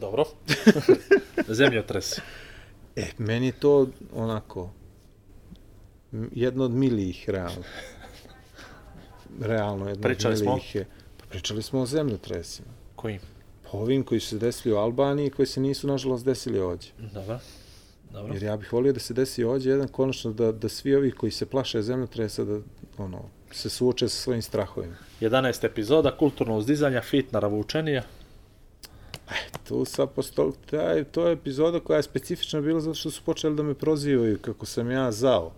Dobro. 0.00 0.24
Zemljotres. 1.58 2.18
E, 2.96 3.06
meni 3.18 3.46
je 3.46 3.52
to 3.52 3.88
onako 4.14 4.70
jedno 6.32 6.64
od 6.64 6.70
milijih, 6.70 7.30
realno. 7.30 7.62
Realno, 9.40 9.88
jedno 9.88 10.02
Pričali 10.02 10.32
od 10.32 10.40
smo? 10.40 10.50
milijih 10.50 10.74
je. 10.74 10.86
Pa 11.16 11.26
pričali 11.26 11.62
smo 11.62 11.80
o 11.80 11.86
zemljotresima. 11.86 12.68
Kojim? 12.96 13.20
Pa 13.62 13.78
ovim 13.78 14.04
koji 14.04 14.20
su 14.20 14.28
se 14.28 14.38
desili 14.38 14.74
u 14.74 14.78
Albaniji 14.78 15.26
i 15.26 15.30
koji 15.30 15.46
se 15.46 15.60
nisu, 15.60 15.86
nažalost, 15.86 16.24
desili 16.24 16.60
ovdje. 16.60 16.90
Dobro. 17.14 17.38
Dobro. 18.10 18.34
Jer 18.34 18.42
ja 18.42 18.56
bih 18.56 18.72
volio 18.72 18.92
da 18.92 19.00
se 19.00 19.14
desi 19.14 19.44
ovdje 19.44 19.70
jedan, 19.70 19.88
konačno 19.88 20.32
da, 20.32 20.52
da 20.52 20.68
svi 20.68 20.94
ovi 20.94 21.10
koji 21.10 21.32
se 21.32 21.46
plaše 21.46 21.82
zemljotresa, 21.82 22.44
da 22.44 22.60
ono, 22.98 23.24
se 23.50 23.70
suoče 23.70 24.08
sa 24.08 24.16
svojim 24.16 24.42
strahovima. 24.42 24.96
11 25.20 25.64
epizoda, 25.66 26.16
kulturno 26.16 26.56
uzdizanja, 26.56 27.02
fit 27.02 27.32
naravučenija. 27.32 28.02
Tu 29.64 29.84
sa 29.84 30.06
postol, 30.06 30.52
taj, 30.66 31.04
to 31.04 31.26
je 31.26 31.32
epizoda 31.32 31.80
koja 31.80 31.96
je 31.96 32.02
specifična 32.02 32.60
bila 32.60 32.80
zato 32.80 32.94
što 32.94 33.10
su 33.10 33.22
počeli 33.22 33.56
da 33.56 33.62
me 33.62 33.74
prozivaju 33.74 34.38
kako 34.38 34.66
sam 34.66 34.90
ja 34.90 35.12
zao. 35.12 35.52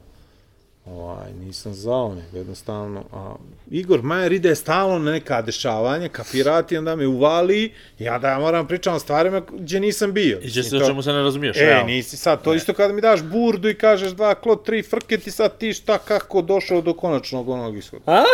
Ovaj, 0.87 1.33
nisam 1.35 1.75
zao, 1.75 2.15
nego 2.15 2.37
jednostavno. 2.37 3.05
A, 3.13 3.35
Igor 3.69 4.03
Majer 4.03 4.33
ide 4.33 4.55
stalno 4.55 4.99
na 4.99 5.13
neka 5.13 5.43
dešavanja, 5.43 6.09
kapirati, 6.09 6.77
onda 6.77 6.97
me 6.97 7.07
uvali, 7.07 7.73
ja 7.99 8.19
da 8.19 8.29
ja 8.29 8.39
moram 8.39 8.67
pričam 8.67 8.95
o 8.95 8.99
stvarima 8.99 9.43
gdje 9.51 9.81
nisam 9.81 10.13
bio. 10.13 10.39
I 10.39 10.45
će 10.45 10.53
se 10.53 10.59
Mislim, 10.61 10.77
o 10.77 10.81
to- 10.81 10.89
čemu 10.89 11.03
se 11.03 11.13
ne 11.13 11.23
razumiješ, 11.23 11.57
E, 11.57 11.61
realno. 11.61 11.87
nisi 11.87 12.17
sad, 12.17 12.43
to 12.43 12.55
isto 12.55 12.75
kada 12.75 12.93
mi 12.95 13.01
daš 13.01 13.23
burdu 13.23 13.69
i 13.69 13.75
kažeš 13.75 14.11
dva 14.11 14.35
klo, 14.35 14.57
tri 14.57 14.83
frke, 14.83 15.19
ti 15.19 15.31
sad 15.31 15.59
ti 15.59 15.73
šta 15.73 15.99
kako 15.99 16.43
došao 16.43 16.81
do 16.83 16.95
konačnog 16.95 17.49
onog 17.49 17.77
ishoda. 17.77 18.03
A? 18.09 18.25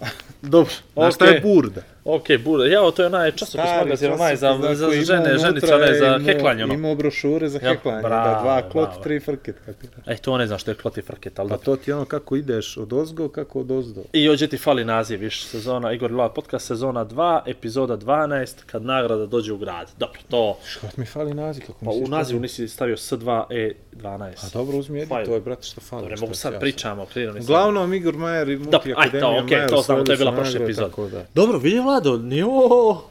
Dobro, 0.42 0.72
Znaš 0.94 1.06
okej. 1.06 1.10
šta 1.12 1.24
je 1.26 1.40
burda? 1.42 1.82
Ok, 2.10 2.24
bude. 2.44 2.70
Ja, 2.70 2.90
to 2.90 3.02
je 3.02 3.06
onaj 3.06 3.32
časopis 3.32 3.70
magazin, 3.78 4.12
onaj 4.12 4.36
za, 4.36 4.58
za, 4.62 4.74
za 4.74 4.86
ima 4.94 5.04
žene, 5.04 5.38
ženice, 5.38 5.74
onaj 5.74 5.94
za 5.94 6.20
heklanje, 6.24 6.64
ono. 6.64 6.74
Imao 6.74 6.94
brošure 6.94 7.48
za 7.48 7.58
heklanje, 7.58 8.02
da, 8.02 8.08
bravo, 8.08 8.42
dva 8.42 8.62
klot, 8.62 8.88
bravo. 8.88 9.02
tri 9.02 9.20
frket. 9.20 9.56
Kako 9.66 9.86
da. 9.96 10.12
E, 10.12 10.16
to 10.16 10.38
ne 10.38 10.46
znam 10.46 10.58
što 10.58 10.70
je 10.70 10.74
kloti 10.74 11.02
frket, 11.02 11.38
ali 11.38 11.48
Pa 11.48 11.56
da. 11.56 11.62
to 11.62 11.76
ti 11.76 11.90
je 11.90 11.94
ono 11.94 12.04
kako 12.04 12.36
ideš 12.36 12.76
od 12.76 12.92
ozgo, 12.92 13.28
kako 13.28 13.60
od 13.60 13.70
ozdo. 13.70 14.02
I 14.12 14.28
ođe 14.28 14.46
ti 14.46 14.58
fali 14.58 14.84
naziv, 14.84 15.20
viš, 15.20 15.44
sezona 15.44 15.92
Igor 15.92 16.12
Lovat 16.12 16.34
podcast, 16.34 16.66
sezona 16.66 17.04
2, 17.04 17.40
epizoda 17.46 17.96
12, 17.96 18.54
kad 18.66 18.82
nagrada 18.82 19.26
dođe 19.26 19.52
u 19.52 19.58
grad. 19.58 19.90
Dobro, 19.98 20.20
to, 20.28 20.58
Što 20.66 20.86
mi 20.96 21.06
fali 21.06 21.34
naziv? 21.34 21.66
Kako 21.66 21.84
pa 21.84 21.90
u 21.90 22.04
to 22.04 22.10
nazivu 22.10 22.40
nisi 22.40 22.68
stavio 22.68 22.96
S2E12. 22.96 24.46
A 24.46 24.48
dobro, 24.52 24.78
uzmi 24.78 25.06
Fajl. 25.06 25.20
editoj, 25.20 25.40
brate, 25.40 25.62
što 25.62 25.80
fali. 25.80 26.16
Što 26.16 26.20
mogu 26.20 26.34
sad 26.34 26.60
pričamo, 26.60 27.06
kreirani 27.06 27.40
sam. 27.40 27.44
Uglavnom, 27.44 27.94
Igor 27.94 28.16
Majer 28.16 28.48
i 28.48 28.56
Multi 28.56 28.70
Da, 28.70 28.78
aj, 28.78 28.84
to, 28.84 29.00
Akademija 29.00 29.44
okej, 29.44 29.56
Majer 29.56 29.70
to 29.70 29.82
to 29.82 30.12
je 30.12 30.18
bila 30.18 30.32
prošla 30.32 30.60
epizoda. 30.62 31.08
da. 31.10 31.24
Dobro, 31.34 31.58
vidi 31.58 31.80
Nije 32.22 32.44
ovo... 32.44 33.10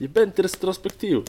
Jebem 0.00 0.30
ti 0.30 0.42
retrospektivu. 0.42 1.24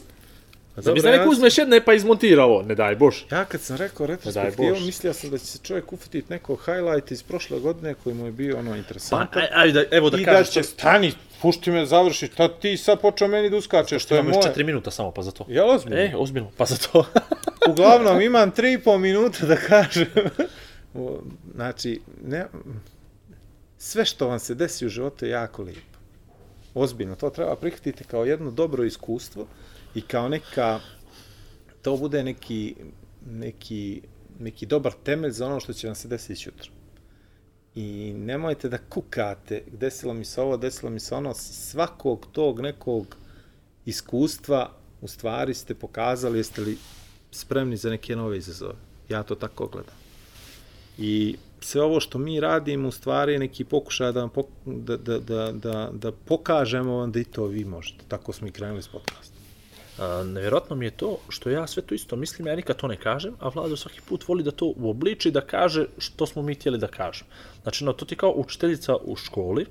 Pa 0.76 0.82
dobro, 0.82 1.02
da 1.02 1.12
neko 1.12 1.30
uzmeš 1.30 1.58
jedne 1.58 1.86
pa 1.86 1.94
izmontira 1.94 2.44
ovo, 2.44 2.62
ne 2.62 2.76
daj 2.76 2.96
bož. 2.96 3.16
Ja 3.32 3.46
kad 3.46 3.62
sam 3.62 3.76
rekao 3.76 4.08
retrospektivu, 4.08 4.76
mislio 4.80 5.14
sam 5.14 5.30
da 5.30 5.38
će 5.38 5.46
se 5.46 5.60
čovjek 5.64 5.94
ufatiti 5.94 6.34
nekog 6.34 6.60
highlight 6.66 7.12
iz 7.12 7.24
prošle 7.24 7.60
godine 7.60 7.94
koji 7.94 8.16
mu 8.16 8.26
je 8.26 8.32
bio 8.32 8.58
ono 8.60 8.72
Pa, 8.72 8.78
interesantan. 8.78 9.42
aj, 9.42 9.48
ajde, 9.54 9.88
evo 9.92 10.10
da 10.10 10.18
I 10.18 10.26
da 10.26 10.32
kažeš... 10.32 10.54
će, 10.54 10.64
stani, 10.64 11.14
pušti 11.42 11.72
me, 11.72 11.86
završi, 11.86 12.28
ta 12.28 12.48
ti 12.48 12.78
sad 12.78 13.02
počeo 13.02 13.28
meni 13.28 13.50
da 13.50 13.58
uskačeš, 13.58 14.04
što 14.04 14.16
je 14.16 14.24
moje. 14.24 14.36
4 14.36 14.64
minuta 14.64 14.92
samo, 14.92 15.12
pa 15.12 15.22
za 15.22 15.32
to. 15.32 15.46
Jel 15.50 15.70
ozbiljno? 15.70 15.98
E, 16.02 16.14
ozbiljno, 16.18 16.52
pa 16.58 16.66
za 16.66 16.76
to. 16.78 17.06
Uglavnom, 17.72 18.22
imam 18.22 18.52
tri 18.52 18.74
i 18.74 18.80
pol 18.80 18.98
minuta 18.98 19.46
da 19.46 19.56
kažem. 19.56 20.08
Znači, 21.56 22.02
ne, 22.26 22.46
sve 23.78 24.06
što 24.06 24.28
vam 24.28 24.40
se 24.40 24.56
desi 24.56 24.86
u 24.86 24.90
životu 24.90 25.26
je 25.26 25.32
jako 25.32 25.62
lijepo. 25.64 25.91
Ozbiljno, 26.74 27.16
to 27.16 27.30
treba 27.30 27.56
prihvatiti 27.56 28.04
kao 28.04 28.26
jedno 28.26 28.52
dobro 28.52 28.84
iskustvo 28.84 29.48
i 29.96 30.02
kao 30.02 30.30
neka, 30.30 30.80
to 31.82 31.98
bude 31.98 32.24
neki, 32.24 32.76
neki, 33.26 34.02
neki 34.40 34.66
dobar 34.66 34.94
temelj 35.04 35.32
za 35.32 35.48
ono 35.48 35.60
što 35.60 35.74
će 35.74 35.88
vam 35.88 35.96
se 35.96 36.08
desiti 36.08 36.50
jutro. 36.50 36.72
I 37.76 38.14
nemojte 38.18 38.70
da 38.70 38.78
kukate, 38.78 39.64
desilo 39.72 40.14
mi 40.14 40.26
se 40.26 40.42
ovo, 40.42 40.58
desilo 40.58 40.90
mi 40.92 41.00
se 41.00 41.16
ono, 41.16 41.34
svakog 41.34 42.28
tog 42.32 42.60
nekog 42.60 43.16
iskustva 43.86 44.72
u 45.02 45.08
stvari 45.08 45.54
ste 45.54 45.76
pokazali 45.76 46.40
jeste 46.40 46.62
li 46.62 46.78
spremni 47.32 47.78
za 47.78 47.90
neke 47.90 48.16
nove 48.16 48.38
izazove. 48.38 48.76
Ja 49.10 49.24
to 49.24 49.36
tako 49.36 49.68
gledam. 49.68 49.96
I 50.98 51.38
sve 51.62 51.82
ovo 51.82 52.00
što 52.00 52.18
mi 52.18 52.40
radimo 52.40 52.88
u 52.88 52.92
stvari 52.92 53.40
neki 53.40 53.64
pokušaj 53.64 54.12
da, 54.12 54.30
da, 54.66 54.98
da, 54.98 55.20
da, 55.20 55.52
da, 55.52 55.90
da 55.94 56.12
pokažemo 56.12 56.98
vam 56.98 57.12
da 57.12 57.20
i 57.20 57.24
to 57.24 57.46
vi 57.46 57.66
možete. 57.66 58.04
Tako 58.08 58.34
smo 58.34 58.48
i 58.48 58.52
krenuli 58.52 58.82
s 58.82 58.88
podcastom. 58.88 59.38
A, 60.00 60.24
nevjerojatno 60.24 60.76
mi 60.76 60.86
je 60.86 60.92
to 60.92 61.18
što 61.30 61.50
ja 61.50 61.68
sve 61.68 61.84
to 61.84 61.96
isto 61.96 62.16
mislim, 62.16 62.48
ja 62.48 62.56
nikad 62.56 62.76
to 62.76 62.88
ne 62.88 62.98
kažem, 62.98 63.34
a 63.40 63.50
Vlado 63.50 63.76
svaki 63.76 64.02
put 64.10 64.28
voli 64.28 64.44
da 64.44 64.52
to 64.52 64.74
uobliči, 64.78 65.32
da 65.32 65.42
kaže 65.42 65.86
što 65.98 66.26
smo 66.26 66.42
mi 66.42 66.56
htjeli 66.56 66.78
da 66.78 66.88
kažem. 66.88 67.28
Znači, 67.62 67.86
no, 67.86 67.94
to 67.94 68.06
ti 68.06 68.16
kao 68.16 68.34
učiteljica 68.36 68.96
u 68.96 69.16
školi, 69.16 69.66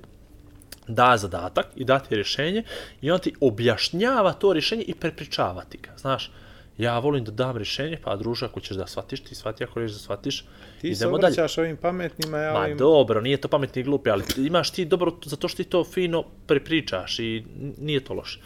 da 0.87 1.17
zadatak 1.17 1.67
i 1.75 1.85
da 1.85 1.99
ti 1.99 2.15
rješenje 2.15 2.63
i 3.01 3.11
on 3.11 3.19
ti 3.19 3.33
objašnjava 3.41 4.33
to 4.33 4.53
rješenje 4.53 4.83
i 4.83 4.93
prepričava 4.93 5.63
ti 5.63 5.77
ga, 5.77 5.97
znaš. 5.97 6.31
Ja 6.77 6.99
volim 6.99 7.23
da 7.23 7.31
dam 7.33 7.57
rješenje, 7.57 7.97
pa 8.03 8.15
druže, 8.15 8.45
ako 8.45 8.59
ćeš 8.59 8.69
da 8.71 8.87
shvatiš, 8.87 9.19
ti 9.19 9.35
shvati, 9.35 9.63
ako 9.63 9.81
ćeš 9.81 9.91
da 9.91 9.99
shvatiš, 9.99 10.45
Ti 10.81 10.87
se 10.87 10.87
idemo 10.97 11.17
dalje. 11.17 11.33
obraćaš 11.33 11.57
ovim 11.57 11.77
pametnima, 11.77 12.37
ja 12.37 12.53
Ma 12.53 12.59
ovim... 12.59 12.77
dobro, 12.77 13.21
nije 13.21 13.37
to 13.37 13.47
pametni 13.47 13.81
i 13.81 13.85
glupi, 13.85 14.09
ali 14.09 14.23
ti- 14.25 14.41
imaš 14.41 14.71
ti 14.71 14.85
dobro, 14.85 15.17
zato 15.25 15.47
što 15.47 15.57
ti 15.57 15.69
to 15.69 15.83
fino 15.83 16.23
prepričaš 16.47 17.19
i 17.19 17.43
nije 17.77 17.99
to 17.99 18.13
loše. 18.13 18.39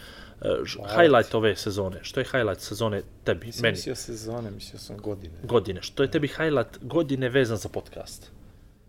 Ž- 0.64 0.78
highlight 0.92 1.34
ove 1.34 1.56
sezone, 1.56 1.98
što 2.02 2.20
je 2.20 2.26
highlight 2.26 2.60
sezone 2.60 3.02
tebi, 3.24 3.46
Nisam 3.46 3.62
meni, 3.62 3.72
mislio 3.72 3.94
sezone, 3.94 4.50
mislio 4.50 4.78
sam 4.78 4.96
godine. 4.98 5.34
godine, 5.42 5.82
što 5.82 6.02
je 6.02 6.10
tebi 6.10 6.28
highlight 6.28 6.78
godine 6.82 7.28
vezan 7.28 7.56
za 7.56 7.68
podcast? 7.68 8.30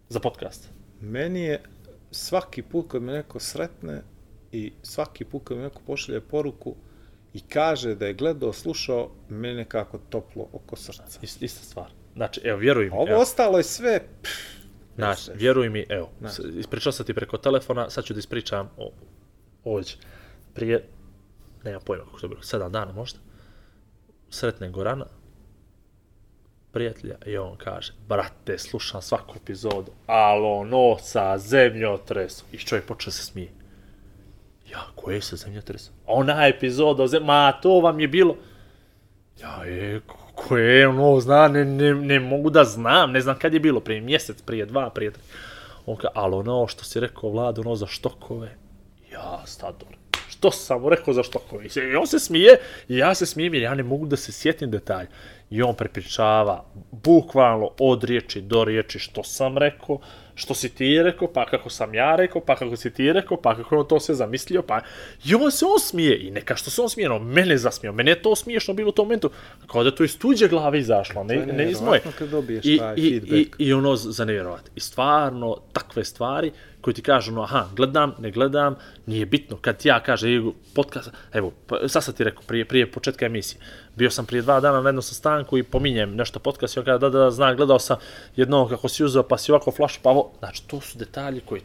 Za 0.10 0.20
podcast. 0.20 0.70
Meni 1.02 1.42
je 1.42 1.62
svaki 2.12 2.62
put 2.62 2.86
kad 2.88 3.02
me 3.02 3.14
neko 3.14 3.40
sretne 3.40 4.02
i 4.52 4.72
svaki 4.84 5.26
put 5.26 5.42
kad 5.44 5.58
me 5.58 5.64
neko 5.64 5.82
pošalje 5.82 6.22
poruku 6.22 6.76
i 7.34 7.40
kaže 7.42 7.96
da 7.96 8.06
je 8.06 8.14
gledao, 8.14 8.54
slušao, 8.54 9.10
meni 9.30 9.56
nekako 9.56 9.98
toplo 10.00 10.50
oko 10.54 10.76
srca. 10.76 11.20
Ist, 11.22 11.42
ista 11.42 11.64
stvar. 11.64 11.86
Znači, 12.16 12.42
evo, 12.44 12.58
vjeruj 12.58 12.86
mi, 12.86 12.92
Ovo 12.92 13.08
evo, 13.10 13.22
ostalo 13.22 13.58
je 13.58 13.64
sve... 13.64 14.00
pff, 14.22 14.32
znači, 14.96 15.32
vjeruj 15.36 15.70
mi, 15.70 15.86
evo, 15.90 16.10
s- 16.24 16.40
ispričao 16.56 16.92
sam 16.92 17.06
ti 17.06 17.14
preko 17.14 17.38
telefona, 17.38 17.90
sad 17.90 18.04
ću 18.04 18.14
da 18.14 18.20
ispričam 18.20 18.70
o, 18.78 18.92
ovdje. 19.64 19.94
Prije, 20.54 20.88
nema 21.64 21.80
pojma 21.80 22.06
kako 22.06 22.20
to 22.20 22.28
bilo, 22.28 22.42
sedam 22.42 22.72
dana 22.72 22.92
možda, 22.92 23.20
sretne 24.30 24.70
Gorana, 24.70 25.06
prijatelja 26.72 27.16
i 27.26 27.38
on 27.38 27.58
kaže, 27.58 27.94
brate, 28.08 28.58
slušam 28.58 29.02
svaku 29.02 29.36
epizodu, 29.38 29.92
alo, 30.08 30.64
noca, 30.64 31.38
zemljotres, 31.38 32.44
i 32.52 32.58
čovjek 32.58 32.86
počeo 32.86 33.12
se 33.12 33.24
smije. 33.24 33.50
Ja, 34.72 34.80
koje 34.96 35.22
se 35.22 35.36
zemljotres? 35.36 35.90
Ona 36.06 36.48
epizoda, 36.48 37.04
o 37.04 37.08
zem... 37.08 37.24
ma, 37.24 37.52
to 37.52 37.80
vam 37.80 38.00
je 38.00 38.08
bilo. 38.08 38.36
Ja, 39.42 39.64
je, 39.64 40.00
ko- 40.00 40.32
koje 40.36 40.80
je 40.80 40.88
ono, 40.88 41.20
zna, 41.20 41.48
ne, 41.48 41.66
ne, 41.66 41.94
ne 41.96 42.20
mogu 42.20 42.50
da 42.50 42.64
znam, 42.64 43.12
ne 43.12 43.22
znam 43.22 43.40
kad 43.40 43.54
je 43.54 43.60
bilo, 43.60 43.80
prije 43.80 44.02
mjesec, 44.02 44.42
prije 44.42 44.66
dva, 44.66 44.90
prije 44.90 45.12
tri. 45.12 45.24
On 45.86 45.96
kaže, 45.96 46.12
ali 46.16 46.36
ono 46.36 46.68
što 46.68 46.84
si 46.84 47.00
rekao, 47.00 47.30
Vlado, 47.30 47.62
ono 47.62 47.76
za 47.76 47.88
štokove, 47.88 48.50
ja, 49.12 49.42
Stador, 49.46 49.88
što 50.30 50.52
sam 50.52 50.82
mu 50.82 50.90
rekao 50.90 51.14
za 51.14 51.24
štokove? 51.24 51.66
I 51.66 51.96
on 51.96 52.08
se 52.08 52.20
smije, 52.20 52.60
i 52.90 52.98
ja 52.98 53.16
se 53.16 53.26
smijem 53.26 53.54
jer 53.54 53.64
ja 53.64 53.76
ne 53.76 53.84
mogu 53.84 54.06
da 54.06 54.16
se 54.16 54.32
sjetim 54.32 54.72
detalja. 54.72 55.08
I 55.50 55.62
on 55.62 55.76
prepričava, 55.76 56.66
bukvalno 56.92 57.72
od 57.80 58.04
riječi 58.04 58.42
do 58.42 58.64
riječi 58.64 59.00
što 59.00 59.24
sam 59.24 59.58
rekao, 59.58 60.00
što 60.38 60.54
si 60.54 60.70
ti 60.70 61.04
rekao, 61.04 61.28
pa 61.28 61.46
kako 61.46 61.70
sam 61.70 61.94
ja 61.94 62.16
rekao, 62.16 62.42
pa 62.42 62.56
kako 62.56 62.76
si 62.76 62.94
ti 62.94 63.14
rekao, 63.14 63.38
pa 63.38 63.56
kako 63.56 63.76
je 63.76 63.80
on 63.80 63.88
to 63.88 64.00
sve 64.00 64.16
zamislio, 64.16 64.62
pa... 64.62 64.82
I 65.26 65.36
on 65.36 65.52
se 65.52 65.66
on 65.66 65.80
smije, 65.80 66.28
i 66.28 66.32
neka 66.32 66.56
što 66.56 66.70
se 66.70 66.82
on 66.82 66.90
smije, 66.90 67.10
no, 67.10 67.20
mene 67.20 67.58
zasmio, 67.58 67.92
mene 67.92 68.12
je 68.12 68.22
to 68.22 68.36
smiješno 68.36 68.74
bilo 68.74 68.90
u 68.90 68.92
tom 68.92 69.06
momentu, 69.06 69.30
kao 69.68 69.84
da 69.84 69.96
to 69.96 70.04
iz 70.04 70.20
tuđe 70.20 70.48
glave 70.48 70.80
izašlo, 70.80 71.24
ne, 71.24 71.46
ne 71.46 71.72
iz 71.72 71.82
moje. 71.82 72.02
I, 72.64 72.80
i, 72.96 73.22
i, 73.38 73.50
i 73.58 73.74
ono 73.74 73.96
za 73.96 74.26
nevjerovat. 74.26 74.72
I 74.76 74.80
stvarno, 74.80 75.58
takve 75.74 76.06
stvari 76.06 76.52
koje 76.82 76.94
ti 76.94 77.02
kažu, 77.02 77.32
no, 77.32 77.42
aha, 77.42 77.66
gledam, 77.76 78.14
ne 78.20 78.32
gledam, 78.32 78.76
nije 79.06 79.26
bitno. 79.26 79.58
Kad 79.62 79.86
ja 79.86 80.00
kaže, 80.04 80.30
"Ej, 80.30 80.42
podcast, 80.76 81.10
evo, 81.34 81.52
pa, 81.68 81.88
sad 81.88 82.04
sam 82.04 82.14
ti 82.14 82.24
rekao, 82.24 82.44
prije, 82.48 82.66
prije 82.66 82.92
početka 82.92 83.26
emisije, 83.26 83.62
bio 83.96 84.10
sam 84.10 84.26
prije 84.26 84.42
dva 84.42 84.60
dana 84.60 84.82
na 84.82 84.90
jednom 84.90 85.02
sastanku 85.02 85.58
i 85.58 85.64
pominjem 85.64 86.16
nešto 86.16 86.40
podcast 86.40 86.76
i 86.76 86.80
on 86.80 86.86
kaže, 86.86 87.00
da, 87.00 87.10
da, 87.10 87.20
da, 87.20 87.32
znam, 87.32 87.56
gledao 87.56 87.80
sam 87.80 87.98
jednog 88.36 88.70
kako 88.70 88.88
si 88.88 89.04
uzeo, 89.04 89.24
pa 89.24 89.38
si 89.38 89.52
ovako 89.52 89.72
flash, 89.72 90.00
pa 90.02 90.10
ovo, 90.10 90.32
znači, 90.40 90.68
to 90.68 90.82
su 90.82 90.98
detalji 90.98 91.42
koji 91.46 91.62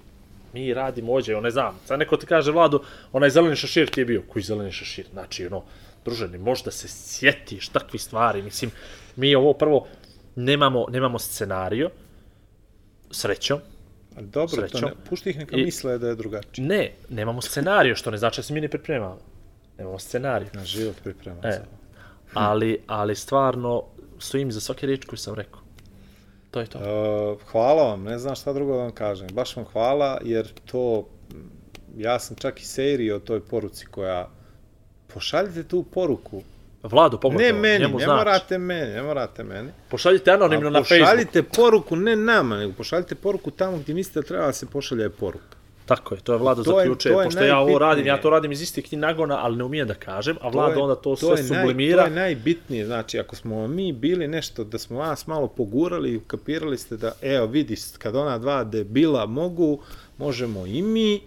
mi 0.52 0.74
radimo 0.74 1.12
ođe, 1.12 1.40
ne 1.40 1.50
znam, 1.50 1.78
sad 1.86 1.98
neko 1.98 2.16
ti 2.16 2.26
kaže, 2.26 2.52
Vladu, 2.52 2.82
onaj 3.12 3.30
zeleni 3.30 3.56
šešir 3.56 3.90
ti 3.90 4.00
je 4.00 4.04
bio, 4.04 4.22
koji 4.28 4.42
zeleni 4.42 4.72
šešir, 4.72 5.06
znači, 5.12 5.46
ono, 5.46 5.62
druže, 6.04 6.28
ne 6.28 6.38
možeš 6.38 6.64
da 6.64 6.70
se 6.70 6.88
sjetiš 6.88 7.68
takvih 7.68 8.02
stvari, 8.02 8.42
mislim, 8.42 8.70
mi 9.16 9.34
ovo 9.34 9.52
prvo, 9.52 9.86
nemamo, 10.36 10.86
nemamo 10.90 11.18
scenario, 11.18 11.90
srećom, 13.10 13.60
Ali 14.16 14.26
Dobro, 14.26 14.56
to 14.56 14.68
Srećom. 14.68 14.80
ne, 14.82 14.94
pušti 15.10 15.30
ih 15.30 15.38
neka 15.38 15.56
I- 15.56 15.64
misle 15.64 15.98
da 15.98 16.08
je 16.08 16.14
drugačije. 16.14 16.66
ne, 16.66 16.92
nemamo 17.08 17.42
scenario, 17.42 17.96
što 17.96 18.10
ne 18.10 18.16
znači 18.18 18.38
da 18.38 18.42
se 18.42 18.54
mi 18.54 18.60
ne 18.60 18.68
pripremamo. 18.68 19.18
Nemamo 19.78 19.98
scenarij. 19.98 20.48
Na 20.54 20.64
život 20.64 20.96
priprema 21.02 21.38
E, 21.44 21.60
ali, 22.34 22.80
ali 22.86 23.16
stvarno 23.16 23.82
stojim 24.18 24.52
za 24.52 24.60
svake 24.60 24.86
riječ 24.86 25.04
koju 25.04 25.18
sam 25.18 25.34
rekao. 25.34 25.60
To 26.50 26.60
je 26.60 26.66
to. 26.66 26.78
Uh, 26.78 27.42
hvala 27.42 27.82
vam, 27.82 28.02
ne 28.02 28.18
znam 28.18 28.34
šta 28.34 28.52
drugo 28.52 28.72
da 28.72 28.82
vam 28.82 28.92
kažem. 28.92 29.28
Baš 29.28 29.56
vam 29.56 29.64
hvala, 29.64 30.20
jer 30.24 30.48
to, 30.64 31.06
ja 31.96 32.18
sam 32.18 32.36
čak 32.36 32.60
i 32.60 32.64
serio 32.64 33.16
o 33.16 33.20
toj 33.20 33.40
poruci 33.40 33.86
koja, 33.86 34.28
pošaljite 35.06 35.62
tu 35.64 35.82
poruku. 35.84 36.42
Vlado, 36.84 37.16
pogotovo, 37.18 37.42
Ne 37.42 37.52
meni, 37.52 37.78
njemu 37.80 37.98
ne 37.98 38.04
znači. 38.04 38.16
morate 38.18 38.58
meni, 38.58 38.92
ne 38.92 39.02
morate 39.02 39.44
meni. 39.44 39.70
Pošaljite 39.88 40.30
anonimno 40.30 40.70
na 40.70 40.78
Facebook. 40.78 41.00
pošaljite 41.00 41.42
poruku, 41.44 41.96
ne 41.96 42.16
nama, 42.16 42.56
nego 42.56 42.72
pošaljite 42.72 43.14
poruku 43.14 43.50
tamo 43.50 43.76
gdje 43.78 43.94
mislite 43.94 44.20
da 44.20 44.26
treba 44.26 44.46
da 44.46 44.52
se 44.52 44.66
pošalje 44.66 45.10
poruka. 45.10 45.56
Tako 45.86 46.14
je, 46.14 46.20
to 46.20 46.32
je 46.32 46.38
Vlado 46.38 46.62
To 46.62 46.70
je- 46.70 46.76
zaključuje, 46.78 47.14
to 47.14 47.20
je 47.20 47.24
pošto 47.24 47.40
ja 47.42 47.58
ovo 47.58 47.66
radim, 47.70 47.80
najbitnije. 47.80 48.08
ja 48.08 48.20
to 48.20 48.30
radim 48.30 48.52
iz 48.52 48.62
istih 48.62 48.92
nagona, 48.92 49.38
ali 49.38 49.56
ne 49.56 49.64
umijem 49.64 49.88
da 49.88 49.94
kažem, 49.94 50.36
a 50.40 50.48
Vlado 50.48 50.72
je- 50.72 50.78
onda 50.78 50.94
to, 50.94 51.10
je 51.10 51.16
sve 51.16 51.28
naj- 51.28 51.46
sublimira. 51.50 51.98
To 51.98 52.04
je 52.04 52.10
najbitnije, 52.12 52.86
znači 52.86 53.18
ako 53.18 53.36
smo 53.36 53.68
mi 53.68 53.92
bili 53.92 54.28
nešto, 54.28 54.64
da 54.64 54.78
smo 54.78 54.98
vas 54.98 55.26
malo 55.26 55.46
pogurali 55.48 56.10
i 56.10 56.16
ukapirali 56.16 56.78
ste 56.78 56.96
da, 56.96 57.12
evo 57.22 57.46
vidi, 57.46 57.76
kad 57.98 58.16
ona 58.16 58.38
dva 58.38 58.64
debila 58.64 59.26
mogu, 59.26 59.78
možemo 60.18 60.66
i 60.66 60.82
mi, 60.82 61.20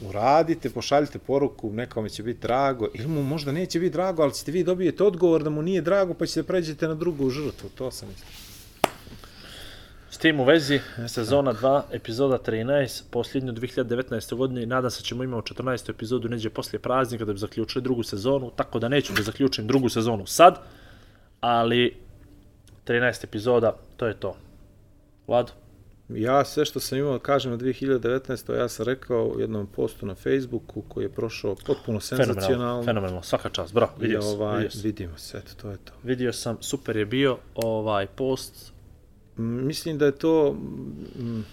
uradite, 0.00 0.70
pošaljite 0.70 1.18
poruku, 1.18 1.72
nekome 1.72 2.08
će 2.08 2.22
biti 2.22 2.40
drago, 2.40 2.88
ili 2.94 3.08
mu 3.08 3.22
možda 3.22 3.52
neće 3.52 3.80
biti 3.80 3.92
drago, 3.92 4.22
ali 4.22 4.34
ćete 4.34 4.52
vi 4.52 4.64
dobijete 4.64 5.04
odgovor 5.04 5.42
da 5.42 5.50
mu 5.50 5.62
nije 5.62 5.80
drago, 5.80 6.14
pa 6.14 6.26
ćete 6.26 6.42
pređete 6.42 6.88
na 6.88 6.94
drugu 6.94 7.30
žrtvu, 7.30 7.70
to 7.74 7.90
sam 7.90 8.08
mislio. 8.08 8.28
tim 10.22 10.40
u 10.40 10.44
vezi, 10.44 10.80
sezona 11.08 11.52
2, 11.52 11.82
epizoda 11.92 12.38
13, 12.38 13.02
posljednju 13.10 13.52
2019. 13.52 14.34
godine 14.34 14.62
i 14.62 14.66
nadam 14.66 14.90
se 14.90 15.02
ćemo 15.02 15.24
imati 15.24 15.54
14. 15.54 15.90
epizodu 15.90 16.28
neđe 16.28 16.50
poslije 16.50 16.80
praznika 16.80 17.24
da 17.24 17.32
bi 17.32 17.38
zaključili 17.38 17.82
drugu 17.82 18.02
sezonu, 18.02 18.50
tako 18.56 18.78
da 18.78 18.88
neću 18.88 19.12
da 19.12 19.22
zaključim 19.22 19.66
drugu 19.66 19.88
sezonu 19.88 20.26
sad, 20.26 20.58
ali 21.40 21.96
13 22.86 23.24
epizoda, 23.24 23.76
to 23.96 24.06
je 24.06 24.14
to. 24.14 24.36
Vlado? 25.26 25.52
Ja 26.14 26.44
sve 26.44 26.64
što 26.64 26.80
sam 26.80 26.98
imao 26.98 27.12
da 27.12 27.18
kažem 27.18 27.52
na 27.52 27.58
2019. 27.58 28.54
ja 28.54 28.68
sam 28.68 28.86
rekao 28.86 29.26
u 29.26 29.40
jednom 29.40 29.66
postu 29.66 30.06
na 30.06 30.14
Facebooku 30.14 30.82
koji 30.82 31.04
je 31.04 31.08
prošao 31.08 31.54
potpuno 31.56 32.00
Fenomenalno, 32.00 32.34
senzacionalno. 32.34 32.82
fenomenalno, 32.84 33.22
svaka 33.22 33.48
čast, 33.48 33.74
I 33.74 33.78
vidio 33.98 34.22
sam, 34.22 34.30
ovaj, 34.30 34.56
vidio 34.56 34.70
sam. 34.70 34.80
vidimo 34.82 35.18
se, 35.18 35.38
eto, 35.38 35.52
to 35.62 35.70
je 35.70 35.76
to. 35.76 35.92
Vidio 36.02 36.32
sam, 36.32 36.56
super 36.60 36.96
je 36.96 37.06
bio 37.06 37.38
ovaj 37.54 38.06
post, 38.06 38.72
M, 39.38 39.66
Mislim 39.66 39.98
da 39.98 40.06
je 40.06 40.12
to, 40.12 40.52
mm, 40.52 41.44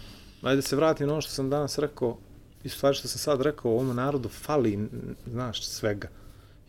ajde 0.42 0.62
se 0.62 0.76
vratim 0.76 1.08
na 1.08 1.14
ono 1.14 1.22
što 1.22 1.32
sam 1.32 1.50
danas 1.50 1.78
rekao, 1.78 2.18
i 2.64 2.70
stvari 2.70 2.96
što 2.96 3.08
sam 3.08 3.20
sad 3.20 3.42
rekao, 3.42 3.72
ovom 3.72 3.96
narodu 3.96 4.30
fali, 4.30 4.88
znaš, 5.28 5.66
svega. 5.66 6.08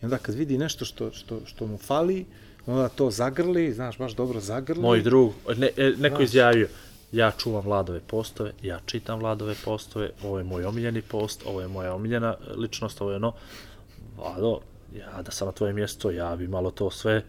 I 0.03 0.05
onda 0.05 0.19
kad 0.19 0.35
vidi 0.35 0.59
nešto 0.59 0.85
što, 0.85 1.12
što, 1.12 1.41
što 1.45 1.67
mu 1.67 1.79
fali, 1.79 2.27
onda 2.67 2.89
to 2.89 3.11
zagrli, 3.11 3.73
znaš, 3.73 3.99
baš 3.99 4.12
dobro 4.12 4.41
zagrli. 4.41 4.83
moj 4.83 5.03
drug, 5.03 5.33
ne, 5.57 5.71
e, 5.77 5.93
neko 5.99 6.17
Znaš. 6.17 6.29
izjavio, 6.29 6.69
ja 7.12 7.31
čuvam 7.31 7.65
Vladove 7.65 8.01
postove, 8.01 8.53
ja 8.62 8.81
čitam 8.87 9.19
Vladove 9.19 9.55
postove, 9.65 10.11
ovo 10.23 10.39
je 10.39 10.45
moj 10.45 10.65
omiljeni 10.65 11.03
post, 11.03 11.43
ovo 11.47 11.61
je 11.61 11.69
moja 11.69 11.95
omiljena 11.95 12.35
e, 12.41 12.53
ličnost, 12.57 13.01
ovo 13.01 13.11
je 13.11 13.16
ono, 13.16 13.32
Vlado, 14.16 14.61
ja 14.97 15.23
da 15.23 15.31
sam 15.31 15.47
na 15.47 15.53
tvoje 15.53 15.73
mjesto, 15.73 16.11
ja 16.11 16.37
bi 16.37 16.49
malo 16.49 16.70
to 16.70 16.91
sve 16.91 17.23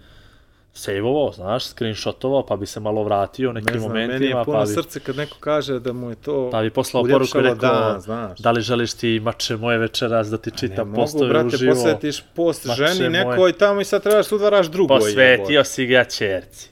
sejvovao, 0.74 1.32
znaš, 1.32 1.66
screenshotovao, 1.66 2.46
pa 2.46 2.56
bi 2.56 2.66
se 2.66 2.80
malo 2.80 3.04
vratio 3.04 3.54
nekim 3.54 3.74
ne 3.74 3.80
znam, 3.80 3.92
meni 3.92 4.04
je 4.04 4.08
momentima, 4.08 4.44
puno 4.46 4.58
pa 4.58 4.66
bi, 4.66 4.74
srce 4.74 5.00
kad 5.00 5.16
neko 5.16 5.38
kaže 5.40 5.80
da 5.80 5.94
mu 5.94 6.10
je 6.10 6.16
to 6.16 6.50
pa 6.52 6.62
bi 6.62 6.70
poslao 6.70 7.04
poruku 7.04 7.38
i 7.38 7.42
rekao, 7.42 7.56
dan, 7.56 8.02
znaš. 8.02 8.40
da 8.40 8.52
li 8.52 8.62
želiš 8.62 8.94
ti 8.94 9.20
mače 9.24 9.58
moje 9.58 9.78
večeras 9.78 10.28
da 10.28 10.38
ti 10.38 10.50
Ne 10.50 10.58
čitam 10.58 10.88
mogu, 10.88 11.02
postove 11.02 11.30
brate, 11.30 11.56
uživo, 11.56 11.74
posvetiš 11.74 12.24
post 12.36 12.68
ženi 12.76 13.10
moje. 13.10 13.10
nekoj 13.10 13.54
tamo 13.54 13.82
i 13.82 13.86
sad 13.86 14.04
trebaš 14.04 14.30
da 14.30 14.36
udvaraš 14.36 14.68
drugoj. 14.68 15.00
posvetio 15.00 15.64
si 15.64 15.86
ga 15.86 16.04
čerci. 16.04 16.71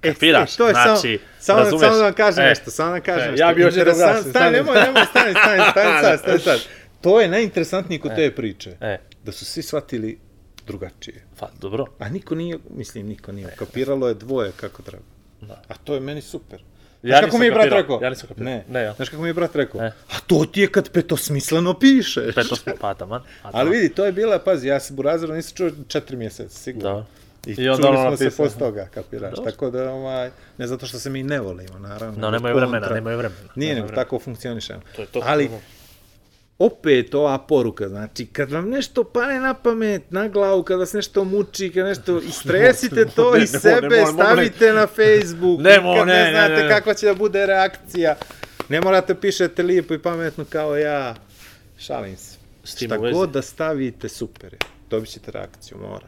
Kapiraš? 0.00 0.54
E, 0.54 0.56
to 0.56 0.66
je 0.66 0.72
znači, 0.72 1.18
samo, 1.40 1.58
samo, 1.58 1.58
razumeš? 1.60 1.80
samo 1.82 1.96
da 1.96 2.02
vam 2.02 2.12
kažem 2.14 2.44
E, 2.44 2.48
nešto, 2.48 2.70
samo 2.70 2.86
da 2.86 2.92
vam 2.92 3.00
kažem 3.02 3.22
e, 3.22 3.30
nešto. 3.30 3.42
ja 3.42 3.54
bi 3.54 3.62
hoću 3.62 3.76
da 3.76 3.82
Interesant- 3.82 4.10
ugasim, 4.10 4.30
Stani, 4.30 4.52
nemoj, 4.52 4.74
nemoj, 4.76 5.02
stani, 5.10 5.30
stani, 5.32 5.62
stani, 5.70 5.98
stani, 5.98 6.18
stani, 6.18 6.38
stani. 6.38 6.60
To 7.00 7.20
je 7.20 7.28
najinteresantnije 7.28 8.00
kod 8.00 8.14
te 8.14 8.30
priče. 8.32 8.76
E, 8.80 8.98
Da 9.24 9.32
su 9.32 9.44
svi 9.44 9.62
shvatili 9.62 10.18
drugačije. 10.66 11.22
pa 11.38 11.50
dobro. 11.60 11.86
A 11.98 12.08
niko 12.08 12.34
nije, 12.34 12.58
mislim, 12.70 13.06
niko 13.06 13.32
nije. 13.32 13.48
Kapiralo 13.48 14.08
je 14.08 14.14
dvoje 14.14 14.52
kako 14.56 14.82
treba. 14.82 15.04
Da. 15.40 15.62
A 15.68 15.74
to 15.74 15.94
je 15.94 16.00
meni 16.00 16.22
super. 16.22 16.62
Ja 17.02 17.20
kako 17.20 17.38
mi 17.38 17.46
je 17.46 17.52
brat 17.52 17.66
rekao? 17.66 18.00
ja 18.02 18.10
nisam 18.10 18.28
kapirao. 18.28 18.44
Ne, 18.46 18.64
Ne, 18.68 18.82
ja. 18.82 18.92
Znaš 18.92 19.08
kako 19.08 19.22
mi 19.22 19.28
je 19.28 19.34
brat 19.34 19.56
rekao? 19.56 19.80
E. 19.80 19.86
A 19.86 20.20
to 20.26 20.44
ti 20.44 20.60
je 20.60 20.66
kad 20.68 20.90
petosmisleno 20.90 21.74
pišeš. 21.74 22.34
Peto 22.34 22.56
smo 22.56 22.72
pata, 22.80 23.06
man. 23.06 23.22
A 23.42 23.50
Ali 23.52 23.70
vidi, 23.70 23.88
to 23.88 24.04
je 24.04 24.12
bila, 24.12 24.38
pazi, 24.38 24.68
ja 24.68 24.80
se 24.80 24.94
Burazerom 24.94 25.36
nisam 25.36 25.56
čuo 25.56 25.70
četiri 25.88 26.16
mjeseca, 26.16 26.48
sigurno. 26.50 26.90
Da. 26.90 27.04
I, 27.46 27.52
I 27.62 27.68
onda 27.68 27.82
čuli 27.86 27.96
ono 27.96 28.08
smo 28.08 28.16
se 28.16 28.24
napisao. 28.24 28.44
posle 28.46 28.58
toga, 28.58 28.88
kapiraš. 28.94 29.34
Dobro. 29.36 29.50
Tako 29.50 29.70
da, 29.70 29.90
ovaj, 29.92 30.30
ne 30.58 30.66
zato 30.66 30.86
što 30.86 30.98
se 30.98 31.10
mi 31.10 31.22
ne 31.22 31.40
volimo, 31.40 31.78
naravno. 31.78 32.20
No, 32.20 32.30
nemaju 32.30 32.54
kontra. 32.54 32.68
vremena, 32.70 32.94
nemaju 32.94 33.18
vremena. 33.18 33.48
Nije, 33.54 33.74
nego 33.74 33.88
tako 33.88 34.18
funkcionišemo. 34.18 34.80
To 34.96 35.02
je 35.02 35.06
to. 35.06 35.20
Ali, 35.24 35.50
opet 36.58 37.14
ova 37.14 37.38
poruka, 37.38 37.88
znači, 37.88 38.26
kad 38.26 38.50
vam 38.52 38.68
nešto 38.68 39.04
pane 39.04 39.40
na 39.40 39.54
pamet, 39.54 40.02
na 40.10 40.28
glavu, 40.28 40.62
kad 40.62 40.78
vas 40.78 40.92
nešto 40.92 41.24
muči, 41.24 41.70
kad 41.74 41.84
nešto, 41.86 42.20
istresite 42.20 43.04
to 43.04 43.34
Ne, 43.34 43.42
iz 43.42 43.50
sebe, 43.50 43.88
ne, 43.88 43.96
ne, 43.96 44.02
ne, 44.02 44.12
stavite 44.12 44.72
na 44.72 44.86
Facebook, 44.86 45.60
Ne, 45.60 45.80
mo, 45.80 45.94
ne, 45.94 46.04
ne 46.04 46.24
ne, 46.24 46.30
znate 46.30 46.54
ne, 46.54 46.62
ne. 46.62 46.68
kakva 46.68 46.94
će 46.94 47.06
da 47.06 47.14
bude 47.14 47.46
reakcija. 47.46 48.16
Ne 48.68 48.80
morate 48.80 49.14
pišete 49.14 49.62
lijepo 49.62 49.94
i 49.94 49.98
pametno 49.98 50.44
kao 50.48 50.76
ja, 50.76 51.14
šalim 51.78 52.16
se. 52.16 52.38
Šta 52.64 52.96
god 52.96 53.30
da 53.30 53.42
stavite, 53.42 54.08
super 54.08 54.52
je. 54.52 54.58
Dobit 54.90 55.08
ćete 55.10 55.30
reakciju, 55.30 55.78
mora. 55.78 56.06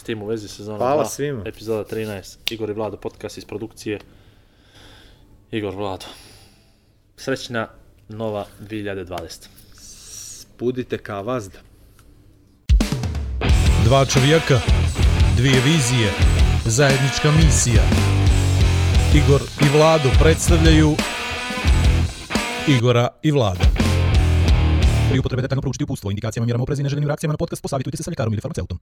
S 0.00 0.02
tim 0.02 0.22
u 0.22 0.26
vezi 0.26 0.48
sezona 0.48 0.78
Hvala 0.78 1.04
2, 1.04 1.08
svima. 1.08 1.42
epizoda 1.46 1.84
13, 1.96 2.36
Igor 2.50 2.70
i 2.70 2.72
Vlado, 2.72 2.96
podcast 2.96 3.38
iz 3.38 3.44
produkcije. 3.44 3.98
Igor 5.50 5.74
Vlado. 5.74 6.06
Srećna 7.16 7.68
nova 8.08 8.46
2020. 8.60 9.48
Budite 10.58 10.98
ka 10.98 11.20
vazda. 11.20 11.58
Dva 13.84 14.04
čovjeka, 14.04 14.60
dvije 15.36 15.60
vizije, 15.64 16.12
zajednička 16.66 17.30
misija. 17.44 17.82
Igor 19.14 19.40
i 19.60 19.76
Vlado 19.76 20.08
predstavljaju 20.22 20.94
Igora 22.68 23.08
i 23.22 23.30
Vlada. 23.30 23.64
Pri 25.10 25.18
upotrebi 25.18 25.42
detaljno 25.42 25.62
proučiti 25.62 25.84
upustvo, 25.84 26.10
indikacijama, 26.10 26.44
mjerama 26.46 26.62
oprezi 26.62 26.82
i 26.82 26.84
neželjenim 26.84 27.08
reakcijama 27.08 27.32
na 27.32 27.38
podcast 27.38 27.62
posavitujte 27.62 27.96
se 27.96 28.02
sa 28.02 28.10
ljekarom 28.10 28.32
ili 28.32 28.40
farmaceutom. 28.40 28.78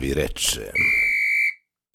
A 0.00 0.02
da 0.02 0.06
vi 0.06 0.12
rečem... 0.14 0.89